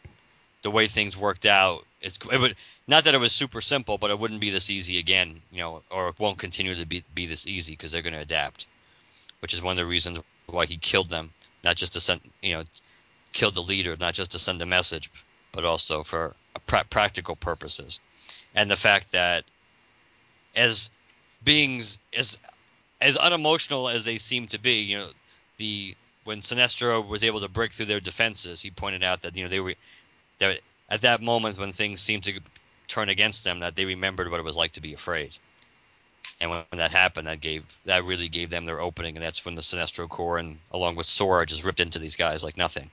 the 0.63 0.71
way 0.71 0.87
things 0.87 1.17
worked 1.17 1.47
out, 1.47 1.85
it's 2.01 2.19
it 2.33 2.41
would 2.41 2.57
not 2.87 3.05
that 3.05 3.15
it 3.15 3.21
was 3.21 3.33
super 3.33 3.61
simple, 3.61 3.99
but 3.99 4.11
it 4.11 4.19
wouldn't 4.19 4.41
be 4.41 4.51
this 4.51 4.71
easy 4.71 4.99
again, 4.99 5.41
you 5.51 5.59
know, 5.59 5.83
or 5.91 6.09
it 6.09 6.19
won't 6.19 6.39
continue 6.39 6.75
to 6.75 6.87
be 6.87 7.03
be 7.15 7.27
this 7.27 7.47
easy 7.47 7.73
because 7.73 7.93
they're 7.93 8.03
going 8.03 8.15
to 8.15 8.21
adapt, 8.21 8.67
which 9.41 9.55
is 9.55 9.63
one 9.63 9.73
of 9.73 9.77
the 9.77 9.87
reasons 9.87 10.21
why 10.47 10.67
he 10.67 10.77
killed 10.77 11.09
them, 11.09 11.33
not 11.65 11.77
just 11.77 11.95
to 11.95 12.01
send, 12.01 12.21
you 12.43 12.55
know, 12.55 12.65
killed 13.33 13.55
the 13.55 13.63
leader, 13.63 13.97
not 13.99 14.15
just 14.15 14.33
to 14.33 14.39
send 14.39 14.63
a 14.63 14.67
message, 14.67 15.11
but 15.53 15.65
also 15.65 16.03
for 16.03 16.35
pra- 16.67 16.85
practical 16.89 17.37
purposes, 17.37 18.01
and 18.55 18.71
the 18.71 18.77
fact 18.77 19.13
that 19.13 19.45
as 20.55 20.91
beings 21.45 21.99
as 22.17 22.39
as 23.01 23.17
unemotional 23.17 23.89
as 23.89 24.05
they 24.05 24.19
seem 24.19 24.47
to 24.49 24.59
be, 24.59 24.81
you 24.81 24.99
know, 24.99 25.09
the 25.59 25.95
when 26.25 26.41
Sinestro 26.41 27.07
was 27.07 27.23
able 27.23 27.41
to 27.41 27.49
break 27.49 27.73
through 27.73 27.87
their 27.87 28.01
defenses, 28.01 28.61
he 28.61 28.71
pointed 28.71 29.03
out 29.03 29.23
that 29.23 29.37
you 29.37 29.45
know 29.45 29.51
they 29.51 29.61
were 29.61 29.75
that 30.39 30.61
at 30.89 31.03
that 31.03 31.21
moment 31.21 31.59
when 31.59 31.73
things 31.73 32.01
seemed 32.01 32.25
to 32.25 32.41
turn 32.89 33.09
against 33.09 33.45
them, 33.45 33.61
that 33.61 33.77
they 33.77 33.85
remembered 33.85 34.31
what 34.31 34.41
it 34.41 34.45
was 34.45 34.57
like 34.57 34.73
to 34.73 34.81
be 34.81 34.95
afraid. 34.95 35.37
And 36.41 36.51
when, 36.51 36.65
when 36.71 36.79
that 36.79 36.91
happened, 36.91 37.27
that 37.29 37.41
gave 37.41 37.65
that 37.87 38.05
really 38.05 38.29
gave 38.29 38.51
them 38.51 38.65
their 38.65 38.81
opening, 38.81 39.17
and 39.17 39.25
that's 39.25 39.45
when 39.45 39.55
the 39.55 39.63
Sinestro 39.63 40.09
Corps 40.09 40.39
and 40.39 40.59
along 40.73 40.97
with 40.97 41.07
Sora 41.07 41.47
just 41.47 41.65
ripped 41.65 41.81
into 41.81 41.99
these 41.99 42.17
guys 42.17 42.45
like 42.45 42.57
nothing. 42.57 42.91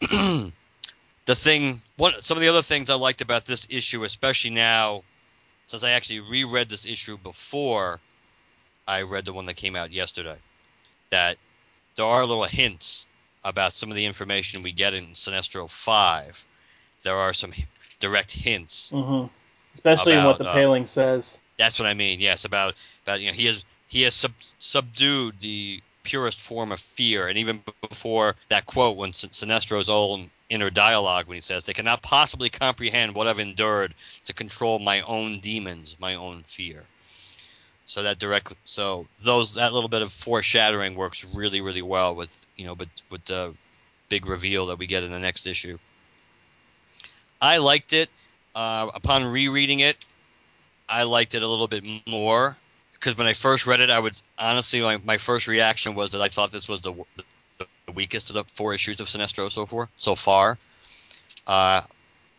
the 0.00 0.52
thing, 1.34 1.80
one, 1.96 2.12
some 2.22 2.36
of 2.36 2.42
the 2.42 2.48
other 2.48 2.62
things 2.62 2.90
I 2.90 2.94
liked 2.94 3.22
about 3.22 3.46
this 3.46 3.66
issue, 3.70 4.04
especially 4.04 4.50
now, 4.50 5.02
since 5.66 5.84
I 5.84 5.90
actually 5.92 6.20
reread 6.20 6.68
this 6.68 6.86
issue 6.86 7.16
before 7.18 8.00
I 8.86 9.02
read 9.02 9.24
the 9.24 9.32
one 9.32 9.46
that 9.46 9.56
came 9.56 9.76
out 9.76 9.92
yesterday, 9.92 10.36
that 11.10 11.38
there 11.96 12.06
are 12.06 12.26
little 12.26 12.44
hints 12.44 13.06
about 13.44 13.72
some 13.72 13.90
of 13.90 13.96
the 13.96 14.06
information 14.06 14.62
we 14.62 14.72
get 14.72 14.94
in 14.94 15.04
Sinestro 15.14 15.70
5. 15.70 16.44
There 17.02 17.16
are 17.16 17.32
some 17.32 17.52
direct 18.00 18.32
hints. 18.32 18.90
hmm 18.90 19.26
Especially 19.74 20.14
in 20.14 20.24
what 20.24 20.38
the 20.38 20.44
uh, 20.44 20.54
paling 20.54 20.86
says. 20.86 21.40
That's 21.56 21.78
what 21.78 21.86
I 21.86 21.94
mean. 21.94 22.20
Yes, 22.20 22.44
about 22.44 22.74
about 23.04 23.20
you 23.20 23.28
know 23.28 23.34
he 23.34 23.46
has 23.46 23.64
he 23.88 24.02
has 24.02 24.14
sub, 24.14 24.32
subdued 24.58 25.40
the 25.40 25.80
purest 26.02 26.40
form 26.40 26.72
of 26.72 26.80
fear, 26.80 27.28
and 27.28 27.38
even 27.38 27.62
before 27.88 28.36
that 28.48 28.66
quote, 28.66 28.96
when 28.96 29.12
Sin- 29.12 29.32
Sinestro's 29.32 29.88
own 29.88 30.30
inner 30.50 30.70
dialogue, 30.70 31.26
when 31.26 31.36
he 31.36 31.40
says, 31.40 31.64
"They 31.64 31.72
cannot 31.72 32.02
possibly 32.02 32.50
comprehend 32.50 33.14
what 33.14 33.28
I've 33.28 33.38
endured 33.38 33.94
to 34.26 34.32
control 34.32 34.78
my 34.78 35.00
own 35.02 35.40
demons, 35.40 35.96
my 35.98 36.14
own 36.14 36.42
fear." 36.44 36.84
So 37.86 38.02
that 38.02 38.18
direct, 38.18 38.52
so 38.64 39.06
those 39.22 39.54
that 39.54 39.72
little 39.72 39.90
bit 39.90 40.02
of 40.02 40.12
foreshadowing 40.12 40.94
works 40.94 41.24
really, 41.24 41.60
really 41.60 41.82
well 41.82 42.14
with 42.14 42.46
you 42.56 42.66
know, 42.66 42.74
but 42.74 42.88
with 43.10 43.24
the 43.26 43.54
big 44.08 44.26
reveal 44.26 44.66
that 44.66 44.78
we 44.78 44.86
get 44.86 45.04
in 45.04 45.10
the 45.10 45.18
next 45.18 45.46
issue. 45.46 45.78
I 47.40 47.58
liked 47.58 47.92
it. 47.92 48.10
Uh, 48.54 48.88
upon 48.94 49.24
rereading 49.24 49.80
it, 49.80 49.96
I 50.88 51.04
liked 51.04 51.34
it 51.34 51.42
a 51.42 51.48
little 51.48 51.68
bit 51.68 51.84
more 52.06 52.56
because 52.92 53.16
when 53.16 53.26
I 53.26 53.32
first 53.32 53.66
read 53.66 53.80
it, 53.80 53.90
I 53.90 53.98
would 53.98 54.20
honestly 54.38 54.80
my, 54.80 54.98
my 54.98 55.18
first 55.18 55.48
reaction 55.48 55.94
was 55.94 56.12
that 56.12 56.20
I 56.20 56.28
thought 56.28 56.52
this 56.52 56.68
was 56.68 56.80
the, 56.80 56.92
the, 57.16 57.66
the 57.86 57.92
weakest 57.92 58.30
of 58.30 58.34
the 58.34 58.44
four 58.44 58.74
issues 58.74 59.00
of 59.00 59.06
Sinestro 59.06 59.50
so 59.50 59.66
far. 59.66 59.88
So 59.96 60.14
far, 60.14 60.58
uh, 61.46 61.82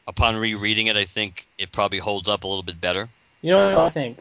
upon 0.07 0.35
rereading 0.35 0.87
it, 0.87 0.97
I 0.97 1.05
think 1.05 1.47
it 1.57 1.71
probably 1.71 1.99
holds 1.99 2.29
up 2.29 2.43
a 2.43 2.47
little 2.47 2.63
bit 2.63 2.79
better. 2.79 3.09
You 3.41 3.51
know 3.51 3.75
what 3.75 3.85
I 3.85 3.89
think? 3.89 4.19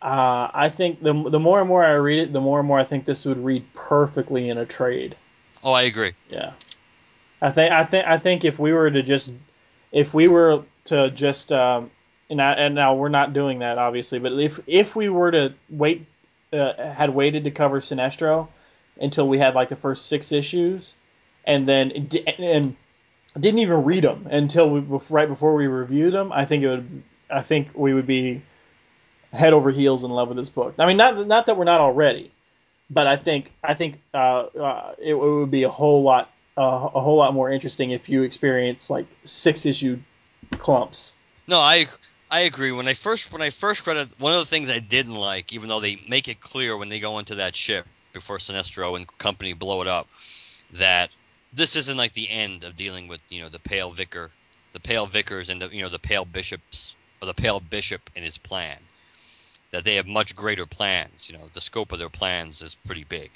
Uh, 0.00 0.50
I 0.52 0.68
think 0.68 1.02
the 1.02 1.12
the 1.12 1.38
more 1.38 1.60
and 1.60 1.68
more 1.68 1.84
I 1.84 1.92
read 1.92 2.18
it, 2.18 2.32
the 2.32 2.40
more 2.40 2.58
and 2.58 2.66
more 2.66 2.80
I 2.80 2.84
think 2.84 3.04
this 3.04 3.24
would 3.24 3.42
read 3.42 3.64
perfectly 3.72 4.48
in 4.48 4.58
a 4.58 4.66
trade. 4.66 5.16
Oh, 5.62 5.72
I 5.72 5.82
agree. 5.82 6.12
Yeah, 6.28 6.52
I 7.40 7.52
think 7.52 7.72
I 7.72 7.84
think 7.84 8.06
I 8.06 8.18
think 8.18 8.44
if 8.44 8.58
we 8.58 8.72
were 8.72 8.90
to 8.90 9.02
just 9.02 9.32
if 9.92 10.12
we 10.12 10.26
were 10.26 10.64
to 10.86 11.10
just 11.10 11.52
um, 11.52 11.90
and 12.32 12.40
I, 12.40 12.52
and 12.52 12.74
now 12.74 12.94
we're 12.94 13.10
not 13.10 13.34
doing 13.34 13.58
that 13.60 13.78
obviously, 13.78 14.18
but 14.18 14.32
if 14.32 14.58
if 14.66 14.96
we 14.96 15.08
were 15.08 15.30
to 15.30 15.54
wait 15.68 16.06
uh, 16.52 16.72
had 16.92 17.10
waited 17.10 17.44
to 17.44 17.50
cover 17.50 17.80
Sinestro 17.80 18.48
until 19.00 19.28
we 19.28 19.38
had 19.38 19.54
like 19.54 19.68
the 19.68 19.76
first 19.76 20.06
six 20.06 20.32
issues, 20.32 20.94
and 21.44 21.68
then 21.68 21.90
and 21.90 22.76
didn't 23.38 23.60
even 23.60 23.84
read 23.84 24.04
them 24.04 24.26
until 24.30 24.68
we, 24.70 24.80
right 25.10 25.28
before 25.28 25.54
we 25.54 25.66
reviewed 25.66 26.14
them, 26.14 26.32
I 26.32 26.46
think 26.46 26.64
it 26.64 26.68
would 26.68 27.02
I 27.30 27.42
think 27.42 27.68
we 27.74 27.92
would 27.92 28.06
be 28.06 28.42
head 29.32 29.52
over 29.52 29.70
heels 29.70 30.02
in 30.02 30.10
love 30.10 30.28
with 30.28 30.38
this 30.38 30.48
book. 30.48 30.74
I 30.78 30.86
mean, 30.86 30.96
not 30.96 31.26
not 31.26 31.46
that 31.46 31.58
we're 31.58 31.64
not 31.64 31.80
already, 31.80 32.32
but 32.88 33.06
I 33.06 33.16
think 33.16 33.52
I 33.62 33.74
think 33.74 34.00
uh, 34.14 34.44
uh, 34.58 34.94
it, 34.98 35.14
would 35.14 35.50
be 35.50 35.64
a 35.64 35.70
whole 35.70 36.02
lot 36.02 36.30
uh, 36.56 36.88
a 36.94 37.00
whole 37.00 37.18
lot 37.18 37.34
more 37.34 37.50
interesting 37.50 37.90
if 37.90 38.08
you 38.08 38.22
experience 38.22 38.88
like 38.88 39.06
six 39.24 39.66
issue 39.66 39.98
clumps. 40.58 41.14
No, 41.48 41.58
I 41.58 41.86
I 42.32 42.40
agree. 42.40 42.72
When 42.72 42.88
I 42.88 42.94
first 42.94 43.30
when 43.30 43.42
I 43.42 43.50
first 43.50 43.86
read 43.86 43.98
it, 43.98 44.14
one 44.18 44.32
of 44.32 44.38
the 44.38 44.46
things 44.46 44.70
I 44.70 44.78
didn't 44.78 45.16
like, 45.16 45.52
even 45.52 45.68
though 45.68 45.80
they 45.80 45.98
make 46.08 46.28
it 46.28 46.40
clear 46.40 46.74
when 46.78 46.88
they 46.88 46.98
go 46.98 47.18
into 47.18 47.34
that 47.34 47.54
ship 47.54 47.86
before 48.14 48.38
Sinestro 48.38 48.96
and 48.96 49.06
company 49.18 49.52
blow 49.52 49.82
it 49.82 49.86
up, 49.86 50.08
that 50.72 51.10
this 51.52 51.76
isn't 51.76 51.98
like 51.98 52.14
the 52.14 52.30
end 52.30 52.64
of 52.64 52.74
dealing 52.74 53.06
with 53.06 53.20
you 53.28 53.42
know 53.42 53.50
the 53.50 53.58
Pale 53.58 53.90
Vicar, 53.90 54.30
the 54.72 54.80
Pale 54.80 55.06
Vicars 55.06 55.50
and 55.50 55.60
the 55.60 55.68
you 55.68 55.82
know 55.82 55.90
the 55.90 55.98
Pale 55.98 56.24
Bishops 56.24 56.96
or 57.20 57.26
the 57.26 57.34
Pale 57.34 57.60
Bishop 57.60 58.08
and 58.16 58.24
his 58.24 58.38
plan. 58.38 58.78
That 59.70 59.84
they 59.84 59.96
have 59.96 60.06
much 60.06 60.34
greater 60.34 60.64
plans. 60.64 61.28
You 61.28 61.36
know, 61.36 61.50
the 61.52 61.60
scope 61.60 61.92
of 61.92 61.98
their 61.98 62.08
plans 62.08 62.62
is 62.62 62.76
pretty 62.76 63.04
big. 63.04 63.30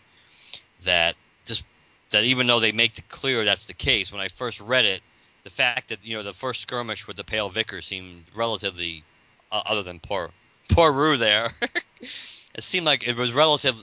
That 0.85 1.17
just 1.45 1.65
that 2.13 2.25
even 2.25 2.47
though 2.47 2.61
they 2.61 2.73
make 2.73 2.97
it 2.97 3.11
clear 3.11 3.45
that's 3.45 3.67
the 3.67 3.75
case, 3.75 4.11
when 4.11 4.23
I 4.23 4.29
first 4.29 4.59
read 4.63 4.87
it, 4.87 5.03
the 5.47 5.51
fact 5.51 5.91
that 5.91 6.05
you 6.05 6.17
know 6.17 6.25
the 6.25 6.33
first 6.33 6.63
skirmish 6.63 7.07
with 7.07 7.17
the 7.17 7.23
Pale 7.23 7.51
Vicar 7.51 7.81
seemed 7.81 8.25
relatively, 8.35 9.05
uh, 9.53 9.63
other 9.65 9.85
than 9.85 10.01
poor 10.01 10.31
poor 10.71 10.91
Ru 10.91 11.17
there, 11.17 11.53
it 12.01 12.63
seemed 12.65 12.85
like 12.85 13.07
it 13.07 13.17
was 13.17 13.33
relative. 13.33 13.77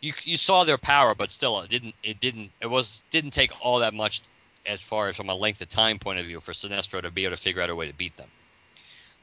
You 0.00 0.12
you 0.24 0.36
saw 0.36 0.64
their 0.64 0.78
power, 0.78 1.14
but 1.14 1.30
still 1.30 1.60
it 1.60 1.70
didn't 1.70 1.94
it 2.02 2.18
didn't 2.18 2.50
it 2.60 2.66
was 2.66 3.04
didn't 3.10 3.30
take 3.30 3.52
all 3.60 3.78
that 3.78 3.94
much 3.94 4.22
as 4.66 4.80
far 4.80 5.08
as 5.08 5.16
from 5.16 5.28
a 5.28 5.34
length 5.36 5.60
of 5.60 5.68
time 5.68 6.00
point 6.00 6.18
of 6.18 6.26
view 6.26 6.40
for 6.40 6.50
Sinestro 6.50 7.00
to 7.00 7.12
be 7.12 7.26
able 7.26 7.36
to 7.36 7.40
figure 7.40 7.62
out 7.62 7.70
a 7.70 7.76
way 7.76 7.86
to 7.86 7.94
beat 7.94 8.16
them. 8.16 8.28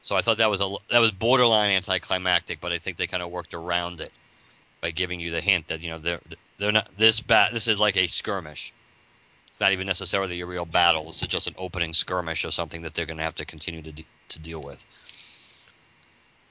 So 0.00 0.16
I 0.16 0.22
thought 0.22 0.38
that 0.38 0.48
was 0.48 0.62
a 0.62 0.74
that 0.88 1.00
was 1.00 1.10
borderline 1.10 1.72
anticlimactic, 1.72 2.62
but 2.62 2.72
I 2.72 2.78
think 2.78 2.96
they 2.96 3.06
kind 3.06 3.22
of 3.22 3.30
worked 3.30 3.52
around 3.52 4.00
it 4.00 4.12
by 4.80 4.92
giving 4.92 5.20
you 5.20 5.30
the 5.30 5.42
hint 5.42 5.66
that 5.66 5.82
you 5.82 5.90
know 5.90 5.98
they're 5.98 6.22
they're 6.56 6.72
not 6.72 6.88
this 6.96 7.20
bat 7.20 7.52
this 7.52 7.68
is 7.68 7.78
like 7.78 7.98
a 7.98 8.06
skirmish. 8.06 8.72
It's 9.60 9.66
not 9.66 9.72
even 9.72 9.86
necessarily 9.86 10.40
a 10.40 10.46
real 10.46 10.64
battle. 10.64 11.04
This 11.04 11.20
is 11.20 11.28
just 11.28 11.46
an 11.46 11.54
opening 11.58 11.92
skirmish 11.92 12.46
of 12.46 12.54
something 12.54 12.80
that 12.80 12.94
they're 12.94 13.04
going 13.04 13.18
to 13.18 13.24
have 13.24 13.34
to 13.34 13.44
continue 13.44 13.82
to 13.82 13.92
de- 13.92 14.06
to 14.28 14.38
deal 14.38 14.62
with. 14.62 14.86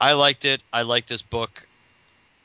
I 0.00 0.12
liked 0.12 0.44
it. 0.44 0.62
I 0.72 0.82
like 0.82 1.08
this 1.08 1.20
book. 1.20 1.66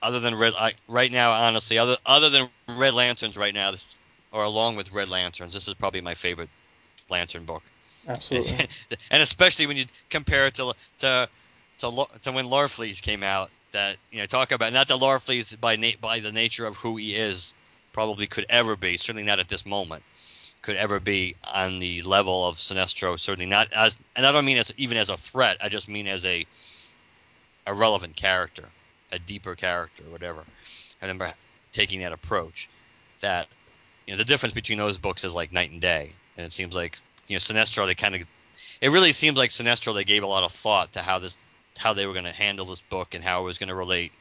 Other 0.01 0.19
than 0.19 0.33
red, 0.33 0.53
I, 0.57 0.73
right 0.87 1.11
now, 1.11 1.33
honestly, 1.33 1.77
other 1.77 1.97
other 2.03 2.31
than 2.31 2.49
Red 2.67 2.95
Lanterns, 2.95 3.37
right 3.37 3.53
now, 3.53 3.69
this, 3.69 3.85
or 4.31 4.43
along 4.43 4.75
with 4.75 4.91
Red 4.91 5.07
Lanterns, 5.07 5.53
this 5.53 5.67
is 5.67 5.75
probably 5.75 6.01
my 6.01 6.15
favorite 6.15 6.49
Lantern 7.11 7.45
book. 7.45 7.61
Absolutely. 8.07 8.67
and 9.11 9.21
especially 9.21 9.67
when 9.67 9.77
you 9.77 9.85
compare 10.09 10.47
it 10.47 10.55
to 10.55 10.73
to 10.97 11.29
to, 11.77 12.07
to 12.23 12.31
when 12.31 12.47
Larfleeze 12.47 13.03
came 13.03 13.21
out. 13.21 13.51
That 13.71 13.97
you 14.09 14.17
know, 14.17 14.25
talk 14.25 14.51
about 14.51 14.73
not 14.73 14.87
that 14.87 14.97
Larfleeze 14.97 15.59
by 15.61 15.75
na- 15.75 15.99
by 16.01 16.21
the 16.21 16.31
nature 16.31 16.65
of 16.65 16.75
who 16.75 16.97
he 16.97 17.13
is, 17.13 17.53
probably 17.93 18.25
could 18.25 18.47
ever 18.49 18.75
be. 18.75 18.97
Certainly 18.97 19.25
not 19.25 19.39
at 19.39 19.47
this 19.47 19.63
moment. 19.63 20.01
Could 20.65 20.77
ever 20.77 20.99
be 20.99 21.35
on 21.53 21.77
the 21.77 22.01
level 22.01 22.47
of 22.47 22.55
Sinestro. 22.55 23.19
Certainly 23.19 23.45
not 23.45 23.71
as, 23.71 23.95
and 24.15 24.25
I 24.25 24.31
don't 24.31 24.45
mean 24.45 24.57
as 24.57 24.73
even 24.77 24.97
as 24.97 25.11
a 25.11 25.15
threat. 25.15 25.57
I 25.61 25.69
just 25.69 25.87
mean 25.87 26.07
as 26.07 26.25
a 26.25 26.43
a 27.67 27.73
relevant 27.75 28.15
character, 28.15 28.65
a 29.11 29.19
deeper 29.19 29.53
character, 29.53 30.03
whatever. 30.09 30.39
I 30.39 31.05
remember 31.05 31.31
taking 31.71 31.99
that 31.99 32.13
approach. 32.13 32.67
That 33.21 33.47
you 34.07 34.13
know, 34.13 34.17
the 34.17 34.25
difference 34.25 34.55
between 34.55 34.79
those 34.79 34.97
books 34.97 35.23
is 35.23 35.35
like 35.35 35.51
night 35.51 35.69
and 35.69 35.79
day. 35.79 36.13
And 36.35 36.43
it 36.43 36.51
seems 36.51 36.73
like 36.73 36.97
you 37.27 37.35
know, 37.35 37.39
Sinestro, 37.39 37.85
they 37.85 37.93
kind 37.93 38.15
of, 38.15 38.21
it 38.81 38.89
really 38.89 39.11
seems 39.11 39.37
like 39.37 39.51
Sinestro, 39.51 39.93
they 39.93 40.03
gave 40.03 40.23
a 40.23 40.27
lot 40.27 40.43
of 40.43 40.51
thought 40.51 40.93
to 40.93 41.03
how 41.03 41.19
this, 41.19 41.37
how 41.77 41.93
they 41.93 42.07
were 42.07 42.13
going 42.13 42.25
to 42.25 42.31
handle 42.31 42.65
this 42.65 42.81
book 42.81 43.13
and 43.13 43.23
how 43.23 43.41
it 43.41 43.45
was 43.45 43.59
going 43.59 43.69
to 43.69 43.75
relate 43.75 44.13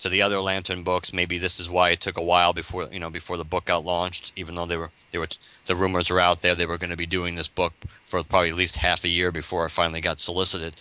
to 0.00 0.08
the 0.08 0.22
other 0.22 0.40
Lantern 0.40 0.82
books. 0.82 1.12
Maybe 1.12 1.38
this 1.38 1.60
is 1.60 1.70
why 1.70 1.90
it 1.90 2.00
took 2.00 2.18
a 2.18 2.22
while 2.22 2.52
before, 2.52 2.88
you 2.92 3.00
know, 3.00 3.10
before 3.10 3.36
the 3.36 3.44
book 3.44 3.64
got 3.64 3.84
launched, 3.84 4.32
even 4.36 4.54
though 4.54 4.66
they 4.66 4.76
were, 4.76 4.90
they 5.10 5.18
were, 5.18 5.28
the 5.66 5.76
rumors 5.76 6.10
were 6.10 6.20
out 6.20 6.42
there 6.42 6.54
they 6.54 6.66
were 6.66 6.78
going 6.78 6.90
to 6.90 6.96
be 6.96 7.06
doing 7.06 7.34
this 7.34 7.48
book 7.48 7.72
for 8.06 8.22
probably 8.22 8.50
at 8.50 8.56
least 8.56 8.76
half 8.76 9.04
a 9.04 9.08
year 9.08 9.32
before 9.32 9.66
it 9.66 9.70
finally 9.70 10.00
got 10.00 10.20
solicited. 10.20 10.74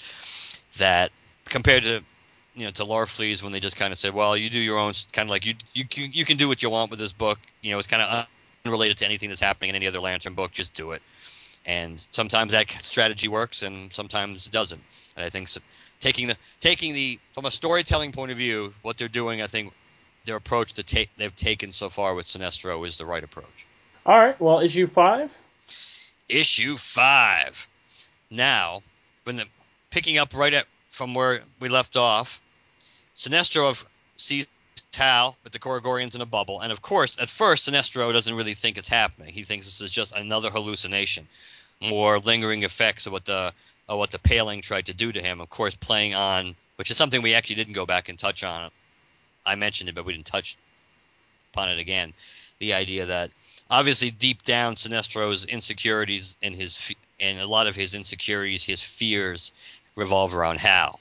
That 0.78 1.12
compared 1.46 1.84
to, 1.84 2.04
you 2.56 2.66
know, 2.66 2.72
to 2.72 2.84
Larfleeze 2.84 3.42
when 3.42 3.52
they 3.52 3.60
just 3.60 3.78
kind 3.78 3.94
of 3.94 4.00
said, 4.00 4.14
well, 4.14 4.36
you 4.36 4.50
do 4.50 4.60
your 4.60 4.80
own, 4.80 4.94
kind 5.14 5.28
of 5.28 5.32
like 5.32 5.46
you, 5.46 5.56
you, 5.74 5.86
you 5.94 6.26
can 6.26 6.38
do 6.38 6.48
what 6.48 6.62
you 6.62 6.70
want 6.70 6.92
with 6.92 7.00
this 7.00 7.14
book. 7.14 7.40
You 7.62 7.72
know, 7.72 7.80
it's 7.80 7.88
kind 7.88 8.02
of 8.02 8.28
unrelated 8.66 8.98
to 9.00 9.06
anything 9.06 9.30
that's 9.30 9.42
happening 9.42 9.70
in 9.70 9.76
any 9.76 9.88
other 9.88 10.00
Lantern 10.00 10.34
book. 10.34 10.52
Just 10.52 10.74
do 10.74 10.92
it 10.92 11.02
and 11.66 12.06
sometimes 12.12 12.52
that 12.52 12.70
strategy 12.70 13.28
works 13.28 13.64
and 13.64 13.92
sometimes 13.92 14.46
it 14.46 14.52
doesn't 14.52 14.82
and 15.16 15.26
i 15.26 15.30
think 15.30 15.50
taking 16.06 16.28
the 16.28 16.38
taking 16.60 16.94
the 16.94 17.20
from 17.34 17.46
a 17.46 17.52
storytelling 17.52 18.12
point 18.12 18.32
of 18.32 18.38
view 18.38 18.72
what 18.84 18.96
they're 18.96 19.08
doing 19.08 19.42
i 19.42 19.48
think 19.48 19.74
their 20.26 20.36
approach 20.36 20.74
to 20.74 20.84
take 20.84 21.10
they've 21.18 21.36
taken 21.36 21.72
so 21.72 21.90
far 21.90 22.14
with 22.14 22.28
sinestro 22.28 22.86
is 22.86 23.00
the 23.00 23.06
right 23.06 23.24
approach 23.24 23.66
All 24.06 24.16
right. 24.16 24.40
Well, 24.40 24.60
issue 24.60 24.86
five. 24.86 25.36
issue 26.30 26.78
five 26.78 27.68
now 28.30 28.84
when 29.24 29.38
the 29.38 29.46
picking 29.90 30.20
up 30.20 30.36
right 30.36 30.54
at 30.54 30.68
from 30.92 31.16
where 31.16 31.42
we 31.60 31.70
left 31.70 31.98
off 31.98 32.40
sinestro 33.16 33.72
of, 33.72 33.84
sees 34.16 34.48
Hal 34.96 35.36
with 35.44 35.52
the 35.52 35.60
Korugarians 35.60 36.16
in 36.16 36.22
a 36.22 36.26
bubble, 36.26 36.62
and 36.62 36.72
of 36.72 36.82
course, 36.82 37.18
at 37.20 37.28
first, 37.28 37.70
Sinestro 37.70 38.14
doesn't 38.14 38.34
really 38.34 38.54
think 38.54 38.78
it's 38.78 38.88
happening. 38.88 39.34
He 39.34 39.44
thinks 39.44 39.66
this 39.66 39.82
is 39.82 39.92
just 39.92 40.16
another 40.16 40.50
hallucination, 40.50 41.28
more 41.82 42.18
lingering 42.20 42.64
effects 42.64 43.06
of 43.06 43.12
what 43.12 43.26
the 43.26 43.54
of 43.88 43.98
what 43.98 44.12
the 44.12 44.20
paling 44.20 44.62
tried 44.62 44.88
to 44.88 44.94
do 44.94 45.12
to 45.12 45.22
him. 45.22 45.42
Of 45.42 45.50
course, 45.50 45.76
playing 45.76 46.16
on 46.16 46.56
which 46.76 46.92
is 46.92 46.98
something 46.98 47.22
we 47.22 47.36
actually 47.36 47.56
didn't 47.56 47.74
go 47.74 47.86
back 47.86 48.10
and 48.10 48.20
touch 48.20 48.44
on. 48.44 48.70
I 49.46 49.56
mentioned 49.56 49.90
it, 49.90 49.96
but 49.96 50.06
we 50.06 50.14
didn't 50.14 50.26
touch 50.26 50.58
upon 51.54 51.70
it 51.70 51.80
again. 51.80 52.14
The 52.60 52.74
idea 52.74 53.06
that 53.06 53.32
obviously 53.70 54.12
deep 54.12 54.44
down, 54.44 54.76
Sinestro's 54.76 55.46
insecurities 55.46 56.36
and 56.42 56.54
his 56.54 56.94
and 57.20 57.40
a 57.40 57.48
lot 57.48 57.68
of 57.68 57.76
his 57.76 57.96
insecurities, 57.96 58.64
his 58.64 58.84
fears, 58.84 59.54
revolve 59.96 60.36
around 60.36 60.60
Hal 60.60 61.00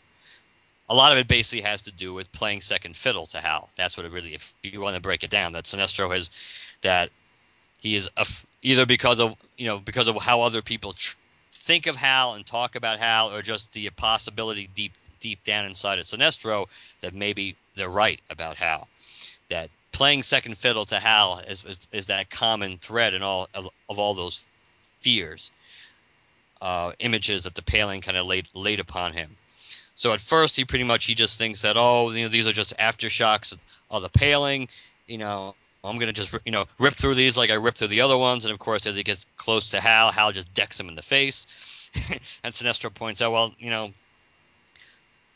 a 0.88 0.94
lot 0.94 1.12
of 1.12 1.18
it 1.18 1.28
basically 1.28 1.62
has 1.62 1.82
to 1.82 1.92
do 1.92 2.12
with 2.12 2.30
playing 2.32 2.60
second 2.60 2.96
fiddle 2.96 3.26
to 3.26 3.40
Hal. 3.40 3.70
That's 3.76 3.96
what 3.96 4.04
it 4.04 4.12
really, 4.12 4.34
if 4.34 4.52
you 4.62 4.80
want 4.80 4.96
to 4.96 5.00
break 5.00 5.24
it 5.24 5.30
down, 5.30 5.52
that 5.52 5.64
Sinestro 5.64 6.12
has, 6.12 6.30
that 6.82 7.10
he 7.80 7.94
is 7.94 8.08
a, 8.16 8.26
either 8.62 8.86
because 8.86 9.20
of 9.20 9.36
you 9.56 9.66
know 9.66 9.78
because 9.78 10.08
of 10.08 10.16
how 10.16 10.42
other 10.42 10.62
people 10.62 10.92
tr- 10.92 11.16
think 11.64 11.86
of 11.86 11.96
Hal 11.96 12.34
and 12.34 12.44
talk 12.44 12.76
about 12.76 12.98
Hal, 12.98 13.34
or 13.34 13.40
just 13.40 13.72
the 13.72 13.88
possibility 13.90 14.68
deep 14.74 14.92
deep 15.20 15.42
down 15.44 15.64
inside 15.64 15.98
of 15.98 16.04
Sinestro 16.04 16.66
that 17.00 17.14
maybe 17.14 17.56
they're 17.74 17.88
right 17.88 18.20
about 18.28 18.56
Hal. 18.56 18.86
That 19.48 19.70
playing 19.90 20.22
second 20.22 20.58
fiddle 20.58 20.84
to 20.86 21.00
Hal 21.00 21.40
is, 21.48 21.64
is, 21.64 21.78
is 21.90 22.06
that 22.08 22.28
common 22.28 22.76
thread 22.76 23.14
in 23.14 23.22
all 23.22 23.48
of, 23.54 23.70
of 23.88 23.98
all 23.98 24.12
those 24.12 24.44
fears, 25.00 25.50
uh, 26.60 26.92
images 26.98 27.44
that 27.44 27.54
the 27.54 27.62
paling 27.62 28.02
kind 28.02 28.18
of 28.18 28.26
laid 28.26 28.46
laid 28.54 28.80
upon 28.80 29.14
him. 29.14 29.30
So 29.96 30.12
at 30.12 30.20
first 30.20 30.56
he 30.56 30.66
pretty 30.66 30.84
much 30.84 31.06
he 31.06 31.14
just 31.14 31.38
thinks 31.38 31.62
that 31.62 31.76
oh 31.78 32.10
you 32.10 32.24
know 32.24 32.28
these 32.28 32.46
are 32.46 32.52
just 32.52 32.76
aftershocks 32.76 33.56
of 33.90 34.02
the 34.02 34.10
paling, 34.10 34.68
you 35.06 35.16
know 35.16 35.54
I'm 35.84 35.98
gonna 35.98 36.12
just 36.12 36.36
you 36.44 36.52
know 36.52 36.66
rip 36.78 36.94
through 36.94 37.14
these 37.14 37.36
like 37.36 37.50
I 37.50 37.54
ripped 37.54 37.78
through 37.78 37.88
the 37.88 38.00
other 38.00 38.16
ones, 38.16 38.44
and 38.44 38.52
of 38.52 38.58
course 38.58 38.86
as 38.86 38.96
he 38.96 39.02
gets 39.02 39.26
close 39.36 39.70
to 39.70 39.80
Hal, 39.80 40.10
Hal 40.10 40.32
just 40.32 40.52
decks 40.54 40.80
him 40.80 40.88
in 40.88 40.94
the 40.94 41.02
face, 41.02 41.90
and 42.42 42.54
Sinestro 42.54 42.92
points 42.92 43.22
out 43.22 43.32
well 43.32 43.54
you 43.58 43.70
know 43.70 43.92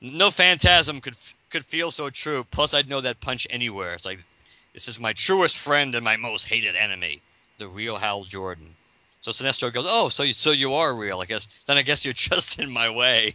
no 0.00 0.30
phantasm 0.30 1.00
could 1.00 1.16
could 1.50 1.64
feel 1.64 1.90
so 1.90 2.10
true. 2.10 2.44
Plus 2.50 2.74
I'd 2.74 2.88
know 2.88 3.00
that 3.00 3.20
punch 3.20 3.46
anywhere. 3.50 3.94
It's 3.94 4.04
like 4.04 4.24
this 4.72 4.88
is 4.88 5.00
my 5.00 5.12
truest 5.12 5.56
friend 5.56 5.94
and 5.94 6.04
my 6.04 6.16
most 6.16 6.44
hated 6.44 6.76
enemy, 6.76 7.20
the 7.58 7.68
real 7.68 7.96
Hal 7.96 8.24
Jordan. 8.24 8.74
So 9.20 9.32
Sinestro 9.32 9.72
goes, 9.72 9.86
"Oh, 9.88 10.08
so 10.08 10.22
you, 10.22 10.32
so 10.32 10.52
you 10.52 10.74
are 10.74 10.94
real? 10.94 11.20
I 11.20 11.26
guess 11.26 11.48
then 11.66 11.76
I 11.76 11.82
guess 11.82 12.04
you're 12.04 12.14
just 12.30 12.58
in 12.58 12.72
my 12.72 12.90
way." 12.90 13.34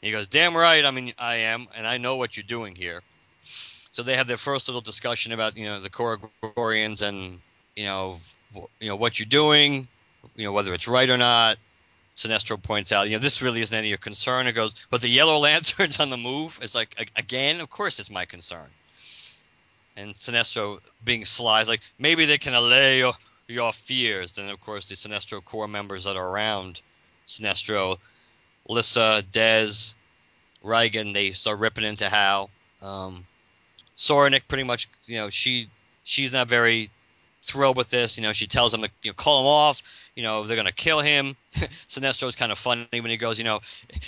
he 0.00 0.10
goes, 0.10 0.26
"Damn 0.26 0.56
right. 0.56 0.84
I 0.84 0.90
mean, 0.90 1.12
I 1.18 1.36
am, 1.36 1.66
and 1.76 1.86
I 1.86 1.98
know 1.98 2.16
what 2.16 2.36
you're 2.36 2.44
doing 2.44 2.74
here." 2.74 3.02
So 3.92 4.02
they 4.02 4.16
have 4.16 4.26
their 4.26 4.36
first 4.36 4.68
little 4.68 4.80
discussion 4.80 5.32
about 5.32 5.56
you 5.56 5.66
know 5.66 5.80
the 5.80 5.90
Korugarians 5.90 7.02
and 7.02 7.40
you 7.76 7.84
know 7.84 8.18
you 8.80 8.88
know 8.88 8.96
what 8.96 9.18
you're 9.18 9.26
doing, 9.26 9.86
you 10.36 10.44
know 10.44 10.52
whether 10.52 10.72
it's 10.74 10.88
right 10.88 11.08
or 11.08 11.18
not. 11.18 11.58
Sinestro 12.16 12.62
points 12.62 12.92
out, 12.92 13.08
you 13.08 13.16
know, 13.16 13.22
this 13.22 13.40
really 13.40 13.62
isn't 13.62 13.74
any 13.74 13.88
of 13.88 13.90
your 13.90 13.98
concern. 13.98 14.46
It 14.46 14.52
goes, 14.52 14.74
but 14.90 15.00
the 15.00 15.08
Yellow 15.08 15.38
Lantern's 15.40 15.98
on 15.98 16.10
the 16.10 16.16
move. 16.16 16.58
It's 16.62 16.74
like, 16.74 17.10
again, 17.16 17.60
of 17.60 17.70
course 17.70 17.98
it's 17.98 18.10
my 18.10 18.26
concern. 18.26 18.66
And 19.96 20.14
Sinestro, 20.14 20.80
being 21.04 21.24
sly, 21.24 21.60
is 21.60 21.68
like, 21.68 21.80
maybe 21.98 22.24
they 22.26 22.38
can 22.38 22.54
allay 22.54 22.98
your, 22.98 23.14
your 23.48 23.72
fears. 23.72 24.32
Then, 24.32 24.48
of 24.50 24.60
course, 24.60 24.88
the 24.88 24.94
Sinestro 24.94 25.44
Corps 25.44 25.68
members 25.68 26.04
that 26.04 26.16
are 26.16 26.28
around 26.28 26.80
Sinestro, 27.26 27.98
Lyssa, 28.68 29.24
Dez, 29.32 29.94
Rigan, 30.62 31.12
they 31.12 31.32
start 31.32 31.60
ripping 31.60 31.84
into 31.84 32.08
Hal. 32.08 32.50
Um, 32.80 33.26
Soranik 34.02 34.48
pretty 34.48 34.64
much, 34.64 34.88
you 35.04 35.16
know, 35.16 35.30
she 35.30 35.68
she's 36.02 36.32
not 36.32 36.48
very 36.48 36.90
thrilled 37.42 37.76
with 37.76 37.88
this. 37.88 38.16
You 38.16 38.24
know, 38.24 38.32
she 38.32 38.48
tells 38.48 38.74
him 38.74 38.82
to 38.82 38.90
you 39.02 39.10
know, 39.10 39.14
call 39.14 39.40
him 39.40 39.46
off. 39.46 39.80
You 40.16 40.24
know, 40.24 40.44
they're 40.44 40.56
going 40.56 40.66
to 40.66 40.72
kill 40.72 41.00
him. 41.00 41.36
Sinestro's 41.88 42.34
kind 42.34 42.50
of 42.50 42.58
funny 42.58 42.86
when 42.90 43.06
he 43.06 43.16
goes, 43.16 43.38
you 43.38 43.44
know, 43.44 43.60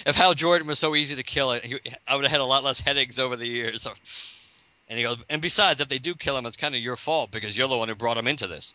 if 0.05 0.17
Hal 0.17 0.35
Jordan 0.35 0.67
was 0.67 0.81
so 0.81 0.97
easy 0.97 1.15
to 1.15 1.23
kill, 1.23 1.51
I 1.51 2.17
would 2.17 2.25
have 2.25 2.31
had 2.31 2.41
a 2.41 2.45
lot 2.45 2.65
less 2.65 2.81
headaches 2.81 3.19
over 3.19 3.37
the 3.37 3.47
years. 3.47 3.87
And 4.87 4.99
he 4.99 5.05
goes, 5.07 5.17
and 5.31 5.41
besides, 5.41 5.81
if 5.81 5.89
they 5.89 5.99
do 5.99 6.15
kill 6.15 6.37
him, 6.37 6.45
it's 6.45 6.59
kind 6.59 6.75
of 6.75 6.81
your 6.83 6.97
fault 6.97 7.31
because 7.31 7.57
you're 7.57 7.69
the 7.69 7.77
one 7.79 7.89
who 7.89 7.95
brought 7.95 8.19
him 8.19 8.27
into 8.27 8.47
this. 8.47 8.75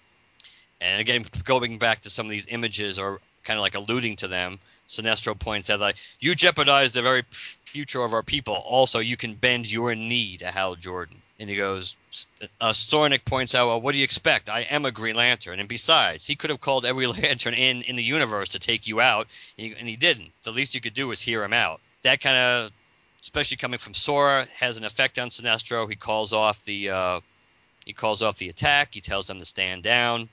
And 0.82 1.00
again, 1.00 1.24
going 1.44 1.78
back 1.78 2.02
to 2.02 2.10
some 2.10 2.26
of 2.26 2.32
these 2.32 2.48
images 2.50 2.98
or 2.98 3.22
kind 3.44 3.60
of 3.60 3.62
like 3.62 3.76
alluding 3.76 4.16
to 4.16 4.28
them, 4.28 4.58
Sinestro 4.88 5.38
points 5.38 5.70
out 5.70 5.80
like 5.80 5.98
you 6.20 6.34
jeopardized 6.34 6.96
the 6.96 7.04
very 7.04 7.24
future 7.70 8.04
of 8.04 8.14
our 8.14 8.24
people. 8.24 8.56
Also, 8.66 9.00
you 9.00 9.16
can 9.16 9.36
bend 9.36 9.72
your 9.72 9.94
knee 9.96 10.38
to 10.38 10.48
Hal 10.48 10.76
Jordan. 10.76 11.22
And 11.40 11.50
he 11.50 11.56
goes, 11.56 11.96
uh, 12.60 12.72
Soranik 12.72 13.24
points 13.24 13.56
out, 13.56 13.68
well, 13.68 13.80
what 13.80 13.94
do 13.94 14.00
you 14.00 14.04
expect? 14.04 14.50
I 14.50 14.62
am 14.62 14.86
a 14.86 14.92
Green 14.92 15.16
Lantern. 15.16 15.60
And 15.60 15.70
besides, 15.70 16.28
he 16.28 16.36
could 16.36 16.50
have 16.50 16.60
called 16.60 16.86
every 16.86 17.08
lantern 17.22 17.54
in 17.54 17.84
in 17.84 17.96
the 17.96 18.04
universe 18.04 18.50
to 18.50 18.60
take 18.60 18.88
you 18.88 19.00
out, 19.00 19.28
and 19.58 19.68
he, 19.68 19.76
and 19.80 19.88
he 19.88 19.96
didn't. 19.96 20.32
The 20.44 20.52
least 20.52 20.76
you 20.76 20.82
could 20.82 20.94
do 20.94 21.12
is 21.12 21.22
hear 21.22 21.44
him 21.44 21.54
out. 21.54 21.80
That 22.02 22.20
kind 22.20 22.36
of, 22.36 22.72
especially 23.22 23.58
coming 23.58 23.80
from 23.80 23.94
Sora, 23.94 24.46
has 24.60 24.78
an 24.78 24.84
effect 24.84 25.18
on 25.18 25.30
Sinestro. 25.30 25.90
He 25.90 25.96
calls 25.96 26.34
off 26.34 26.66
the 26.66 26.90
uh, 26.90 27.20
he 27.86 27.94
calls 27.94 28.22
off 28.22 28.38
the 28.38 28.50
attack. 28.50 28.94
He 28.94 29.02
tells 29.02 29.28
them 29.28 29.40
to 29.40 29.46
stand 29.46 29.84
down. 29.84 30.28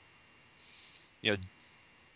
You 1.23 1.33
know, 1.33 1.39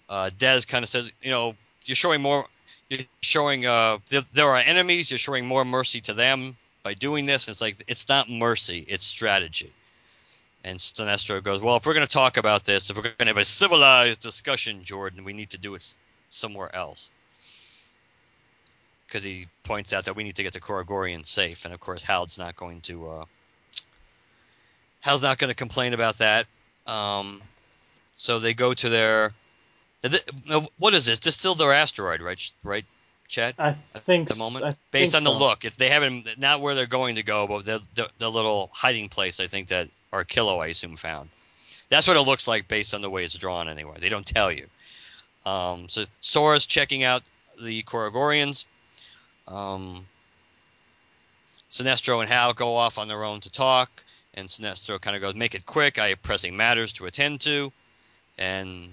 uh, 0.08 0.30
Dez 0.36 0.66
kind 0.66 0.82
of 0.82 0.88
says, 0.88 1.12
you 1.22 1.30
know, 1.30 1.54
you're 1.84 1.94
showing 1.94 2.20
more. 2.20 2.44
You're 2.90 3.00
showing 3.22 3.66
uh, 3.66 3.98
there, 4.32 4.48
are 4.48 4.56
enemies. 4.56 5.10
You're 5.10 5.18
showing 5.18 5.46
more 5.46 5.64
mercy 5.64 6.00
to 6.02 6.12
them 6.12 6.56
by 6.82 6.94
doing 6.94 7.24
this. 7.24 7.48
It's 7.48 7.60
like 7.60 7.76
it's 7.86 8.08
not 8.08 8.28
mercy, 8.28 8.84
it's 8.88 9.04
strategy. 9.04 9.72
And 10.64 10.78
Sinestro 10.78 11.42
goes, 11.42 11.62
well, 11.62 11.76
if 11.76 11.86
we're 11.86 11.94
going 11.94 12.06
to 12.06 12.12
talk 12.12 12.36
about 12.36 12.64
this, 12.64 12.90
if 12.90 12.96
we're 12.96 13.04
going 13.04 13.14
to 13.20 13.26
have 13.26 13.38
a 13.38 13.44
civilized 13.44 14.20
discussion, 14.20 14.82
Jordan, 14.84 15.24
we 15.24 15.32
need 15.32 15.50
to 15.50 15.58
do 15.58 15.74
it 15.74 15.96
somewhere 16.28 16.74
else. 16.74 17.10
Because 19.06 19.22
he 19.22 19.46
points 19.62 19.92
out 19.92 20.04
that 20.04 20.16
we 20.16 20.24
need 20.24 20.36
to 20.36 20.42
get 20.42 20.52
the 20.52 20.60
Korugarian 20.60 21.24
safe, 21.24 21.64
and 21.64 21.72
of 21.72 21.80
course, 21.80 22.02
Hal's 22.02 22.38
not 22.38 22.56
going 22.56 22.80
to. 22.82 23.08
Uh, 23.08 23.24
Hal's 25.00 25.22
not 25.22 25.38
going 25.38 25.48
to 25.48 25.54
complain 25.54 25.94
about 25.94 26.18
that. 26.18 26.46
Um, 26.86 27.40
so 28.14 28.38
they 28.38 28.52
go 28.52 28.74
to 28.74 28.88
their 28.88 29.32
what 30.78 30.94
is 30.94 31.06
this? 31.06 31.18
This 31.18 31.34
is 31.34 31.40
still 31.40 31.54
their 31.54 31.72
asteroid, 31.72 32.22
right? 32.22 32.52
Right, 32.64 32.84
Chad? 33.28 33.54
I 33.58 33.72
think 33.72 34.30
at 34.30 34.36
the 34.36 34.38
moment, 34.38 34.64
I 34.64 34.74
based 34.90 35.14
on 35.14 35.22
so. 35.22 35.32
the 35.32 35.38
look, 35.38 35.64
if 35.64 35.76
they 35.76 35.88
haven't 35.88 36.38
not 36.38 36.60
where 36.60 36.74
they're 36.74 36.86
going 36.86 37.16
to 37.16 37.22
go, 37.22 37.46
but 37.46 37.64
the, 37.64 37.82
the, 37.94 38.08
the 38.18 38.30
little 38.30 38.70
hiding 38.72 39.08
place, 39.08 39.40
I 39.40 39.46
think 39.46 39.68
that 39.68 39.88
Arkillo, 40.12 40.62
I 40.62 40.68
assume, 40.68 40.96
found. 40.96 41.28
That's 41.90 42.06
what 42.06 42.16
it 42.16 42.22
looks 42.22 42.48
like 42.48 42.68
based 42.68 42.94
on 42.94 43.02
the 43.02 43.10
way 43.10 43.24
it's 43.24 43.36
drawn. 43.36 43.68
Anyway, 43.68 43.96
they 44.00 44.08
don't 44.08 44.26
tell 44.26 44.50
you. 44.50 44.66
Um, 45.44 45.88
so 45.88 46.04
Sora's 46.20 46.66
checking 46.66 47.02
out 47.02 47.22
the 47.60 47.82
Korugarians. 47.82 48.64
Um, 49.48 50.06
Sinestro 51.68 52.20
and 52.20 52.28
Hal 52.28 52.52
go 52.52 52.74
off 52.74 52.98
on 52.98 53.08
their 53.08 53.24
own 53.24 53.40
to 53.40 53.50
talk, 53.50 54.02
and 54.34 54.48
Sinestro 54.48 55.00
kind 55.00 55.14
of 55.14 55.22
goes, 55.22 55.34
"Make 55.34 55.54
it 55.54 55.66
quick. 55.66 55.98
I 55.98 56.08
have 56.08 56.22
pressing 56.22 56.56
matters 56.56 56.92
to 56.94 57.06
attend 57.06 57.42
to." 57.42 57.72
And 58.38 58.88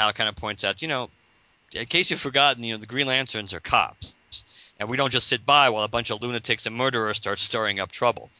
Hal 0.00 0.14
kind 0.14 0.30
of 0.30 0.36
points 0.36 0.64
out, 0.64 0.80
you 0.80 0.88
know, 0.88 1.10
in 1.74 1.84
case 1.84 2.10
you've 2.10 2.20
forgotten, 2.20 2.64
you 2.64 2.72
know, 2.72 2.80
the 2.80 2.86
Green 2.86 3.06
Lanterns 3.06 3.52
are 3.52 3.60
cops, 3.60 4.14
and 4.78 4.88
we 4.88 4.96
don't 4.96 5.12
just 5.12 5.26
sit 5.26 5.44
by 5.44 5.68
while 5.68 5.84
a 5.84 5.88
bunch 5.88 6.10
of 6.10 6.22
lunatics 6.22 6.64
and 6.64 6.74
murderers 6.74 7.18
start 7.18 7.38
stirring 7.38 7.80
up 7.80 7.92
trouble. 7.92 8.30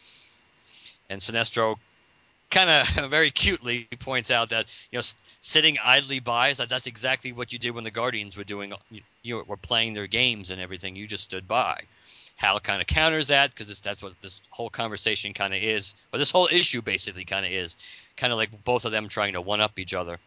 And 1.10 1.20
Sinestro 1.20 1.76
kind 2.50 2.70
of 2.70 3.10
very 3.10 3.30
cutely 3.30 3.86
points 3.98 4.30
out 4.30 4.48
that 4.48 4.64
you 4.90 4.96
know 4.96 5.02
sitting 5.42 5.76
idly 5.84 6.18
by 6.18 6.54
that 6.54 6.70
that's 6.70 6.86
exactly 6.86 7.32
what 7.32 7.52
you 7.52 7.58
did 7.58 7.72
when 7.72 7.84
the 7.84 7.90
Guardians 7.90 8.38
were 8.38 8.44
doing 8.44 8.72
you, 8.90 9.02
you 9.22 9.44
were 9.46 9.58
playing 9.58 9.92
their 9.92 10.06
games 10.06 10.48
and 10.48 10.62
everything 10.62 10.96
you 10.96 11.06
just 11.06 11.24
stood 11.24 11.46
by. 11.46 11.82
Hal 12.36 12.58
kind 12.60 12.80
of 12.80 12.86
counters 12.86 13.28
that 13.28 13.50
because 13.50 13.80
that's 13.80 14.02
what 14.02 14.18
this 14.22 14.40
whole 14.48 14.70
conversation 14.70 15.34
kind 15.34 15.52
of 15.52 15.62
is, 15.62 15.94
or 16.10 16.18
this 16.18 16.30
whole 16.30 16.48
issue 16.50 16.80
basically 16.80 17.26
kind 17.26 17.44
of 17.44 17.52
is, 17.52 17.76
kind 18.16 18.32
of 18.32 18.38
like 18.38 18.64
both 18.64 18.86
of 18.86 18.92
them 18.92 19.08
trying 19.08 19.34
to 19.34 19.42
one 19.42 19.60
up 19.60 19.78
each 19.78 19.92
other 19.92 20.18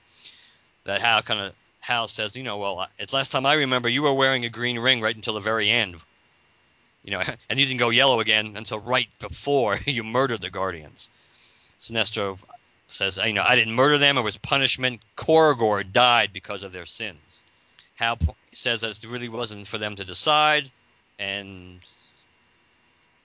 that 0.86 1.02
Hal 1.02 1.22
kind 1.22 1.40
of 1.40 1.54
Hal 1.80 2.08
says, 2.08 2.36
you 2.36 2.44
know, 2.44 2.58
well, 2.58 2.88
it's 2.98 3.14
last 3.14 3.32
time 3.32 3.46
I 3.46 3.56
remember 3.56 3.90
you 3.90 4.04
were 4.04 4.14
wearing 4.14 4.46
a 4.46 4.50
green 4.50 4.80
ring 4.80 5.02
right 5.02 5.16
until 5.16 5.34
the 5.34 5.42
very 5.42 5.70
end, 5.70 5.96
you 7.04 7.12
know, 7.12 7.22
and 7.50 7.60
you 7.60 7.66
didn't 7.66 7.80
go 7.80 7.90
yellow 7.90 8.20
again 8.20 8.54
until 8.56 8.80
right 8.80 9.10
before 9.20 9.78
you 9.86 10.04
murdered 10.04 10.42
the 10.42 10.50
Guardians. 10.50 11.10
Sinestro 11.80 12.42
says, 12.88 13.20
you 13.26 13.34
know, 13.34 13.44
I 13.46 13.56
didn't 13.56 13.74
murder 13.74 13.98
them; 13.98 14.18
it 14.18 14.22
was 14.22 14.38
punishment. 14.38 15.02
Korugar 15.18 15.92
died 15.92 16.32
because 16.32 16.64
of 16.64 16.72
their 16.72 16.86
sins. 16.86 17.44
Hal 17.96 18.18
says 18.52 18.82
that 18.82 19.04
it 19.04 19.10
really 19.10 19.30
wasn't 19.30 19.68
for 19.68 19.78
them 19.78 19.96
to 19.96 20.06
decide, 20.06 20.72
and 21.20 21.80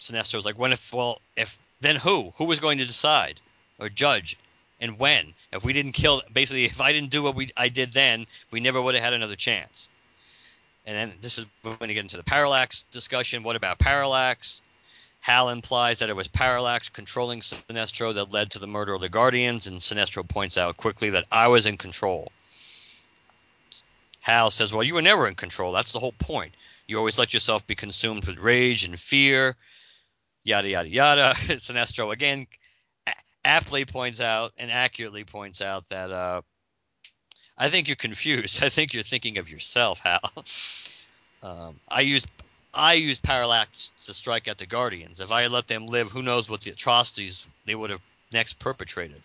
Sinestro's 0.01 0.45
like, 0.45 0.59
when 0.59 0.73
if 0.73 0.93
well, 0.93 1.21
if 1.37 1.59
then 1.81 1.97
who? 1.97 2.31
Who 2.39 2.45
was 2.45 2.61
going 2.61 2.79
to 2.79 2.85
decide 2.85 3.41
or 3.79 3.89
judge? 3.89 4.37
And 4.81 4.99
when. 4.99 5.35
If 5.53 5.65
we 5.65 5.73
didn't 5.73 5.93
kill, 5.93 6.23
basically, 6.33 6.65
if 6.65 6.81
I 6.81 6.93
didn't 6.93 7.11
do 7.11 7.23
what 7.23 7.35
we 7.35 7.51
I 7.57 7.69
did 7.69 7.93
then, 7.93 8.27
we 8.51 8.61
never 8.61 8.81
would 8.81 8.95
have 8.95 9.05
had 9.05 9.13
another 9.13 9.37
chance. 9.37 9.89
And 10.87 10.97
then 10.97 11.19
this 11.21 11.39
is 11.39 11.47
when 11.63 11.91
you 11.91 11.95
get 11.95 12.05
into 12.05 12.17
the 12.17 12.25
parallax 12.25 12.85
discussion. 12.91 13.43
What 13.43 13.57
about 13.57 13.79
parallax? 13.79 14.63
Hal 15.21 15.51
implies 15.51 15.99
that 15.99 16.09
it 16.09 16.17
was 16.17 16.29
parallax 16.29 16.89
controlling 16.89 17.41
Sinestro 17.41 18.15
that 18.15 18.31
led 18.31 18.53
to 18.53 18.59
the 18.59 18.67
murder 18.67 18.95
of 18.95 19.01
the 19.01 19.09
Guardians, 19.09 19.67
and 19.67 19.79
Sinestro 19.79 20.27
points 20.27 20.57
out 20.57 20.77
quickly 20.77 21.11
that 21.11 21.27
I 21.31 21.49
was 21.49 21.67
in 21.67 21.77
control. 21.77 22.33
Hal 24.21 24.51
says, 24.51 24.73
Well, 24.73 24.85
you 24.85 24.95
were 24.95 25.03
never 25.03 25.27
in 25.27 25.35
control. 25.35 25.73
That's 25.73 25.93
the 25.93 25.99
whole 25.99 26.13
point. 26.13 26.55
You 26.87 26.99
always 26.99 27.19
let 27.19 27.35
yourself 27.35 27.67
be 27.67 27.75
consumed 27.75 28.27
with 28.27 28.39
rage 28.39 28.85
and 28.85 28.99
fear, 28.99 29.57
yada, 30.45 30.69
yada, 30.69 30.89
yada. 30.89 31.35
Sinestro, 31.37 32.13
again, 32.13 32.47
aptly 33.49 33.87
points 33.87 34.21
out 34.21 34.53
and 34.59 34.71
accurately 34.71 35.25
points 35.25 35.63
out 35.63 35.89
that 35.89 36.13
uh, 36.13 36.43
I 37.57 37.71
think 37.71 37.89
you're 37.89 37.97
confused. 37.97 38.63
I 38.63 38.69
think 38.69 38.93
you're 38.93 39.03
thinking 39.03 39.39
of 39.39 39.51
yourself, 39.51 40.01
Hal. 40.01 40.21
um, 41.43 41.81
I 41.89 42.03
used 42.03 42.27
I 42.75 42.93
used 42.93 43.23
parallax 43.23 43.91
to 44.05 44.13
strike 44.13 44.47
at 44.47 44.59
the 44.59 44.67
Guardians. 44.67 45.21
If 45.21 45.33
I 45.33 45.43
had 45.43 45.53
let 45.53 45.67
them 45.67 45.87
live, 45.87 46.11
who 46.11 46.23
knows 46.23 46.51
what 46.51 46.61
the 46.61 46.71
atrocities 46.71 47.49
they 47.65 47.75
would 47.75 47.91
have 47.91 48.03
next 48.31 48.59
perpetrated. 48.59 49.23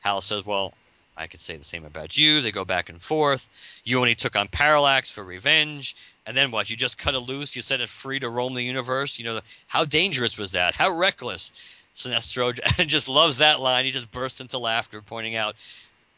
Hal 0.00 0.20
says, 0.20 0.44
"Well, 0.44 0.74
I 1.16 1.28
could 1.28 1.40
say 1.40 1.56
the 1.56 1.62
same 1.64 1.84
about 1.84 2.18
you. 2.18 2.40
They 2.40 2.50
go 2.50 2.64
back 2.64 2.88
and 2.88 3.00
forth. 3.00 3.48
You 3.84 3.98
only 3.98 4.16
took 4.16 4.34
on 4.34 4.48
Parallax 4.48 5.08
for 5.08 5.22
revenge. 5.22 5.94
And 6.26 6.36
then 6.36 6.50
what? 6.50 6.68
You 6.68 6.76
just 6.76 6.98
cut 6.98 7.14
it 7.14 7.20
loose. 7.20 7.54
You 7.54 7.62
set 7.62 7.80
it 7.80 7.88
free 7.88 8.18
to 8.20 8.28
roam 8.28 8.54
the 8.54 8.62
universe. 8.62 9.18
You 9.18 9.26
know, 9.26 9.40
how 9.68 9.84
dangerous 9.84 10.36
was 10.36 10.52
that? 10.52 10.74
How 10.74 10.90
reckless? 10.90 11.52
Sinestro 11.94 12.58
just 12.86 13.08
loves 13.08 13.38
that 13.38 13.60
line. 13.60 13.84
He 13.84 13.90
just 13.90 14.10
bursts 14.10 14.40
into 14.40 14.58
laughter, 14.58 15.02
pointing 15.02 15.36
out 15.36 15.56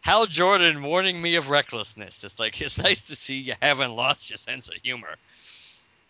Hal 0.01 0.27
Jordan 0.27 0.83
warning 0.83 1.21
me 1.21 1.37
of 1.37 1.49
recklessness. 1.49 2.25
It's 2.25 2.39
like 2.39 2.61
it's 2.61 2.83
nice 2.83 3.09
to 3.09 3.17
see 3.17 3.39
you 3.39 3.55
haven't 3.61 3.97
lost 3.97 4.31
your 4.31 4.37
sense 4.37 4.69
of 4.69 4.75
humor. 4.83 5.17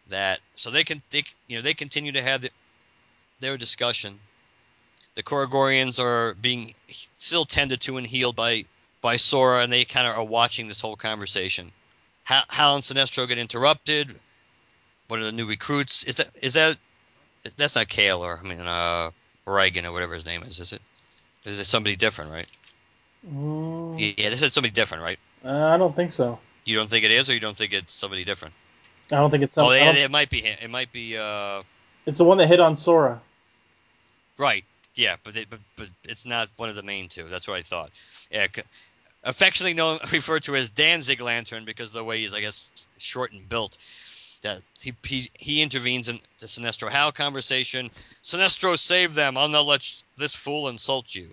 That 0.08 0.40
so 0.54 0.70
they 0.70 0.84
can 0.84 1.02
they 1.10 1.24
you 1.48 1.56
know 1.56 1.62
they 1.62 1.74
continue 1.74 2.12
to 2.12 2.22
have 2.22 2.42
the, 2.42 2.50
their 3.40 3.56
discussion. 3.56 4.18
The 5.14 5.22
Korugarians 5.22 5.98
are 5.98 6.34
being 6.34 6.74
still 7.16 7.44
tended 7.44 7.80
to 7.82 7.96
and 7.96 8.06
healed 8.06 8.36
by 8.36 8.64
by 9.00 9.16
Sora, 9.16 9.62
and 9.62 9.72
they 9.72 9.84
kind 9.84 10.06
of 10.06 10.16
are 10.16 10.24
watching 10.24 10.66
this 10.66 10.80
whole 10.80 10.96
conversation. 10.96 11.70
Hal, 12.24 12.42
Hal 12.48 12.74
and 12.74 12.84
Sinestro 12.84 13.28
get 13.28 13.38
interrupted. 13.38 14.18
One 15.08 15.20
of 15.20 15.26
the 15.26 15.32
new 15.32 15.46
recruits 15.46 16.02
is 16.02 16.16
that 16.16 16.30
is 16.42 16.54
that 16.54 16.78
that's 17.56 17.76
not 17.76 17.88
Kale 17.88 18.24
or 18.24 18.40
I 18.42 18.46
mean 18.46 18.60
uh 18.60 19.10
Rigan 19.46 19.86
or 19.86 19.92
whatever 19.92 20.14
his 20.14 20.24
name 20.26 20.42
is, 20.42 20.58
is 20.60 20.72
it? 20.72 20.82
Is 21.44 21.58
it 21.58 21.64
somebody 21.64 21.96
different, 21.96 22.30
right? 22.32 22.46
Mm, 23.30 24.14
Yeah, 24.18 24.30
this 24.30 24.42
is 24.42 24.52
somebody 24.52 24.72
different, 24.72 25.02
right? 25.02 25.18
uh, 25.44 25.66
I 25.66 25.76
don't 25.76 25.94
think 25.94 26.12
so. 26.12 26.38
You 26.64 26.76
don't 26.76 26.88
think 26.88 27.04
it 27.04 27.10
is, 27.10 27.28
or 27.28 27.34
you 27.34 27.40
don't 27.40 27.56
think 27.56 27.74
it's 27.74 27.92
somebody 27.92 28.24
different? 28.24 28.54
I 29.12 29.16
don't 29.16 29.30
think 29.30 29.42
it's 29.42 29.52
some. 29.52 29.66
oh, 29.66 29.70
it, 29.70 29.96
it 29.96 30.10
might 30.10 30.30
be 30.30 30.40
him. 30.40 30.56
It 30.62 30.70
might 30.70 30.90
be 30.92 31.18
uh 31.18 31.62
it's 32.06 32.18
the 32.18 32.24
one 32.24 32.38
that 32.38 32.46
hit 32.46 32.60
on 32.60 32.76
Sora. 32.76 33.20
right. 34.38 34.64
Yeah, 34.94 35.16
but 35.24 35.36
it, 35.36 35.50
but 35.50 35.58
but 35.76 35.88
it's 36.04 36.24
not 36.24 36.48
one 36.56 36.68
of 36.68 36.76
the 36.76 36.82
main 36.82 37.08
two. 37.08 37.24
That's 37.24 37.48
what 37.48 37.58
I 37.58 37.62
thought. 37.62 37.90
Yeah, 38.30 38.46
affectionately 39.24 39.74
known 39.74 39.98
referred 40.12 40.44
to 40.44 40.54
as 40.54 40.68
Danzig 40.68 41.20
Lantern 41.20 41.64
because 41.64 41.90
of 41.90 41.94
the 41.94 42.04
way 42.04 42.20
he's 42.20 42.32
I 42.32 42.40
guess 42.40 42.70
short 42.98 43.32
and 43.32 43.46
built. 43.48 43.76
That 44.44 44.60
he 44.82 44.92
he, 45.04 45.30
he 45.32 45.62
intervenes 45.62 46.10
in 46.10 46.20
the 46.38 46.44
Sinestro 46.44 46.90
Hal 46.90 47.12
conversation. 47.12 47.90
Sinestro 48.22 48.78
saved 48.78 49.14
them. 49.14 49.38
I'll 49.38 49.48
not 49.48 49.64
let 49.64 50.02
this 50.18 50.36
fool 50.36 50.68
insult 50.68 51.14
you. 51.14 51.30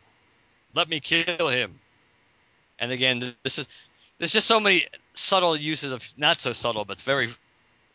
Let 0.74 0.88
me 0.88 1.02
kill 1.02 1.50
him. 1.50 1.74
And 2.80 2.94
again, 2.94 3.36
this 3.44 3.60
is 3.60 3.68
there's 4.18 4.32
just 4.32 4.48
so 4.48 4.62
many 4.62 4.86
subtle 5.14 5.58
uses 5.58 5.92
of 5.92 6.14
not 6.16 6.40
so 6.40 6.54
subtle, 6.54 6.86
but 6.86 7.02
very 7.02 7.28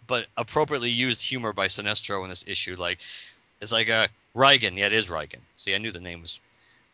but 0.06 0.26
appropriately 0.36 0.90
used 0.90 1.22
humor 1.22 1.54
by 1.54 1.68
Sinestro 1.68 2.22
in 2.22 2.28
this 2.28 2.46
issue. 2.46 2.76
Like 2.76 2.98
it's 3.62 3.72
like 3.72 3.88
uh 3.88 4.08
Rigan. 4.34 4.76
Yeah, 4.76 4.86
it 4.86 4.92
is 4.92 5.08
Rigan. 5.08 5.40
See, 5.56 5.74
I 5.74 5.78
knew 5.78 5.92
the 5.92 6.00
name 6.00 6.20
was. 6.20 6.38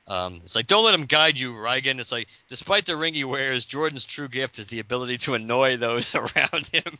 Um, 0.06 0.34
it's 0.44 0.54
like 0.54 0.68
don't 0.68 0.84
let 0.84 0.94
him 0.94 1.06
guide 1.06 1.40
you, 1.40 1.60
Rigan. 1.60 1.98
It's 1.98 2.12
like 2.12 2.28
despite 2.48 2.86
the 2.86 2.94
ring 2.96 3.14
he 3.14 3.24
wears, 3.24 3.64
Jordan's 3.64 4.06
true 4.06 4.28
gift 4.28 4.60
is 4.60 4.68
the 4.68 4.78
ability 4.78 5.18
to 5.18 5.34
annoy 5.34 5.76
those 5.76 6.14
around 6.14 6.68
him. 6.72 6.98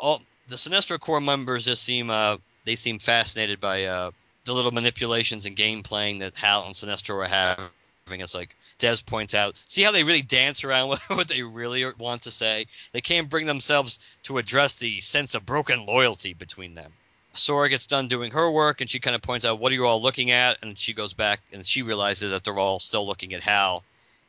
All 0.00 0.22
the 0.48 0.56
Sinestro 0.56 0.98
Corps 0.98 1.20
members 1.20 1.66
just 1.66 1.82
seem 1.82 2.08
uh, 2.08 2.38
they 2.64 2.74
seem 2.74 2.98
fascinated 2.98 3.60
by 3.60 3.84
uh, 3.84 4.10
the 4.44 4.54
little 4.54 4.72
manipulations 4.72 5.44
and 5.44 5.54
game 5.54 5.82
playing 5.82 6.20
that 6.20 6.34
Hal 6.34 6.64
and 6.64 6.74
Sinestro 6.74 7.22
are 7.22 7.28
having. 7.28 8.20
It's 8.20 8.34
like 8.34 8.56
Dez 8.78 9.04
points 9.04 9.34
out, 9.34 9.60
see 9.66 9.82
how 9.82 9.92
they 9.92 10.02
really 10.02 10.22
dance 10.22 10.64
around 10.64 10.88
with 10.88 11.02
what 11.08 11.28
they 11.28 11.42
really 11.42 11.84
want 11.98 12.22
to 12.22 12.30
say. 12.30 12.66
They 12.92 13.02
can't 13.02 13.28
bring 13.28 13.46
themselves 13.46 13.98
to 14.22 14.38
address 14.38 14.74
the 14.74 15.00
sense 15.00 15.34
of 15.34 15.44
broken 15.46 15.86
loyalty 15.86 16.32
between 16.32 16.74
them. 16.74 16.92
Sora 17.32 17.68
gets 17.68 17.86
done 17.86 18.08
doing 18.08 18.32
her 18.32 18.50
work, 18.50 18.80
and 18.80 18.90
she 18.90 18.98
kind 18.98 19.14
of 19.14 19.22
points 19.22 19.44
out, 19.44 19.60
"What 19.60 19.70
are 19.70 19.76
you 19.76 19.86
all 19.86 20.02
looking 20.02 20.30
at?" 20.30 20.58
And 20.62 20.76
she 20.76 20.94
goes 20.94 21.14
back, 21.14 21.40
and 21.52 21.64
she 21.64 21.82
realizes 21.82 22.32
that 22.32 22.42
they're 22.42 22.58
all 22.58 22.80
still 22.80 23.06
looking 23.06 23.34
at 23.34 23.42
Hal 23.42 23.84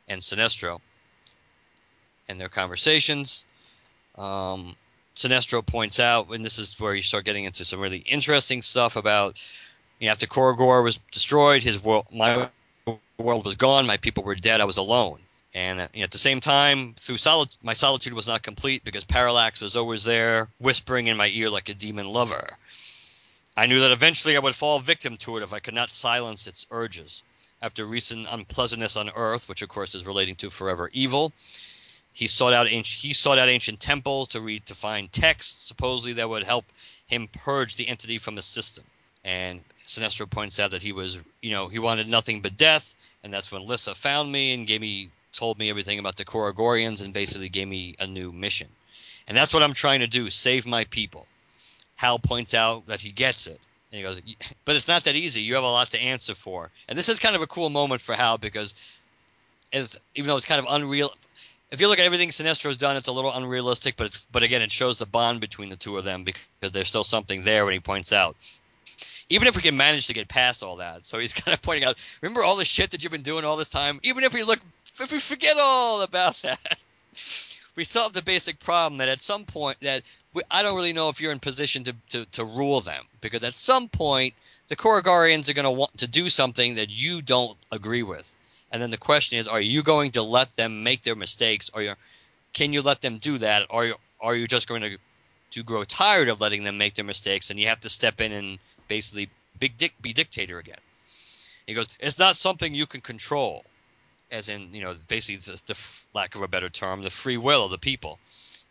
and 0.06 0.20
Sinestro 0.20 0.80
and 2.28 2.38
their 2.38 2.48
conversations. 2.48 3.46
Um, 4.16 4.76
Sinestro 5.14 5.64
points 5.64 6.00
out, 6.00 6.28
and 6.34 6.44
this 6.44 6.58
is 6.58 6.78
where 6.80 6.94
you 6.94 7.02
start 7.02 7.24
getting 7.24 7.44
into 7.44 7.64
some 7.64 7.80
really 7.80 7.98
interesting 7.98 8.62
stuff 8.62 8.96
about, 8.96 9.36
you 9.98 10.06
know, 10.06 10.12
after 10.12 10.26
Korugar 10.26 10.82
was 10.82 10.98
destroyed, 11.10 11.62
his 11.62 11.82
world, 11.82 12.06
my 12.12 12.48
world 13.18 13.44
was 13.44 13.56
gone, 13.56 13.86
my 13.86 13.98
people 13.98 14.24
were 14.24 14.34
dead, 14.34 14.60
I 14.60 14.64
was 14.64 14.78
alone. 14.78 15.18
And 15.54 15.80
uh, 15.80 15.88
you 15.92 16.00
know, 16.00 16.04
at 16.04 16.10
the 16.10 16.18
same 16.18 16.40
time, 16.40 16.94
through 16.94 17.18
solid, 17.18 17.50
my 17.62 17.74
solitude 17.74 18.14
was 18.14 18.26
not 18.26 18.42
complete 18.42 18.84
because 18.84 19.04
Parallax 19.04 19.60
was 19.60 19.76
always 19.76 20.04
there, 20.04 20.48
whispering 20.58 21.08
in 21.08 21.16
my 21.16 21.28
ear 21.28 21.50
like 21.50 21.68
a 21.68 21.74
demon 21.74 22.08
lover. 22.08 22.56
I 23.54 23.66
knew 23.66 23.80
that 23.80 23.92
eventually 23.92 24.34
I 24.34 24.40
would 24.40 24.54
fall 24.54 24.78
victim 24.78 25.18
to 25.18 25.36
it 25.36 25.42
if 25.42 25.52
I 25.52 25.60
could 25.60 25.74
not 25.74 25.90
silence 25.90 26.46
its 26.46 26.66
urges. 26.70 27.22
After 27.60 27.84
recent 27.84 28.26
unpleasantness 28.30 28.96
on 28.96 29.10
Earth, 29.14 29.48
which 29.48 29.62
of 29.62 29.68
course 29.68 29.94
is 29.94 30.06
relating 30.06 30.36
to 30.36 30.50
forever 30.50 30.90
evil, 30.92 31.32
he 32.12 32.26
sought 32.26 32.52
out 32.52 32.68
ancient, 32.68 33.00
he 33.00 33.12
sought 33.12 33.38
out 33.38 33.48
ancient 33.48 33.80
temples 33.80 34.28
to 34.28 34.40
read 34.40 34.66
to 34.66 34.74
find 34.74 35.10
texts 35.12 35.66
supposedly 35.66 36.14
that 36.14 36.28
would 36.28 36.44
help 36.44 36.64
him 37.06 37.28
purge 37.28 37.76
the 37.76 37.88
entity 37.88 38.18
from 38.18 38.36
his 38.36 38.46
system. 38.46 38.84
And 39.24 39.62
Sinestro 39.86 40.28
points 40.28 40.60
out 40.60 40.72
that 40.72 40.82
he 40.82 40.92
was, 40.92 41.22
you 41.40 41.50
know, 41.50 41.68
he 41.68 41.78
wanted 41.78 42.08
nothing 42.08 42.40
but 42.40 42.56
death, 42.56 42.94
and 43.22 43.32
that's 43.32 43.52
when 43.52 43.64
Lyssa 43.64 43.94
found 43.94 44.30
me 44.30 44.52
and 44.52 44.66
gave 44.66 44.80
me, 44.80 45.10
told 45.32 45.58
me 45.58 45.70
everything 45.70 45.98
about 45.98 46.16
the 46.16 46.24
Korugarians, 46.24 47.02
and 47.02 47.14
basically 47.14 47.48
gave 47.48 47.68
me 47.68 47.94
a 48.00 48.06
new 48.06 48.32
mission. 48.32 48.68
And 49.28 49.36
that's 49.36 49.54
what 49.54 49.62
I'm 49.62 49.74
trying 49.74 50.00
to 50.00 50.06
do: 50.06 50.28
save 50.30 50.66
my 50.66 50.84
people. 50.84 51.26
Hal 51.96 52.18
points 52.18 52.54
out 52.54 52.86
that 52.88 53.00
he 53.00 53.12
gets 53.12 53.46
it, 53.46 53.60
and 53.90 53.96
he 53.98 54.02
goes, 54.02 54.20
"But 54.64 54.74
it's 54.76 54.88
not 54.88 55.04
that 55.04 55.14
easy. 55.14 55.42
You 55.42 55.54
have 55.54 55.64
a 55.64 55.68
lot 55.68 55.90
to 55.90 56.02
answer 56.02 56.34
for." 56.34 56.70
And 56.88 56.98
this 56.98 57.08
is 57.08 57.20
kind 57.20 57.36
of 57.36 57.42
a 57.42 57.46
cool 57.46 57.70
moment 57.70 58.00
for 58.00 58.14
Hal 58.14 58.38
because, 58.38 58.74
as 59.72 59.96
even 60.14 60.28
though 60.28 60.36
it's 60.36 60.46
kind 60.46 60.58
of 60.58 60.66
unreal, 60.68 61.14
if 61.72 61.80
you 61.80 61.88
look 61.88 61.98
at 61.98 62.04
everything 62.04 62.30
Sinestro's 62.30 62.76
done, 62.76 62.96
it's 62.98 63.08
a 63.08 63.12
little 63.12 63.32
unrealistic, 63.32 63.96
but 63.96 64.16
but 64.30 64.42
again, 64.42 64.60
it 64.60 64.70
shows 64.70 64.98
the 64.98 65.06
bond 65.06 65.40
between 65.40 65.70
the 65.70 65.76
two 65.76 65.96
of 65.96 66.04
them 66.04 66.22
because 66.22 66.70
there's 66.70 66.86
still 66.86 67.02
something 67.02 67.44
there 67.44 67.64
when 67.64 67.72
he 67.72 67.80
points 67.80 68.12
out. 68.12 68.36
Even 69.30 69.48
if 69.48 69.56
we 69.56 69.62
can 69.62 69.76
manage 69.76 70.08
to 70.08 70.12
get 70.12 70.28
past 70.28 70.62
all 70.62 70.76
that, 70.76 71.06
so 71.06 71.18
he's 71.18 71.32
kind 71.42 71.54
of 71.54 71.62
pointing 71.62 71.84
out, 71.84 71.96
remember 72.20 72.44
all 72.44 72.56
the 72.56 72.66
shit 72.66 72.90
that 72.90 73.02
you've 73.02 73.10
been 73.10 73.22
doing 73.22 73.46
all 73.46 73.56
this 73.56 73.70
time. 73.70 73.98
Even 74.02 74.22
if 74.22 74.34
we 74.34 74.42
look, 74.42 74.60
if 75.00 75.10
we 75.10 75.18
forget 75.18 75.56
all 75.58 76.02
about 76.02 76.36
that, 76.42 76.76
we 77.74 77.84
have 77.94 78.12
the 78.12 78.22
basic 78.22 78.60
problem 78.60 78.98
that 78.98 79.08
at 79.08 79.22
some 79.22 79.46
point 79.46 79.80
that 79.80 80.02
we, 80.34 80.42
I 80.50 80.62
don't 80.62 80.76
really 80.76 80.92
know 80.92 81.08
if 81.08 81.22
you're 81.22 81.32
in 81.32 81.40
position 81.40 81.84
to, 81.84 81.94
to, 82.10 82.26
to 82.32 82.44
rule 82.44 82.82
them 82.82 83.02
because 83.22 83.42
at 83.44 83.56
some 83.56 83.88
point 83.88 84.34
the 84.68 84.76
Korugarians 84.76 85.48
are 85.48 85.54
going 85.54 85.64
to 85.64 85.70
want 85.70 85.96
to 85.98 86.06
do 86.06 86.28
something 86.28 86.74
that 86.74 86.90
you 86.90 87.22
don't 87.22 87.56
agree 87.70 88.02
with. 88.02 88.36
And 88.72 88.80
then 88.80 88.90
the 88.90 88.96
question 88.96 89.38
is, 89.38 89.46
are 89.46 89.60
you 89.60 89.82
going 89.82 90.12
to 90.12 90.22
let 90.22 90.56
them 90.56 90.82
make 90.82 91.02
their 91.02 91.14
mistakes, 91.14 91.70
or 91.74 91.82
you, 91.82 91.94
can 92.54 92.72
you 92.72 92.80
let 92.80 93.02
them 93.02 93.18
do 93.18 93.36
that, 93.38 93.66
or 93.68 93.84
you- 93.84 94.00
are 94.18 94.34
you 94.34 94.48
just 94.48 94.66
going 94.66 94.82
to 94.82 94.98
to 95.50 95.62
grow 95.62 95.84
tired 95.84 96.28
of 96.28 96.40
letting 96.40 96.64
them 96.64 96.78
make 96.78 96.94
their 96.94 97.04
mistakes, 97.04 97.50
and 97.50 97.60
you 97.60 97.68
have 97.68 97.80
to 97.80 97.90
step 97.90 98.22
in 98.22 98.32
and 98.32 98.58
basically 98.88 99.28
big 99.58 99.76
dic- 99.76 100.00
be 100.00 100.14
dictator 100.14 100.58
again? 100.58 100.80
He 101.66 101.74
goes, 101.74 101.86
it's 102.00 102.18
not 102.18 102.36
something 102.36 102.74
you 102.74 102.86
can 102.86 103.02
control, 103.02 103.66
as 104.30 104.48
in 104.48 104.72
you 104.72 104.80
know 104.80 104.94
basically 105.08 105.36
the, 105.36 105.62
the 105.66 105.78
lack 106.14 106.34
of 106.34 106.40
a 106.40 106.48
better 106.48 106.70
term, 106.70 107.02
the 107.02 107.10
free 107.10 107.36
will 107.36 107.66
of 107.66 107.70
the 107.70 107.78
people, 107.78 108.18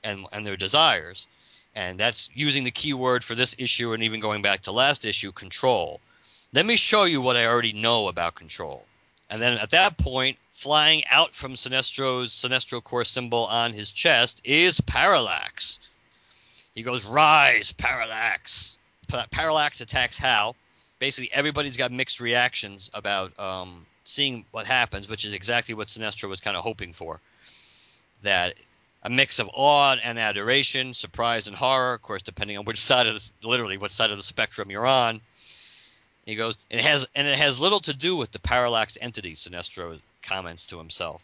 and 0.03 0.25
and 0.31 0.43
their 0.47 0.57
desires, 0.57 1.27
and 1.75 1.99
that's 1.99 2.29
using 2.33 2.63
the 2.63 2.71
key 2.71 2.93
word 2.95 3.23
for 3.23 3.35
this 3.35 3.55
issue, 3.59 3.93
and 3.93 4.01
even 4.01 4.19
going 4.19 4.41
back 4.41 4.61
to 4.63 4.71
last 4.71 5.05
issue, 5.05 5.31
control. 5.31 6.01
Let 6.53 6.65
me 6.65 6.75
show 6.75 7.03
you 7.03 7.21
what 7.21 7.37
I 7.37 7.45
already 7.45 7.73
know 7.73 8.07
about 8.07 8.33
control. 8.33 8.87
And 9.31 9.41
then 9.41 9.57
at 9.57 9.69
that 9.69 9.97
point, 9.97 10.37
flying 10.51 11.03
out 11.09 11.33
from 11.33 11.53
Sinestro's 11.53 12.33
Sinestro 12.33 12.83
Corps 12.83 13.05
symbol 13.05 13.45
on 13.45 13.71
his 13.71 13.93
chest 13.93 14.41
is 14.43 14.81
Parallax. 14.81 15.79
He 16.75 16.83
goes, 16.83 17.05
Rise, 17.05 17.71
Parallax. 17.71 18.77
Pa- 19.07 19.27
Parallax 19.31 19.79
attacks 19.79 20.17
Hal. 20.17 20.57
Basically, 20.99 21.31
everybody's 21.33 21.77
got 21.77 21.93
mixed 21.93 22.19
reactions 22.19 22.89
about 22.93 23.37
um, 23.39 23.85
seeing 24.03 24.45
what 24.51 24.65
happens, 24.65 25.07
which 25.07 25.23
is 25.23 25.33
exactly 25.33 25.73
what 25.75 25.87
Sinestro 25.87 26.27
was 26.27 26.41
kind 26.41 26.57
of 26.57 26.63
hoping 26.63 26.91
for. 26.91 27.21
That 28.23 28.59
a 29.01 29.09
mix 29.09 29.39
of 29.39 29.49
awe 29.53 29.95
and 30.03 30.19
adoration, 30.19 30.93
surprise 30.93 31.47
and 31.47 31.55
horror, 31.55 31.93
of 31.93 32.01
course, 32.01 32.21
depending 32.21 32.57
on 32.57 32.65
which 32.65 32.81
side 32.81 33.07
of 33.07 33.13
the, 33.13 33.47
literally 33.47 33.77
what 33.77 33.91
side 33.91 34.11
of 34.11 34.17
the 34.17 34.23
spectrum 34.23 34.69
you're 34.69 34.85
on. 34.85 35.21
He 36.25 36.35
goes, 36.35 36.57
and 36.69 36.79
it 36.79 36.83
has 36.83 37.07
and 37.15 37.27
it 37.27 37.37
has 37.37 37.59
little 37.59 37.79
to 37.81 37.93
do 37.93 38.15
with 38.15 38.31
the 38.31 38.39
parallax 38.39 38.97
entity. 39.01 39.33
Sinestro 39.33 39.99
comments 40.21 40.67
to 40.67 40.77
himself 40.77 41.23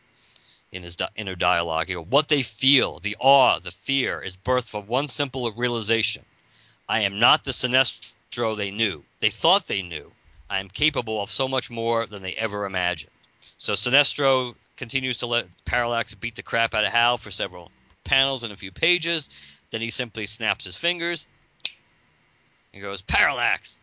in 0.71 0.83
his 0.83 0.95
di- 0.95 1.07
inner 1.15 1.35
dialogue. 1.35 1.87
He 1.87 1.93
goes, 1.93 2.07
what 2.07 2.27
they 2.27 2.41
feel, 2.41 2.99
the 2.99 3.15
awe, 3.19 3.59
the 3.59 3.71
fear, 3.71 4.21
is 4.21 4.35
birthed 4.35 4.69
from 4.69 4.87
one 4.87 5.07
simple 5.07 5.51
realization: 5.51 6.25
I 6.89 7.01
am 7.01 7.19
not 7.19 7.43
the 7.43 7.51
Sinestro 7.51 8.57
they 8.57 8.71
knew. 8.71 9.03
They 9.19 9.29
thought 9.29 9.67
they 9.67 9.83
knew. 9.83 10.11
I 10.49 10.59
am 10.59 10.69
capable 10.69 11.21
of 11.21 11.29
so 11.29 11.47
much 11.47 11.69
more 11.69 12.05
than 12.05 12.21
they 12.21 12.33
ever 12.33 12.65
imagined. 12.65 13.11
So 13.57 13.73
Sinestro 13.73 14.55
continues 14.77 15.19
to 15.19 15.27
let 15.27 15.47
Parallax 15.65 16.13
beat 16.15 16.35
the 16.35 16.43
crap 16.43 16.73
out 16.73 16.85
of 16.85 16.91
Hal 16.91 17.17
for 17.17 17.31
several 17.31 17.71
panels 18.03 18.43
and 18.43 18.53
a 18.53 18.57
few 18.57 18.71
pages. 18.71 19.29
Then 19.69 19.81
he 19.81 19.91
simply 19.91 20.27
snaps 20.27 20.65
his 20.65 20.77
fingers. 20.77 21.27
He 22.71 22.79
goes, 22.79 23.01
Parallax, 23.01 23.76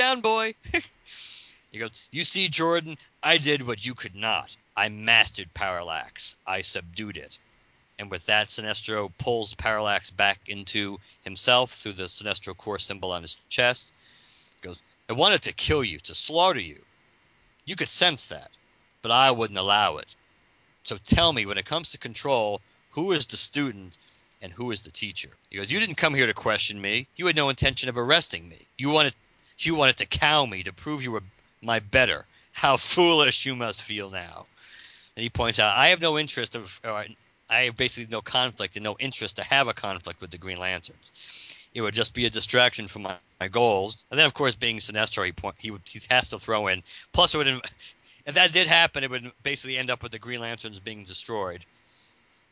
down, 0.00 0.22
boy. 0.22 0.54
he 1.70 1.78
goes, 1.78 1.90
You 2.10 2.24
see, 2.24 2.48
Jordan, 2.48 2.96
I 3.22 3.36
did 3.36 3.66
what 3.66 3.84
you 3.84 3.94
could 3.94 4.16
not. 4.16 4.56
I 4.74 4.88
mastered 4.88 5.52
Parallax. 5.52 6.36
I 6.46 6.62
subdued 6.62 7.18
it. 7.18 7.38
And 7.98 8.10
with 8.10 8.24
that, 8.26 8.48
Sinestro 8.48 9.12
pulls 9.18 9.54
Parallax 9.54 10.08
back 10.08 10.40
into 10.46 10.98
himself 11.20 11.72
through 11.72 11.92
the 11.92 12.04
Sinestro 12.04 12.56
Corps 12.56 12.78
symbol 12.78 13.12
on 13.12 13.20
his 13.20 13.36
chest. 13.50 13.92
He 14.62 14.68
goes, 14.68 14.78
I 15.10 15.12
wanted 15.12 15.42
to 15.42 15.52
kill 15.52 15.84
you, 15.84 15.98
to 15.98 16.14
slaughter 16.14 16.62
you. 16.62 16.80
You 17.66 17.76
could 17.76 17.90
sense 17.90 18.28
that, 18.28 18.50
but 19.02 19.12
I 19.12 19.30
wouldn't 19.30 19.58
allow 19.58 19.98
it. 19.98 20.14
So 20.82 20.96
tell 21.04 21.30
me, 21.34 21.44
when 21.44 21.58
it 21.58 21.66
comes 21.66 21.90
to 21.90 21.98
control, 21.98 22.62
who 22.92 23.12
is 23.12 23.26
the 23.26 23.36
student 23.36 23.98
and 24.40 24.50
who 24.50 24.70
is 24.70 24.80
the 24.80 24.90
teacher? 24.90 25.28
He 25.50 25.58
goes, 25.58 25.70
You 25.70 25.78
didn't 25.78 25.96
come 25.96 26.14
here 26.14 26.26
to 26.26 26.32
question 26.32 26.80
me. 26.80 27.06
You 27.16 27.26
had 27.26 27.36
no 27.36 27.50
intention 27.50 27.90
of 27.90 27.98
arresting 27.98 28.48
me. 28.48 28.60
You 28.78 28.88
wanted 28.88 29.14
you 29.66 29.74
wanted 29.74 29.98
to 29.98 30.06
cow 30.06 30.44
me 30.46 30.62
to 30.62 30.72
prove 30.72 31.02
you 31.02 31.12
were 31.12 31.22
my 31.62 31.78
better. 31.78 32.24
How 32.52 32.76
foolish 32.94 33.46
you 33.46 33.56
must 33.56 33.82
feel 33.82 34.10
now. 34.10 34.46
And 35.16 35.22
he 35.22 35.28
points 35.28 35.58
out, 35.58 35.76
I 35.76 35.88
have 35.88 36.00
no 36.00 36.18
interest 36.18 36.56
of 36.56 36.80
or 36.84 37.04
I 37.50 37.64
have 37.64 37.76
basically 37.76 38.10
no 38.12 38.22
conflict 38.22 38.76
and 38.76 38.84
no 38.84 38.96
interest 38.98 39.36
to 39.36 39.42
have 39.42 39.66
a 39.66 39.74
conflict 39.74 40.20
with 40.20 40.30
the 40.30 40.38
Green 40.38 40.58
Lanterns. 40.58 41.12
It 41.74 41.82
would 41.82 41.94
just 41.94 42.14
be 42.14 42.26
a 42.26 42.30
distraction 42.30 42.86
from 42.86 43.02
my, 43.02 43.16
my 43.40 43.48
goals. 43.48 44.04
And 44.10 44.18
then, 44.18 44.26
of 44.26 44.34
course, 44.34 44.54
being 44.54 44.78
Sinestro, 44.78 45.26
he 45.26 45.32
point, 45.32 45.56
he, 45.58 45.70
would, 45.70 45.82
he 45.84 46.00
has 46.10 46.28
to 46.28 46.38
throw 46.38 46.68
in. 46.68 46.82
Plus, 47.12 47.34
it 47.34 47.38
would 47.38 47.48
if 48.26 48.34
that 48.34 48.52
did 48.52 48.68
happen, 48.68 49.02
it 49.02 49.10
would 49.10 49.30
basically 49.42 49.78
end 49.78 49.90
up 49.90 50.02
with 50.02 50.12
the 50.12 50.18
Green 50.18 50.40
Lanterns 50.40 50.78
being 50.78 51.04
destroyed, 51.04 51.64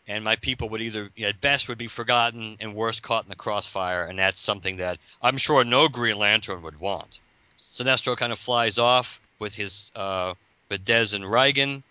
and 0.09 0.25
my 0.25 0.37
people 0.37 0.71
would 0.71 0.81
either, 0.81 1.11
at 1.23 1.41
best, 1.41 1.69
would 1.69 1.79
be 1.79 1.87
forgotten, 1.87 2.57
and 2.61 2.75
worst, 2.75 3.03
caught 3.03 3.25
in 3.25 3.29
the 3.29 3.37
crossfire. 3.37 4.03
And 4.05 4.19
that's 4.19 4.41
something 4.41 4.79
that 4.79 4.99
I'm 5.23 5.37
sure 5.37 5.63
no 5.65 5.89
Green 5.89 6.19
Lantern 6.19 6.63
would 6.63 6.81
want. 6.81 7.21
Sinestro 7.59 8.17
kind 8.17 8.33
of 8.33 8.39
flies 8.39 8.79
off 8.79 9.21
with 9.39 9.55
his 9.55 9.93
uh, 9.95 10.35
with 10.71 11.15
and 11.15 11.31
Rigan, 11.31 11.83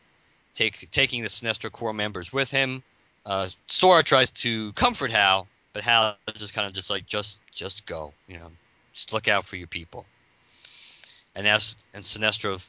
take, 0.53 0.89
taking 0.91 1.22
the 1.22 1.30
Sinestro 1.30 1.72
Corps 1.72 1.93
members 1.93 2.34
with 2.34 2.49
him. 2.49 2.84
Uh, 3.26 3.47
Sora 3.68 4.03
tries 4.03 4.32
to 4.32 4.74
comfort 4.74 5.11
Hal, 5.11 5.47
but 5.74 5.84
Hal 5.84 6.18
just 6.36 6.53
kind 6.53 6.68
of 6.68 6.74
just 6.74 6.89
like 6.89 7.05
just 7.05 7.39
just 7.51 7.86
go, 7.86 8.13
you 8.28 8.38
know, 8.38 8.51
just 8.93 9.13
look 9.13 9.28
out 9.28 9.45
for 9.45 9.57
your 9.57 9.68
people. 9.68 10.05
And 11.36 11.47
as 11.47 11.76
and 11.93 12.03
Sinestro 12.03 12.65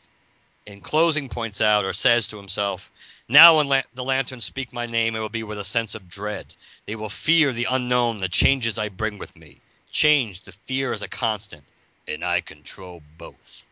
in 0.69 0.83
closing 0.83 1.31
points 1.31 1.63
out 1.63 1.87
or 1.87 1.95
says 1.95 2.29
to 2.29 2.37
himself, 2.37 2.93
Now 3.27 3.57
when 3.57 3.69
la- 3.69 3.83
the 3.95 4.05
lanterns 4.05 4.45
speak 4.45 4.71
my 4.71 4.85
name, 4.85 5.17
it 5.17 5.21
will 5.21 5.31
be 5.31 5.43
with 5.43 5.59
a 5.59 5.65
sense 5.65 5.95
of 5.95 6.11
dread. 6.11 6.55
They 6.85 6.95
will 6.95 7.09
fear 7.09 7.53
the 7.53 7.69
unknown, 7.71 8.19
the 8.19 8.29
changes 8.29 8.79
I 8.79 8.91
bring 8.91 9.19
with 9.19 9.35
me. 9.35 9.61
Change, 9.91 10.43
the 10.43 10.53
fear 10.53 10.93
is 10.93 11.01
a 11.01 11.09
constant, 11.09 11.65
and 12.07 12.23
I 12.23 12.43
control 12.43 13.03
both. 13.17 13.67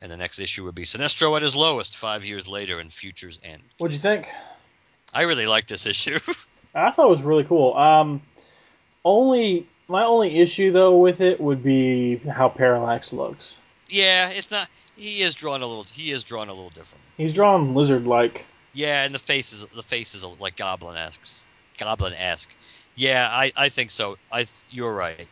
And 0.00 0.10
the 0.10 0.16
next 0.16 0.38
issue 0.38 0.64
would 0.64 0.74
be 0.74 0.84
Sinestro 0.84 1.36
at 1.36 1.42
his 1.42 1.54
lowest 1.54 1.98
five 1.98 2.24
years 2.24 2.48
later 2.48 2.80
in 2.80 2.88
Future's 2.88 3.38
End. 3.42 3.62
What'd 3.76 3.92
you 3.92 4.00
think? 4.00 4.26
I 5.12 5.22
really 5.22 5.46
like 5.46 5.66
this 5.66 5.84
issue. 5.84 6.18
I 6.74 6.90
thought 6.90 7.06
it 7.06 7.10
was 7.10 7.22
really 7.22 7.44
cool. 7.44 7.76
Um, 7.76 8.22
only 9.04 9.66
my 9.86 10.04
only 10.04 10.36
issue 10.36 10.72
though 10.72 10.96
with 10.96 11.20
it 11.20 11.38
would 11.40 11.62
be 11.62 12.16
how 12.16 12.48
Parallax 12.48 13.12
looks. 13.12 13.58
Yeah, 13.88 14.30
it's 14.30 14.50
not. 14.50 14.68
He 14.96 15.22
is 15.22 15.34
drawn 15.34 15.62
a 15.62 15.66
little. 15.66 15.84
He 15.84 16.10
is 16.10 16.24
drawn 16.24 16.48
a 16.48 16.52
little 16.52 16.70
different. 16.70 17.02
He's 17.16 17.32
drawn 17.32 17.74
lizard-like. 17.74 18.44
Yeah, 18.72 19.04
and 19.04 19.14
the 19.14 19.18
face 19.18 19.52
is 19.52 19.64
the 19.74 19.82
face 19.82 20.14
is 20.14 20.24
like 20.24 20.56
goblin 20.56 20.96
esque, 20.96 21.44
goblin 21.78 22.14
esque. 22.14 22.54
Yeah, 22.94 23.28
I, 23.30 23.52
I 23.56 23.68
think 23.68 23.90
so. 23.90 24.18
I 24.30 24.46
you're 24.70 24.94
right. 24.94 25.26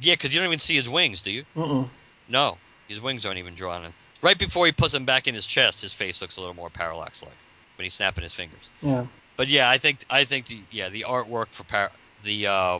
Yeah, 0.00 0.14
because 0.14 0.32
you 0.32 0.40
don't 0.40 0.46
even 0.46 0.58
see 0.58 0.76
his 0.76 0.88
wings, 0.88 1.22
do 1.22 1.32
you? 1.32 1.44
Mm-mm. 1.56 1.88
No, 2.28 2.56
his 2.88 3.00
wings 3.00 3.26
aren't 3.26 3.38
even 3.38 3.54
drawn. 3.54 3.84
In. 3.84 3.92
Right 4.22 4.38
before 4.38 4.66
he 4.66 4.72
puts 4.72 4.92
them 4.92 5.04
back 5.04 5.26
in 5.26 5.34
his 5.34 5.46
chest, 5.46 5.82
his 5.82 5.92
face 5.92 6.20
looks 6.22 6.36
a 6.36 6.40
little 6.40 6.54
more 6.54 6.70
parallax 6.70 7.22
like 7.22 7.32
when 7.76 7.84
he's 7.84 7.94
snapping 7.94 8.22
his 8.22 8.34
fingers. 8.34 8.68
Yeah. 8.82 9.06
But 9.36 9.48
yeah, 9.48 9.70
I 9.70 9.78
think 9.78 10.04
I 10.10 10.24
think 10.24 10.46
the 10.46 10.58
yeah 10.70 10.88
the 10.88 11.04
artwork 11.08 11.48
for 11.48 11.64
par- 11.64 11.92
the 12.24 12.46
uh, 12.46 12.78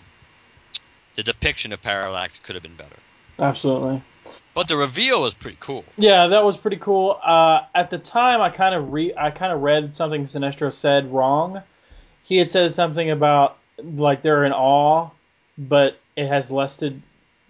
the 1.14 1.22
depiction 1.22 1.72
of 1.72 1.82
parallax 1.82 2.38
could 2.38 2.54
have 2.54 2.62
been 2.62 2.74
better. 2.74 2.96
Absolutely. 3.38 4.02
But 4.60 4.68
the 4.68 4.76
reveal 4.76 5.22
was 5.22 5.32
pretty 5.32 5.56
cool. 5.58 5.86
Yeah, 5.96 6.26
that 6.26 6.44
was 6.44 6.58
pretty 6.58 6.76
cool. 6.76 7.18
Uh, 7.24 7.62
at 7.74 7.88
the 7.88 7.96
time, 7.96 8.42
I 8.42 8.50
kind 8.50 8.74
of 8.74 8.92
re 8.92 9.10
I 9.16 9.30
kind 9.30 9.54
of 9.54 9.62
read 9.62 9.94
something 9.94 10.24
Sinestro 10.24 10.70
said 10.70 11.10
wrong. 11.10 11.62
He 12.24 12.36
had 12.36 12.50
said 12.50 12.74
something 12.74 13.10
about 13.10 13.56
like 13.82 14.20
they're 14.20 14.44
in 14.44 14.52
awe, 14.52 15.12
but 15.56 15.98
it 16.14 16.28
has 16.28 16.50
less 16.50 16.76
to 16.76 17.00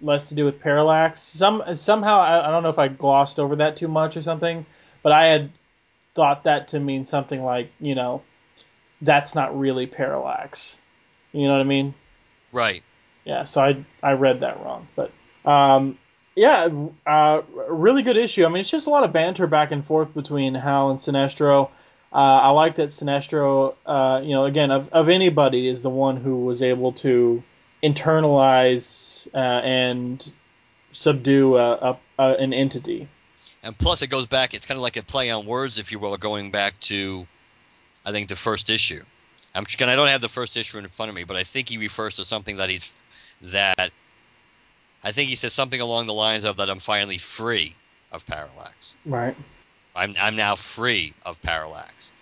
less 0.00 0.28
to 0.28 0.36
do 0.36 0.44
with 0.44 0.60
parallax. 0.60 1.20
Some 1.20 1.64
somehow 1.74 2.20
I, 2.20 2.46
I 2.46 2.50
don't 2.52 2.62
know 2.62 2.68
if 2.68 2.78
I 2.78 2.86
glossed 2.86 3.40
over 3.40 3.56
that 3.56 3.76
too 3.76 3.88
much 3.88 4.16
or 4.16 4.22
something, 4.22 4.64
but 5.02 5.10
I 5.10 5.26
had 5.26 5.50
thought 6.14 6.44
that 6.44 6.68
to 6.68 6.78
mean 6.78 7.04
something 7.04 7.42
like 7.42 7.72
you 7.80 7.96
know 7.96 8.22
that's 9.02 9.34
not 9.34 9.58
really 9.58 9.88
parallax. 9.88 10.78
You 11.32 11.48
know 11.48 11.54
what 11.54 11.60
I 11.60 11.64
mean? 11.64 11.92
Right. 12.52 12.84
Yeah, 13.24 13.46
so 13.46 13.62
I 13.62 13.84
I 14.00 14.12
read 14.12 14.42
that 14.42 14.62
wrong, 14.64 14.86
but 14.94 15.10
um, 15.44 15.98
yeah, 16.36 16.68
uh, 17.06 17.42
really 17.68 18.02
good 18.02 18.16
issue. 18.16 18.44
I 18.44 18.48
mean, 18.48 18.60
it's 18.60 18.70
just 18.70 18.86
a 18.86 18.90
lot 18.90 19.04
of 19.04 19.12
banter 19.12 19.46
back 19.46 19.72
and 19.72 19.84
forth 19.84 20.14
between 20.14 20.54
Hal 20.54 20.90
and 20.90 20.98
Sinestro. 20.98 21.70
Uh, 22.12 22.16
I 22.16 22.48
like 22.50 22.76
that 22.76 22.90
Sinestro, 22.90 23.74
uh, 23.86 24.20
you 24.22 24.30
know, 24.30 24.44
again 24.44 24.70
of 24.70 24.92
of 24.92 25.08
anybody 25.08 25.68
is 25.68 25.82
the 25.82 25.90
one 25.90 26.16
who 26.16 26.44
was 26.44 26.62
able 26.62 26.92
to 26.92 27.42
internalize 27.82 29.28
uh, 29.32 29.36
and 29.36 30.32
subdue 30.92 31.56
a, 31.56 31.72
a, 31.72 31.98
a, 32.18 32.34
an 32.34 32.52
entity. 32.52 33.08
And 33.62 33.76
plus, 33.76 34.02
it 34.02 34.08
goes 34.08 34.26
back. 34.26 34.54
It's 34.54 34.66
kind 34.66 34.76
of 34.76 34.82
like 34.82 34.96
a 34.96 35.02
play 35.02 35.30
on 35.30 35.46
words, 35.46 35.78
if 35.78 35.92
you 35.92 35.98
will, 35.98 36.16
going 36.16 36.50
back 36.50 36.78
to, 36.80 37.26
I 38.04 38.12
think, 38.12 38.28
the 38.28 38.36
first 38.36 38.70
issue. 38.70 39.02
I'm 39.54 39.66
just. 39.66 39.80
I 39.82 39.96
don't 39.96 40.08
have 40.08 40.20
the 40.20 40.28
first 40.28 40.56
issue 40.56 40.78
in 40.78 40.88
front 40.88 41.10
of 41.10 41.14
me, 41.14 41.24
but 41.24 41.36
I 41.36 41.44
think 41.44 41.68
he 41.68 41.76
refers 41.76 42.14
to 42.14 42.24
something 42.24 42.56
that 42.56 42.70
he's 42.70 42.94
that. 43.42 43.90
I 45.02 45.12
think 45.12 45.30
he 45.30 45.36
says 45.36 45.52
something 45.52 45.80
along 45.80 46.06
the 46.06 46.14
lines 46.14 46.44
of 46.44 46.56
that. 46.56 46.68
I'm 46.68 46.78
finally 46.78 47.18
free 47.18 47.74
of 48.12 48.26
parallax. 48.26 48.96
Right. 49.06 49.36
I'm 49.94 50.14
I'm 50.20 50.36
now 50.36 50.56
free 50.56 51.14
of 51.24 51.40
parallax, 51.42 52.12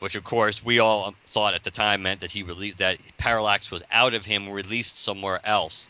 which 0.00 0.14
of 0.14 0.24
course 0.24 0.64
we 0.64 0.78
all 0.78 1.14
thought 1.24 1.54
at 1.54 1.62
the 1.62 1.70
time 1.70 2.02
meant 2.02 2.20
that 2.20 2.30
he 2.30 2.42
released 2.42 2.78
that 2.78 2.98
parallax 3.16 3.70
was 3.70 3.82
out 3.90 4.14
of 4.14 4.24
him, 4.24 4.50
released 4.50 4.98
somewhere 4.98 5.40
else, 5.44 5.88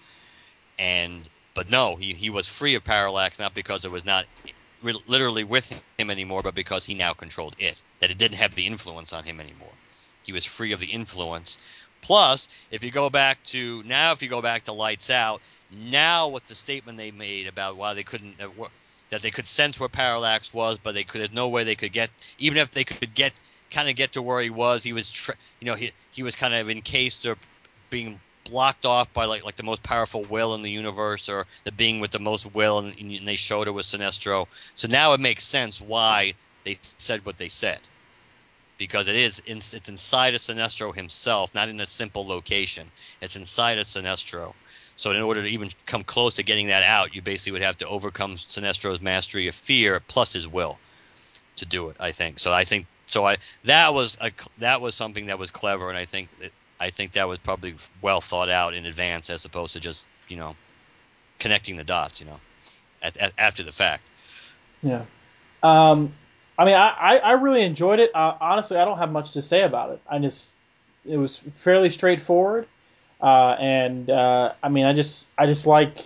and 0.78 1.28
but 1.54 1.70
no, 1.70 1.96
he 1.96 2.12
he 2.12 2.30
was 2.30 2.48
free 2.48 2.74
of 2.74 2.84
parallax 2.84 3.38
not 3.38 3.54
because 3.54 3.84
it 3.84 3.90
was 3.90 4.04
not 4.04 4.26
literally 4.82 5.44
with 5.44 5.82
him 5.98 6.10
anymore, 6.10 6.42
but 6.42 6.54
because 6.54 6.84
he 6.84 6.94
now 6.94 7.12
controlled 7.12 7.54
it. 7.58 7.80
That 8.00 8.10
it 8.10 8.18
didn't 8.18 8.38
have 8.38 8.54
the 8.54 8.66
influence 8.66 9.12
on 9.12 9.24
him 9.24 9.40
anymore. 9.40 9.72
He 10.24 10.32
was 10.32 10.44
free 10.44 10.72
of 10.72 10.80
the 10.80 10.86
influence. 10.86 11.58
Plus, 12.00 12.48
if 12.72 12.82
you 12.82 12.90
go 12.90 13.08
back 13.10 13.42
to 13.44 13.82
now, 13.84 14.12
if 14.12 14.22
you 14.22 14.28
go 14.28 14.42
back 14.42 14.64
to 14.64 14.72
Lights 14.72 15.08
Out, 15.08 15.40
now 15.72 16.28
what 16.28 16.46
the 16.46 16.54
statement 16.54 16.98
they 16.98 17.10
made 17.10 17.46
about 17.46 17.76
why 17.76 17.94
they 17.94 18.02
couldn't 18.02 18.36
that 19.10 19.22
they 19.22 19.30
could 19.30 19.46
sense 19.46 19.78
where 19.78 19.88
Parallax 19.88 20.54
was, 20.54 20.78
but 20.78 20.94
they 20.94 21.04
could 21.04 21.20
there's 21.20 21.32
no 21.32 21.48
way 21.48 21.64
they 21.64 21.74
could 21.74 21.92
get 21.92 22.10
even 22.38 22.58
if 22.58 22.70
they 22.70 22.84
could 22.84 23.14
get 23.14 23.40
kind 23.70 23.88
of 23.88 23.96
get 23.96 24.12
to 24.12 24.22
where 24.22 24.40
he 24.40 24.50
was. 24.50 24.82
He 24.82 24.92
was 24.92 25.30
you 25.60 25.66
know 25.66 25.74
he 25.74 25.90
he 26.12 26.22
was 26.22 26.34
kind 26.34 26.54
of 26.54 26.70
encased 26.70 27.24
or 27.26 27.36
being 27.90 28.18
blocked 28.44 28.84
off 28.86 29.12
by 29.12 29.24
like 29.24 29.44
like 29.44 29.56
the 29.56 29.62
most 29.62 29.82
powerful 29.82 30.24
will 30.24 30.54
in 30.54 30.62
the 30.62 30.70
universe 30.70 31.28
or 31.28 31.46
the 31.64 31.72
being 31.72 32.00
with 32.00 32.10
the 32.10 32.18
most 32.18 32.54
will, 32.54 32.78
and, 32.78 32.98
and 32.98 33.26
they 33.26 33.36
showed 33.36 33.68
it 33.68 33.72
was 33.72 33.86
Sinestro. 33.86 34.46
So 34.74 34.88
now 34.88 35.12
it 35.12 35.20
makes 35.20 35.44
sense 35.44 35.80
why 35.80 36.34
they 36.64 36.76
said 36.82 37.24
what 37.24 37.38
they 37.38 37.48
said 37.48 37.80
because 38.78 39.06
it 39.06 39.14
is 39.14 39.40
it's 39.46 39.88
inside 39.88 40.34
of 40.34 40.40
Sinestro 40.40 40.94
himself, 40.94 41.54
not 41.54 41.68
in 41.68 41.80
a 41.80 41.86
simple 41.86 42.26
location. 42.26 42.90
It's 43.20 43.36
inside 43.36 43.78
of 43.78 43.86
Sinestro. 43.86 44.54
So 44.96 45.10
in 45.10 45.20
order 45.22 45.42
to 45.42 45.48
even 45.48 45.68
come 45.86 46.04
close 46.04 46.34
to 46.34 46.42
getting 46.42 46.68
that 46.68 46.82
out, 46.82 47.14
you 47.14 47.22
basically 47.22 47.52
would 47.52 47.62
have 47.62 47.78
to 47.78 47.88
overcome 47.88 48.36
Sinestro's 48.36 49.00
mastery 49.00 49.48
of 49.48 49.54
fear 49.54 50.00
plus 50.06 50.32
his 50.32 50.46
will 50.46 50.78
to 51.56 51.66
do 51.66 51.88
it. 51.88 51.96
I 51.98 52.12
think 52.12 52.38
so. 52.38 52.52
I 52.52 52.64
think 52.64 52.86
so. 53.06 53.26
I 53.26 53.38
that 53.64 53.94
was 53.94 54.16
a 54.20 54.30
that 54.58 54.80
was 54.80 54.94
something 54.94 55.26
that 55.26 55.38
was 55.38 55.50
clever, 55.50 55.88
and 55.88 55.98
I 55.98 56.04
think 56.04 56.30
that, 56.38 56.52
I 56.80 56.90
think 56.90 57.12
that 57.12 57.28
was 57.28 57.38
probably 57.38 57.74
well 58.00 58.20
thought 58.20 58.48
out 58.48 58.74
in 58.74 58.86
advance, 58.86 59.30
as 59.30 59.44
opposed 59.44 59.72
to 59.74 59.80
just 59.80 60.06
you 60.28 60.36
know 60.36 60.56
connecting 61.38 61.76
the 61.76 61.84
dots. 61.84 62.20
You 62.20 62.26
know, 62.26 62.40
at, 63.02 63.16
at, 63.16 63.32
after 63.38 63.62
the 63.62 63.72
fact. 63.72 64.02
Yeah. 64.82 65.04
Um, 65.62 66.12
I 66.58 66.64
mean, 66.64 66.74
I, 66.74 66.88
I, 66.88 67.18
I 67.18 67.32
really 67.32 67.62
enjoyed 67.62 67.98
it. 68.00 68.14
Uh, 68.14 68.34
honestly, 68.40 68.76
I 68.76 68.84
don't 68.84 68.98
have 68.98 69.12
much 69.12 69.32
to 69.32 69.42
say 69.42 69.62
about 69.62 69.90
it. 69.90 70.00
I 70.08 70.18
just 70.18 70.54
it 71.04 71.16
was 71.16 71.42
fairly 71.56 71.90
straightforward, 71.90 72.66
uh, 73.22 73.56
and 73.60 74.10
uh, 74.10 74.54
I 74.62 74.68
mean, 74.68 74.86
I 74.86 74.92
just 74.94 75.28
I 75.38 75.46
just 75.46 75.66
like 75.66 75.98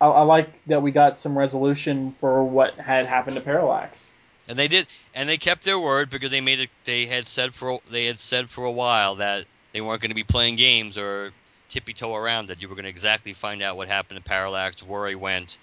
I, 0.00 0.06
I 0.08 0.22
like 0.22 0.64
that 0.66 0.82
we 0.82 0.92
got 0.92 1.18
some 1.18 1.38
resolution 1.38 2.12
for 2.20 2.44
what 2.44 2.74
had 2.76 3.06
happened 3.06 3.36
to 3.36 3.42
Parallax. 3.42 4.12
And 4.48 4.58
they 4.58 4.68
did, 4.68 4.86
and 5.14 5.28
they 5.28 5.38
kept 5.38 5.64
their 5.64 5.78
word 5.78 6.10
because 6.10 6.30
they 6.30 6.40
made 6.40 6.60
it. 6.60 6.70
They 6.84 7.06
had 7.06 7.26
said 7.26 7.54
for 7.54 7.80
they 7.90 8.06
had 8.06 8.20
said 8.20 8.50
for 8.50 8.64
a 8.64 8.72
while 8.72 9.16
that 9.16 9.46
they 9.72 9.80
weren't 9.80 10.00
going 10.00 10.10
to 10.10 10.14
be 10.16 10.24
playing 10.24 10.56
games 10.56 10.98
or 10.98 11.32
tippy 11.68 11.94
toe 11.94 12.14
around 12.14 12.50
it. 12.50 12.62
You 12.62 12.68
were 12.68 12.74
going 12.76 12.84
to 12.84 12.90
exactly 12.90 13.34
find 13.34 13.62
out 13.62 13.76
what 13.76 13.88
happened 13.88 14.18
to 14.18 14.24
Parallax, 14.24 14.82
where 14.82 15.08
he 15.08 15.14
went, 15.14 15.58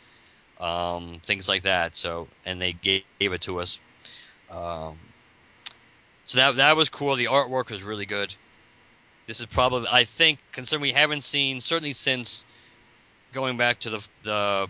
um, 0.59 1.19
things 1.23 1.47
like 1.49 1.63
that. 1.63 1.95
So, 1.95 2.27
and 2.45 2.61
they 2.61 2.73
gave, 2.73 3.03
gave 3.19 3.33
it 3.33 3.41
to 3.41 3.59
us. 3.59 3.79
Um, 4.51 4.97
So 6.25 6.37
that 6.37 6.55
that 6.57 6.75
was 6.77 6.89
cool. 6.89 7.15
The 7.15 7.25
artwork 7.25 7.71
was 7.71 7.83
really 7.83 8.05
good. 8.05 8.35
This 9.27 9.39
is 9.39 9.47
probably, 9.47 9.87
I 9.91 10.03
think, 10.03 10.39
considering 10.51 10.83
we 10.83 10.91
haven't 10.91 11.23
seen 11.23 11.61
certainly 11.61 11.93
since 11.93 12.45
going 13.33 13.57
back 13.57 13.79
to 13.79 13.89
the 13.89 14.07
the 14.23 14.69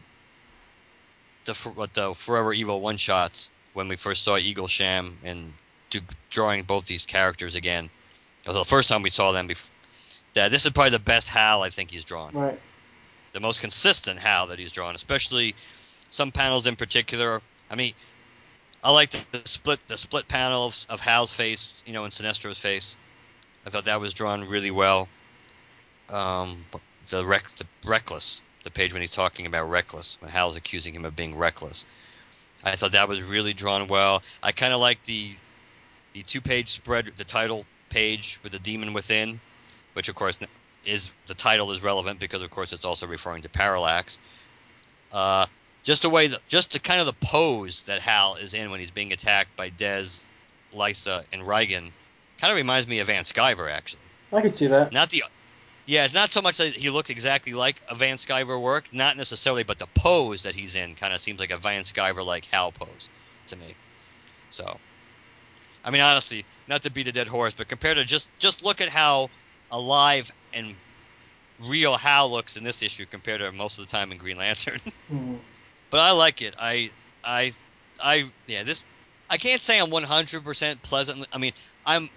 the, 1.45 1.53
what 1.75 1.93
the 1.93 2.13
Forever 2.15 2.53
Evil 2.53 2.81
one 2.81 2.97
shots 2.97 3.49
when 3.73 3.87
we 3.87 3.95
first 3.95 4.23
saw 4.23 4.37
Eaglesham 4.37 5.13
and 5.23 5.53
do, 5.89 5.99
drawing 6.29 6.63
both 6.63 6.85
these 6.87 7.05
characters 7.05 7.55
again. 7.55 7.89
It 8.43 8.47
was 8.47 8.57
the 8.57 8.65
first 8.65 8.89
time 8.89 9.01
we 9.01 9.09
saw 9.09 9.31
them. 9.31 9.47
Before, 9.47 9.73
that 10.33 10.51
this 10.51 10.65
is 10.65 10.71
probably 10.71 10.91
the 10.91 10.99
best 10.99 11.29
Hal 11.29 11.63
I 11.63 11.69
think 11.69 11.91
he's 11.91 12.05
drawn. 12.05 12.33
Right. 12.33 12.59
The 13.31 13.39
most 13.39 13.59
consistent 13.59 14.19
Hal 14.19 14.47
that 14.47 14.59
he's 14.59 14.71
drawn, 14.71 14.95
especially 14.95 15.55
some 16.09 16.31
panels 16.31 16.67
in 16.67 16.75
particular. 16.75 17.41
I 17.69 17.75
mean, 17.75 17.93
I 18.83 18.91
like 18.91 19.11
the, 19.11 19.25
the 19.31 19.47
split 19.47 19.79
the 19.87 19.97
split 19.97 20.27
panel 20.27 20.67
of, 20.67 20.85
of 20.89 21.01
Hal's 21.01 21.33
face, 21.33 21.73
you 21.85 21.93
know, 21.93 22.03
and 22.03 22.13
Sinestro's 22.13 22.57
face. 22.57 22.97
I 23.65 23.69
thought 23.69 23.85
that 23.85 23.99
was 23.99 24.13
drawn 24.13 24.47
really 24.47 24.71
well. 24.71 25.07
Um, 26.09 26.65
the 27.09 27.25
rec 27.25 27.47
the 27.55 27.65
reckless 27.85 28.41
the 28.63 28.71
page 28.71 28.91
when 28.91 29.01
he's 29.01 29.11
talking 29.11 29.45
about 29.45 29.69
reckless 29.69 30.17
when 30.19 30.29
Hal's 30.31 30.55
accusing 30.55 30.93
him 30.93 31.05
of 31.05 31.15
being 31.15 31.37
reckless. 31.37 31.85
I 32.63 32.75
thought 32.75 32.93
that 32.93 33.07
was 33.07 33.21
really 33.21 33.53
drawn 33.53 33.87
well. 33.87 34.23
I 34.41 34.51
kind 34.51 34.73
of 34.73 34.79
like 34.79 35.03
the 35.03 35.31
the 36.13 36.23
two 36.23 36.41
page 36.41 36.69
spread, 36.69 37.11
the 37.17 37.23
title 37.23 37.65
page 37.89 38.39
with 38.43 38.51
the 38.51 38.59
demon 38.59 38.93
within, 38.93 39.39
which 39.93 40.09
of 40.09 40.15
course 40.15 40.37
is 40.85 41.13
the 41.27 41.33
title 41.33 41.71
is 41.71 41.83
relevant 41.83 42.19
because 42.19 42.41
of 42.41 42.49
course 42.49 42.73
it's 42.73 42.85
also 42.85 43.07
referring 43.07 43.43
to 43.43 43.49
Parallax. 43.49 44.19
Uh, 45.11 45.45
just 45.83 46.01
the 46.01 46.09
way, 46.09 46.27
the, 46.27 46.39
just 46.47 46.73
the 46.73 46.79
kind 46.79 46.99
of 46.99 47.05
the 47.05 47.13
pose 47.13 47.83
that 47.83 48.01
Hal 48.01 48.35
is 48.35 48.53
in 48.53 48.71
when 48.71 48.79
he's 48.79 48.91
being 48.91 49.13
attacked 49.13 49.55
by 49.55 49.69
Dez, 49.69 50.25
Lyssa, 50.73 51.23
and 51.31 51.47
Rigan, 51.47 51.91
kind 52.39 52.51
of 52.51 52.57
reminds 52.57 52.87
me 52.87 52.99
of 52.99 53.07
Van 53.07 53.23
Sciver 53.23 53.71
actually. 53.71 54.01
I 54.31 54.41
could 54.41 54.55
see 54.55 54.67
that. 54.67 54.91
Not 54.91 55.09
the, 55.09 55.23
yeah, 55.85 56.05
it's 56.05 56.13
not 56.13 56.31
so 56.31 56.41
much 56.41 56.57
that 56.57 56.73
he 56.73 56.89
looks 56.89 57.09
exactly 57.09 57.53
like 57.53 57.81
a 57.89 57.95
Van 57.95 58.17
Sciver 58.17 58.59
work, 58.59 58.91
not 58.91 59.17
necessarily, 59.17 59.63
but 59.63 59.79
the 59.79 59.87
pose 59.87 60.43
that 60.43 60.55
he's 60.55 60.75
in 60.75 60.95
kind 60.95 61.13
of 61.13 61.21
seems 61.21 61.39
like 61.39 61.51
a 61.51 61.57
Van 61.57 61.83
Sciver 61.83 62.25
like 62.25 62.45
Hal 62.45 62.71
pose 62.71 63.09
to 63.47 63.55
me. 63.55 63.75
So, 64.49 64.79
I 65.83 65.91
mean, 65.91 66.01
honestly, 66.01 66.45
not 66.67 66.81
to 66.83 66.91
beat 66.91 67.07
a 67.07 67.11
dead 67.11 67.27
horse, 67.27 67.53
but 67.53 67.67
compared 67.67 67.97
to 67.97 68.03
just 68.03 68.29
just 68.39 68.63
look 68.63 68.81
at 68.81 68.89
how 68.89 69.29
alive 69.71 70.31
and 70.53 70.75
real 71.59 71.97
Hal 71.97 72.31
looks 72.31 72.57
in 72.57 72.63
this 72.63 72.81
issue 72.81 73.05
compared 73.05 73.41
to 73.41 73.51
most 73.51 73.77
of 73.77 73.85
the 73.85 73.91
time 73.91 74.11
in 74.11 74.17
Green 74.17 74.37
Lantern. 74.37 74.79
Mm. 75.11 75.37
but 75.91 75.99
I 75.99 76.11
like 76.13 76.41
it. 76.41 76.55
I 76.59 76.89
I 77.23 77.51
I 78.01 78.31
yeah, 78.47 78.63
this 78.63 78.83
I 79.29 79.37
can't 79.37 79.61
say 79.61 79.79
I'm 79.79 79.89
100% 79.89 80.81
pleasant. 80.83 81.27
I 81.33 81.37
mean, 81.37 81.53
I'm 81.85 82.09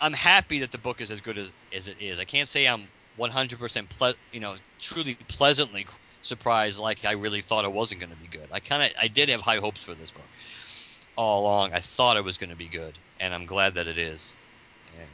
I'm 0.00 0.12
happy 0.12 0.60
that 0.60 0.72
the 0.72 0.78
book 0.78 1.00
is 1.00 1.10
as 1.10 1.20
good 1.20 1.38
as, 1.38 1.52
as 1.74 1.88
it 1.88 1.96
is. 2.00 2.18
I 2.18 2.24
can't 2.24 2.48
say 2.48 2.66
I'm 2.66 2.82
100% 3.18 3.88
ple- 3.90 4.14
you 4.32 4.40
know, 4.40 4.56
truly 4.78 5.14
pleasantly 5.28 5.86
surprised 6.20 6.80
like 6.80 7.04
I 7.04 7.12
really 7.12 7.40
thought 7.40 7.64
it 7.64 7.72
wasn't 7.72 8.00
going 8.00 8.10
to 8.10 8.16
be 8.16 8.26
good. 8.26 8.48
I 8.50 8.60
kind 8.60 8.82
of 8.82 8.90
I 9.00 9.08
did 9.08 9.28
have 9.28 9.40
high 9.40 9.56
hopes 9.56 9.82
for 9.84 9.94
this 9.94 10.10
book 10.10 10.24
all 11.16 11.42
along. 11.42 11.72
I 11.72 11.78
thought 11.78 12.16
it 12.16 12.24
was 12.24 12.38
going 12.38 12.50
to 12.50 12.56
be 12.56 12.68
good, 12.68 12.98
and 13.20 13.32
I'm 13.32 13.46
glad 13.46 13.74
that 13.74 13.86
it 13.86 13.98
is. 13.98 14.36
And 14.98 15.08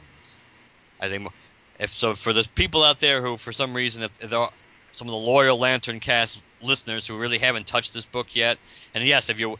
I 0.99 1.07
think 1.09 1.29
if 1.79 1.91
so, 1.91 2.15
for 2.15 2.33
the 2.33 2.47
people 2.55 2.83
out 2.83 2.99
there 2.99 3.21
who, 3.21 3.37
for 3.37 3.51
some 3.51 3.73
reason, 3.73 4.03
if, 4.03 4.23
if 4.23 4.29
there 4.29 4.39
are 4.39 4.51
some 4.91 5.07
of 5.07 5.11
the 5.11 5.17
loyal 5.17 5.57
Lantern 5.57 5.99
Cast 5.99 6.41
listeners 6.61 7.07
who 7.07 7.17
really 7.17 7.37
haven't 7.37 7.67
touched 7.67 7.93
this 7.93 8.05
book 8.05 8.35
yet, 8.35 8.57
and 8.93 9.03
yes, 9.03 9.29
if 9.29 9.39
you're 9.39 9.57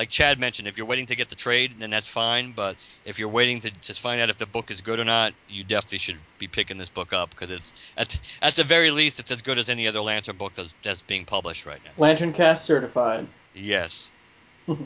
like 0.00 0.08
Chad 0.08 0.40
mentioned, 0.40 0.66
if 0.66 0.78
you're 0.78 0.86
waiting 0.86 1.04
to 1.04 1.14
get 1.14 1.28
the 1.28 1.34
trade, 1.34 1.74
then 1.78 1.90
that's 1.90 2.08
fine. 2.08 2.52
But 2.52 2.76
if 3.04 3.18
you're 3.18 3.28
waiting 3.28 3.60
to 3.60 3.70
just 3.82 4.00
find 4.00 4.18
out 4.18 4.30
if 4.30 4.38
the 4.38 4.46
book 4.46 4.70
is 4.70 4.80
good 4.80 4.98
or 4.98 5.04
not, 5.04 5.34
you 5.46 5.62
definitely 5.62 5.98
should 5.98 6.16
be 6.38 6.48
picking 6.48 6.78
this 6.78 6.88
book 6.88 7.12
up 7.12 7.28
because 7.28 7.50
it's 7.50 7.74
at 7.98 8.18
at 8.40 8.54
the 8.54 8.64
very 8.64 8.92
least 8.92 9.20
it's 9.20 9.30
as 9.30 9.42
good 9.42 9.58
as 9.58 9.68
any 9.68 9.86
other 9.86 10.00
Lantern 10.00 10.38
book 10.38 10.54
that's, 10.54 10.72
that's 10.82 11.02
being 11.02 11.26
published 11.26 11.66
right 11.66 11.80
now. 11.84 11.90
Lantern 11.98 12.32
Cast 12.32 12.64
certified. 12.64 13.28
Yes. 13.54 14.10
you 14.66 14.78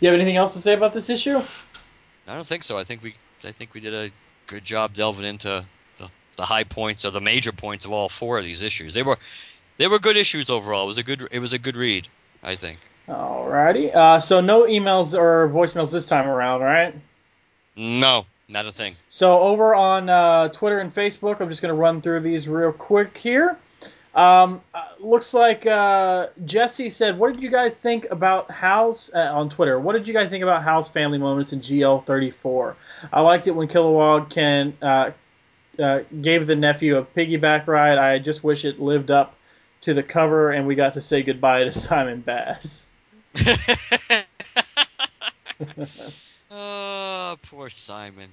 have 0.00 0.14
anything 0.14 0.38
else 0.38 0.54
to 0.54 0.60
say 0.60 0.72
about 0.72 0.94
this 0.94 1.10
issue? 1.10 1.38
I 2.26 2.34
don't 2.34 2.46
think 2.46 2.62
so. 2.62 2.78
I 2.78 2.84
think 2.84 3.02
we 3.02 3.16
I 3.44 3.52
think 3.52 3.74
we 3.74 3.80
did 3.82 3.92
a 3.92 4.10
good 4.46 4.64
job 4.64 4.94
delving 4.94 5.26
into 5.26 5.62
the, 5.98 6.08
the 6.36 6.42
high 6.42 6.64
points 6.64 7.04
or 7.04 7.10
the 7.10 7.20
major 7.20 7.52
points 7.52 7.84
of 7.84 7.92
all 7.92 8.08
four 8.08 8.38
of 8.38 8.44
these 8.44 8.62
issues. 8.62 8.94
They 8.94 9.02
were 9.02 9.18
they 9.76 9.88
were 9.88 9.98
good 9.98 10.16
issues 10.16 10.48
overall. 10.48 10.84
It 10.84 10.86
was 10.86 10.96
a 10.96 11.02
good 11.02 11.28
it 11.30 11.40
was 11.40 11.52
a 11.52 11.58
good 11.58 11.76
read, 11.76 12.08
I 12.42 12.54
think. 12.54 12.78
Alrighty. 13.08 13.94
Uh, 13.94 14.18
so 14.18 14.40
no 14.40 14.64
emails 14.64 15.18
or 15.18 15.48
voicemails 15.48 15.92
this 15.92 16.06
time 16.06 16.26
around, 16.26 16.62
right? 16.62 16.94
No, 17.76 18.24
not 18.48 18.66
a 18.66 18.72
thing. 18.72 18.94
So 19.08 19.40
over 19.40 19.74
on 19.74 20.08
uh, 20.08 20.48
Twitter 20.48 20.78
and 20.80 20.94
Facebook, 20.94 21.40
I'm 21.40 21.48
just 21.48 21.60
going 21.60 21.74
to 21.74 21.80
run 21.80 22.00
through 22.00 22.20
these 22.20 22.48
real 22.48 22.72
quick 22.72 23.16
here. 23.16 23.58
Um, 24.14 24.60
uh, 24.72 24.84
looks 25.00 25.34
like 25.34 25.66
uh, 25.66 26.28
Jesse 26.44 26.88
said, 26.88 27.18
"What 27.18 27.32
did 27.32 27.42
you 27.42 27.50
guys 27.50 27.78
think 27.78 28.06
about 28.10 28.50
Hal's 28.50 29.10
uh, 29.12 29.18
on 29.18 29.48
Twitter? 29.48 29.80
What 29.80 29.94
did 29.94 30.06
you 30.06 30.14
guys 30.14 30.30
think 30.30 30.44
about 30.44 30.62
Hal's 30.62 30.88
family 30.88 31.18
moments 31.18 31.52
in 31.52 31.60
GL34? 31.60 32.74
I 33.12 33.20
liked 33.20 33.48
it 33.48 33.50
when 33.50 33.66
Kilowog 33.66 34.30
can 34.30 34.76
uh, 34.80 35.10
uh, 35.82 36.00
gave 36.22 36.46
the 36.46 36.54
nephew 36.54 36.96
a 36.98 37.04
piggyback 37.04 37.66
ride. 37.66 37.98
I 37.98 38.20
just 38.20 38.44
wish 38.44 38.64
it 38.64 38.80
lived 38.80 39.10
up 39.10 39.34
to 39.80 39.94
the 39.94 40.02
cover 40.02 40.52
and 40.52 40.66
we 40.66 40.76
got 40.76 40.94
to 40.94 41.00
say 41.00 41.22
goodbye 41.22 41.64
to 41.64 41.72
Simon 41.72 42.20
Baz." 42.20 42.86
oh, 46.50 47.36
poor 47.42 47.70
Simon. 47.70 48.30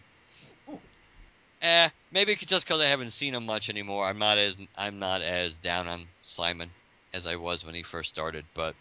Eh, 1.61 1.89
maybe 2.11 2.35
just 2.35 2.65
because 2.65 2.81
I 2.81 2.85
haven't 2.85 3.11
seen 3.11 3.35
him 3.35 3.45
much 3.45 3.69
anymore. 3.69 4.07
I'm 4.07 4.17
not 4.17 4.37
as 4.37 4.55
I'm 4.77 4.99
not 4.99 5.21
as 5.21 5.57
down 5.57 5.87
on 5.87 5.99
Simon 6.21 6.69
as 7.13 7.27
I 7.27 7.35
was 7.35 7.65
when 7.65 7.75
he 7.75 7.83
first 7.83 8.09
started. 8.09 8.45
But 8.55 8.75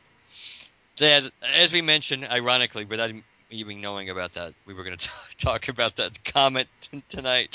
that, 0.98 1.30
as 1.42 1.72
we 1.72 1.82
mentioned, 1.82 2.26
ironically, 2.30 2.84
without 2.84 3.10
even 3.50 3.80
knowing 3.80 4.10
about 4.10 4.32
that, 4.32 4.54
we 4.66 4.74
were 4.74 4.84
going 4.84 4.96
to 4.96 5.08
talk 5.38 5.68
about 5.68 5.96
that 5.96 6.22
comment 6.24 6.68
tonight. 7.08 7.50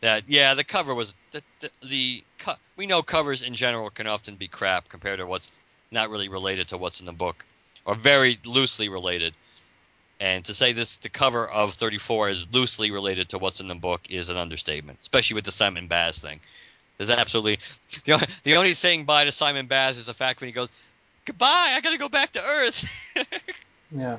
That 0.00 0.24
yeah, 0.28 0.54
the 0.54 0.64
cover 0.64 0.94
was 0.94 1.14
the, 1.32 1.42
the, 1.60 1.70
the 1.88 2.24
co- 2.38 2.54
we 2.76 2.86
know 2.86 3.02
covers 3.02 3.42
in 3.42 3.54
general 3.54 3.90
can 3.90 4.06
often 4.06 4.36
be 4.36 4.48
crap 4.48 4.88
compared 4.88 5.18
to 5.18 5.26
what's 5.26 5.58
not 5.90 6.10
really 6.10 6.28
related 6.28 6.68
to 6.68 6.78
what's 6.78 7.00
in 7.00 7.06
the 7.06 7.12
book, 7.12 7.44
or 7.84 7.94
very 7.94 8.38
loosely 8.44 8.88
related. 8.88 9.34
And 10.20 10.44
to 10.44 10.54
say 10.54 10.72
this, 10.72 10.98
the 10.98 11.08
cover 11.08 11.46
of 11.46 11.74
34 11.74 12.30
is 12.30 12.46
loosely 12.52 12.90
related 12.90 13.30
to 13.30 13.38
what's 13.38 13.60
in 13.60 13.68
the 13.68 13.74
book 13.74 14.02
is 14.10 14.28
an 14.28 14.36
understatement, 14.36 15.00
especially 15.02 15.34
with 15.34 15.44
the 15.44 15.52
Simon 15.52 15.86
Baz 15.86 16.20
thing. 16.20 16.40
There's 16.96 17.10
absolutely 17.10 17.58
the 18.04 18.12
only, 18.12 18.26
the 18.44 18.56
only 18.56 18.72
saying 18.72 19.04
bye 19.04 19.24
to 19.24 19.32
Simon 19.32 19.66
Baz 19.66 19.98
is 19.98 20.06
the 20.06 20.12
fact 20.12 20.40
when 20.40 20.46
he 20.46 20.52
goes, 20.52 20.70
"Goodbye, 21.24 21.72
I 21.74 21.80
got 21.80 21.90
to 21.90 21.98
go 21.98 22.08
back 22.08 22.32
to 22.32 22.40
Earth." 22.40 23.16
yeah. 23.90 24.18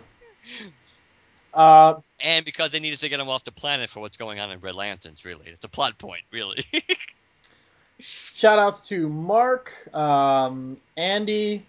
Uh, 1.53 2.01
and 2.19 2.43
because 2.43 2.71
they 2.71 2.81
needed 2.81 2.99
to 2.99 3.07
get 3.07 3.19
him 3.19 3.29
off 3.29 3.45
the 3.45 3.51
planet 3.51 3.89
for 3.89 4.01
what's 4.01 4.17
going 4.17 4.41
on 4.41 4.51
in 4.51 4.59
Red 4.59 4.75
Lanterns, 4.75 5.23
really, 5.23 5.47
it's 5.47 5.63
a 5.63 5.69
plot 5.69 5.97
point, 5.97 6.23
really. 6.31 6.61
shout 7.99 8.59
outs 8.59 8.87
to 8.89 9.07
Mark, 9.07 9.89
um, 9.95 10.77
Andy, 10.97 11.65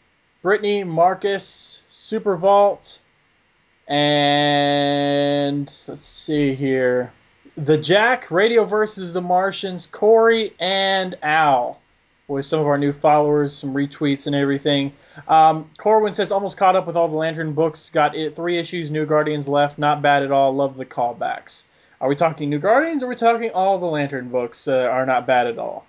Brittany, 0.46 0.84
Marcus, 0.84 1.82
Super 1.88 2.36
Vault, 2.36 3.00
and 3.88 5.64
let's 5.88 6.04
see 6.04 6.54
here. 6.54 7.12
The 7.56 7.76
Jack, 7.76 8.30
Radio 8.30 8.64
versus 8.64 9.12
the 9.12 9.20
Martians, 9.20 9.88
Corey, 9.88 10.54
and 10.60 11.16
Al. 11.20 11.80
With 12.28 12.46
some 12.46 12.60
of 12.60 12.68
our 12.68 12.78
new 12.78 12.92
followers, 12.92 13.56
some 13.56 13.74
retweets 13.74 14.28
and 14.28 14.36
everything. 14.36 14.92
Um, 15.26 15.68
Corwin 15.78 16.12
says, 16.12 16.30
almost 16.30 16.56
caught 16.56 16.76
up 16.76 16.86
with 16.86 16.94
all 16.94 17.08
the 17.08 17.16
Lantern 17.16 17.52
books. 17.52 17.90
Got 17.90 18.14
it, 18.14 18.36
three 18.36 18.56
issues, 18.56 18.92
New 18.92 19.04
Guardians 19.04 19.48
left. 19.48 19.80
Not 19.80 20.00
bad 20.00 20.22
at 20.22 20.30
all. 20.30 20.54
Love 20.54 20.76
the 20.76 20.86
callbacks. 20.86 21.64
Are 22.00 22.08
we 22.08 22.14
talking 22.14 22.50
New 22.50 22.60
Guardians 22.60 23.02
or 23.02 23.06
are 23.06 23.08
we 23.08 23.16
talking 23.16 23.50
all 23.50 23.80
the 23.80 23.86
Lantern 23.86 24.28
books 24.28 24.68
uh, 24.68 24.76
are 24.76 25.06
not 25.06 25.26
bad 25.26 25.48
at 25.48 25.58
all? 25.58 25.86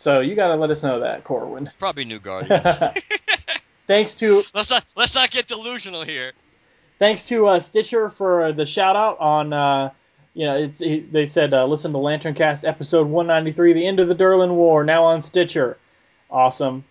So 0.00 0.20
you 0.20 0.34
got 0.34 0.48
to 0.48 0.56
let 0.56 0.70
us 0.70 0.82
know 0.82 0.98
that, 1.00 1.24
Corwin. 1.24 1.70
Probably 1.78 2.06
New 2.06 2.18
Guardians. 2.18 2.66
Thanks 3.90 4.14
to 4.16 4.44
let's 4.54 4.70
not 4.70 4.84
let's 4.96 5.16
not 5.16 5.32
get 5.32 5.48
delusional 5.48 6.02
here. 6.02 6.30
Thanks 7.00 7.26
to 7.26 7.48
uh, 7.48 7.58
Stitcher 7.58 8.08
for 8.08 8.52
the 8.52 8.64
shout 8.64 8.94
out 8.94 9.18
on. 9.18 9.52
Uh, 9.52 9.90
you 10.32 10.46
know, 10.46 10.58
it's 10.58 10.80
it, 10.80 11.12
they 11.12 11.26
said 11.26 11.52
uh, 11.52 11.66
listen 11.66 11.90
to 11.90 11.98
Lantern 11.98 12.34
Cast 12.34 12.64
episode 12.64 13.08
193, 13.08 13.72
the 13.72 13.84
end 13.84 13.98
of 13.98 14.06
the 14.06 14.14
Durlan 14.14 14.54
War, 14.54 14.84
now 14.84 15.06
on 15.06 15.20
Stitcher. 15.20 15.76
Awesome. 16.30 16.84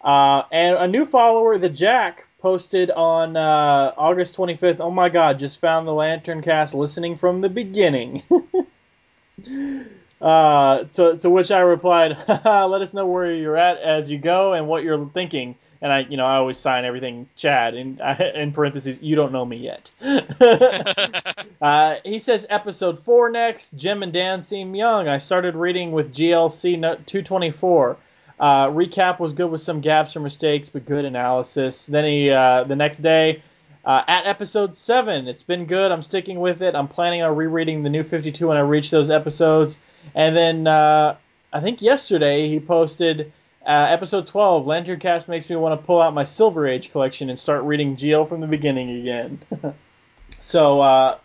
Uh, 0.00 0.42
and 0.52 0.76
a 0.76 0.86
new 0.86 1.04
follower, 1.04 1.58
the 1.58 1.68
Jack, 1.68 2.28
posted 2.40 2.88
on 2.88 3.36
uh, 3.36 3.92
August 3.96 4.36
25th. 4.36 4.78
Oh 4.78 4.92
my 4.92 5.08
God! 5.08 5.40
Just 5.40 5.58
found 5.58 5.88
the 5.88 5.92
Lantern 5.92 6.40
Cast 6.40 6.72
listening 6.72 7.16
from 7.16 7.40
the 7.40 7.48
beginning. 7.48 8.22
Uh, 10.20 10.84
to, 10.84 11.18
to 11.18 11.28
which 11.28 11.50
I 11.50 11.58
replied, 11.58 12.16
let 12.28 12.80
us 12.80 12.94
know 12.94 13.04
where 13.04 13.30
you're 13.30 13.58
at 13.58 13.76
as 13.76 14.10
you 14.10 14.16
go 14.16 14.54
and 14.54 14.66
what 14.66 14.82
you're 14.82 15.04
thinking, 15.10 15.54
and 15.84 15.92
I, 15.92 15.98
you 16.08 16.16
know, 16.16 16.24
I 16.24 16.36
always 16.36 16.56
sign 16.56 16.86
everything 16.86 17.28
Chad 17.36 17.74
in 17.74 18.00
in 18.34 18.52
parentheses. 18.52 19.02
You 19.02 19.16
don't 19.16 19.32
know 19.32 19.44
me 19.44 19.58
yet. 19.58 19.90
uh, 21.60 21.96
he 22.02 22.18
says 22.18 22.46
episode 22.48 22.98
four 22.98 23.30
next. 23.30 23.76
Jim 23.76 24.02
and 24.02 24.10
Dan 24.10 24.40
seem 24.40 24.74
young. 24.74 25.08
I 25.08 25.18
started 25.18 25.54
reading 25.54 25.92
with 25.92 26.14
GLC 26.14 26.80
224. 26.80 27.98
Uh, 28.40 28.66
recap 28.68 29.20
was 29.20 29.34
good 29.34 29.50
with 29.50 29.60
some 29.60 29.80
gaps 29.80 30.16
or 30.16 30.20
mistakes, 30.20 30.70
but 30.70 30.86
good 30.86 31.04
analysis. 31.04 31.84
Then 31.84 32.04
he, 32.06 32.30
uh, 32.30 32.64
the 32.64 32.74
next 32.74 32.98
day, 32.98 33.42
uh, 33.84 34.02
at 34.08 34.26
episode 34.26 34.74
7, 34.74 35.28
it's 35.28 35.42
been 35.42 35.66
good. 35.66 35.92
I'm 35.92 36.02
sticking 36.02 36.40
with 36.40 36.62
it. 36.62 36.74
I'm 36.74 36.88
planning 36.88 37.22
on 37.22 37.36
rereading 37.36 37.82
the 37.82 37.90
new 37.90 38.02
52 38.02 38.48
when 38.48 38.56
I 38.56 38.60
reach 38.60 38.90
those 38.90 39.10
episodes. 39.10 39.80
And 40.14 40.34
then 40.34 40.66
uh, 40.66 41.16
I 41.52 41.60
think 41.60 41.82
yesterday 41.82 42.48
he 42.48 42.58
posted 42.58 43.30
uh, 43.66 43.86
episode 43.90 44.26
12. 44.26 44.66
Lantern 44.66 44.98
Cast 44.98 45.28
makes 45.28 45.48
me 45.48 45.56
want 45.56 45.80
to 45.80 45.86
pull 45.86 46.00
out 46.00 46.14
my 46.14 46.24
Silver 46.24 46.66
Age 46.66 46.90
collection 46.90 47.28
and 47.28 47.38
start 47.38 47.62
reading 47.64 47.96
GL 47.96 48.28
from 48.28 48.40
the 48.40 48.46
beginning 48.46 49.00
again. 49.00 49.40
so, 50.40 50.80
uh, 50.80 51.18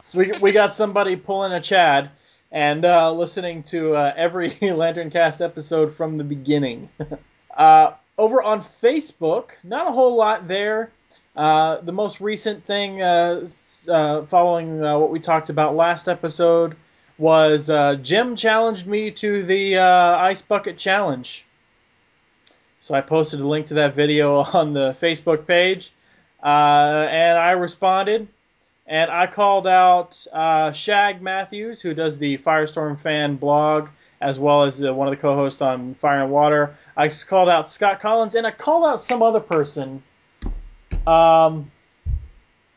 so 0.00 0.18
we, 0.18 0.32
we 0.40 0.52
got 0.52 0.74
somebody 0.74 1.16
pulling 1.16 1.52
a 1.52 1.60
Chad 1.60 2.10
and 2.52 2.84
uh, 2.84 3.12
listening 3.12 3.62
to 3.64 3.94
uh, 3.94 4.12
every 4.16 4.50
Lantern 4.62 5.10
Cast 5.10 5.40
episode 5.40 5.94
from 5.94 6.18
the 6.18 6.24
beginning. 6.24 6.88
uh, 7.56 7.92
over 8.18 8.42
on 8.42 8.62
Facebook, 8.62 9.50
not 9.62 9.86
a 9.86 9.92
whole 9.92 10.16
lot 10.16 10.48
there. 10.48 10.90
Uh, 11.36 11.80
the 11.80 11.92
most 11.92 12.20
recent 12.20 12.64
thing 12.66 13.00
uh, 13.00 13.46
uh, 13.88 14.22
following 14.26 14.80
what 14.80 15.10
we 15.10 15.20
talked 15.20 15.48
about 15.48 15.76
last 15.76 16.08
episode 16.08 16.76
was 17.18 17.68
Jim 18.02 18.34
challenged 18.34 18.86
me 18.86 19.10
to 19.10 19.42
the 19.44 19.78
Ice 19.78 20.42
Bucket 20.42 20.76
Challenge. 20.76 21.44
So 22.80 22.94
I 22.94 23.00
posted 23.00 23.40
a 23.40 23.46
link 23.46 23.66
to 23.66 23.74
that 23.74 23.94
video 23.94 24.36
on 24.54 24.72
the 24.72 24.96
Facebook 25.00 25.46
page, 25.46 25.92
and 26.42 27.38
I 27.38 27.52
responded 27.52 28.28
and 28.90 29.08
I 29.08 29.28
called 29.28 29.68
out 29.68 30.26
uh, 30.32 30.72
Shagg 30.72 31.22
Matthews, 31.22 31.80
who 31.80 31.94
does 31.94 32.18
the 32.18 32.38
Firestorm 32.38 33.00
fan 33.00 33.36
blog, 33.36 33.88
as 34.20 34.36
well 34.36 34.64
as 34.64 34.84
uh, 34.84 34.92
one 34.92 35.06
of 35.06 35.12
the 35.12 35.20
co-hosts 35.20 35.62
on 35.62 35.94
Fire 35.94 36.22
and 36.22 36.32
Water. 36.32 36.76
I 36.96 37.08
called 37.08 37.48
out 37.48 37.70
Scott 37.70 38.00
Collins, 38.00 38.34
and 38.34 38.44
I 38.44 38.50
called 38.50 38.84
out 38.84 39.00
some 39.00 39.22
other 39.22 39.38
person. 39.38 40.02
Um, 41.06 41.70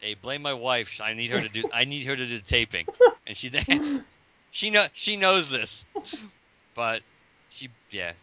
hey, 0.01 0.13
blame 0.13 0.43
my 0.43 0.53
wife. 0.53 1.01
I 1.03 1.15
need 1.15 1.31
her 1.31 1.41
to 1.41 1.49
do. 1.49 1.63
I 1.73 1.85
need 1.85 2.05
her 2.05 2.15
to 2.15 2.25
do 2.27 2.39
taping, 2.39 2.85
and 3.27 3.35
she 3.35 3.49
she 4.51 4.69
know 4.69 4.85
she 4.93 5.17
knows 5.17 5.49
this, 5.49 5.83
but 6.75 7.01
she 7.49 7.69
yeah. 7.89 8.13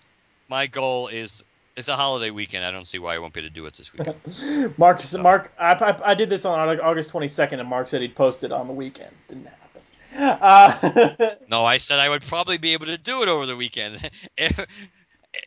My 0.49 0.69
goal 0.69 1.09
is 1.09 1.45
it's 1.81 1.89
a 1.89 1.97
holiday 1.97 2.31
weekend. 2.31 2.65
I 2.65 2.71
don't 2.71 2.87
see 2.87 2.99
why 2.99 3.17
I 3.17 3.19
won't 3.19 3.33
be 3.33 3.41
able 3.41 3.49
to 3.49 3.55
do 3.55 3.67
it 3.67 3.75
this 3.75 3.93
weekend. 3.93 4.79
Mark, 4.79 5.03
so. 5.03 5.21
Mark, 5.21 5.53
I, 5.59 5.73
I, 5.73 6.11
I, 6.11 6.15
did 6.15 6.29
this 6.29 6.45
on 6.45 6.81
August 6.81 7.13
22nd, 7.13 7.59
and 7.59 7.69
Mark 7.69 7.89
said 7.89 8.03
he'd 8.03 8.15
post 8.15 8.45
it 8.45 8.53
on 8.53 8.69
the 8.69 8.73
weekend. 8.73 9.11
Didn't 9.29 9.47
happen. 9.47 9.57
Uh, 10.13 11.37
no, 11.49 11.65
I 11.65 11.79
said 11.79 12.01
I 12.01 12.09
would 12.09 12.23
probably 12.23 12.59
be 12.59 12.73
able 12.73 12.87
to 12.87 12.99
do 12.99 13.23
it 13.23 13.29
over 13.29 13.47
the 13.47 13.57
weekend 13.57 14.11
if 14.37 14.67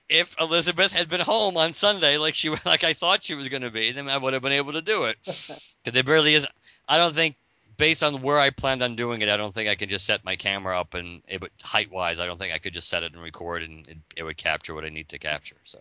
if 0.08 0.40
Elizabeth 0.40 0.94
had 0.94 1.10
been 1.10 1.20
home 1.20 1.58
on 1.58 1.74
Sunday, 1.74 2.18
like 2.18 2.34
she 2.34 2.50
like 2.66 2.86
I 2.86 2.94
thought 2.94 3.26
she 3.26 3.36
was 3.36 3.50
going 3.50 3.64
to 3.64 3.72
be. 3.72 3.92
Then 3.92 4.08
I 4.08 4.18
would 4.18 4.34
have 4.34 4.42
been 4.42 4.54
able 4.54 4.74
to 4.74 4.82
do 4.82 5.04
it. 5.04 5.18
Because 5.20 5.74
there 5.84 6.02
barely 6.02 6.34
is. 6.34 6.48
I 6.88 6.98
don't 6.98 7.14
think 7.14 7.36
based 7.78 8.04
on 8.04 8.22
where 8.22 8.40
I 8.40 8.50
planned 8.52 8.82
on 8.82 8.96
doing 8.96 9.22
it, 9.22 9.30
I 9.30 9.38
don't 9.38 9.54
think 9.54 9.70
I 9.70 9.76
can 9.76 9.90
just 9.90 10.06
set 10.06 10.24
my 10.24 10.36
camera 10.36 10.80
up 10.80 10.94
and 10.94 11.22
it 11.28 11.42
would 11.42 11.52
height 11.62 11.92
wise. 11.92 12.20
I 12.20 12.26
don't 12.26 12.40
think 12.40 12.54
I 12.54 12.58
could 12.58 12.74
just 12.74 12.90
set 12.90 13.04
it 13.04 13.14
and 13.14 13.22
record 13.22 13.64
and 13.64 13.88
it, 13.88 13.98
it 14.16 14.24
would 14.24 14.38
capture 14.38 14.74
what 14.74 14.86
I 14.86 14.90
need 14.90 15.10
to 15.10 15.20
capture. 15.20 15.58
So 15.66 15.80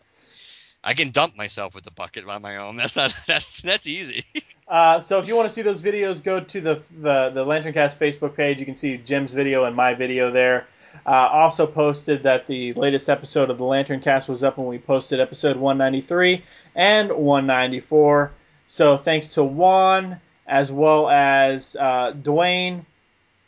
I 0.84 0.94
can 0.94 1.10
dump 1.10 1.36
myself 1.36 1.74
with 1.74 1.84
the 1.84 1.90
bucket 1.90 2.26
on 2.26 2.42
my 2.42 2.56
own. 2.56 2.76
That's 2.82 2.96
not 2.96 3.14
that's 3.26 3.60
that's 3.60 3.86
easy. 3.86 4.24
Uh, 4.66 4.98
so 5.00 5.18
if 5.18 5.28
you 5.28 5.36
want 5.36 5.46
to 5.46 5.52
see 5.52 5.62
those 5.62 5.82
videos, 5.82 6.22
go 6.22 6.40
to 6.40 6.60
the 6.60 6.82
the, 7.00 7.30
the 7.30 7.44
LanternCast 7.44 7.96
Facebook 7.98 8.34
page. 8.34 8.58
You 8.58 8.66
can 8.66 8.74
see 8.74 8.96
Jim's 8.96 9.32
video 9.32 9.64
and 9.64 9.76
my 9.76 9.94
video 9.94 10.30
there. 10.30 10.66
Uh, 11.06 11.10
also 11.10 11.66
posted 11.66 12.22
that 12.22 12.46
the 12.46 12.72
latest 12.74 13.08
episode 13.08 13.50
of 13.50 13.58
the 13.58 13.64
Lantern 13.64 14.00
Cast 14.00 14.28
was 14.28 14.44
up 14.44 14.58
when 14.58 14.66
we 14.66 14.78
posted 14.78 15.20
episode 15.20 15.56
193 15.56 16.44
and 16.74 17.10
194. 17.10 18.32
So 18.66 18.96
thanks 18.98 19.34
to 19.34 19.44
Juan 19.44 20.20
as 20.46 20.70
well 20.70 21.08
as 21.08 21.76
uh, 21.76 22.12
Dwayne 22.12 22.84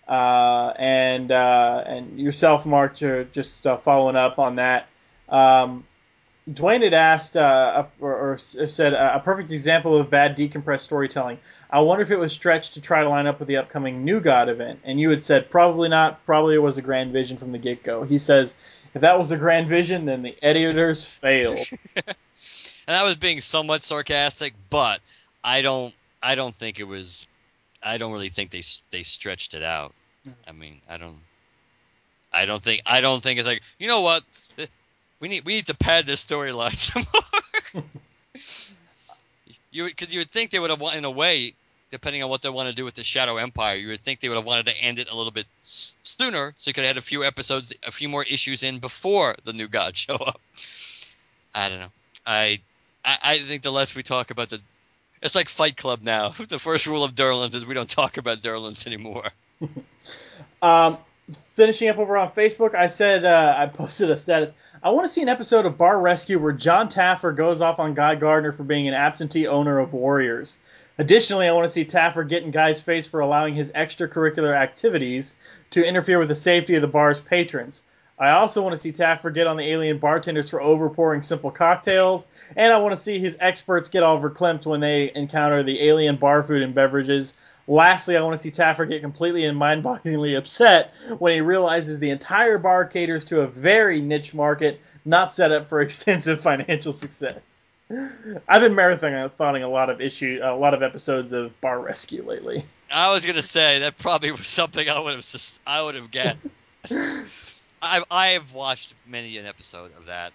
uh, 0.09 0.73
and 0.77 1.31
uh, 1.33 1.85
and 1.87 2.19
yourself, 2.19 2.67
Mark, 2.67 2.97
just 2.97 3.67
uh, 3.67 3.77
following 3.77 4.17
up 4.17 4.39
on 4.39 4.57
that. 4.57 4.89
Um, 5.29 5.85
Dwayne 6.51 6.83
had 6.83 6.93
asked 6.93 7.37
uh, 7.37 7.85
or, 8.01 8.33
or, 8.33 8.39
said 8.39 8.93
a 8.93 9.19
perfect 9.25 9.51
example 9.51 9.99
of 9.99 10.11
bad 10.11 10.37
decompressed 10.37 10.81
storytelling. 10.81 11.39
I 11.71 11.81
wonder 11.81 12.03
if 12.03 12.11
it 12.11 12.19
was 12.19 12.33
stretched 12.33 12.75
to 12.75 12.83
try 12.83 13.03
to 13.03 13.09
line 13.09 13.27
up 13.27 13.39
with 13.39 13.49
the 13.49 13.57
upcoming 13.57 14.05
New 14.05 14.21
God 14.21 14.51
event. 14.51 14.81
And 14.85 15.01
you 15.01 15.09
had 15.09 15.23
said 15.23 15.51
probably 15.51 15.89
not. 15.89 16.25
Probably 16.27 16.55
it 16.55 16.59
was 16.59 16.77
a 16.77 16.83
grand 16.83 17.13
vision 17.13 17.39
from 17.39 17.53
the 17.53 17.59
get 17.59 17.83
go. 17.83 18.05
He 18.05 18.19
says 18.19 18.55
if 18.95 19.01
that 19.01 19.19
was 19.19 19.31
the 19.31 19.39
grand 19.39 19.69
vision, 19.69 20.05
then 20.05 20.23
the 20.23 20.37
editors 20.43 21.09
failed. 21.09 21.67
and 22.07 22.15
that 22.87 23.05
was 23.05 23.17
being 23.17 23.41
somewhat 23.41 23.83
sarcastic, 23.83 24.55
but 24.69 25.01
I 25.43 25.63
don't. 25.63 25.95
I 26.23 26.35
don't 26.35 26.55
think 26.55 26.79
it 26.79 26.85
was. 26.85 27.27
I 27.83 27.97
don't 27.97 28.13
really 28.13 28.29
think 28.29 28.51
they 28.51 28.63
they 28.91 29.03
stretched 29.03 29.55
it 29.55 29.63
out. 29.63 29.95
I 30.47 30.53
mean, 30.53 30.81
I 30.89 30.99
don't. 30.99 31.19
I 32.33 32.45
don't 32.45 32.63
think. 32.63 32.83
I 32.85 33.01
don't 33.01 33.23
think 33.23 33.39
it's 33.39 33.49
like 33.49 33.63
you 33.79 33.89
know 33.89 34.03
what 34.03 34.23
we 35.25 35.31
need 35.31 35.45
we 35.47 35.55
need 35.55 35.65
to 35.65 35.75
pad 35.75 36.05
this 36.05 36.23
storyline 36.23 36.75
some 36.75 37.03
more. 37.15 37.83
you 39.71 39.87
because 39.87 40.13
you 40.13 40.21
would 40.21 40.31
think 40.31 40.51
they 40.51 40.59
would 40.59 40.69
have 40.69 40.83
in 40.95 41.07
a 41.07 41.11
way, 41.11 41.55
depending 41.89 42.23
on 42.23 42.29
what 42.29 42.43
they 42.43 42.51
want 42.51 42.69
to 42.69 42.75
do 42.75 42.85
with 42.85 42.93
the 42.93 43.03
Shadow 43.03 43.39
Empire, 43.39 43.75
you 43.75 43.89
would 43.89 44.01
think 44.01 44.21
they 44.21 44.29
would 44.29 44.35
have 44.37 44.45
wanted 44.45 44.67
to 44.67 44.77
end 44.77 44.99
it 44.99 45.11
a 45.11 45.17
little 45.17 45.33
bit 45.33 45.47
sooner, 45.63 46.55
so 46.59 46.69
you 46.69 46.75
could 46.75 46.85
have 46.85 46.97
had 46.97 46.99
a 46.99 47.01
few 47.01 47.25
episodes, 47.25 47.75
a 47.87 47.91
few 47.91 48.07
more 48.11 48.23
issues 48.23 48.63
in 48.63 48.81
before 48.81 49.35
the 49.45 49.55
new 49.55 49.67
god 49.67 49.97
show 50.05 50.17
up. 50.17 50.39
I 51.55 51.71
don't 51.71 51.79
know. 51.79 51.93
I 52.27 52.61
I, 53.03 53.17
I 53.23 53.39
think 53.39 53.63
the 53.63 53.73
less 53.73 53.97
we 53.97 54.03
talk 54.03 54.31
about 54.31 54.51
the 54.51 54.61
it's 55.23 55.35
like 55.35 55.49
Fight 55.49 55.79
Club 55.79 56.03
now. 56.03 56.35
The 56.49 56.59
first 56.59 56.87
rule 56.87 57.03
of 57.03 57.15
Durlans 57.15 57.55
is 57.55 57.65
we 57.65 57.73
don't 57.73 57.89
talk 57.89 58.19
about 58.19 58.43
Durlans 58.43 58.87
anymore. 58.87 59.31
um, 60.61 60.99
finishing 61.55 61.89
up 61.89 61.99
over 61.99 62.17
on 62.17 62.33
Facebook, 62.33 62.75
I 62.75 62.87
said 62.87 63.25
uh, 63.25 63.55
I 63.57 63.67
posted 63.67 64.11
a 64.11 64.17
status. 64.17 64.53
I 64.83 64.91
want 64.91 65.05
to 65.05 65.09
see 65.09 65.23
an 65.23 65.29
episode 65.29 65.67
of 65.67 65.79
Bar 65.79 66.01
Rescue 66.01 66.39
where 66.39 66.53
Jon 66.53 66.89
Taffer 66.89 67.35
goes 67.35 67.63
off 67.63 67.79
on 67.79 67.95
Guy 67.95 68.17
Gardner 68.17 68.53
for 68.53 68.65
being 68.65 68.89
an 68.89 68.95
absentee 68.95 69.47
owner 69.47 69.79
of 69.79 69.93
Warriors. 69.93 70.59
Additionally, 70.99 71.49
I 71.49 71.53
want 71.53 71.65
to 71.65 71.73
see 71.73 71.85
Taffer 71.85 72.29
get 72.29 72.45
in 72.45 72.51
Guy's 72.51 72.81
face 72.81 73.07
for 73.07 73.21
allowing 73.21 73.55
his 73.55 73.73
extracurricular 73.73 74.55
activities 74.57 75.37
to 75.71 75.85
interfere 75.85 76.19
with 76.19 76.29
the 76.29 76.35
safety 76.35 76.75
of 76.77 76.83
the 76.83 76.89
bar's 76.89 77.19
patrons. 77.19 77.83
I 78.17 78.31
also 78.31 78.63
want 78.63 78.75
to 78.75 78.79
see 78.79 78.93
Taffer 78.93 79.35
get 79.35 79.49
on 79.49 79.57
the 79.57 79.69
alien 79.69 79.99
bartenders 79.99 80.49
for 80.49 80.61
overpouring 80.61 81.25
simple 81.25 81.51
cocktails, 81.51 82.29
and 82.57 82.73
I 82.73 82.79
want 82.79 82.93
to 82.93 83.01
see 83.01 83.19
his 83.19 83.37
experts 83.41 83.89
get 83.89 84.05
all 84.05 84.21
verklempt 84.21 84.67
when 84.67 84.79
they 84.79 85.11
encounter 85.15 85.65
the 85.65 85.83
alien 85.89 86.17
bar 86.17 86.45
food 86.45 86.63
and 86.63 86.75
beverages 86.75 87.35
Lastly, 87.67 88.17
I 88.17 88.23
want 88.23 88.35
to 88.35 88.39
see 88.39 88.51
Taffer 88.51 88.87
get 88.87 89.01
completely 89.01 89.47
and 89.47 89.57
mind-bogglingly 89.57 90.37
upset 90.37 90.93
when 91.19 91.33
he 91.33 91.41
realizes 91.41 91.99
the 91.99 92.11
entire 92.11 92.59
bar 92.59 92.85
caters 92.85 93.25
to 93.27 93.41
a 93.41 93.47
very 93.47 94.03
niche 94.03 94.35
market, 94.35 94.81
not 95.05 95.33
set 95.33 95.51
up 95.51 95.69
for 95.69 95.81
extensive 95.83 96.41
financial 96.41 96.93
success. 96.93 97.69
I've 97.91 98.63
been 98.63 98.75
marathoning 98.75 99.63
a 99.63 99.67
lot 99.69 99.91
of 99.91 100.01
issue, 100.01 100.41
a 100.43 100.57
lot 100.57 100.75
of 100.75 100.83
episodes 100.83 101.33
of 101.33 101.59
Bar 101.61 101.81
Rescue 101.81 102.23
lately. 102.27 102.65
I 102.91 103.13
was 103.13 103.27
gonna 103.27 103.43
say 103.43 103.81
that 103.81 103.99
probably 103.99 104.31
was 104.31 104.47
something 104.47 104.89
I 104.89 105.01
would 105.01 105.15
have, 105.15 105.59
I 105.67 105.83
would 105.83 105.95
have 105.95 106.11
guessed. 106.11 106.49
I've 107.83 108.05
I 108.11 108.29
have 108.29 108.55
watched 108.55 108.95
many 109.07 109.37
an 109.37 109.47
episode 109.47 109.91
of 109.99 110.07
that, 110.07 110.33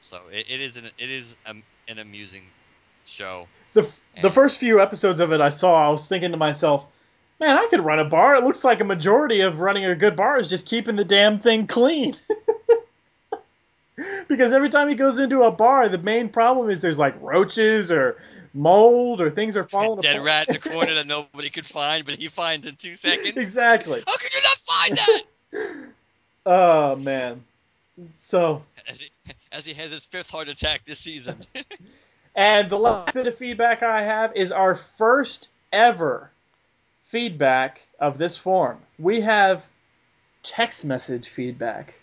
so 0.00 0.20
it, 0.32 0.46
it 0.48 0.60
is 0.60 0.76
an 0.78 0.86
it 0.96 1.10
is 1.10 1.36
um, 1.46 1.62
an 1.88 1.98
amusing 1.98 2.44
show 3.04 3.46
the 3.74 3.90
the 4.20 4.30
first 4.30 4.60
few 4.60 4.80
episodes 4.80 5.20
of 5.20 5.32
it 5.32 5.40
I 5.40 5.48
saw, 5.48 5.88
I 5.88 5.90
was 5.90 6.06
thinking 6.06 6.32
to 6.32 6.36
myself, 6.36 6.84
man, 7.40 7.56
I 7.56 7.66
could 7.68 7.80
run 7.80 7.98
a 7.98 8.04
bar. 8.04 8.36
It 8.36 8.44
looks 8.44 8.64
like 8.64 8.80
a 8.80 8.84
majority 8.84 9.40
of 9.40 9.60
running 9.60 9.84
a 9.84 9.94
good 9.94 10.16
bar 10.16 10.38
is 10.38 10.48
just 10.48 10.66
keeping 10.66 10.96
the 10.96 11.04
damn 11.04 11.38
thing 11.38 11.66
clean. 11.66 12.14
because 14.28 14.52
every 14.52 14.68
time 14.68 14.88
he 14.88 14.94
goes 14.94 15.18
into 15.18 15.42
a 15.42 15.50
bar, 15.50 15.88
the 15.88 15.98
main 15.98 16.28
problem 16.28 16.70
is 16.70 16.82
there's 16.82 16.98
like 16.98 17.20
roaches 17.20 17.90
or 17.90 18.16
mold 18.54 19.20
or 19.20 19.30
things 19.30 19.56
are 19.56 19.64
falling 19.64 20.00
Dead 20.00 20.16
apart. 20.16 20.26
rat 20.26 20.48
in 20.48 20.54
the 20.54 20.70
corner 20.70 20.94
that 20.94 21.06
nobody 21.06 21.50
could 21.50 21.66
find, 21.66 22.04
but 22.04 22.18
he 22.18 22.28
finds 22.28 22.66
in 22.66 22.76
two 22.76 22.94
seconds. 22.94 23.36
Exactly. 23.36 24.02
How 24.06 24.16
could 24.16 24.34
you 24.34 24.40
not 24.42 24.58
find 24.58 24.98
that? 24.98 25.22
oh 26.46 26.96
man. 26.96 27.42
So 28.00 28.62
as 28.88 29.00
he, 29.00 29.10
as 29.52 29.64
he 29.64 29.74
has 29.74 29.90
his 29.90 30.04
fifth 30.04 30.30
heart 30.30 30.48
attack 30.48 30.84
this 30.84 30.98
season. 30.98 31.36
And 32.34 32.70
the 32.70 32.78
last 32.78 33.12
bit 33.14 33.26
of 33.26 33.36
feedback 33.36 33.82
I 33.82 34.02
have 34.02 34.34
is 34.34 34.52
our 34.52 34.74
first 34.74 35.48
ever 35.72 36.30
feedback 37.08 37.86
of 37.98 38.16
this 38.16 38.36
form. 38.38 38.78
We 38.98 39.20
have 39.20 39.66
text 40.42 40.84
message 40.84 41.28
feedback. 41.28 42.00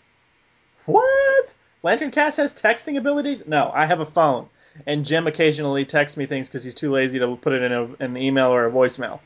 What? 0.86 1.54
Lantern 1.82 2.10
Cast 2.10 2.36
has 2.36 2.52
texting 2.52 2.96
abilities? 2.96 3.46
No, 3.46 3.70
I 3.74 3.86
have 3.86 4.00
a 4.00 4.06
phone. 4.06 4.48
and 4.86 5.04
Jim 5.04 5.26
occasionally 5.26 5.84
texts 5.84 6.16
me 6.16 6.26
things 6.26 6.48
because 6.48 6.64
he's 6.64 6.74
too 6.74 6.92
lazy 6.92 7.18
to 7.18 7.36
put 7.36 7.52
it 7.52 7.62
in 7.62 7.72
a, 7.72 7.84
an 7.98 8.16
email 8.16 8.52
or 8.52 8.66
a 8.66 8.70
voicemail. 8.70 9.20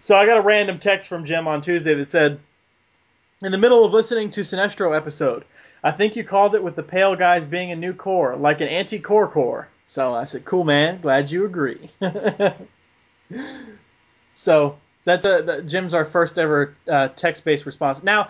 So 0.00 0.16
I 0.16 0.26
got 0.26 0.38
a 0.38 0.42
random 0.42 0.78
text 0.78 1.08
from 1.08 1.24
Jim 1.24 1.48
on 1.48 1.60
Tuesday 1.60 1.94
that 1.94 2.06
said, 2.06 2.38
"In 3.42 3.52
the 3.52 3.58
middle 3.58 3.84
of 3.84 3.92
listening 3.92 4.30
to 4.30 4.42
Sinestro 4.42 4.96
episode, 4.96 5.44
I 5.82 5.90
think 5.90 6.16
you 6.16 6.24
called 6.24 6.54
it 6.54 6.62
with 6.62 6.76
the 6.76 6.82
pale 6.82 7.16
guys 7.16 7.44
being 7.44 7.72
a 7.72 7.76
new 7.76 7.92
core, 7.92 8.36
like 8.36 8.60
an 8.60 8.68
anti-core 8.68 9.28
core." 9.28 9.68
So 9.88 10.14
I 10.14 10.24
said, 10.24 10.44
"Cool, 10.44 10.64
man. 10.64 11.00
Glad 11.00 11.30
you 11.30 11.46
agree." 11.46 11.90
so 14.34 14.78
that's 15.04 15.24
a 15.24 15.42
that, 15.42 15.66
Jim's 15.66 15.94
our 15.94 16.04
first 16.04 16.38
ever 16.38 16.76
uh, 16.86 17.08
text-based 17.08 17.64
response. 17.64 18.02
Now, 18.02 18.28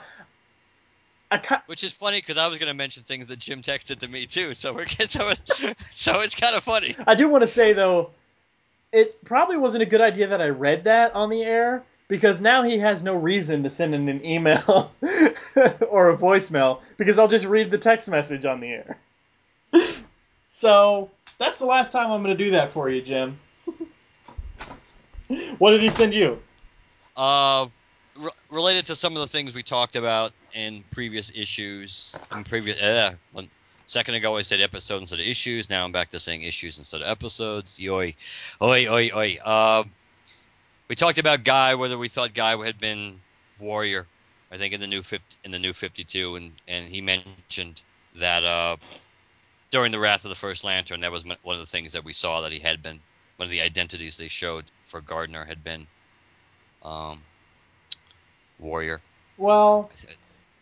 I 1.31 1.39
ca- 1.39 1.63
Which 1.67 1.83
is 1.83 1.93
funny 1.93 2.19
because 2.19 2.39
I 2.39 2.47
was 2.47 2.59
going 2.59 2.71
to 2.71 2.77
mention 2.77 3.03
things 3.03 3.27
that 3.27 3.41
Jim 3.41 3.61
texted 3.61 3.99
to 3.99 4.09
me 4.09 4.27
too. 4.27 4.55
So 4.55 4.73
we're 4.73 4.87
so 4.89 5.33
so 5.91 6.21
it's 6.21 6.37
kind 6.37 6.55
of 6.55 6.63
funny. 6.63 6.95
I 7.07 7.17
do 7.17 7.29
want 7.29 7.43
to 7.43 7.49
say 7.49 7.73
though, 7.73 8.11
it 8.93 9.23
probably 9.25 9.57
wasn't 9.57 9.83
a 9.83 9.87
good 9.87 10.01
idea 10.01 10.29
that 10.29 10.41
I 10.41 10.49
read 10.51 10.85
that 10.85 11.15
on 11.17 11.29
the 11.29 11.43
air 11.43 11.83
because 12.07 12.41
now 12.41 12.63
he 12.63 12.79
has 12.79 13.03
no 13.03 13.15
reason 13.15 13.65
to 13.65 13.71
send 13.71 13.97
in 13.97 14.09
an 14.09 14.25
email 14.25 14.93
or 15.91 16.11
a 16.11 16.17
voicemail 16.17 16.83
because 16.97 17.19
I'll 17.19 17.29
just 17.29 17.47
read 17.47 17.73
the 17.73 17.79
text 17.79 18.09
message 18.09 18.47
on 18.47 18.61
the 18.61 18.69
air. 18.69 18.99
so 20.49 21.11
that's 21.39 21.59
the 21.59 21.67
last 21.67 21.93
time 21.93 22.11
I'm 22.11 22.23
going 22.23 22.37
to 22.37 22.45
do 22.45 22.51
that 22.53 22.73
for 22.73 22.91
you, 22.91 23.01
Jim. 23.01 23.39
what 25.59 25.71
did 25.71 25.83
he 25.83 25.89
send 25.89 26.15
you? 26.15 26.41
Uh, 27.17 27.67
re- 28.19 28.31
related 28.51 28.87
to 28.87 28.97
some 28.97 29.15
of 29.15 29.21
the 29.21 29.29
things 29.29 29.55
we 29.55 29.63
talked 29.63 29.97
about 29.97 30.33
in 30.55 30.85
previous 30.91 31.31
issues. 31.35 32.15
In 32.33 32.45
previous, 32.45 32.81
uh, 32.83 33.13
one 33.33 33.49
second 33.87 34.15
ago 34.15 34.37
I 34.37 34.43
said 34.43 34.61
episodes 34.61 35.03
instead 35.03 35.21
of 35.21 35.27
issues. 35.27 35.71
Now 35.71 35.85
I'm 35.85 35.93
back 35.93 36.11
to 36.11 36.21
saying 36.21 36.43
issues 36.43 36.79
instead 36.79 37.03
of 37.03 37.09
episodes. 37.09 37.79
Yoy, 37.79 38.15
oi, 38.61 38.87
oi, 38.89 39.11
oi. 39.15 39.39
Uh, 39.45 39.85
we 40.89 40.95
talked 40.95 41.19
about 41.19 41.45
Guy, 41.45 41.75
whether 41.75 41.99
we 41.99 42.09
thought 42.09 42.35
Guy 42.35 42.57
had 42.65 42.79
been 42.79 43.21
Warrior. 43.59 44.07
I 44.51 44.57
think 44.57 44.73
in 44.73 44.81
the 44.81 44.87
new 44.87 45.03
50, 45.03 45.39
in 45.45 45.51
the 45.51 45.59
new 45.59 45.73
52, 45.73 46.37
and 46.37 46.53
and 46.67 46.89
he 46.89 47.01
mentioned 47.01 47.83
that 48.17 48.45
uh, 48.45 48.77
during 49.71 49.93
the 49.93 49.99
Wrath 49.99 50.25
of 50.25 50.31
the 50.31 50.37
First 50.37 50.65
Lantern, 50.65 51.01
that 51.01 51.13
was 51.13 51.25
one 51.25 51.55
of 51.57 51.61
the 51.61 51.67
things 51.67 51.93
that 51.93 52.05
we 52.05 52.13
saw 52.13 52.43
that 52.43 52.53
he 52.53 52.59
had 52.59 52.83
been. 52.83 52.99
One 53.37 53.47
of 53.47 53.51
the 53.51 53.61
identities 53.61 54.17
they 54.17 54.29
showed 54.29 54.65
for 54.87 55.01
Gardner 55.01 55.45
had 55.45 55.63
been 55.63 55.87
um, 56.83 57.21
Warrior, 58.59 59.01
Well, 59.39 59.91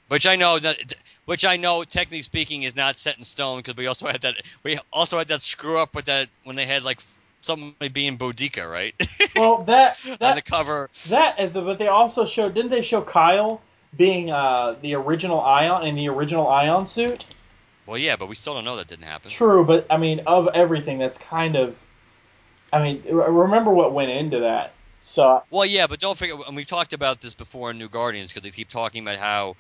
which 0.09 0.27
I 0.27 0.37
know 0.37 0.59
that, 0.59 0.95
which 1.25 1.45
I 1.45 1.57
know, 1.57 1.85
technically 1.85 2.23
speaking, 2.23 2.65
is 2.65 2.77
not 2.77 2.99
set 2.99 3.17
in 3.17 3.25
stone 3.25 3.59
because 3.61 3.77
we 3.77 3.87
also 3.87 4.09
had 4.09 4.21
that 4.23 4.35
we 4.63 4.79
also 4.93 5.19
had 5.19 5.29
that 5.29 5.41
screw 5.41 5.79
up 5.79 5.95
with 5.95 6.07
that 6.07 6.29
when 6.45 6.57
they 6.57 6.67
had 6.67 6.85
like 6.85 7.01
somebody 7.43 7.89
being 7.89 8.19
Boodikka, 8.19 8.71
right? 8.71 8.95
well 9.37 9.65
that 9.65 9.99
On 10.21 10.35
the 10.35 10.43
cover. 10.43 10.91
that 11.09 11.53
but 11.55 11.79
they 11.79 11.89
also 11.89 12.25
showed 12.25 12.55
didn't 12.55 12.71
they 12.71 12.83
show 12.83 13.01
Kyle 13.01 13.63
being 13.97 14.31
uh, 14.31 14.77
the 14.83 14.95
original 14.95 15.41
Ion 15.41 15.87
in 15.87 15.95
the 15.95 16.09
original 16.09 16.49
Ion 16.49 16.85
suit? 16.85 17.25
Well, 17.87 17.99
yeah, 17.99 18.17
but 18.17 18.29
we 18.29 18.35
still 18.35 18.55
don't 18.55 18.65
know 18.65 18.77
that 18.77 18.89
didn't 18.89 19.05
happen. 19.05 19.31
True, 19.31 19.65
but 19.65 19.87
I 19.89 19.97
mean, 19.97 20.21
of 20.27 20.49
everything, 20.49 20.99
that's 20.99 21.19
kind 21.19 21.57
of. 21.57 21.77
I 22.73 22.83
mean, 22.83 23.03
remember 23.09 23.71
what 23.71 23.93
went 23.93 24.11
into 24.11 24.41
that. 24.41 24.73
So 25.01 25.45
Well, 25.51 25.65
yeah, 25.65 25.87
but 25.87 26.01
don't 26.01 26.19
forget, 26.19 26.37
and 26.49 26.57
we've 26.57 26.67
talked 26.67 26.93
about 26.93 27.21
this 27.21 27.33
before 27.33 27.71
in 27.71 27.79
New 27.79 27.89
Guardians 27.89 28.33
because 28.33 28.43
they 28.43 28.51
keep 28.51 28.69
talking 28.69 29.05
about 29.05 29.19
how 29.19 29.55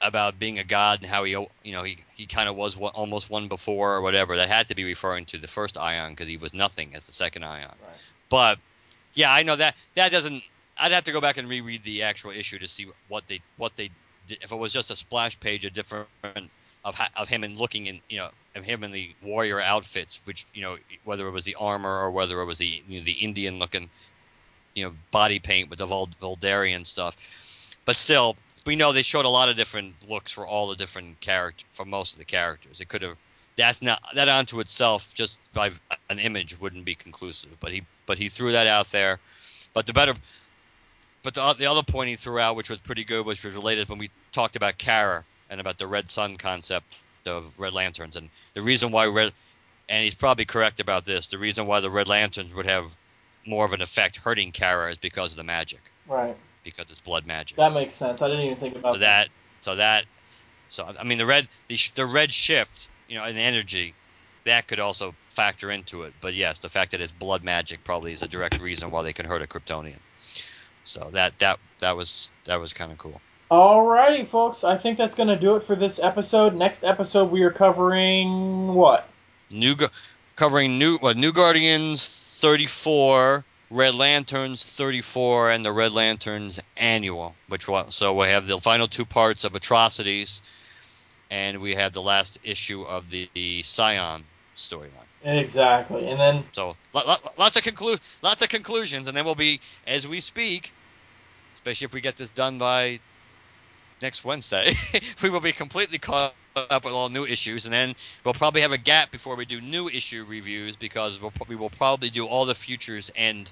about 0.00 0.38
being 0.38 0.58
a 0.58 0.64
god 0.64 1.00
and 1.00 1.10
how 1.10 1.24
he, 1.24 1.32
you 1.32 1.72
know, 1.72 1.82
he 1.82 1.98
he 2.14 2.26
kind 2.26 2.48
of 2.48 2.54
was 2.54 2.76
one, 2.76 2.92
almost 2.92 3.30
one 3.30 3.48
before 3.48 3.94
or 3.94 4.00
whatever. 4.00 4.36
That 4.36 4.48
had 4.48 4.68
to 4.68 4.76
be 4.76 4.84
referring 4.84 5.24
to 5.26 5.38
the 5.38 5.48
first 5.48 5.76
Ion 5.76 6.12
because 6.12 6.28
he 6.28 6.36
was 6.36 6.54
nothing 6.54 6.94
as 6.94 7.06
the 7.06 7.12
second 7.12 7.44
Ion. 7.44 7.62
Right. 7.62 7.96
But 8.28 8.58
yeah, 9.14 9.32
I 9.32 9.42
know 9.42 9.56
that 9.56 9.74
that 9.94 10.12
doesn't. 10.12 10.42
I'd 10.78 10.92
have 10.92 11.04
to 11.04 11.12
go 11.12 11.20
back 11.20 11.36
and 11.36 11.48
reread 11.48 11.82
the 11.82 12.02
actual 12.04 12.30
issue 12.30 12.58
to 12.60 12.68
see 12.68 12.86
what 13.08 13.26
they 13.26 13.40
what 13.56 13.74
they 13.74 13.90
did. 14.28 14.38
If 14.42 14.52
it 14.52 14.56
was 14.56 14.72
just 14.72 14.90
a 14.92 14.96
splash 14.96 15.38
page, 15.40 15.64
a 15.64 15.70
different 15.70 16.08
of 16.84 17.00
of 17.16 17.28
him 17.28 17.44
and 17.44 17.56
looking 17.56 17.86
in, 17.86 18.00
you 18.08 18.18
know, 18.18 18.28
of 18.54 18.64
him 18.64 18.84
in 18.84 18.92
the 18.92 19.14
warrior 19.22 19.60
outfits, 19.60 20.20
which 20.24 20.46
you 20.54 20.62
know, 20.62 20.76
whether 21.04 21.26
it 21.26 21.30
was 21.30 21.44
the 21.44 21.54
armor 21.56 22.00
or 22.00 22.10
whether 22.10 22.40
it 22.40 22.44
was 22.44 22.58
the 22.58 22.82
you 22.88 22.98
know, 22.98 23.04
the 23.04 23.12
Indian 23.12 23.58
looking, 23.58 23.88
you 24.74 24.84
know, 24.84 24.94
body 25.10 25.38
paint 25.38 25.70
with 25.70 25.78
the 25.78 25.86
Vuldarian 25.86 26.86
stuff. 26.86 27.16
But 27.84 27.96
still, 27.96 28.36
we 28.66 28.76
know 28.76 28.92
they 28.92 29.02
showed 29.02 29.24
a 29.24 29.30
lot 29.30 29.48
of 29.48 29.56
different 29.56 29.94
looks 30.08 30.30
for 30.30 30.46
all 30.46 30.68
the 30.68 30.76
different 30.76 31.20
character 31.20 31.64
for 31.72 31.84
most 31.84 32.12
of 32.12 32.18
the 32.18 32.24
characters. 32.24 32.80
It 32.80 32.88
could 32.88 33.02
have 33.02 33.16
that's 33.56 33.82
not 33.82 34.02
that 34.14 34.28
onto 34.28 34.60
itself 34.60 35.14
just 35.14 35.52
by 35.52 35.70
an 36.10 36.18
image 36.18 36.60
wouldn't 36.60 36.84
be 36.84 36.94
conclusive. 36.94 37.58
But 37.60 37.72
he 37.72 37.82
but 38.06 38.18
he 38.18 38.28
threw 38.28 38.52
that 38.52 38.66
out 38.66 38.90
there. 38.90 39.20
But 39.72 39.86
the 39.86 39.92
better 39.92 40.14
but 41.22 41.32
the, 41.32 41.54
the 41.54 41.66
other 41.66 41.82
point 41.82 42.10
he 42.10 42.16
threw 42.16 42.38
out, 42.38 42.54
which 42.54 42.68
was 42.68 42.80
pretty 42.80 43.04
good, 43.04 43.24
which 43.24 43.42
was 43.42 43.54
related 43.54 43.88
when 43.88 43.98
we 43.98 44.10
talked 44.32 44.56
about 44.56 44.76
Kara 44.76 45.24
and 45.50 45.60
about 45.60 45.78
the 45.78 45.86
Red 45.86 46.08
Sun 46.08 46.36
concept 46.36 46.98
of 47.26 47.58
Red 47.58 47.72
Lanterns, 47.72 48.16
and 48.16 48.28
the 48.54 48.62
reason 48.62 48.90
why 48.90 49.06
Red, 49.06 49.32
and 49.88 50.04
he's 50.04 50.14
probably 50.14 50.44
correct 50.44 50.80
about 50.80 51.04
this. 51.04 51.26
The 51.28 51.38
reason 51.38 51.66
why 51.66 51.80
the 51.80 51.90
Red 51.90 52.08
Lanterns 52.08 52.52
would 52.54 52.66
have 52.66 52.96
more 53.46 53.64
of 53.64 53.72
an 53.72 53.82
effect 53.82 54.16
hurting 54.16 54.52
Kara 54.52 54.90
is 54.90 54.98
because 54.98 55.32
of 55.32 55.36
the 55.36 55.44
magic, 55.44 55.80
right, 56.06 56.36
because 56.62 56.90
it's 56.90 57.00
blood 57.00 57.26
magic. 57.26 57.56
that 57.56 57.72
makes 57.72 57.94
sense. 57.94 58.22
I 58.22 58.28
didn't 58.28 58.44
even 58.44 58.58
think 58.58 58.76
about 58.76 58.94
so 58.94 58.98
that, 58.98 59.28
so 59.60 59.76
that, 59.76 60.04
so 60.68 60.92
I 60.98 61.04
mean 61.04 61.18
the 61.18 61.26
red, 61.26 61.48
the, 61.68 61.78
the 61.94 62.06
red 62.06 62.32
shift, 62.32 62.88
you 63.08 63.16
know, 63.16 63.24
in 63.24 63.36
energy, 63.36 63.94
that 64.44 64.66
could 64.66 64.80
also 64.80 65.14
factor 65.28 65.70
into 65.70 66.02
it. 66.02 66.12
But 66.20 66.34
yes, 66.34 66.58
the 66.58 66.68
fact 66.68 66.92
that 66.92 67.00
it's 67.00 67.12
blood 67.12 67.44
magic 67.44 67.84
probably 67.84 68.12
is 68.12 68.22
a 68.22 68.28
direct 68.28 68.60
reason 68.60 68.90
why 68.90 69.02
they 69.02 69.12
can 69.12 69.26
hurt 69.26 69.42
a 69.42 69.46
Kryptonian. 69.46 69.98
So 70.84 71.10
that 71.12 71.38
that 71.38 71.58
that 71.80 71.96
was 71.96 72.30
that 72.44 72.60
was 72.60 72.72
kind 72.72 72.92
of 72.92 72.98
cool. 72.98 73.20
Alrighty, 73.50 74.26
folks. 74.26 74.64
I 74.64 74.76
think 74.76 74.96
that's 74.96 75.14
going 75.14 75.28
to 75.28 75.36
do 75.36 75.56
it 75.56 75.62
for 75.62 75.76
this 75.76 75.98
episode. 75.98 76.54
Next 76.54 76.82
episode, 76.82 77.30
we 77.30 77.42
are 77.42 77.50
covering 77.50 78.74
what? 78.74 79.06
New 79.52 79.76
covering 80.34 80.78
new 80.78 80.96
what 80.98 81.16
New 81.16 81.32
Guardians 81.32 82.08
34, 82.40 83.44
Red 83.70 83.94
Lanterns 83.94 84.64
34, 84.64 85.50
and 85.50 85.64
the 85.64 85.72
Red 85.72 85.92
Lanterns 85.92 86.58
annual. 86.76 87.36
Which 87.48 87.68
will, 87.68 87.90
so 87.90 88.14
we 88.14 88.28
have 88.28 88.46
the 88.46 88.58
final 88.60 88.88
two 88.88 89.04
parts 89.04 89.44
of 89.44 89.54
Atrocities, 89.54 90.40
and 91.30 91.60
we 91.60 91.74
have 91.74 91.92
the 91.92 92.02
last 92.02 92.38
issue 92.44 92.82
of 92.82 93.10
the, 93.10 93.28
the 93.34 93.62
Scion 93.62 94.24
storyline. 94.56 94.90
Exactly, 95.22 96.08
and 96.08 96.20
then 96.20 96.44
So 96.54 96.76
lo- 96.92 97.02
lo- 97.06 97.14
lots 97.38 97.56
of 97.56 97.62
conclu- 97.62 98.00
lots 98.22 98.42
of 98.42 98.48
conclusions, 98.48 99.06
and 99.06 99.16
then 99.16 99.24
we'll 99.24 99.34
be 99.34 99.60
as 99.86 100.08
we 100.08 100.20
speak, 100.20 100.72
especially 101.52 101.84
if 101.84 101.92
we 101.94 102.00
get 102.00 102.16
this 102.16 102.30
done 102.30 102.58
by 102.58 103.00
next 104.02 104.24
Wednesday, 104.24 104.72
we 105.22 105.30
will 105.30 105.40
be 105.40 105.52
completely 105.52 105.98
caught 105.98 106.34
up 106.56 106.84
with 106.84 106.94
all 106.94 107.08
new 107.08 107.24
issues, 107.24 107.66
and 107.66 107.72
then 107.72 107.94
we'll 108.24 108.34
probably 108.34 108.60
have 108.62 108.72
a 108.72 108.78
gap 108.78 109.10
before 109.10 109.36
we 109.36 109.44
do 109.44 109.60
new 109.60 109.88
issue 109.88 110.24
reviews 110.28 110.76
because 110.76 111.20
we'll, 111.20 111.32
we 111.48 111.56
will 111.56 111.70
probably 111.70 112.10
do 112.10 112.26
all 112.26 112.44
the 112.44 112.54
futures 112.54 113.10
end 113.16 113.50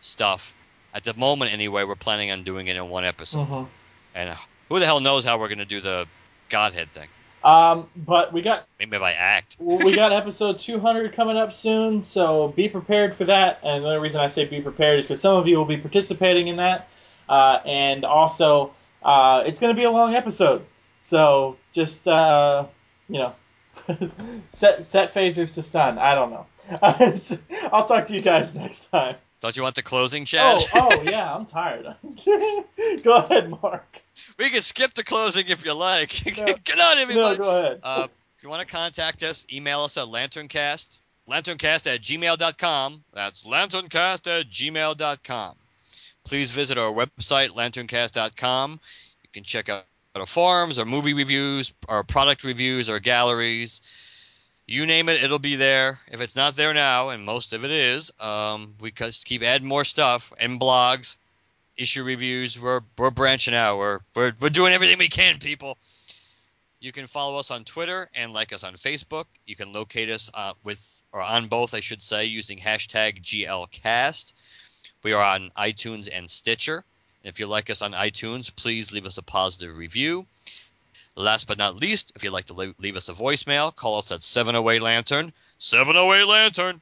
stuff. 0.00 0.54
At 0.94 1.04
the 1.04 1.14
moment, 1.14 1.52
anyway, 1.52 1.84
we're 1.84 1.96
planning 1.96 2.30
on 2.30 2.44
doing 2.44 2.68
it 2.68 2.76
in 2.76 2.88
one 2.88 3.04
episode, 3.04 3.48
mhm. 3.48 3.66
and 4.14 4.36
who 4.68 4.78
the 4.78 4.86
hell 4.86 5.00
knows 5.00 5.24
how 5.24 5.38
we're 5.38 5.48
going 5.48 5.58
to 5.58 5.64
do 5.64 5.80
the 5.80 6.06
Godhead 6.48 6.90
thing? 6.90 7.08
um, 7.44 7.88
but 7.94 8.32
we 8.32 8.40
got 8.40 8.66
Maybe 8.78 8.96
by 8.96 9.12
act. 9.12 9.56
we 9.60 9.94
got 9.94 10.12
episode 10.12 10.58
200 10.58 11.12
coming 11.12 11.36
up 11.36 11.52
soon, 11.52 12.02
so 12.02 12.48
be 12.48 12.68
prepared 12.70 13.14
for 13.14 13.26
that. 13.26 13.60
And 13.62 13.84
the 13.84 13.88
only 13.88 14.00
reason 14.00 14.20
I 14.20 14.28
say 14.28 14.46
be 14.46 14.62
prepared 14.62 15.00
is 15.00 15.06
because 15.06 15.20
some 15.20 15.36
of 15.36 15.46
you 15.46 15.58
will 15.58 15.66
be 15.66 15.76
participating 15.76 16.48
in 16.48 16.56
that, 16.56 16.88
uh, 17.28 17.58
and 17.66 18.04
also 18.04 18.74
uh, 19.04 19.42
it's 19.46 19.58
going 19.58 19.74
to 19.74 19.78
be 19.78 19.84
a 19.84 19.90
long 19.90 20.14
episode. 20.14 20.64
So 20.98 21.56
just 21.72 22.08
uh, 22.08 22.66
you 23.08 23.18
know, 23.18 23.34
set 24.48 24.84
set 24.84 25.12
phasers 25.12 25.54
to 25.54 25.62
stun. 25.62 25.98
I 25.98 26.14
don't 26.14 26.30
know. 26.30 26.46
I'll 27.72 27.84
talk 27.84 28.06
to 28.06 28.14
you 28.14 28.20
guys 28.20 28.54
next 28.56 28.90
time. 28.90 29.16
Don't 29.40 29.56
you 29.56 29.62
want 29.62 29.74
the 29.74 29.82
closing, 29.82 30.24
Chad? 30.24 30.58
Oh, 30.74 30.88
oh 30.90 31.02
yeah, 31.02 31.34
I'm 31.34 31.44
tired. 31.44 31.94
Go 33.02 33.16
ahead, 33.16 33.50
Mark. 33.50 34.00
We 34.38 34.48
can 34.48 34.62
skip 34.62 34.94
the 34.94 35.04
closing 35.04 35.44
if 35.48 35.66
you 35.66 35.74
like. 35.74 36.14
No. 36.38 36.46
Get 36.64 36.80
on, 36.80 36.98
everybody. 36.98 37.38
No, 37.38 37.44
go 37.44 37.58
ahead. 37.58 37.80
Uh, 37.82 38.08
if 38.38 38.42
you 38.42 38.48
want 38.48 38.66
to 38.66 38.74
contact 38.74 39.22
us, 39.22 39.44
email 39.52 39.80
us 39.80 39.98
at 39.98 40.06
lanterncast, 40.06 40.98
lanterncast 41.28 41.92
at 41.92 42.00
gmail.com. 42.00 43.04
That's 43.12 43.42
lanterncast 43.42 44.40
at 44.40 44.48
gmail.com. 44.48 45.56
Please 46.24 46.50
visit 46.50 46.78
our 46.78 46.92
website, 46.92 47.50
lanterncast.com. 47.50 48.80
You 49.22 49.28
can 49.32 49.44
check 49.44 49.68
out 49.68 49.84
our 50.14 50.26
forums, 50.26 50.78
our 50.78 50.84
movie 50.84 51.14
reviews, 51.14 51.74
our 51.88 52.02
product 52.02 52.44
reviews, 52.44 52.88
our 52.88 53.00
galleries. 53.00 53.82
You 54.66 54.86
name 54.86 55.10
it, 55.10 55.22
it'll 55.22 55.38
be 55.38 55.56
there. 55.56 56.00
If 56.10 56.22
it's 56.22 56.36
not 56.36 56.56
there 56.56 56.72
now, 56.72 57.10
and 57.10 57.24
most 57.24 57.52
of 57.52 57.64
it 57.64 57.70
is, 57.70 58.12
um, 58.20 58.74
we 58.80 58.90
just 58.90 59.26
keep 59.26 59.42
adding 59.42 59.68
more 59.68 59.84
stuff 59.84 60.32
and 60.38 60.58
blogs, 60.58 61.16
issue 61.76 62.04
reviews. 62.04 62.58
We're 62.60 62.80
we're 62.96 63.10
branching 63.10 63.54
out. 63.54 63.78
We're 63.78 64.00
we're 64.14 64.32
we're 64.40 64.48
doing 64.48 64.72
everything 64.72 64.98
we 64.98 65.08
can, 65.08 65.38
people. 65.38 65.76
You 66.80 66.92
can 66.92 67.06
follow 67.06 67.38
us 67.38 67.50
on 67.50 67.64
Twitter 67.64 68.10
and 68.14 68.32
like 68.32 68.52
us 68.52 68.64
on 68.64 68.74
Facebook. 68.74 69.24
You 69.46 69.56
can 69.56 69.72
locate 69.72 70.10
us 70.10 70.30
uh, 70.32 70.52
with 70.64 71.02
or 71.12 71.20
on 71.20 71.46
both, 71.46 71.74
I 71.74 71.80
should 71.80 72.02
say, 72.02 72.26
using 72.26 72.58
hashtag 72.58 73.22
GLCast. 73.22 74.32
We 75.04 75.12
are 75.12 75.22
on 75.22 75.50
iTunes 75.50 76.08
and 76.10 76.30
Stitcher. 76.30 76.76
And 77.22 77.30
if 77.30 77.38
you 77.38 77.46
like 77.46 77.68
us 77.68 77.82
on 77.82 77.92
iTunes, 77.92 78.54
please 78.54 78.90
leave 78.90 79.04
us 79.04 79.18
a 79.18 79.22
positive 79.22 79.76
review. 79.76 80.26
Last 81.14 81.46
but 81.46 81.58
not 81.58 81.76
least, 81.76 82.12
if 82.16 82.24
you'd 82.24 82.32
like 82.32 82.46
to 82.46 82.54
leave 82.54 82.96
us 82.96 83.08
a 83.10 83.12
voicemail, 83.12 83.74
call 83.74 83.98
us 83.98 84.10
at 84.10 84.22
708 84.22 84.82
Lantern, 84.82 85.32
708 85.58 86.24
Lantern, 86.24 86.80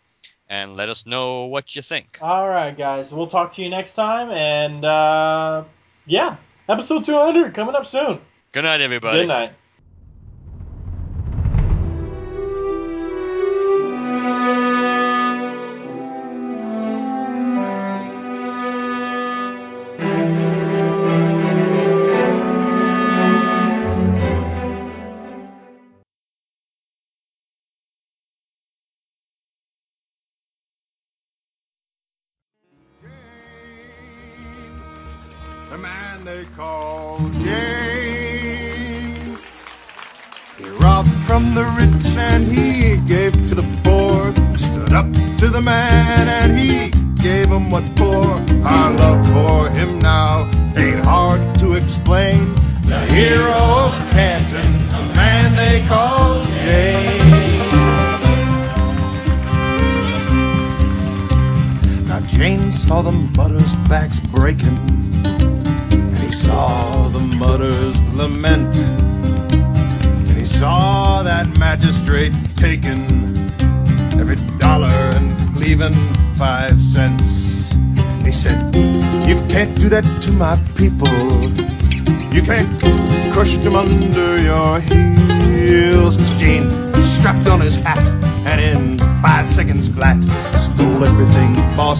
and 0.49 0.77
let 0.77 0.89
us 0.89 1.05
know 1.05 1.47
what 1.47 1.75
you 1.75 1.83
think. 1.83 2.19
All 2.23 2.49
right, 2.49 2.77
guys. 2.77 3.13
We'll 3.13 3.27
talk 3.27 3.53
to 3.55 3.63
you 3.63 3.69
next 3.69 3.95
time. 3.95 4.31
And 4.31 4.85
uh, 4.85 5.65
yeah, 6.07 6.37
episode 6.69 7.05
200 7.05 7.55
coming 7.55 7.75
up 7.75 7.87
soon. 7.87 8.21
Good 8.53 8.63
night, 8.63 8.81
everybody. 8.81 9.19
Good 9.19 9.29
night. 9.29 9.53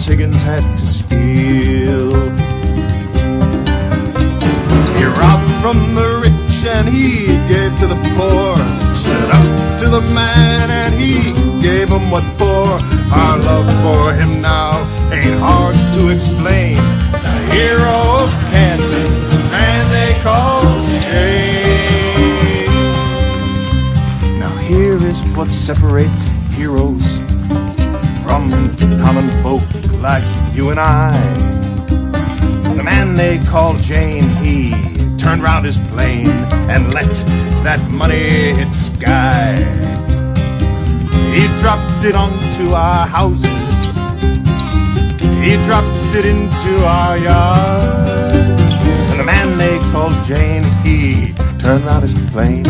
Higgins 0.05 0.41
had 0.41 0.77
to 0.79 0.85
and 30.73 30.79
I. 30.79 32.73
The 32.75 32.83
man 32.83 33.13
they 33.13 33.37
called 33.37 33.81
Jayne, 33.81 34.27
he 34.43 34.71
turned 35.17 35.43
round 35.43 35.65
his 35.65 35.77
plane 35.77 36.29
and 36.71 36.91
let 36.91 37.13
that 37.63 37.79
money 37.91 38.55
hit 38.57 38.73
sky. 38.73 39.55
He 41.35 41.45
dropped 41.61 42.03
it 42.05 42.15
onto 42.15 42.71
our 42.71 43.05
houses. 43.05 43.75
He 45.45 45.53
dropped 45.67 46.15
it 46.19 46.25
into 46.25 46.73
our 46.85 47.17
yard. 47.19 48.31
And 49.11 49.19
the 49.19 49.25
man 49.25 49.57
they 49.59 49.77
called 49.91 50.25
Jayne, 50.25 50.63
he 50.83 51.33
turned 51.59 51.85
round 51.85 52.01
his 52.01 52.15
plane 52.31 52.65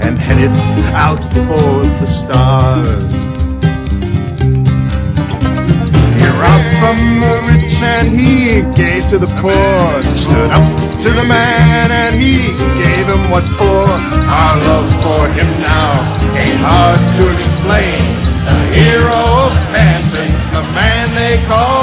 and 0.00 0.16
headed 0.16 0.54
out 0.94 1.22
for 1.34 1.82
the 2.00 2.06
stars. 2.06 3.17
Robbed 6.38 6.72
from 6.80 6.98
the 7.20 7.34
rich 7.50 7.76
and 7.82 8.08
he 8.08 8.62
gave 8.78 9.08
to 9.10 9.18
the 9.18 9.30
poor. 9.42 9.82
Stood 10.16 10.50
up 10.50 10.66
to 11.02 11.10
the 11.10 11.24
man 11.24 11.90
and 11.90 12.14
he 12.14 12.54
gave 12.78 13.06
him 13.06 13.30
what 13.30 13.44
for. 13.58 13.84
Our 14.40 14.56
love 14.70 14.88
for 15.02 15.22
him 15.36 15.50
now 15.60 15.92
ain't 16.38 16.60
hard 16.62 17.00
to 17.18 17.24
explain. 17.34 18.00
The 18.48 18.58
hero 18.78 19.20
of 19.46 19.52
Canton, 19.74 20.30
the 20.54 20.64
man 20.78 21.06
they 21.14 21.36
call 21.46 21.77